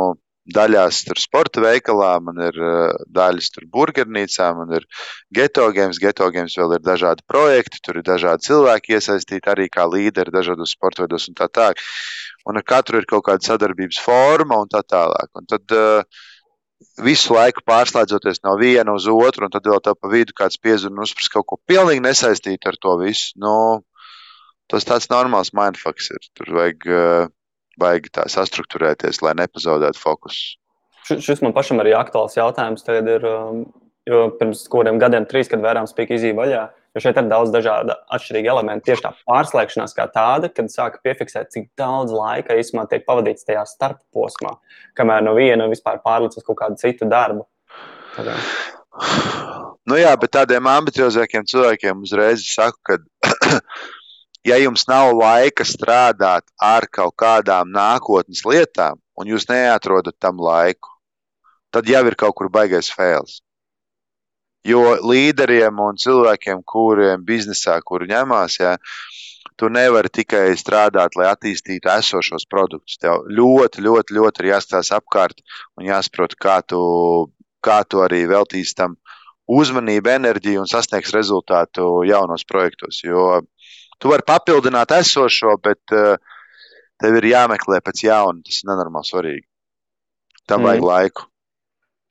daļās 0.50 1.04
tur 1.06 1.20
sporta 1.22 1.62
veikalā, 1.62 2.12
man 2.26 2.40
ir 2.48 2.58
uh, 2.58 2.96
daļas 3.14 3.52
tur 3.54 3.68
burgernīcā, 3.70 4.48
man 4.58 4.74
ir 4.80 4.88
geto 5.36 5.68
games, 5.76 6.00
geto 6.02 6.30
games 6.34 6.58
vēl 6.58 6.78
ir 6.78 6.84
dažādi 6.86 7.26
projekti, 7.30 7.82
tur 7.86 8.00
ir 8.02 8.08
dažādi 8.08 8.50
cilvēki 8.50 8.98
iesaistīti 8.98 9.54
arī 9.54 9.70
kā 9.70 9.86
līderi 9.90 10.34
dažādos 10.34 10.74
sporta 10.74 11.06
veidos 11.06 11.30
un 11.30 11.38
tā 11.38 11.50
tālāk. 11.54 11.84
Un 12.50 12.58
ar 12.58 12.66
katru 12.66 13.02
ir 13.02 13.06
kaut 13.10 13.28
kāda 13.28 13.46
sadarbības 13.46 14.00
forma 14.02 14.58
un 14.64 14.72
tā 14.72 14.82
tālāk. 14.88 15.30
Un 15.38 15.50
tad 15.50 15.78
uh, 15.78 16.26
visu 17.04 17.36
laiku 17.36 17.64
pārslēdzoties 17.68 18.42
no 18.46 18.56
viena 18.60 18.94
uz 18.96 19.08
otru, 19.12 19.48
un 19.48 19.54
tad 19.54 19.68
vēl 19.68 19.82
tā 19.84 19.96
pa 19.96 20.12
vidu 20.12 20.36
kāds 20.36 20.60
piezvanīs 20.62 20.96
un 20.96 21.04
uzprasa 21.06 21.34
kaut 21.36 21.48
ko 21.50 21.60
pilnīgi 21.70 22.04
nesaistītu 22.06 22.72
ar 22.72 22.80
to 22.82 22.96
visu. 23.02 23.34
Nu, 23.42 23.54
tas 24.72 24.88
tāds 24.88 25.10
normāls 25.12 25.54
mindfucks 25.56 26.12
ir. 26.16 26.30
Tur 26.38 26.54
vajag 26.60 26.88
uh, 26.88 27.28
baigi 27.80 28.12
tā 28.16 28.28
sastruktūrēties, 28.32 29.22
lai 29.26 29.36
nepazaudētu 29.40 30.02
fokusu. 30.02 30.58
Šis 31.10 31.42
man 31.42 31.56
pašam 31.56 31.82
arī 31.82 31.96
aktuāls 31.98 32.38
jautājums. 32.38 32.84
Tagad 32.86 33.08
ir, 33.10 33.26
um, 33.26 33.64
jo 34.10 34.26
pirms 34.40 34.66
kādiem 34.72 35.00
gadiem, 35.02 35.28
trīs, 35.30 35.50
kad 35.52 35.62
vērām 35.64 35.88
spīķi 35.90 36.18
izīva 36.18 36.42
vaļā, 36.44 36.64
jo 36.96 37.04
šeit 37.04 37.20
ir 37.22 37.30
daudz 37.30 37.54
dažādu 37.54 37.96
atšķirīgu 38.16 38.52
elementu. 38.54 38.88
Tieši 38.90 39.06
tā 39.06 39.14
pārslēgšanās 39.30 39.96
kā 39.98 40.08
tāda, 40.14 40.50
kad 40.54 40.72
sāka 40.74 41.02
piefiksēt, 41.06 41.52
cik 41.54 41.70
daudz 41.80 42.14
laika 42.16 42.58
īstenībā 42.60 42.88
tiek 42.90 43.06
pavadīts 43.08 43.48
tajā 43.48 43.64
starp 43.70 44.02
posmā, 44.16 44.56
kamēr 44.98 45.24
no 45.26 45.36
viena 45.38 45.70
vispār 45.72 46.02
pārliec 46.06 46.38
uz 46.38 46.46
kaut 46.48 46.60
kādu 46.64 46.82
citu 46.82 47.10
darbu. 47.10 47.46
Tādā. 48.18 48.36
Nu 49.90 49.98
jā, 49.98 50.12
bet 50.20 50.34
tādiem 50.36 50.68
ambiciozākiem 50.70 51.46
cilvēkiem 51.50 52.04
uzreiz 52.06 52.44
saku, 52.50 52.78
ka 52.86 52.98
ja 54.50 54.58
jums 54.62 54.86
nav 54.90 55.14
laika 55.18 55.66
strādāt 55.68 56.46
ar 56.62 56.88
kaut 56.92 57.16
kādām 57.20 57.72
nākotnes 57.74 58.44
lietām, 58.46 59.00
un 59.18 59.30
jūs 59.30 59.48
neatrodat 59.50 60.18
tam 60.20 60.42
laiku, 60.42 60.92
tad 61.74 61.90
jau 61.90 62.04
ir 62.08 62.18
kaut 62.20 62.38
kur 62.38 62.52
baigais 62.54 62.92
fails. 62.94 63.40
Jo 64.68 64.98
līderiem 65.00 65.80
un 65.80 66.00
cilvēkiem, 66.00 66.64
kuriem 66.68 67.24
biznesā, 67.26 67.78
kur 67.86 68.04
ņemās, 68.10 68.58
ja, 68.60 68.74
tu 69.60 69.70
nevari 69.72 70.12
tikai 70.12 70.52
strādāt, 70.60 71.16
lai 71.16 71.30
attīstītu 71.32 71.92
esošos 71.94 72.48
produktus. 72.50 72.98
Tev 73.00 73.24
ļoti, 73.28 73.84
ļoti, 73.86 74.16
ļoti 74.20 74.44
ir 74.44 74.50
jāstāsta 74.54 75.00
apkārt 75.00 75.40
un 75.80 75.88
jāsaprot, 75.88 76.36
kā 76.36 76.60
tu, 76.68 76.82
kā 77.64 77.82
tu 77.88 78.04
arī 78.04 78.26
veltīsi 78.28 78.76
tam 78.76 79.00
uzmanību, 79.50 80.12
enerģiju 80.20 80.66
un 80.66 80.70
sasniegs 80.70 81.16
rezultātu 81.16 82.04
jaunos 82.08 82.44
projektos. 82.48 83.00
Jo 83.04 83.40
Tu 84.00 84.08
vari 84.08 84.24
papildināt 84.24 84.94
esošo, 84.96 85.58
bet 85.64 85.94
uh, 85.96 86.16
tev 87.02 87.18
ir 87.20 87.32
jāmeklē 87.34 87.82
pēc 87.84 88.06
jauna. 88.08 88.40
Tas 88.48 88.62
ir 88.62 88.70
nenormāli 88.72 89.12
svarīgi. 89.12 89.46
Tam 90.48 90.64
mm. 90.64 90.70
vajag 90.70 90.88
laiku. 90.88 91.28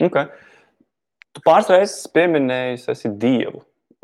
Okay. 0.09 0.29
Tu 1.39 1.45
pāris 1.47 1.69
reizes 1.71 2.09
pieminēji, 2.11 2.81
esi 2.91 3.11
dievu. 3.23 3.61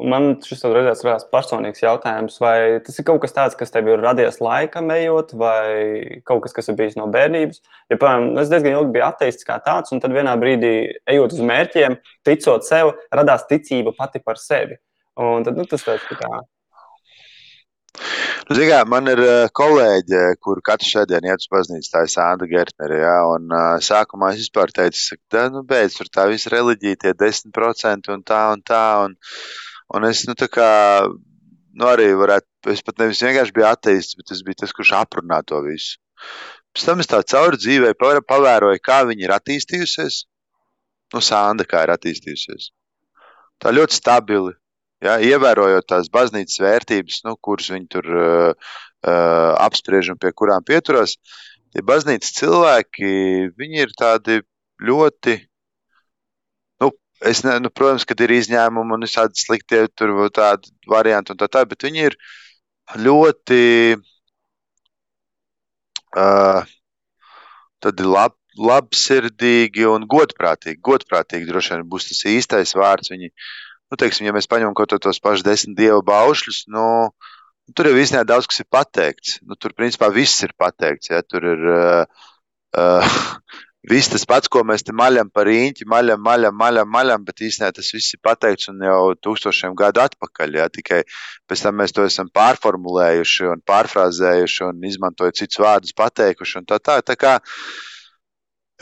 Man 0.07 0.37
šis 0.43 0.61
radās 0.71 1.25
personīgs 1.33 1.83
jautājums, 1.83 2.37
vai 2.43 2.79
tas 2.87 2.99
ir 2.99 3.07
kaut 3.09 3.21
kas 3.25 3.35
tāds, 3.35 3.57
kas 3.59 3.75
tev 3.75 3.91
ir 3.91 4.03
radies 4.03 4.39
laikam 4.43 4.93
ejot, 4.95 5.35
vai 5.39 6.21
kaut 6.27 6.45
kas, 6.45 6.55
kas 6.55 6.71
ir 6.71 6.79
bijis 6.79 6.95
no 6.99 7.09
bērnības. 7.11 7.59
Ja, 7.91 7.99
piemēram, 7.99 8.39
es 8.39 8.53
diezgan 8.53 8.77
ilgi 8.77 8.95
biju 8.95 9.07
ateists 9.09 9.47
kā 9.47 9.59
tāds, 9.67 9.91
un 9.95 10.03
tad 10.03 10.15
vienā 10.15 10.37
brīdī, 10.39 10.75
ejot 11.11 11.35
uz 11.35 11.43
mērķiem, 11.51 11.99
ticot 12.27 12.67
sev, 12.67 12.95
radās 13.15 13.47
ticība 13.51 13.95
pati 13.99 14.23
par 14.23 14.39
sevi. 14.39 14.79
Un 15.19 15.47
tad 15.47 15.59
nu, 15.59 15.67
tas 15.71 15.87
tāds 15.87 16.07
tā 16.07 16.23
kā 16.23 16.43
Nu, 18.45 18.59
kā, 18.69 18.83
man 18.85 19.09
ir 19.09 19.21
uh, 19.25 19.47
kolēģe, 19.57 20.19
kur 20.45 20.59
katru 20.65 20.85
sēdienu 20.85 21.31
iet 21.31 21.41
uz 21.41 21.49
baznīcu, 21.49 21.89
tā 21.89 22.03
ir 22.05 22.11
Santa 22.13 22.45
Gertnere. 22.49 22.99
Ja, 23.01 23.15
un, 23.33 23.47
uh, 23.49 23.79
sākumā 23.81 24.35
es 24.35 24.43
vispār 24.43 24.73
teicu, 24.77 25.17
ka 25.33 25.47
nu, 25.55 25.63
beidz 25.65 25.97
tur 25.97 26.11
tā 26.13 26.27
visa 26.29 26.53
reliģija, 26.53 26.99
tie 27.01 27.13
10% 27.23 28.11
un 28.13 28.25
tā 28.29 28.41
un 28.53 28.65
tā. 28.69 28.83
Un, 29.07 29.15
un 29.97 30.07
es 30.11 30.27
nu, 30.29 30.35
tā 30.37 30.51
kā, 30.53 30.69
nu, 31.09 31.87
arī 31.89 32.11
varētu, 32.21 32.75
es 32.75 32.85
pat 32.85 33.01
nevis 33.01 33.23
vienkārši 33.25 33.57
biju 33.57 33.69
ateists, 33.71 34.19
bet 34.21 34.35
es 34.37 34.45
biju 34.45 34.61
tas, 34.61 34.77
kurš 34.77 34.93
aprunā 35.01 35.41
to 35.49 35.63
visu. 35.65 35.97
Pēc 36.77 36.85
tam 36.91 37.01
es 37.01 37.09
tā 37.09 37.23
cauri 37.33 37.63
dzīvē 37.65 37.95
pavēroju, 38.29 38.85
kā 38.85 39.01
viņa 39.09 39.25
ir 39.25 39.35
attīstījusies. 39.39 40.21
Nu, 41.17 41.25
Sanda 41.25 41.65
kā 41.65 41.87
ir 41.87 41.95
attīstījusies. 41.97 42.69
Tā 43.63 43.73
ļoti 43.73 43.97
stabili, 44.03 44.53
Ja, 45.03 45.17
ievērojot 45.21 45.87
tās 45.91 46.11
baznīcas 46.13 46.61
vērtības, 46.63 47.23
nu, 47.27 47.35
kuras 47.43 47.71
viņi 47.73 47.89
tur 47.93 48.07
uh, 48.15 48.69
uh, 49.05 49.51
apspriež 49.65 50.13
un 50.15 50.21
pie 50.21 50.31
kurām 50.37 50.65
pieturas, 50.67 51.17
tie 51.75 51.83
baznīcas 51.85 52.33
cilvēki, 52.39 53.11
ir 53.83 53.93
tādi 53.99 54.41
ļoti. 54.85 55.37
Nu, 56.83 56.93
es 57.27 57.43
ne, 57.47 57.59
nu, 57.65 57.73
protams, 57.75 58.07
ka 58.09 58.17
ir 58.23 58.37
izņēmumi 58.39 58.97
un 58.97 59.07
visādi 59.07 59.43
sliktie 59.43 59.85
tur 59.99 60.15
tādi 60.35 60.73
varianti 60.91 61.35
un 61.35 61.43
tā 61.43 61.51
tā, 61.51 61.67
bet 61.69 61.85
viņi 61.85 62.07
ir 62.09 62.17
ļoti 63.05 63.61
uh, 66.15 66.73
lab, 68.07 68.39
labsirdīgi 68.55 69.85
un 69.91 70.09
godprātīgi. 70.09 70.81
Godprātīgi 70.87 71.51
droši 71.51 71.75
vien 71.75 71.87
būs 71.91 72.09
tas 72.09 72.25
īstais 72.31 72.77
vārds. 72.79 73.11
Viņi, 73.13 73.33
uh, 73.35 73.65
nu, 73.91 73.99
teiksim, 74.01 74.27
ja 74.29 74.35
mēs 74.35 74.49
paņemam 74.51 74.75
kaut 74.77 74.95
tos 75.03 75.21
pašus 75.23 75.45
desmit 75.47 75.77
dievu 75.79 76.03
baušļus, 76.07 76.65
nu, 76.73 76.87
tur 77.73 77.89
jau 77.89 77.99
īstenībā 78.01 78.27
daudz 78.29 78.49
kas 78.51 78.61
ir 78.61 78.69
pateikts. 78.73 79.39
Nu, 79.47 79.57
tur 79.57 79.75
principā 79.77 80.11
viss 80.13 80.43
ir 80.45 80.53
pateikts. 80.59 81.13
Ja? 81.13 81.23
Tur 81.25 81.47
ir 81.55 81.63
uh, 81.71 82.27
uh, 82.77 83.15
viss 83.93 84.11
tas 84.13 84.27
pats, 84.29 84.51
ko 84.53 84.65
mēs 84.67 84.85
te 84.85 84.95
maļam 84.97 85.31
par 85.33 85.49
īņķi, 85.53 85.89
maļam, 85.89 86.21
maļam, 86.25 86.59
maļam, 86.61 86.91
maļam, 86.97 87.25
bet 87.29 87.45
īstenībā 87.47 87.73
tas 87.79 87.91
viss 87.95 88.17
ir 88.17 88.23
pateikts 88.25 88.71
un 88.73 88.85
jau 88.85 89.15
tūkstošiem 89.21 89.77
gadu 89.79 90.05
atpakaļ. 90.05 90.61
Ja? 90.61 90.69
Tikai 90.73 91.03
pēc 91.49 91.65
tam 91.65 91.81
mēs 91.81 91.97
to 91.97 92.05
esam 92.09 92.29
pārformulējuši 92.35 93.51
un 93.55 93.65
pārfrāzējuši 93.65 94.69
un 94.69 94.87
izmantojot 94.91 95.41
citus 95.41 95.65
vārdus, 95.65 95.97
pateikuši 95.97 96.61
un 96.61 96.69
tā 96.69 96.81
tā. 96.83 97.01
tā 97.05 97.17
kā, 97.21 97.39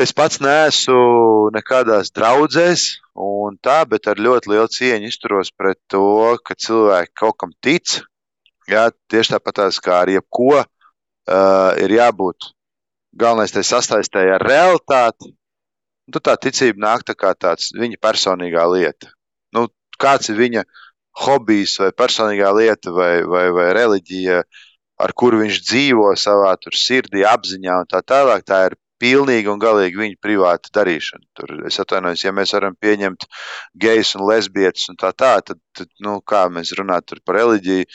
Es 0.01 0.15
pats 0.17 0.41
neesmu 0.41 1.51
nekādās 1.53 2.09
draudzēs, 2.17 2.87
un 3.19 3.59
tā, 3.61 3.83
bet 3.85 4.09
ar 4.09 4.17
ļoti 4.17 4.55
lielu 4.55 4.71
cieņu 4.73 5.11
izturos 5.13 5.53
pret 5.53 5.77
to, 5.93 6.39
ka 6.47 6.57
cilvēki 6.57 7.13
kaut 7.19 7.37
kam 7.43 7.53
tic. 7.61 8.01
Jā, 8.71 8.89
tieši 9.13 9.35
tāpat 9.35 9.61
kā 9.85 10.01
ar 10.05 10.09
jebko 10.09 10.63
uh, 10.63 10.65
ir 11.83 11.93
jābūt 11.99 12.53
galvenais 13.13 13.53
tai 13.53 13.63
sastaistēji 13.67 14.35
ar 14.37 14.45
realitāti. 14.47 15.33
Nu, 16.13 16.21
tā 16.21 16.35
ticība 16.41 16.83
nāk 16.83 17.05
tā 17.07 17.15
kā 17.17 17.33
tāds 17.39 17.71
viņa 17.77 18.01
personīgā 18.03 18.65
lieta. 18.73 19.13
Nu, 19.55 19.69
kāds 20.01 20.33
ir 20.33 20.41
viņa 20.41 20.65
hobijs 21.23 21.77
vai 21.81 21.93
personīgā 21.95 22.51
lieta 22.57 22.93
vai, 22.93 23.23
vai, 23.29 23.47
vai 23.55 23.69
reliģija, 23.77 24.43
ar 25.03 25.15
kuru 25.17 25.43
viņš 25.45 25.61
dzīvo 25.69 26.09
savā 26.19 26.57
sirdī, 26.73 27.23
apziņā 27.29 27.83
un 27.85 27.91
tā 27.91 28.03
tālāk. 28.03 28.45
Tā 28.49 28.65
ir 28.71 28.79
pilnīgi 29.03 29.51
un 29.51 29.61
galīgi 29.63 29.99
viņa 29.99 30.19
privāta 30.23 30.73
darīšana. 30.79 31.27
Tur 31.39 31.55
es 31.69 31.79
atvainojos, 31.83 32.23
ja 32.25 32.33
mēs 32.35 32.55
varam 32.55 32.77
pieņemt 32.79 33.27
gejus 33.83 34.15
un 34.19 34.27
lesbietes 34.31 34.89
un 34.93 34.99
tā 35.01 35.11
tā, 35.17 35.35
tad, 35.47 35.61
tad 35.77 35.91
nu, 36.05 36.21
kā 36.23 36.45
mēs 36.53 36.75
runājam 36.79 37.23
par 37.27 37.41
reliģiju, 37.41 37.89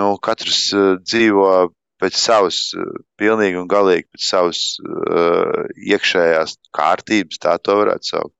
nu, 0.00 0.12
katrs 0.22 0.66
uh, 0.76 0.94
dzīvo 1.02 1.48
pēc 2.02 2.18
savas, 2.18 2.60
uh, 2.78 2.90
pilnīgi 3.20 3.60
un 3.60 3.70
galīgi 3.70 4.06
pēc 4.14 4.28
savas 4.30 4.64
uh, 4.82 5.64
iekšējās 5.90 6.58
kārtības, 6.74 7.40
tā 7.42 7.56
to 7.62 7.78
varētu 7.82 8.12
saukt. 8.12 8.36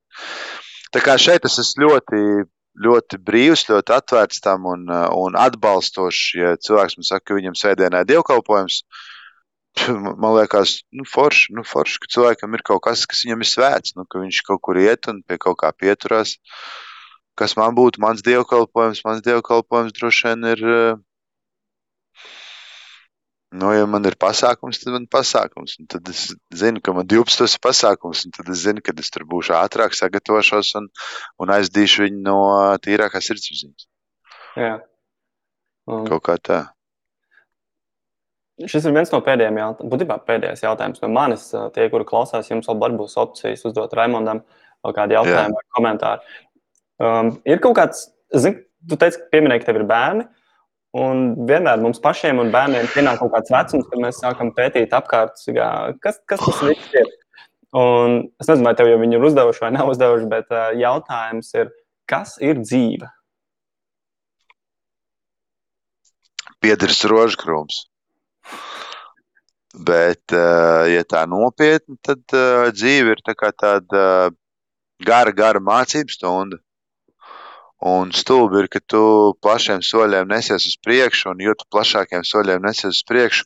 Tā 0.95 1.03
kā 1.03 1.17
šeit 1.19 1.47
es 1.47 1.59
esmu 1.59 1.89
ļoti, 1.89 2.21
ļoti 2.85 3.19
brīvs, 3.27 3.67
ļoti 3.71 3.95
atvērts 3.97 4.43
tam 4.45 4.69
un, 4.71 4.87
un 4.91 5.39
atbalstošs, 5.39 6.23
ja 6.39 6.55
cilvēks 6.63 7.01
man 7.01 7.09
saka, 7.09 7.27
ka 7.31 7.39
viņam 7.41 7.59
sēdienā 7.59 8.05
ir 8.05 8.13
dievkalpojums, 8.13 8.83
uh, 8.85 9.03
man 10.23 10.35
liekas, 10.37 10.83
nu, 10.95 11.05
forši, 11.09 11.55
nu, 11.57 11.65
forši, 11.67 12.01
ka 12.03 12.11
cilvēkam 12.17 12.55
ir 12.57 12.63
kaut 12.67 12.83
kas, 12.87 13.05
kas 13.11 13.25
viņam 13.27 13.43
ir 13.43 13.51
svēts, 13.51 13.95
nu, 13.99 14.07
ka 14.09 14.23
viņš 14.23 14.43
kaut 14.47 14.63
kur 14.65 14.79
iet 14.81 15.09
un 15.11 15.23
pie 15.27 15.39
kaut 15.41 15.59
kā 15.63 15.73
pieturās. 15.75 16.37
Kas 17.39 17.57
man 17.59 17.75
būtu 17.75 18.03
mans 18.03 18.23
dievkalpojums? 18.23 19.03
Mans 19.07 19.25
dievkalpojums 19.27 19.97
droši 19.97 20.29
vien 20.29 20.47
ir. 20.53 20.63
Nu, 23.55 23.71
ja 23.71 23.87
man 23.87 24.07
ir 24.07 24.17
pasākums, 24.19 24.81
tad 24.83 24.95
man 24.95 25.07
ir 25.07 25.11
pasākums. 25.11 25.77
Un 25.83 25.89
tad 25.91 26.09
es 26.11 26.29
zinu, 26.55 26.83
ka 26.83 26.95
man 26.95 27.07
12 27.11 27.47
ir 27.47 27.63
pasākums, 27.63 28.25
un 28.27 28.35
tad 28.35 28.51
es 28.55 28.63
zinu, 28.67 28.83
ka 28.83 28.95
es 28.99 29.11
tur 29.15 29.27
būšu 29.31 29.55
ātrāk, 29.59 29.95
sagatavošos 29.99 30.73
un, 30.79 30.89
un 31.43 31.55
aizdīšu 31.55 32.07
viņu 32.07 32.23
no 32.27 32.39
tīrākās 32.83 33.31
sirdsapziņas. 33.31 33.87
Jā. 34.59 34.75
Un... 35.91 36.07
Kaut 36.11 36.23
kā 36.27 36.39
tā. 36.39 36.61
Šis 38.63 38.85
ir 38.87 38.93
viens 38.95 39.11
no 39.11 39.19
pēdējiem 39.27 39.57
jautājumiem, 39.59 39.91
būtībā 39.91 40.17
pēdējais 40.29 40.63
jautājums 40.63 41.01
no 41.03 41.09
manis. 41.11 41.49
Tie, 41.75 41.89
kuri 41.91 42.07
klausās, 42.07 42.51
jums 42.53 42.69
vēl 42.71 42.95
būs 43.01 43.17
opcijas 43.19 43.65
uzdot 43.67 43.97
Raimondam 43.99 44.45
kādu 44.95 45.17
jautājumu 45.17 45.57
vai 45.57 45.65
komentāru. 45.75 46.35
Um, 47.03 47.33
ir 47.49 47.59
kaut 47.65 47.75
kāds, 47.81 48.05
zini, 48.31 48.61
tu 48.87 48.99
teici, 49.01 49.19
ka 49.19 49.33
pieminēji, 49.33 49.65
ka 49.65 49.71
tev 49.71 49.81
ir 49.81 49.87
bērni. 49.91 50.27
Un 50.95 51.25
vienmēr 51.49 51.81
mums 51.83 51.99
pašiem 52.03 52.39
un 52.39 52.53
bērniem 52.55 52.87
pienāk 52.93 53.19
kaut 53.19 53.33
kāds 53.33 53.51
vecums, 53.51 53.89
kad 53.91 54.03
mēs 54.05 54.21
sākam 54.23 54.53
pētīt 54.55 54.95
apkārt, 54.95 55.41
kas, 56.05 56.21
kas 56.31 56.45
tas 56.45 56.61
viss 56.69 56.95
ir. 56.95 57.11
Un 57.75 58.21
es 58.39 58.47
nezinu, 58.47 58.69
vai 58.69 58.77
tev 58.79 58.87
jau 58.93 59.01
viņi 59.01 59.19
ir 59.19 59.27
uzdevuši 59.27 59.65
vai 59.65 59.73
nav 59.75 59.91
uzdevuši, 59.91 60.29
bet 60.31 60.55
uh, 60.55 60.69
jautājums 60.79 61.51
ir, 61.59 61.73
kas 62.07 62.37
ir 62.39 62.63
dzīve? 62.63 63.11
Piedrs 66.63 67.03
rožkrūms. 67.11 67.83
Bet, 69.75 70.31
uh, 70.31 70.87
ja 70.87 71.03
tā 71.03 71.25
nopietni, 71.27 71.97
tad 71.99 72.23
uh, 72.31 72.69
dzīve 72.71 73.17
ir 73.17 73.23
tā 73.27 73.35
tāda 73.35 74.31
gara, 75.03 75.33
gara 75.35 75.59
mācību 75.59 76.15
stunda. 76.15 76.61
Un 77.85 78.13
stulbi 78.15 78.63
ir, 78.63 78.69
ka 78.71 78.79
tu 78.81 79.35
plašiem 79.43 79.83
soļiem 79.83 80.31
nesies 80.31 80.69
uz 80.71 80.77
priekšu, 80.79 81.33
un 81.35 81.43
jo 81.43 81.57
plašākiem 81.75 82.23
soļiem 82.25 82.63
nesies 82.63 82.95
uz 82.95 83.03
priekšu, 83.05 83.45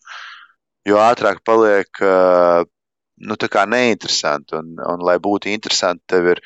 jo 0.86 1.00
ātrāk 1.00 1.40
paliek 1.48 1.88
nu, 1.98 3.34
neinteresanti. 3.72 4.54
Un, 4.60 4.76
un, 4.78 5.02
lai 5.02 5.16
būtu 5.18 5.50
interesanti, 5.50 6.04
tev 6.06 6.28
ir 6.36 6.44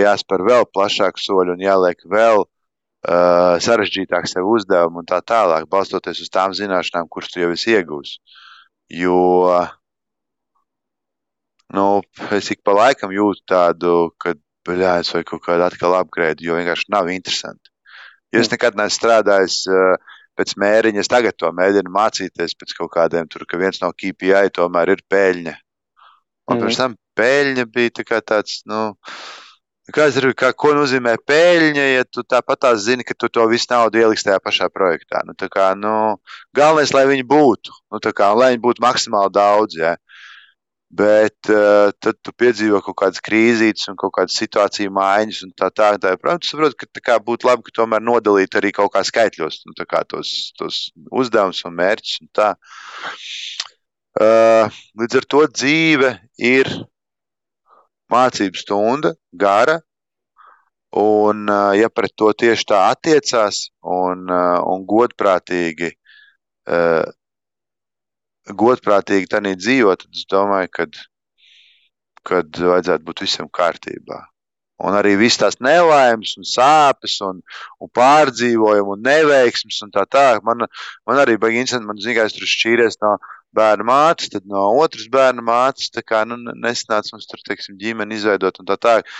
jāspēr 0.00 0.46
vēl 0.46 0.64
plašāku 0.72 1.20
soļu 1.20 1.58
un 1.58 1.66
jāliek 1.66 2.00
vēl 2.08 2.46
sarežģītāk 3.66 4.30
sev 4.30 4.48
uzdevumu 4.48 5.02
un 5.02 5.10
tā 5.10 5.20
tālāk, 5.20 5.68
balstoties 5.68 6.22
uz 6.24 6.32
tām 6.32 6.56
zināšanām, 6.56 7.10
kuras 7.12 7.28
tu 7.34 7.44
jau 7.44 7.52
esi 7.52 7.76
iegūmis. 7.76 8.16
Jo 8.92 9.20
nu, 11.74 11.86
es 12.30 12.50
ik 12.54 12.62
pa 12.64 12.74
laikam 12.76 13.14
jūtu 13.14 13.42
tādu, 13.48 13.94
ka 14.22 14.34
bļājas 14.66 15.12
vai 15.14 15.22
kaut 15.26 15.44
kādu 15.46 15.66
atkal 15.66 15.96
upgrade, 15.98 16.44
jo 16.44 16.58
vienkārši 16.58 16.90
nav 16.94 17.10
interesanti. 17.12 17.70
Jo 18.34 18.42
es 18.42 18.50
nekad 18.50 18.78
neesmu 18.78 18.96
strādājis 18.96 19.60
uh, 19.70 19.94
pēc 20.38 20.56
mēriņa, 20.60 21.02
es 21.02 21.10
tagad 21.10 21.36
to 21.38 21.50
mēģinu 21.54 21.92
mācīties 21.94 22.56
pēc 22.58 22.74
kaut 22.78 22.92
kādiem 22.94 23.30
tur, 23.30 23.46
ka 23.48 23.58
viens 23.60 23.80
no 23.82 23.92
KPI 23.94 24.52
tomēr 24.58 24.96
ir 24.96 25.02
peļņa. 25.10 25.56
Un 26.46 26.56
mm. 26.56 26.62
pirms 26.62 26.80
tam 26.80 26.96
peļņa 27.18 27.66
bija 27.72 27.94
tā 27.98 28.20
tāds, 28.20 28.60
nu, 28.68 28.90
Kāds 29.94 30.16
ir, 30.18 30.32
kā, 30.34 30.48
ko 30.50 30.72
nozīmē 30.74 31.12
peļņa, 31.30 31.82
ja 31.94 32.06
tu 32.10 32.24
tāpat 32.26 32.58
tā 32.64 32.72
zini, 32.82 33.04
ka 33.06 33.14
tu 33.14 33.28
to 33.30 33.44
visu 33.46 33.68
naudu 33.70 34.00
ieliks 34.00 34.24
tajā 34.26 34.40
pašā 34.42 34.66
projektā? 34.74 35.20
Nu, 35.22 35.36
kā, 35.38 35.68
nu, 35.78 35.92
galvenais, 36.56 36.90
lai 36.96 37.04
viņi 37.06 37.22
būtu, 37.30 37.74
nu, 37.94 38.00
kā, 38.02 38.32
lai 38.34 38.48
viņi 38.54 38.62
būtu 38.64 38.82
maksimāli 38.82 39.30
daudz. 39.36 39.76
Ja. 39.78 39.94
Bet 40.96 41.50
uh, 41.50 41.92
tad 42.02 42.18
tu 42.22 42.34
piedzīvo 42.34 42.80
kaut 42.82 42.96
kādas 42.98 43.22
krīzītes 43.22 43.86
un 43.90 43.98
kaut 44.00 44.14
kādas 44.16 44.34
situāciju 44.38 44.90
maiņas 44.96 45.54
tā 45.58 45.70
tālāk. 45.70 46.02
Tā, 46.02 46.16
protams, 46.18 46.50
saprot, 46.50 46.74
ka 46.78 46.90
tā 46.98 47.20
būtu 47.22 47.46
labi, 47.46 47.66
ka 47.66 47.76
tomēr 47.78 48.02
nodalīt 48.02 48.58
arī 48.58 48.74
kaut 48.74 48.94
kā 48.94 49.04
skaitļos 49.06 49.60
nu, 49.66 49.74
kā 49.86 50.02
tos, 50.08 50.50
tos 50.58 50.82
uzdevumus 51.10 51.62
un 51.66 51.78
mērķus. 51.78 52.18
Un 52.24 52.32
tā. 52.34 52.52
uh, 54.18 54.82
līdz 54.98 55.22
ar 55.22 55.30
to 55.30 55.46
dzīve 55.54 56.14
ir 56.42 56.74
mācību 58.12 58.60
stunda, 58.60 59.14
gara. 59.32 59.80
Un, 60.96 61.44
uh, 61.50 61.74
ja 61.76 61.90
pret 61.92 62.14
to 62.16 62.30
tieši 62.32 62.68
tā 62.70 62.80
attiecās 62.92 63.66
un, 63.82 64.24
uh, 64.30 64.62
un 64.64 64.86
godprātīgi 64.88 65.90
uh, 66.70 67.04
godprātīgi 68.46 69.28
tādā 69.28 69.52
dzīvot, 69.58 70.06
tad 70.06 70.16
es 70.16 70.24
domāju, 70.30 70.70
ka 70.72 70.86
kad 72.26 72.58
vajadzētu 72.58 73.06
būt 73.06 73.22
visam 73.22 73.50
kārtībā. 73.54 74.18
Un 74.86 74.96
arī 74.98 75.14
viss 75.16 75.38
tās 75.40 75.56
nelaimes, 75.62 76.34
un 76.36 76.44
sāpes, 76.44 77.14
un, 77.24 77.38
un 77.80 77.90
pārdzīvojumi, 77.96 78.92
un 78.92 79.04
neveiksmes, 79.06 79.78
un 79.86 79.92
tā 79.94 80.04
tālāk. 80.10 80.42
Man, 80.44 80.66
man 81.08 81.20
arī 81.22 81.38
bija 81.40 81.62
interesanti, 81.62 81.88
man 81.88 82.02
zināms, 82.02 82.34
tur 82.36 82.50
šķīries 82.50 83.00
no 83.04 83.14
bērna 83.56 83.86
mātes, 83.88 84.30
tad 84.32 84.46
no 84.50 84.68
otras 84.82 85.08
bērna 85.12 85.44
mātes. 85.44 85.90
Tā 85.94 86.04
kā 86.04 86.22
nu, 86.28 86.38
nesanāca 86.54 87.14
mums 87.14 87.28
tur, 87.30 87.42
teiksim, 87.46 87.78
ģimeni 87.80 88.20
izveidot, 88.20 88.60
un 88.60 88.68
tā 88.68 88.78
tālāk. 88.80 89.10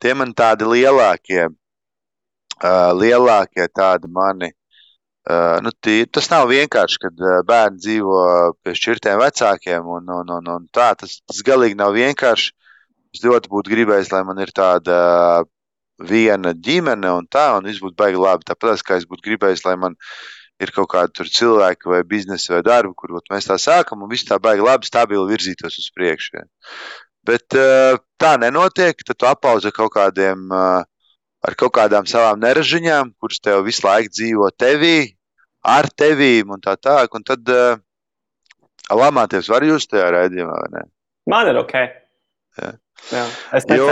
Tie 0.00 0.14
man 0.16 0.32
tādi 0.36 0.68
lielākie, 0.68 1.50
uh, 1.50 2.90
lielākie 2.96 3.68
tādi 3.76 4.08
mani 4.08 4.54
Uh, 5.30 5.58
nu, 5.60 5.68
tī, 5.84 6.06
tas 6.08 6.30
nav 6.32 6.46
vienkārši, 6.48 6.96
kad 7.02 7.18
uh, 7.20 7.42
bērni 7.46 7.76
dzīvo 7.78 8.20
pie 8.64 8.72
šķirtiem 8.74 9.18
vecākiem. 9.20 9.84
Un, 9.84 10.08
un, 10.16 10.32
un, 10.38 10.48
un 10.56 10.64
tā, 10.72 10.94
tas, 10.98 11.18
tas 11.28 11.42
galīgi 11.44 11.76
nav 11.78 11.92
vienkārši. 11.94 12.54
Es 13.14 13.22
ļoti 13.26 13.50
būtu 13.52 13.72
gribējis, 13.74 14.10
lai 14.14 14.22
man 14.24 14.40
ir 14.40 14.52
tāda 14.56 14.96
viena 16.00 16.54
ģimene 16.54 17.12
un 17.18 17.26
tā, 17.28 17.50
un 17.58 17.68
viss 17.68 17.82
būtu 17.84 17.98
baigi 18.00 18.20
labi. 18.22 18.46
Tāpat 18.48 18.84
kā 18.86 18.96
es 18.96 19.06
būtu 19.10 19.26
gribējis, 19.28 19.66
lai 19.66 19.76
man 19.82 19.98
ir 19.98 20.10
kaut 20.76 20.90
kādi 20.92 21.24
cilvēki 21.24 21.88
vai 21.88 22.02
biznesa 22.04 22.58
vai 22.58 22.62
darbi, 22.66 22.92
kur 22.96 23.16
mēs 23.32 23.48
tā 23.48 23.56
sākam, 23.56 24.02
un 24.04 24.10
viss 24.12 24.28
tā 24.28 24.36
baigi 24.42 24.66
labi, 24.66 24.88
stabili 24.88 25.24
virzītos 25.30 25.78
uz 25.80 25.88
priekšu. 25.96 26.36
Ja. 26.36 26.44
Bet 27.24 27.56
uh, 27.56 27.96
tā 28.20 28.34
nenotiek, 28.40 29.00
tad 29.06 29.16
tu 29.16 29.28
apauzi 29.28 29.72
kaut 29.72 29.94
kādiem 29.96 30.48
uh, 30.52 30.82
ar 31.40 31.56
kaut 31.56 31.72
kādām 31.76 32.08
savām 32.08 32.40
neražiņām, 32.44 33.14
kuras 33.20 33.40
tev 33.40 33.64
visu 33.64 33.86
laiku 33.86 34.12
dzīvo 34.12 34.50
tevī, 34.60 35.14
ar 35.64 35.88
tevīm 35.88 36.52
un 36.52 36.60
tā 36.64 36.76
tālāk. 36.76 37.16
Un 37.16 37.24
tad 37.24 37.52
uh, 37.54 37.80
lamāties 38.92 39.48
var 39.52 39.64
jūs 39.64 39.88
tajā 39.88 40.10
raidījumā, 40.16 40.58
vai 40.64 40.70
ne? 40.76 40.84
Man 41.30 41.48
ir 41.52 41.60
ok. 41.60 41.76
Jā. 42.60 42.74
Jā, 43.08 43.22
jo, 43.72 43.86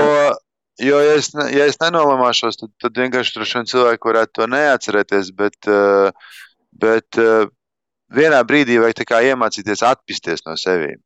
jo, 0.85 0.99
ja 1.01 1.15
es, 1.17 1.31
ja 1.55 1.65
es 1.65 1.79
nenolamāšos, 1.81 2.59
tad, 2.61 2.73
tad 2.83 2.99
vienkārši 3.01 3.33
tur 3.35 3.47
šodien 3.49 3.71
cilvēki 3.71 4.11
varētu 4.11 4.35
to 4.37 4.49
neatcerēties, 4.53 5.31
bet, 5.39 5.57
uh, 5.71 6.11
bet 6.73 7.19
uh, 7.21 7.49
vienā 8.15 8.41
brīdī 8.49 8.79
vajag 8.83 9.15
iemācīties 9.33 9.85
atpisties 9.87 10.45
no 10.47 10.57
sevīm. 10.59 11.01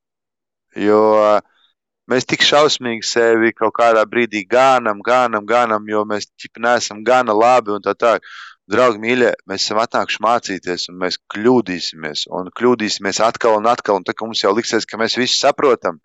Jo 0.79 1.01
uh, 1.19 1.41
mēs 2.11 2.27
tik 2.29 2.45
šausmīgi 2.47 3.07
sevi 3.07 3.53
kaut 3.57 3.75
kādā 3.79 4.05
brīdī 4.09 4.45
gānam, 4.49 5.03
gānam, 5.05 5.47
gānam, 5.49 5.87
jo 5.89 6.05
mēs 6.09 6.29
neesam 6.59 7.05
gana 7.05 7.37
labi 7.37 7.77
un 7.77 7.85
tā 7.85 7.95
tālāk. 7.99 8.27
Draugi, 8.73 9.01
mīļie, 9.03 9.33
mēs 9.51 9.65
esam 9.67 9.81
atnākuši 9.83 10.21
mācīties, 10.23 10.85
un 10.89 11.01
mēs 11.03 11.19
kļūdīsimies, 11.35 12.23
un 12.33 12.47
kļūdīsimies 12.57 13.19
atkal 13.27 13.59
un 13.59 13.67
atkal. 13.69 13.99
Un 13.99 14.07
tad, 14.07 14.15
kad 14.17 14.31
mums 14.31 14.45
jau 14.45 14.53
liksies, 14.55 14.87
ka 14.89 15.01
mēs 15.01 15.19
visi 15.19 15.35
saprotam, 15.35 15.99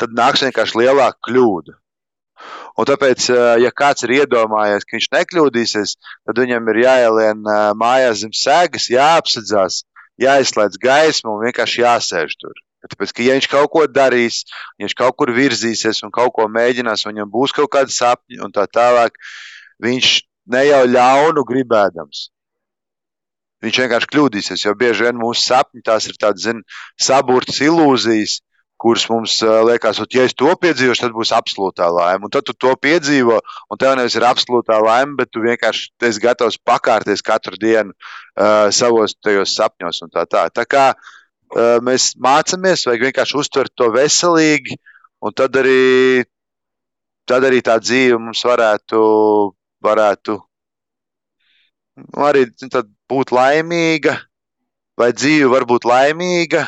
tad 0.00 0.14
nāks 0.16 0.44
vienkārši 0.46 0.78
lielāka 0.78 1.18
kļūda. 1.28 1.74
Un 2.74 2.88
tāpēc, 2.88 3.28
ja 3.62 3.70
kāds 3.70 4.04
ir 4.06 4.16
iedomājies, 4.18 4.84
ka 4.86 4.96
viņš 4.96 5.08
nekļūdīsies, 5.14 5.96
tad 6.26 6.40
viņam 6.42 6.70
ir 6.72 6.80
jāielien 6.82 7.42
mājās 7.78 8.24
zem 8.24 8.34
sēgas, 8.34 8.90
jāapsedzās, 8.90 9.82
jāizslēdz 10.20 10.80
gaisma 10.82 11.34
un 11.34 11.44
vienkārši 11.46 11.84
jāsēž 11.84 12.36
tur. 12.40 12.58
Tāpēc, 12.84 13.14
ka, 13.16 13.24
ja 13.24 13.38
viņš 13.38 13.48
kaut 13.48 13.70
ko 13.72 13.86
darīs, 13.88 14.42
ja 14.76 14.84
viņš 14.84 14.96
kaut 14.98 15.16
kur 15.16 15.32
virzīsies 15.32 16.02
un 16.04 16.12
kaut 16.12 16.34
ko 16.36 16.44
mēģinās, 16.52 17.06
un 17.06 17.14
viņam 17.14 17.30
būs 17.32 17.54
kaut 17.56 17.70
kādi 17.72 17.94
sapņi 17.94 18.42
un 18.44 18.52
tā 18.52 18.66
tālāk, 18.68 19.16
viņš 19.80 20.10
ne 20.52 20.64
jau 20.66 20.82
ļaunu 20.90 21.44
gribēdams. 21.48 22.28
Viņš 23.64 23.78
vienkārši 23.80 24.10
kļūdīsies, 24.12 24.66
jo 24.66 24.74
bieži 24.76 25.06
vien 25.06 25.16
mūsu 25.16 25.46
sapņi 25.46 25.80
tās 25.86 26.10
ir 26.10 26.18
tādas, 26.20 26.44
zin, 26.44 26.60
saburtas 27.00 27.62
ilūzijas, 27.64 28.42
kuras 28.80 29.06
mums 29.08 29.38
uh, 29.44 29.62
liekas, 29.64 30.00
ka, 30.02 30.06
ja 30.12 30.24
es 30.28 30.34
to 30.36 30.50
piedzīvošu, 30.60 31.06
tad 31.06 31.14
būs 31.16 31.32
absolūtā 31.36 31.88
laime. 31.94 32.26
Un 32.26 32.32
tad 32.34 32.46
tu 32.48 32.54
to 32.58 32.74
piedzīvo, 32.76 33.38
un 33.70 33.80
tev 33.80 33.94
nevis 33.98 34.16
ir 34.18 34.26
absolūtā 34.26 34.78
laime, 34.82 35.16
bet 35.20 35.30
tu 35.32 35.42
vienkārši 35.44 35.90
esi 36.08 36.22
gatavs 36.22 36.58
pakārties 36.58 37.24
katru 37.24 37.58
dienu 37.60 37.94
uh, 37.94 38.70
savos 38.74 39.16
tajos 39.22 39.54
sapņos 39.56 40.02
tā 40.12 40.26
tā. 40.26 40.46
Tā 40.52 40.66
kā 40.68 40.86
uh, 40.94 41.78
mēs 41.86 42.12
mācāmies, 42.20 42.86
vajag 42.88 43.08
vienkārši 43.08 43.38
uztvert 43.40 43.74
to 43.78 43.90
veselīgi, 43.94 44.78
un 45.24 45.36
tad 45.36 45.56
arī, 45.60 46.24
tad 47.28 47.46
arī 47.46 47.62
tā 47.64 47.78
dzīve 47.80 48.18
mums 48.20 48.42
varētu, 48.44 49.00
varētu 49.84 50.38
nu, 52.02 52.24
arī 52.26 52.46
būt 53.10 53.32
laimīga, 53.34 54.18
vai 54.98 55.12
dzīve 55.14 55.50
var 55.52 55.66
būt 55.68 55.86
laimīga. 55.88 56.66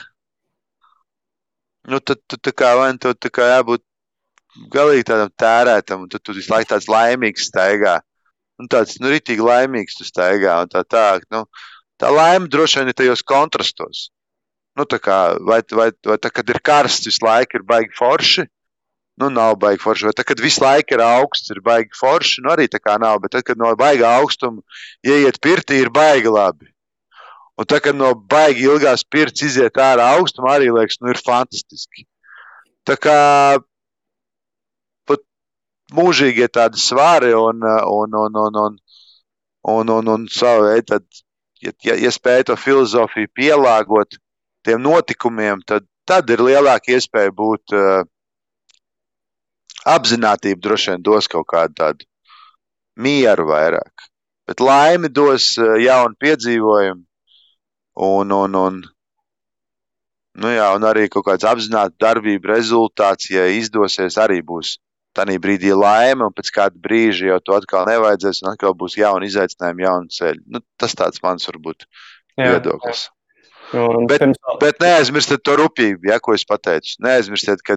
Nu, 1.87 2.01
tad 2.03 2.19
tu 2.27 2.39
tā 2.43 2.51
kā, 2.51 2.73
vai, 2.79 2.91
tu, 2.99 3.13
tā 3.15 3.31
kā 3.31 3.47
jābūt 3.53 3.83
galīgi 4.73 5.07
tādam 5.11 5.31
tērētam, 5.39 6.05
un 6.07 6.11
tad 6.11 6.25
tu 6.25 6.35
visu 6.35 6.51
laiku 6.53 6.73
tāds 6.73 6.89
laimīgs 6.91 7.47
staigā. 7.51 8.01
Un 8.59 8.71
tāds, 8.73 8.97
nu, 9.03 9.13
ritīgi 9.13 9.45
laimīgs 9.45 9.99
tu 9.99 10.07
staigā, 10.09 10.59
tā 10.73 10.83
tā, 10.89 11.07
nu, 11.31 11.45
tā 12.01 12.11
laime 12.11 12.49
droši 12.51 12.81
vien 12.81 12.91
ir 12.91 12.97
tajos 12.97 13.23
kontrastos. 13.27 14.09
Nu, 14.77 14.85
kā, 14.85 15.21
vai, 15.41 15.63
vai, 15.73 15.89
vai 16.05 16.19
tā, 16.21 16.33
kad 16.33 16.51
ir 16.53 16.61
karsts, 16.65 17.09
visu 17.09 17.25
laiku 17.25 17.61
ir 17.61 17.65
baigi 17.69 17.95
forši? 17.97 18.45
Nu, 19.17 19.31
nav 19.33 19.55
baigi 19.61 19.81
forši. 19.81 20.09
Vai 20.11 20.17
tad, 20.17 20.27
kad 20.29 20.43
visu 20.45 20.61
laiku 20.61 20.97
ir 20.97 21.03
augsts, 21.05 21.53
ir 21.55 21.63
baigi 21.65 21.97
forši? 21.97 22.43
Nu, 22.45 22.53
arī 22.53 22.67
tā 22.69 22.83
kā 22.83 22.99
nav. 23.01 23.23
Bet 23.23 23.33
tad, 23.33 23.47
kad 23.49 23.61
no 23.61 23.71
baiga 23.79 24.11
augstuma 24.19 24.61
ieiet 25.07 25.41
pirtī, 25.41 25.81
ir 25.81 25.93
baigi 25.95 26.33
labi. 26.33 26.69
Un 27.57 27.65
tad, 27.65 27.81
kad 27.87 27.97
no 27.97 28.11
baigi 28.33 28.67
ilgās 28.69 29.05
pirts 29.09 29.45
iziet 29.47 29.79
ārā 29.81 30.11
augstuma, 30.19 30.53
arī 30.57 30.69
liekas, 30.69 30.99
nu, 31.01 31.09
ir 31.13 31.21
fantastiski. 31.25 32.05
Tā 32.87 32.97
kā 33.01 33.21
pat 35.09 35.23
mūžīgie 35.97 36.49
tādi 36.53 36.81
svari 36.81 37.33
un, 37.37 37.65
un, 37.65 38.19
un, 38.25 38.37
un, 38.43 38.59
un, 38.65 38.77
un, 39.73 39.95
un, 39.97 40.13
un 40.17 40.29
savu 40.29 40.69
tad, 40.85 41.07
ja, 41.65 41.73
ja, 41.89 41.97
ja 42.05 42.13
spēj 42.13 42.45
to 42.51 42.59
filozofiju 42.61 43.33
pielāgot 43.33 44.21
tiem 44.67 44.85
notikumiem, 44.85 45.65
tad, 45.65 45.89
tad 46.05 46.29
ir 46.31 46.45
lielāka 46.45 46.93
iespēja 46.93 47.33
būt 47.41 47.73
uh, 47.73 48.05
apziņotība, 49.97 50.61
droši 50.61 50.93
vien 50.93 51.09
dos 51.09 51.31
kaut 51.31 51.49
kādu 51.55 51.81
tādu 51.81 52.09
mieru 53.01 53.49
vairāk. 53.49 54.11
Bet 54.47 54.61
laimi 54.61 55.09
dos 55.09 55.55
uh, 55.57 55.79
jaunu 55.81 56.19
piedzīvojumu 56.21 57.06
un, 57.97 58.33
un, 58.33 58.57
un, 58.61 58.81
nu 60.37 60.53
jā, 60.53 60.67
un 60.77 60.85
arī 60.89 61.09
kaut 61.13 61.27
kāds 61.31 61.47
apzināts 61.49 61.97
darbību 62.03 62.53
rezultāts, 62.53 63.31
ja 63.33 63.47
izdosies, 63.49 64.19
arī 64.21 64.43
būs 64.45 64.77
tajā 65.17 65.39
brīdī 65.41 65.73
laime, 65.73 66.27
un 66.27 66.35
pēc 66.37 66.53
kāda 66.53 66.81
brīža 66.83 67.31
jau 67.33 67.41
to 67.41 67.57
atkal 67.57 67.87
nevajadzēs, 67.89 68.43
un 68.45 68.53
atkal 68.53 68.77
būs 68.77 68.99
jauni 69.01 69.31
izaicinājumi, 69.31 69.87
jauni 69.87 70.13
ceļi. 70.13 70.43
Nu, 70.53 70.61
tas 70.77 70.97
tāds 70.99 71.23
mans 71.25 71.49
varbūt 71.49 71.89
viedoklis. 72.37 73.09
Un, 73.75 74.07
bet, 74.07 74.23
bet 74.61 74.79
neaizmirstiet 74.83 75.43
to 75.43 75.57
rūpību, 75.59 76.07
ja, 76.11 76.21
ko 76.23 76.37
es 76.37 76.45
pateicu. 76.47 76.95
Neaizmirstiet, 77.03 77.65
ka 77.67 77.75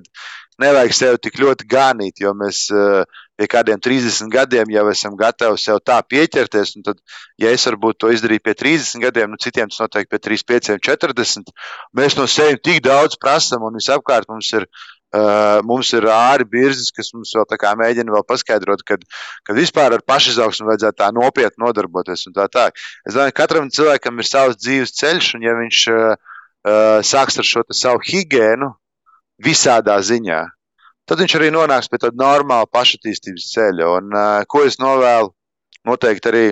nevajag 0.61 0.93
sev 0.93 1.17
tik 1.23 1.39
ļoti 1.41 1.65
ganīt, 1.69 2.21
jo 2.21 2.33
mēs 2.37 2.67
uh, 2.75 3.01
pie 3.39 3.47
kādiem 3.49 3.79
30 3.81 4.29
gadiem 4.33 4.69
jau 4.73 4.83
esam 4.91 5.15
gatavi 5.19 5.57
sev 5.61 5.79
tā 5.85 5.97
pieķerties. 6.03 6.75
Tad, 6.85 7.01
ja 7.41 7.53
es 7.55 7.65
varbūt 7.69 8.01
to 8.03 8.11
izdarīju 8.13 8.45
pie 8.45 8.55
30 8.61 9.05
gadiem, 9.07 9.31
nu 9.31 9.41
citiem 9.41 9.71
tas 9.71 9.81
noteikti 9.81 10.11
pie 10.13 10.21
35, 10.29 10.79
40, 10.85 11.53
mēs 11.97 12.19
no 12.19 12.27
sevis 12.29 12.61
tik 12.65 12.83
daudz 12.85 13.17
prasām, 13.21 13.65
un 13.65 13.79
visapkārt 13.79 14.29
mums 14.29 14.51
ir 14.59 14.67
Uh, 15.09 15.57
mums 15.65 15.89
ir 15.97 16.05
āri 16.13 16.45
birzes, 16.45 16.91
kas 16.93 17.07
mums 17.15 17.31
vēl 17.33 17.47
mēģina 17.79 18.13
vēl 18.13 18.25
paskaidrot, 18.29 18.83
kad, 18.85 19.01
kad 19.41 19.57
vispār 19.57 19.95
ar 19.95 20.03
pašizaugsmu 20.05 20.67
vajadzētu 20.69 20.99
tā 21.01 21.07
nopietni 21.09 21.65
nodarboties. 21.65 22.27
Tā 22.35 22.45
tā. 22.45 22.67
Es 23.07 23.15
domāju, 23.15 23.33
ka 23.33 23.41
katram 23.41 23.71
cilvēkam 23.73 24.21
ir 24.21 24.29
savs 24.29 24.59
dzīves 24.61 24.93
ceļš, 24.99 25.31
un 25.39 25.47
ja 25.47 25.55
viņš 25.57 25.81
uh, 25.89 26.13
sāks 27.01 27.41
ar 27.41 27.49
šo 27.49 27.65
savu 27.73 28.05
higiēnu 28.05 28.69
visādā 29.41 29.97
ziņā, 29.97 30.43
tad 31.09 31.25
viņš 31.25 31.37
arī 31.39 31.49
nonāks 31.57 31.89
pie 31.89 31.97
tāda 32.05 32.13
normāla 32.13 32.69
pašattīstības 32.69 33.49
ceļa. 33.55 33.91
Un, 33.97 34.13
uh, 34.13 34.45
ko 34.45 34.61
es 34.69 34.77
novēlu 34.77 35.33
noteikti 35.89 36.29
arī, 36.29 36.47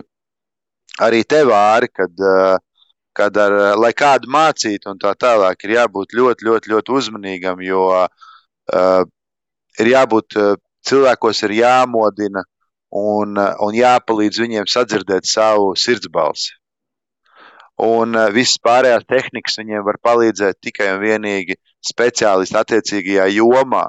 arī 0.97 1.21
tev, 1.29 1.53
Āri, 1.53 1.93
kad, 1.93 2.25
uh, 2.25 2.57
kad 3.13 3.37
ar, 3.37 3.59
lai 3.77 3.93
kādu 3.93 4.33
mācītu 4.33 4.89
un 4.89 4.97
tā 4.97 5.13
tālāk, 5.13 5.61
ir 5.61 5.77
jābūt 5.77 6.17
ļoti, 6.17 6.49
ļoti, 6.49 6.73
ļoti 6.73 6.97
uzmanīgam, 7.03 7.61
jo 7.61 7.91
uh, 7.93 8.25
ir 9.81 9.91
jābūt 9.93 10.37
uh, 10.37 10.55
cilvēkos, 10.87 11.43
ir 11.47 11.57
jāmodina 11.61 12.43
un, 12.93 13.37
uh, 13.37 13.53
un 13.63 13.75
jāpalīdz 13.77 14.41
viņiem 14.43 14.69
sadzirdēt 14.71 15.29
savu 15.29 15.73
sirdsbalsi. 15.77 16.55
Un 17.77 18.17
visas 18.33 18.57
pārējās 18.65 19.03
tehnikas 19.05 19.59
viņiem 19.59 19.83
var 19.85 19.99
palīdzēt 20.01 20.57
tikai 20.65 20.87
un 20.95 21.03
vienīgi 21.03 21.59
speciālisti 21.85 22.57
attiecīgajā 22.57 23.27
jomā. 23.35 23.83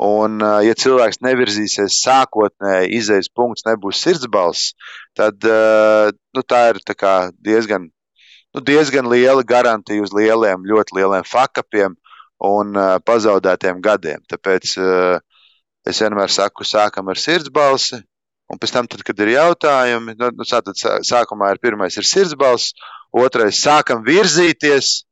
Un, 0.00 0.40
ja 0.40 0.72
cilvēks 0.72 1.20
nevirzīsies 1.20 1.98
sākotnēji, 2.00 2.94
izējas 2.96 3.28
punkts 3.28 3.66
nebūs 3.66 4.00
sirdsbalss, 4.00 4.72
tad 5.12 5.44
nu, 5.44 6.44
tā 6.48 6.62
ir 6.72 6.80
tā 6.88 7.12
diezgan, 7.44 7.90
nu, 8.56 8.64
diezgan 8.64 9.12
liela 9.12 9.44
garantija 9.44 10.00
uz 10.00 10.16
lieliem, 10.16 10.64
ļoti 10.64 10.96
lieliem 10.96 11.28
fakapiem 11.28 11.92
un 12.42 12.74
pazaudētiem 13.06 13.80
gadiem. 13.82 14.22
Tāpēc 14.30 14.74
es 15.86 16.00
vienmēr 16.02 16.32
saku, 16.32 16.66
sākam 16.66 17.10
ar 17.12 17.20
sirdsbalsi, 17.20 18.00
un 18.50 18.60
pēc 18.60 18.74
tam, 18.74 18.88
tad, 18.90 19.04
kad 19.06 19.22
ir 19.22 19.34
jautājumi, 19.36 20.16
nu, 20.18 20.32
nu, 20.36 20.46
tātad 20.48 20.78
sākumā 21.06 21.52
ir 21.54 21.62
pirmais 21.62 21.96
ir 21.98 22.08
sirdsbalss, 22.08 22.74
otrais 23.12 23.62
sākam 23.62 24.02
virzīties, 24.06 25.02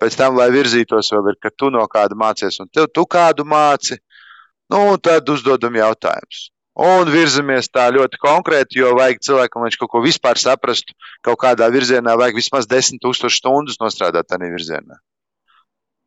pēc 0.00 0.16
tam, 0.16 0.38
lai 0.38 0.48
virzītos, 0.54 1.10
vēl 1.12 1.34
ir, 1.34 1.40
ka 1.42 1.52
tu 1.52 1.72
no 1.74 1.84
kāda 1.90 2.16
mācies, 2.18 2.60
un 2.62 2.70
tev, 2.72 2.88
tu 2.94 3.04
kādu 3.10 3.44
māci, 3.44 3.98
nu, 4.72 4.96
tad 5.02 5.28
uzdodam 5.28 5.76
jautājumus. 5.76 6.48
Un 6.80 7.10
virzamies 7.12 7.66
tā 7.68 7.88
ļoti 7.92 8.16
konkrēti, 8.22 8.78
jo 8.80 8.94
vajag 8.96 9.18
cilvēkam, 9.26 9.60
lai 9.60 9.68
viņš 9.68 9.78
kaut 9.82 9.90
ko 9.92 10.00
vispār 10.04 10.38
saprastu, 10.40 10.94
kaut 11.26 11.36
kādā 11.42 11.66
virzienā, 11.72 12.14
vajag 12.16 12.38
vismaz 12.38 12.68
10,000 12.70 13.34
stundas 13.34 13.80
nostrādāt 13.82 14.30
tādā 14.30 14.48
virzienā. 14.48 14.96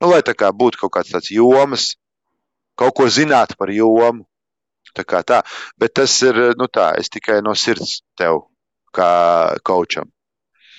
Nu, 0.04 0.10
lai 0.12 0.20
tā 0.28 0.34
kā 0.36 0.50
būtu 0.52 0.82
kaut 0.82 0.92
kāds 0.98 1.14
tāds 1.14 1.32
jomas, 1.32 1.94
kaut 2.76 2.92
ko 2.98 3.08
zināt 3.08 3.56
par 3.56 3.72
jomu. 3.72 4.26
Tā 4.94 5.06
kā 5.08 5.24
tā. 5.26 5.40
Bet 5.80 5.96
tas 5.98 6.12
ir, 6.28 6.36
nu 6.60 6.68
tā, 6.68 6.92
es 7.00 7.08
tikai 7.10 7.40
no 7.42 7.56
sirds 7.58 8.02
tev 8.20 8.44
kā 8.94 9.08
kočam. 9.66 10.12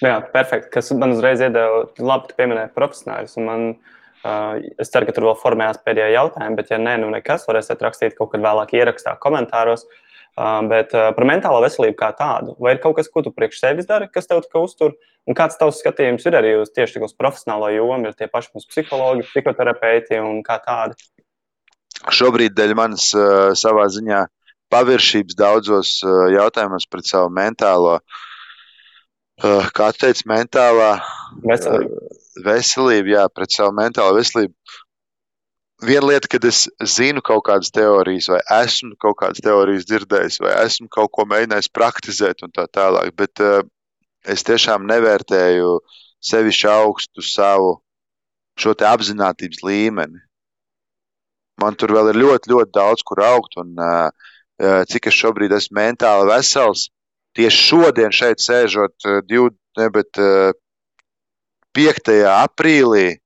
Jā, 0.04 0.18
perfekti. 0.34 0.68
Kas 0.76 0.92
man 0.94 1.16
uzreiz 1.16 1.40
iedeva, 1.40 1.86
labi, 1.98 2.28
tu 2.28 2.36
pieminēji 2.36 2.74
profesionāļus. 2.76 3.38
Man, 3.42 3.64
uh, 3.72 4.60
es 4.78 4.92
ceru, 4.92 5.08
ka 5.08 5.16
tur 5.16 5.30
vēl 5.30 5.40
formējās 5.40 5.80
pēdējā 5.86 6.12
jautājuma, 6.18 6.58
bet, 6.60 6.70
ja 6.70 6.78
nē, 6.84 6.98
nu 7.02 7.08
nekas, 7.16 7.48
varēsiet 7.48 7.82
rakstīt 7.82 8.18
kaut 8.18 8.34
kad 8.34 8.44
vēlāk 8.44 8.76
ierakstā 8.76 9.16
komentāros. 9.24 9.88
Uh, 9.88 10.03
bet 10.34 10.94
uh, 10.96 11.10
par 11.14 11.26
mentālo 11.28 11.60
veselību 11.62 11.96
kā 11.98 12.10
tādu, 12.18 12.56
vai 12.58 12.74
ir 12.74 12.82
kaut 12.82 12.96
kas, 12.98 13.10
ko 13.10 13.22
tu 13.22 13.30
priekš 13.34 13.60
sevis 13.62 13.86
dari, 13.86 14.10
kas 14.10 14.26
tev 14.30 14.42
uztur? 14.42 14.94
Uh, 14.94 15.10
Un 15.24 15.36
kāds 15.36 15.56
tavs 15.56 15.80
skatījums 15.80 16.26
ir 16.28 16.36
arī 16.36 16.52
uz 16.60 16.70
tieši 16.74 17.00
uz 17.04 17.14
profesionālo 17.16 17.70
jomu, 17.72 18.10
ir 18.10 18.16
tie 18.18 18.28
paši 18.28 18.50
mūsu 18.52 18.68
psihologi, 18.68 19.24
psihoterapeiti 19.30 20.20
un 20.20 20.42
kā 20.44 20.58
tādi? 20.64 20.98
Šobrīd 22.12 22.52
dēļ 22.58 22.74
manas 22.76 23.08
uh, 23.16 23.54
savā 23.56 23.86
ziņā 23.92 24.20
paviršības 24.72 25.38
daudzos 25.38 25.96
uh, 26.04 26.26
jautājumos 26.34 26.84
pret 26.92 27.08
savu 27.08 27.30
mentālo, 27.32 27.96
uh, 28.02 29.70
kā 29.72 29.88
tu 29.94 30.04
teici, 30.04 30.26
mentālā 30.28 30.98
veselību. 31.40 32.02
veselību, 32.44 33.14
jā, 33.16 33.24
pret 33.32 33.56
savu 33.56 33.72
mentālo 33.80 34.18
veselību. 34.18 34.52
Viena 35.84 36.06
lieta, 36.08 36.28
kad 36.30 36.44
es 36.48 36.64
zinu 36.94 37.20
kaut 37.24 37.42
kādas 37.48 37.72
teorijas, 37.74 38.30
vai 38.32 38.40
esmu 38.62 38.94
kaut 39.00 39.18
kādas 39.20 39.42
teorijas 39.44 39.84
dzirdējis, 39.88 40.40
vai 40.40 40.52
esmu 40.64 40.88
kaut 40.92 41.10
ko 41.12 41.26
mēģinājis 41.28 41.72
praktizēt, 41.76 42.44
un 42.46 42.52
tā 42.54 42.64
tālāk. 42.72 43.10
Bet 43.18 43.42
uh, 43.44 43.60
es 44.24 44.44
tiešām 44.46 44.86
nevērtēju 44.88 45.74
sevišķi 46.24 46.70
augstu 46.72 47.24
savu 47.26 47.74
šo 48.60 48.74
apziņotības 48.88 49.64
līmeni. 49.66 50.22
Man 51.60 51.76
tur 51.78 51.92
vēl 51.94 52.12
ir 52.12 52.20
ļoti, 52.22 52.50
ļoti 52.50 52.74
daudz, 52.74 53.04
kur 53.06 53.22
augt, 53.26 53.58
un 53.60 53.74
uh, 53.78 54.08
cik 54.90 55.10
es 55.10 55.18
šobrīd 55.18 55.52
esmu 55.54 55.78
mentāli 55.78 56.30
vesels. 56.30 56.88
Tieši 57.34 57.66
šodien 57.68 58.14
šeit 58.14 58.42
sēžot, 58.42 58.96
uh, 59.04 59.20
div, 59.26 59.50
ne, 59.78 59.90
bet, 59.94 60.22
uh, 60.22 60.54
5. 61.74 62.10
aprīlī, 62.30 63.18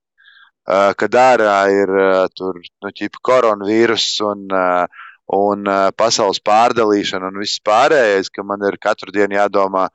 kad 1.01 1.15
ārā 1.16 1.59
ir 1.73 1.93
uh, 1.97 2.27
tur, 2.36 2.61
nu, 2.85 2.93
ķipa, 2.93 3.23
koronavīrus 3.24 4.11
un, 4.27 4.47
uh, 4.53 5.07
un 5.32 5.65
pasaules 5.97 6.40
pārdalīšana 6.45 7.28
un 7.28 7.40
viss 7.40 7.61
pārējais, 7.65 8.31
ka 8.32 8.45
man 8.45 8.65
ir 8.69 8.78
katru 8.81 9.12
dienu 9.12 9.36
jādomā, 9.36 9.89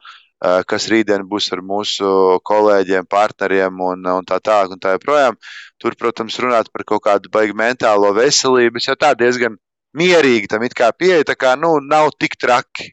Eh, 0.43 0.61
kas 0.67 0.89
rītdien 0.91 1.23
būs 1.29 1.45
ar 1.55 1.61
mūsu 1.63 2.07
kolēģiem, 2.43 3.05
partneriem 3.07 3.77
un, 3.85 4.01
un 4.11 4.25
tā 4.27 4.41
tālāk. 4.43 4.75
Tā 4.83 4.97
joprojām. 4.97 5.37
Tur, 5.79 5.95
protams, 5.99 6.35
runāt 6.43 6.67
par 6.73 6.83
kaut 6.89 7.05
kādu 7.05 7.31
baigtu 7.31 7.55
mentālo 7.55 8.09
veselību. 8.17 8.81
Es 8.81 8.89
jau 8.89 8.97
tā 8.99 9.13
diezgan 9.15 9.55
mierīgi 9.95 10.49
tam 10.51 10.65
pieeju, 10.67 11.23
tā 11.29 11.37
kā 11.39 11.53
nu, 11.59 11.77
nav 11.79 12.11
tik 12.19 12.35
traki. 12.35 12.91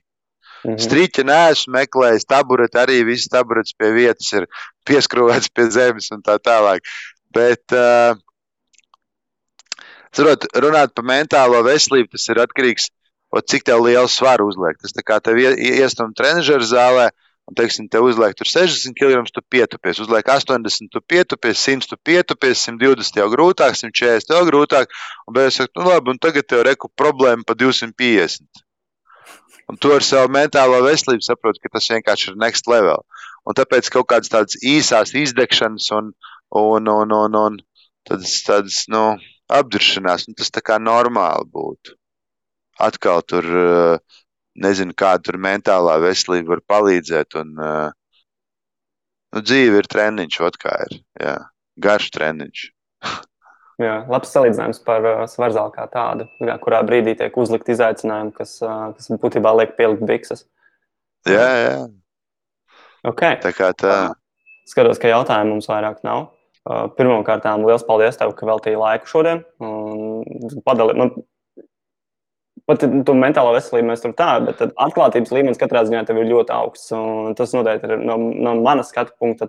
Mm 0.63 0.77
-hmm. 0.77 0.85
Strīķi 0.85 1.25
neesmu 1.25 1.73
meklējis, 1.75 2.29
tabureti 2.29 2.79
arī 2.79 3.03
viss 3.09 3.33
taburets 3.33 3.73
pie 3.73 3.91
vietas 3.97 4.33
ir 4.33 4.47
pieskrūvēts 4.87 5.51
pie 5.55 5.71
zemes 5.71 6.11
un 6.13 6.23
tā 6.23 6.39
tālāk. 6.39 6.81
Bet, 7.35 7.63
uh, 7.77 8.17
Sarot, 10.11 10.49
runāt 10.59 10.95
par 10.97 11.07
mentālo 11.07 11.61
veselību, 11.63 12.11
tas 12.17 12.27
ir 12.33 12.41
atkarīgs 12.43 12.89
no 13.31 13.43
cik 13.47 13.69
lielu 13.71 14.11
svaru 14.11 14.49
uzliek. 14.51 14.79
Tas 14.83 14.97
tā 14.97 15.05
kā 15.07 15.21
tev 15.23 15.39
iestum 15.39 16.11
trenižera 16.19 16.67
zālē, 16.67 17.11
uh, 17.13 17.31
un, 17.51 17.57
teiksim, 17.59 17.89
te 17.91 18.01
uzliek 18.03 18.37
tur 18.39 18.49
60 18.49 18.95
kg, 18.97 19.25
tu 19.35 19.43
pietupies, 19.51 20.01
uzliek 20.05 20.29
80, 20.31 20.91
tu 20.93 21.03
pietupies, 21.03 21.63
100, 21.67 21.91
tu 21.91 21.99
pietupies, 22.07 22.65
120 22.69 23.19
jau 23.19 23.29
grūtāk, 23.35 23.77
140 23.79 24.35
jau 24.35 24.43
grūtāk, 24.47 24.95
un 25.27 25.37
beigās 25.37 25.59
saka, 25.59 25.75
nu 25.81 25.91
labi, 25.91 26.15
un 26.15 26.21
tagad 26.23 26.47
tev 26.47 26.65
reku 26.69 26.91
problēma 26.97 27.47
pa 27.47 27.59
250. 27.59 28.47
Un 29.71 29.79
tu 29.79 29.93
ar 29.95 30.03
savu 30.03 30.31
mentālo 30.35 30.81
veselību 30.87 31.23
saproti, 31.27 31.63
ka 31.63 31.77
tas 31.77 31.91
vienkārši 31.91 32.33
ir 32.33 32.39
next 32.43 32.71
level. 32.71 33.05
Un 33.47 33.57
tāpēc 33.57 33.91
kaut 33.95 34.09
kādas 34.11 34.31
tādas 34.31 34.59
īsās 34.67 35.15
izdegšanas 35.17 35.91
un, 35.99 36.11
un, 36.51 36.89
un, 36.89 37.13
un, 37.15 37.37
un 37.37 37.59
tādas, 38.09 38.35
tādas 38.47 38.83
nu, 38.91 39.05
apduršanās, 39.51 40.29
nu, 40.29 40.37
tas 40.39 40.53
tā 40.55 40.63
kā 40.65 40.79
normāli 40.83 41.49
būtu. 41.55 41.97
Atkal 42.81 43.23
tur 43.29 43.47
uh, 43.47 44.21
nezinu, 44.57 44.97
kāda 44.97 45.29
tur 45.29 45.41
mentālā 45.43 45.99
veselība 46.03 46.57
var 46.57 46.63
palīdzēt. 46.75 47.37
Un, 47.41 47.57
uh, 47.61 47.91
nu, 49.35 49.43
dzīve 49.45 49.83
ir 49.83 49.91
treniņš, 49.91 50.39
ot 50.47 50.61
kā 50.61 50.77
ir. 50.87 51.01
Jā, 51.21 51.37
garš 51.81 52.11
treniņš. 52.17 52.69
Jā, 53.81 53.95
labs 54.13 54.29
salīdzinājums 54.35 54.83
par 54.85 55.07
uh, 55.09 55.21
svarzālu 55.25 55.73
kā 55.73 55.87
tādu, 55.89 56.27
jā, 56.45 56.53
kurā 56.61 56.83
brīdī 56.85 57.15
tiek 57.17 57.37
uzlikt 57.41 57.71
izaicinājumi, 57.73 58.35
kas, 58.37 58.59
uh, 58.61 58.91
kas 58.93 59.09
būtībā 59.23 59.55
liek 59.57 59.73
pielikt 59.79 60.05
bikses. 60.05 60.45
Jā, 61.25 61.47
jā. 61.63 61.79
Okay. 63.09 63.39
Tā 63.41 63.55
kā 63.57 63.71
tā. 63.73 63.95
Skatos, 64.69 65.01
ka 65.01 65.09
jautājumu 65.09 65.55
mums 65.55 65.71
vairāk 65.71 66.05
nav. 66.05 66.27
Uh, 66.71 66.87
Pirmkārt, 66.95 67.47
liels 67.65 67.83
paldies 67.87 68.19
tev, 68.21 68.31
ka 68.39 68.47
veltīji 68.47 68.79
laiku 68.79 69.09
šodien. 69.11 69.41
Padali, 70.67 70.95
nu, 70.95 71.25
pat 72.71 72.85
tu 73.07 73.15
mentālo 73.19 73.55
veselību 73.57 73.89
mēs 73.89 74.05
tur 74.05 74.13
tā, 74.19 74.29
bet 74.45 74.61
atklātības 74.69 75.33
līmenis 75.35 75.59
katrā 75.59 75.83
ziņā 75.89 76.05
tev 76.07 76.21
ir 76.21 76.29
ļoti 76.31 76.55
augsts. 76.55 76.93
Tas 77.39 77.55
noteikti 77.57 77.91
ir 77.91 78.05
no, 78.05 78.17
no 78.19 78.55
manas 78.63 78.93
skatu 78.93 79.17
punkta 79.19 79.49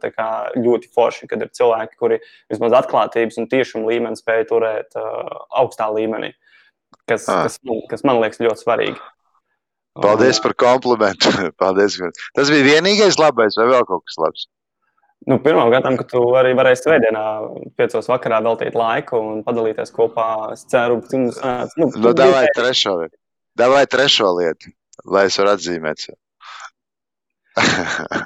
ļoti 0.58 0.90
forši, 0.96 1.30
kad 1.30 1.44
ir 1.46 1.52
cilvēki, 1.58 2.00
kuri 2.02 2.22
vismaz 2.52 2.80
atklātības 2.82 3.38
un 3.42 3.50
tiešuma 3.52 3.92
līmeni 3.92 4.18
spēj 4.18 4.48
turēt 4.50 4.98
uh, 4.98 5.44
augstā 5.62 5.92
līmenī, 5.94 6.34
kas, 7.06 7.28
ah. 7.30 7.46
kas, 7.46 7.60
kas 7.92 8.08
man 8.08 8.24
liekas 8.24 8.42
ļoti 8.42 8.66
svarīgi. 8.66 8.98
Paldies 10.02 10.40
par 10.42 10.56
komplimentu. 10.56 11.30
Paldies. 11.62 12.00
Tas 12.38 12.50
bija 12.50 12.66
vienīgais 12.78 13.20
labais, 13.20 13.60
vai 13.60 13.70
vēl 13.76 13.86
kaut 13.86 14.08
kas 14.08 14.18
labs? 14.24 14.50
Nu, 15.30 15.38
Pirmkārt, 15.38 15.86
ka 16.00 16.06
tu 16.10 16.20
arī 16.34 16.56
varēsi 16.58 16.88
svētdienā, 16.88 17.24
piecos 17.78 18.08
vakarā 18.10 18.40
veltīt 18.42 18.74
laiku 18.78 19.20
un 19.22 19.44
padalīties 19.46 19.94
kopā. 19.94 20.28
Es 20.56 20.66
ceru, 20.72 20.98
ka 21.06 21.20
mums 21.20 21.38
nu, 21.78 21.90
nu, 21.94 22.14
davai 22.18 22.48
trešo 22.58 22.96
lietu. 23.04 23.18
Davai 23.62 23.84
trešo 23.92 24.32
lietu, 24.40 24.74
lai 25.06 25.28
es 25.30 25.38
varu 25.38 25.54
atzīmēt. 25.54 26.08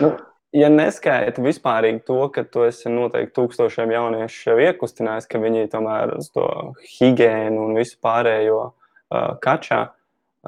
nu, 0.00 0.12
ja 0.56 0.72
neskaita 0.72 1.44
vispārīgi 1.44 2.04
to, 2.08 2.20
ka 2.32 2.48
tu 2.48 2.64
esi 2.64 2.88
noteikti 2.88 3.36
tūkstošiem 3.36 3.92
jauniešu 3.92 4.54
jau 4.54 4.58
iekustinājis, 4.70 5.28
ka 5.28 5.42
viņi 5.42 5.68
tomēr 5.74 6.16
uz 6.16 6.32
to 6.32 6.48
higiēnu 6.96 7.68
un 7.68 7.76
visu 7.76 8.00
pārējo 8.00 8.60
uh, 8.70 9.34
kačā, 9.44 9.84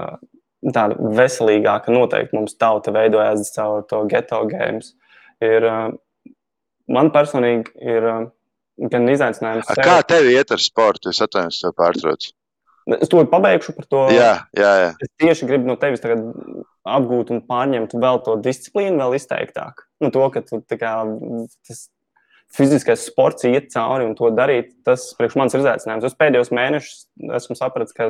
uh, 0.00 0.16
tāda 0.64 0.96
veselīgāka 0.96 1.92
noteikti 1.92 2.40
mums 2.40 2.56
tauta 2.56 2.94
veidojās 2.96 3.52
caur 3.52 3.84
to 3.90 4.06
geto 4.08 4.46
games. 4.48 4.94
Uh, 4.94 5.02
ir 5.44 5.68
man 6.92 7.12
personīgi 7.14 7.72
ir 7.82 8.08
gan 8.92 9.08
izaicinājums. 9.10 9.68
Sev. 9.70 9.84
Kā 9.84 10.00
tev 10.06 10.28
iet 10.30 10.52
ar 10.52 10.62
sportu? 10.62 11.12
Es 11.12 11.22
atvainojos, 11.24 11.62
tev 11.64 11.74
pārtraucu. 11.78 12.32
Es 13.00 13.10
to 13.10 13.24
pabeigšu 13.26 13.74
par 13.74 13.88
to. 13.90 14.04
Jā, 14.14 14.32
jā, 14.54 14.72
jā. 14.78 14.90
Es 15.02 15.10
tieši 15.18 15.48
gribu 15.48 15.66
no 15.66 15.74
tevis 15.80 16.04
apgūt 16.86 17.32
un 17.34 17.42
pārņemt 17.48 17.96
vēl 17.98 18.20
to 18.22 18.36
disciplīnu, 18.44 19.00
vēl 19.00 19.16
izteiktāk. 19.18 19.82
Nu, 20.04 20.12
to, 20.14 20.22
ka 20.30 20.44
tu, 20.46 20.60
kā, 20.70 20.92
tas 21.66 21.80
fiziskais 22.54 23.02
sports 23.08 23.42
iet 23.48 23.72
cauri 23.72 24.06
un 24.06 24.14
to 24.14 24.30
darīt, 24.30 24.70
tas 24.86 25.08
priekš 25.18 25.34
manis 25.40 25.56
ir 25.56 25.64
izaicinājums. 25.64 26.06
Es 26.06 26.14
pēdējos 26.20 26.52
mēnešus 26.54 27.00
esmu 27.40 27.58
sapratis, 27.58 27.96
ka 27.96 28.06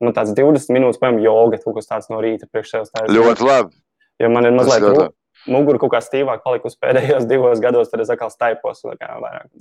man 0.00 0.16
tāds 0.16 0.32
20 0.38 0.72
minūtes, 0.72 1.02
piemēram, 1.02 1.20
joga, 1.26 1.60
kaut 1.60 1.76
kas 1.76 1.92
tāds 1.92 2.08
no 2.08 2.22
rīta 2.24 2.48
priekš 2.48 2.72
sevis. 2.72 2.94
Ļoti 3.12 3.44
labi. 3.44 3.76
Jo 4.22 4.32
man 4.32 4.48
ir 4.48 4.56
mazliet 4.56 4.80
grūti 4.80 5.12
mugura 5.50 5.80
kaut 5.82 5.92
kā 5.94 6.00
stīvāk 6.04 6.44
palikusi 6.44 6.78
pēdējos 6.82 7.26
divos 7.32 7.62
gados, 7.62 7.90
tad 7.92 8.02
es 8.04 8.12
atkal 8.12 8.32
staipos. 8.32 8.84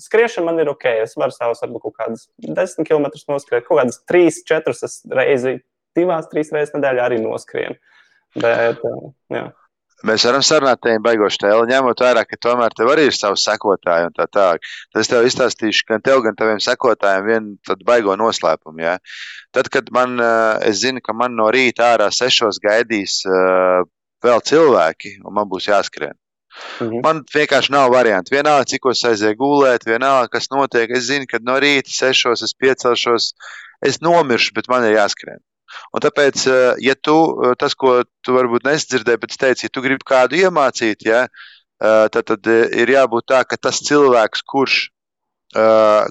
Skriešana 0.05 0.49
man 0.49 0.61
ir 0.63 0.71
ok, 0.73 0.87
es 1.05 1.17
varu 1.19 1.35
savus 1.35 1.63
varbūt 1.65 1.87
kaut 1.87 1.97
kādus 1.99 2.27
10 2.45 2.87
km 2.87 3.09
noskriet, 3.31 3.67
kaut 3.67 3.81
kādas 3.81 4.01
3, 4.11 4.41
4 4.47 5.19
reizi, 5.21 5.59
divās, 5.97 6.31
trīs 6.31 6.51
reizes 6.55 6.75
nedēļā 6.75 7.05
arī 7.09 7.21
noskrienu. 7.23 7.77
Bet, 8.35 8.81
jā. 9.31 9.45
Mēs 10.05 10.25
varam 10.27 10.43
sarunāt 10.43 10.81
par 10.83 10.99
baigošu 11.01 11.39
tēlu, 11.41 11.65
ņemot 11.69 12.01
vērā, 12.03 12.25
ka 12.27 12.37
tomēr 12.41 12.73
tev 12.75 12.91
arī 12.91 13.07
ir 13.07 13.15
savs 13.15 13.45
sekotāji 13.47 14.11
tā 14.17 14.27
tālāk. 14.27 14.67
Tad 14.91 15.01
es 15.01 15.09
tev 15.09 15.25
izstāstīšu 15.25 15.87
gan 15.87 16.03
tev, 16.03 16.19
gan 16.25 16.35
taviem 16.37 16.59
sekotājiem 16.61 17.29
vienu 17.29 17.77
baigo 17.87 18.17
noslēpumu. 18.19 18.83
Ja? 18.83 18.97
Tad, 19.55 19.71
kad 19.73 19.89
man, 19.95 20.19
es 20.67 20.83
zinu, 20.83 21.01
ka 21.01 21.15
man 21.15 21.37
no 21.39 21.47
rīta 21.53 21.93
ārā 21.93 22.11
sešos 22.13 22.59
gaidīs 22.61 23.21
vēl 24.25 24.43
cilvēki, 24.51 25.17
un 25.25 25.35
man 25.37 25.49
būs 25.51 25.69
jāskrien. 25.71 26.15
Mhm. 26.79 27.01
Man 27.03 27.23
vienkārši 27.33 27.73
nav 27.75 27.89
variantu. 27.91 28.31
Vienalga, 28.35 28.67
cik 28.71 28.87
es 28.91 29.03
aizēju 29.07 29.39
gulēt, 29.39 29.87
vienalga, 29.87 30.29
kas 30.37 30.47
notiek. 30.53 30.91
Es 30.95 31.09
zinu, 31.09 31.27
ka 31.29 31.41
no 31.43 31.57
rīta 31.59 31.91
sešos 31.91 32.45
es 32.47 32.55
piecelšos, 32.55 33.33
es 33.85 33.99
nomiršu, 34.03 34.55
bet 34.55 34.71
man 34.71 34.87
ir 34.87 34.95
jāskrien. 34.95 35.43
Un 35.95 36.03
tāpēc, 36.03 36.45
eh, 36.47 36.81
ja 36.85 36.95
tu 36.95 37.15
eh, 37.15 37.55
tas, 37.59 37.75
ko 37.75 38.03
tu 38.23 38.35
varbūt 38.35 38.67
nesadzirdēji, 38.67 39.21
bet 39.21 39.35
es 39.35 39.41
teicu, 39.41 39.65
ja 39.65 39.73
tu 39.73 39.83
gribi 39.83 40.07
kādu 40.07 40.39
iemācīt, 40.39 41.07
ja, 41.07 41.25
eh, 41.25 42.05
tad, 42.13 42.23
tad 42.31 42.47
ir 42.47 42.93
jābūt 42.95 43.27
tā, 43.33 43.41
ka 43.47 43.57
tas 43.57 43.81
cilvēks, 43.83 44.45
kurš, 44.45 44.83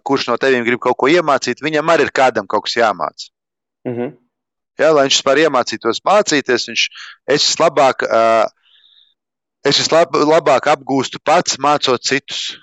kurš 0.08 0.22
no 0.30 0.38
tevīm 0.40 0.62
grib 0.64 0.80
kaut 0.80 0.96
ko 0.96 1.08
iemācīt, 1.12 1.58
viņam 1.60 1.90
arī 1.92 2.06
ir 2.06 2.12
kādam 2.16 2.46
kaut 2.48 2.64
kas 2.64 2.78
jāmācās. 2.78 3.26
Mhm. 3.84 4.14
Ja, 4.80 4.90
lai 4.90 5.06
viņš 5.06 5.20
vispār 5.20 5.44
iemācītos 5.44 6.02
mācīties, 6.06 6.66
viņš 6.70 6.84
es 7.30 7.46
vislabāk, 7.46 8.02
uh, 8.08 8.48
es 9.66 9.78
vislabāk 9.78 10.68
apgūstu 10.72 11.22
pats, 11.22 11.60
mācot 11.62 12.02
citus. 12.02 12.56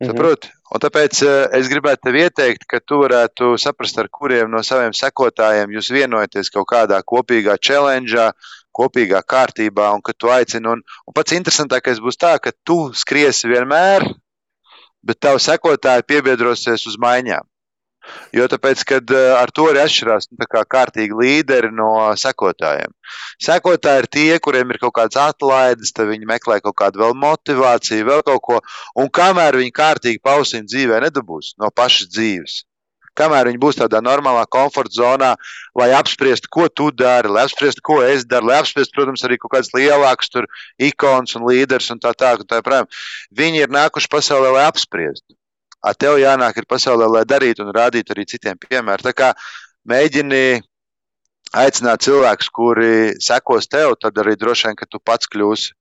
Mhm. 0.00 0.12
Saprot? 0.12 0.48
Un 0.70 0.80
tāpēc 0.80 1.18
uh, 1.26 1.48
es 1.58 1.68
gribētu 1.68 2.06
tev 2.06 2.20
ieteikt, 2.20 2.64
ka 2.70 2.78
tu 2.80 3.00
varētu 3.02 3.56
saprast, 3.58 3.98
ar 3.98 4.06
kuriem 4.08 4.52
no 4.52 4.62
saviem 4.62 4.94
sekotājiem 4.94 5.74
jūs 5.74 5.90
vienojaties 5.90 6.52
kaut 6.54 6.68
kādā 6.70 7.02
kopīgā 7.02 7.58
challenge, 7.58 8.30
kopīgā 8.70 9.24
kārtībā, 9.26 9.90
un 9.96 10.02
ka 10.06 10.14
tu 10.14 10.30
aicini. 10.30 10.70
Un, 10.70 10.84
un 10.86 11.16
pats 11.16 11.34
interesantākais 11.34 11.98
būs 11.98 12.20
tā, 12.22 12.36
ka 12.38 12.54
tu 12.64 12.78
skriesi 12.94 13.50
vienmēr, 13.50 14.06
bet 15.02 15.18
tavu 15.18 15.42
sekotāji 15.42 16.06
piebiedrosies 16.06 16.86
uz 16.86 17.00
maiņām. 17.02 17.49
Jo 18.36 18.46
tāpēc, 18.50 18.82
kad 18.86 19.10
eh, 19.14 19.32
ar 19.34 19.50
to 19.54 19.66
arī 19.70 19.82
atšķirās 19.82 20.28
nu, 20.30 20.46
kā 20.50 20.62
kārtīgi 20.76 21.16
līderi 21.18 21.72
no 21.74 21.90
sekotājiem. 22.18 22.92
Sekotāji 23.42 24.04
ir 24.04 24.08
tie, 24.16 24.30
kuriem 24.42 24.70
ir 24.70 24.78
kaut 24.82 24.94
kādas 25.00 25.18
atlaides, 25.18 25.90
tad 25.96 26.10
viņi 26.12 26.28
meklē 26.30 26.60
kaut 26.62 26.76
kādu 26.78 27.02
vēl 27.02 27.16
motivāciju, 27.18 28.06
vēl 28.06 28.22
kaut 28.26 28.42
ko. 28.46 28.58
Un 28.98 29.10
kamēr 29.10 29.58
viņi 29.58 29.74
kārtīgi 29.74 30.22
pausīm 30.22 30.68
dzīvē 30.68 31.00
nedabūs 31.06 31.56
no 31.58 31.72
pašas 31.74 32.12
dzīves, 32.14 32.60
kamēr 33.18 33.50
viņi 33.50 33.60
būs 33.62 33.80
tādā 33.80 33.98
normālā 34.04 34.46
komforta 34.46 34.94
zonā, 35.00 35.32
lai 35.78 35.90
apspriestu, 35.98 36.52
ko 36.54 36.68
tu 36.68 36.92
dari, 36.94 37.28
lai 37.32 37.48
apspriestu, 37.48 37.82
ko 37.82 37.98
es 38.06 38.22
daru, 38.30 38.52
lai 38.52 38.60
apspriestu, 38.62 38.94
protams, 38.94 39.26
arī 39.26 39.40
kaut 39.42 39.56
kādas 39.56 39.74
lielākas 39.74 40.30
ikonas 40.78 41.34
un 41.34 41.50
līderis 41.50 41.90
un 41.90 41.98
tā 42.02 42.14
tālāk. 42.14 42.46
Tā, 42.46 42.62
tā, 42.62 42.84
viņi 43.34 43.66
ir 43.66 43.74
nākuši 43.74 44.12
pasaulē, 44.14 44.54
lai 44.54 44.70
apspriestu 44.70 45.34
ar 45.82 45.96
tev 45.96 46.18
jānāk 46.20 46.60
ir 46.60 46.68
pasaulē, 46.68 47.08
lai 47.08 47.24
darītu 47.28 47.64
un 47.64 47.74
rādītu 47.74 48.14
arī 48.14 48.26
citiem 48.28 48.58
piemēru. 48.60 49.06
Tā 49.08 49.14
kā 49.16 49.30
mēģini 49.88 50.60
aicināt 51.56 52.04
cilvēkus, 52.06 52.50
kuri 52.54 52.94
sekos 53.22 53.68
tev, 53.70 53.96
tad 54.00 54.18
arī 54.22 54.36
droši 54.38 54.68
vien, 54.68 54.78
ka 54.78 54.88
tu 54.88 55.00
pats 55.02 55.30
kļūsi 55.30 55.72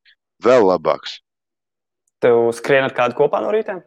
vēl 0.45 0.65
labāks. 0.71 1.19
Tev 2.23 2.49
skrienat 2.55 2.95
kādu 2.97 3.15
kopā 3.19 3.41
no 3.43 3.51
rīta? 3.53 3.79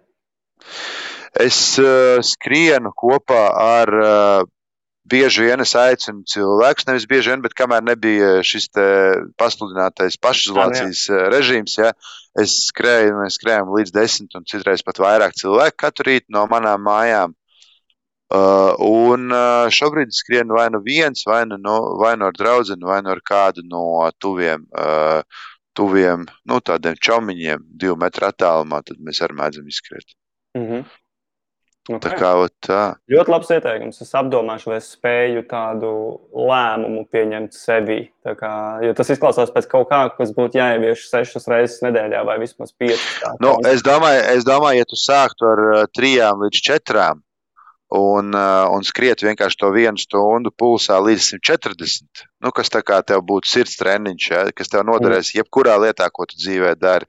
Es 1.41 1.59
uh, 1.81 2.21
skrienu 2.25 2.93
kopā 2.97 3.43
ar 3.57 3.93
uh, 3.99 4.45
bieži 5.09 5.47
vien 5.47 5.61
es 5.65 5.75
aicinu 5.79 6.23
cilvēkus, 6.29 6.87
nevis 6.89 7.07
bieži 7.11 7.33
vien, 7.33 7.43
bet 7.45 7.57
kamēr 7.59 7.85
nebija 7.85 8.33
šis 8.47 8.69
pasludinātais 9.41 10.19
pašizolācijas 10.23 11.05
jā, 11.09 11.19
jā. 11.19 11.29
režīms, 11.35 11.77
ja, 11.81 11.93
es 12.39 12.57
skrēju, 12.69 13.19
mēs 13.21 13.39
skrējām 13.41 13.73
līdz 13.77 13.95
desmit 13.95 14.37
un 14.39 14.47
citreiz 14.49 14.85
pat 14.87 15.03
vairāk 15.03 15.37
cilvēku 15.39 15.81
katru 15.85 16.11
rītu 16.11 16.35
no 16.35 16.47
manām 16.51 16.85
mājām. 16.87 17.37
Uh, 18.33 18.73
un 18.81 19.27
uh, 19.29 19.67
šobrīd 19.69 20.15
skrienu 20.17 20.57
vai 20.57 20.71
nu 20.73 20.79
viens, 20.81 21.21
vai 21.29 21.43
nu, 21.45 21.59
no, 21.61 21.99
vai 22.01 22.15
nu 22.17 22.31
ar 22.31 22.33
draugu, 22.33 22.79
vai 22.81 23.03
nu 23.05 23.11
ar 23.13 23.21
kādu 23.21 23.61
no 23.69 23.83
tuviem, 24.25 24.63
uh, 24.73 25.21
tuviem 25.77 26.25
nu, 26.49 26.61
tādiem 26.65 26.97
čomiņiem, 26.97 27.67
divu 27.83 27.99
metru 28.01 28.31
attālumā. 28.31 28.81
Tad 28.89 29.03
mēs 29.05 29.21
arī 29.27 29.37
mēdzam 29.37 29.69
izskriet. 29.69 30.17
Mm 30.57 30.65
-hmm. 30.65 30.89
Okay. 31.91 31.99
Tā 32.05 32.15
kā 32.15 32.29
tā. 32.63 32.83
Ļoti 33.11 33.33
labs 33.33 33.49
ieteikums. 33.51 33.97
Es 34.05 34.13
apdomāšu, 34.15 34.71
vai 34.71 34.77
es 34.79 34.93
spēju 34.95 35.43
tādu 35.51 35.89
lēmumu 36.31 37.03
pieņemt 37.11 37.57
sevi. 37.59 38.05
Kā, 38.23 38.53
jo 38.87 38.93
tas 38.95 39.11
izklausās 39.11 39.51
pēc 39.51 39.67
kaut 39.73 39.89
kā, 39.91 40.05
kas 40.15 40.31
būtu 40.37 40.61
jāievieš 40.61 41.09
sešas 41.11 41.49
reizes 41.51 41.83
nedēļā 41.83 42.23
vai 42.29 42.39
vismaz 42.39 42.71
piecas. 42.79 43.03
Nu, 43.43 43.57
es, 43.67 43.83
domāju, 43.83 44.23
es 44.31 44.47
domāju, 44.47 44.85
ja 44.85 44.87
tu 44.87 45.01
sāktu 45.01 45.49
ar 45.51 45.65
uh, 45.65 45.83
trijām 45.91 46.47
līdz 46.47 46.63
četrām, 46.71 47.25
un, 47.93 48.33
uh, 48.33 48.71
un 48.73 48.85
skriet 48.87 49.21
vienkārši 49.21 49.59
to 49.61 49.69
vienu 49.75 50.01
stundu 50.01 50.53
pulsā 50.57 50.97
līdz 51.03 51.27
140. 51.35 52.25
Nu, 52.43 52.53
kas 52.57 52.73
tā 52.73 52.81
kā 52.87 53.03
tev 53.05 53.21
būtu 53.29 53.51
sirds 53.51 53.77
treniņš, 53.81 54.29
ja, 54.33 54.45
kas 54.57 54.73
tev 54.73 54.87
noderēs 54.89 55.35
jebkurā 55.37 55.77
lietā, 55.83 56.09
ko 56.11 56.25
tu 56.27 56.39
dzīvē 56.41 56.73
dari. 56.81 57.07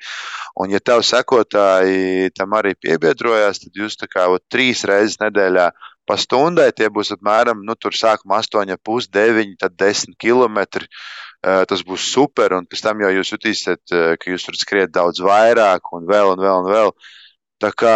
Un, 0.60 0.74
ja 0.74 0.84
tev 0.84 1.06
sekotāji 1.08 2.34
tam 2.36 2.58
arī 2.60 2.76
piebiedrojās, 2.76 3.64
tad 3.64 3.80
jūs 3.80 3.96
tā 4.02 4.10
kā 4.12 4.28
ot, 4.34 4.44
trīs 4.52 4.84
reizes 4.90 5.22
nedēļā 5.24 5.72
pa 6.04 6.18
stundai 6.20 6.72
tie 6.76 6.90
būs 6.92 7.14
apmēram, 7.16 7.64
nu, 7.64 7.76
sākumā 7.80 8.42
8,5, 8.44 9.08
9, 9.14 9.56
tad 9.64 9.78
10 9.80 10.18
km. 10.20 10.84
Uh, 11.44 11.64
tas 11.68 11.82
būs 11.84 12.06
super, 12.08 12.54
un 12.56 12.68
pēc 12.68 12.84
tam 12.86 13.02
jau 13.04 13.10
jūs 13.12 13.34
jutīsiet, 13.34 13.82
uh, 13.92 14.14
ka 14.16 14.32
jūs 14.32 14.46
tur 14.48 14.56
skriet 14.56 14.94
daudz 14.96 15.20
vairāk, 15.20 15.90
un 15.92 16.06
vēl, 16.08 16.36
un 16.36 16.44
vēl, 16.44 16.62
un 16.64 16.70
vēl. 16.72 16.94
Tā 17.60 17.72
kā 17.76 17.96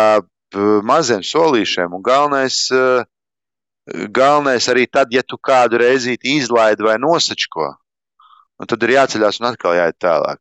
maziem 0.55 1.23
solīšiem. 1.25 1.95
Un 1.97 2.03
galvenais, 2.05 2.59
galvenais 4.13 4.69
arī 4.71 4.85
tad, 4.87 5.11
ja 5.11 5.23
tu 5.23 5.37
kādu 5.37 5.81
reizi 5.81 6.17
izlaidi 6.23 6.85
vai 6.87 6.97
nosačko, 7.01 7.73
tad 8.67 8.85
ir 8.87 8.95
jāceļās 8.97 9.41
un 9.41 9.51
atkal 9.51 9.75
jāiet 9.77 9.99
tālāk. 9.99 10.39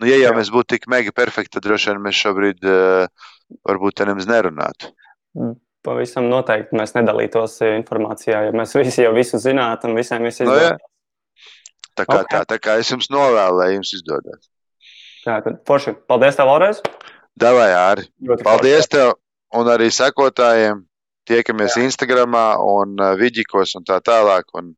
Nu, 0.00 0.08
ja 0.10 0.18
jau 0.20 0.32
Jā. 0.32 0.36
mēs 0.36 0.50
būtu 0.52 0.74
tik 0.74 0.90
mega 0.92 1.12
perfekti, 1.16 1.54
tad 1.56 1.64
droši 1.64 1.88
vien 1.92 2.02
mēs 2.04 2.18
šobrīd 2.20 2.66
uh, 2.68 3.30
varbūt 3.64 3.96
te 3.96 4.06
nemaz 4.08 4.26
nerunātu. 4.28 4.90
Mm, 5.36 5.54
pavisam 5.86 6.28
noteikti 6.28 6.76
mēs 6.76 6.92
nedalītos 6.98 7.56
informācijā, 7.70 8.42
jo 8.48 8.52
mēs 8.60 8.76
visi 8.82 9.06
jau 9.06 9.14
visu 9.16 9.40
zinātu 9.40 9.88
un 9.88 9.96
visiem 9.96 10.26
viss 10.26 10.44
izdodas. 10.44 10.76
No, 10.76 10.92
tā, 11.96 12.04
kā, 12.04 12.20
okay. 12.20 12.28
tā, 12.34 12.42
tā 12.52 12.60
kā 12.60 12.76
es 12.82 12.92
jums 12.92 13.08
novēlu, 13.12 13.62
lai 13.62 13.72
jums 13.72 13.94
izdodas. 13.96 14.50
Jā, 15.24 15.40
tad 15.42 15.62
forši. 15.66 15.96
Paldies 16.06 16.36
tev 16.38 16.52
vēlreiz! 16.52 16.84
Davai, 17.36 17.70
Jāri! 17.72 18.06
Paldies 18.42 18.88
tev 18.92 19.14
un 19.56 19.68
arī 19.72 19.90
sekotājiem! 19.92 20.84
Tiekamies 21.26 21.74
Jā. 21.74 21.82
Instagramā 21.88 22.46
un 22.62 22.94
uh, 23.02 23.16
Viģikos 23.18 23.74
un 23.80 23.86
tā 23.86 23.98
tālāk. 24.04 24.46
Un 24.54 24.76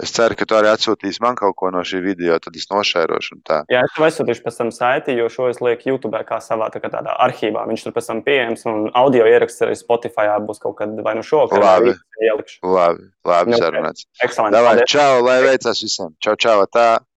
Es 0.00 0.10
ceru, 0.10 0.34
ka 0.34 0.46
tu 0.48 0.56
arī 0.56 0.70
atsūtīsi 0.72 1.20
man 1.20 1.36
kaut 1.36 1.52
ko 1.60 1.68
no 1.70 1.82
šī 1.84 2.00
video, 2.02 2.38
tad 2.40 2.56
es 2.56 2.64
nošērošu. 2.70 3.36
Jā, 3.70 3.82
es 3.84 3.92
tev 3.92 4.06
aizsūtīšu 4.06 4.44
pēc 4.46 4.56
tam 4.58 4.70
saiti, 4.72 5.14
jo 5.18 5.28
šo 5.30 5.50
es 5.52 5.60
lieku 5.62 5.92
YouTube 5.92 6.22
kā 6.26 6.38
savā 6.42 6.70
tā 6.72 6.80
kā 6.82 6.88
tādā 6.90 7.12
arhīvā. 7.26 7.66
Viņš 7.68 7.84
tur 7.84 7.94
pēc 7.98 8.08
tam 8.08 8.22
pieejams 8.24 8.64
un 8.72 8.88
audio 8.98 9.28
ieraksts 9.28 9.62
arī 9.66 9.76
Spotify 9.76 10.32
būs 10.48 10.62
kaut 10.64 10.78
kad 10.80 10.96
vai 11.04 11.12
nu 11.18 11.22
šovakar. 11.26 11.60
Labi, 11.62 11.94
ielikšu. 12.24 12.58
labi, 12.64 13.06
labi, 13.28 13.58
sarunāts. 13.60 14.08
Ekscelenti. 14.24 14.88
Čau, 14.90 15.20
lai 15.26 15.38
veicas 15.44 15.84
visiem. 15.84 16.16
Čau, 16.24 16.38
čau, 16.40 16.56
tā. 16.72 16.88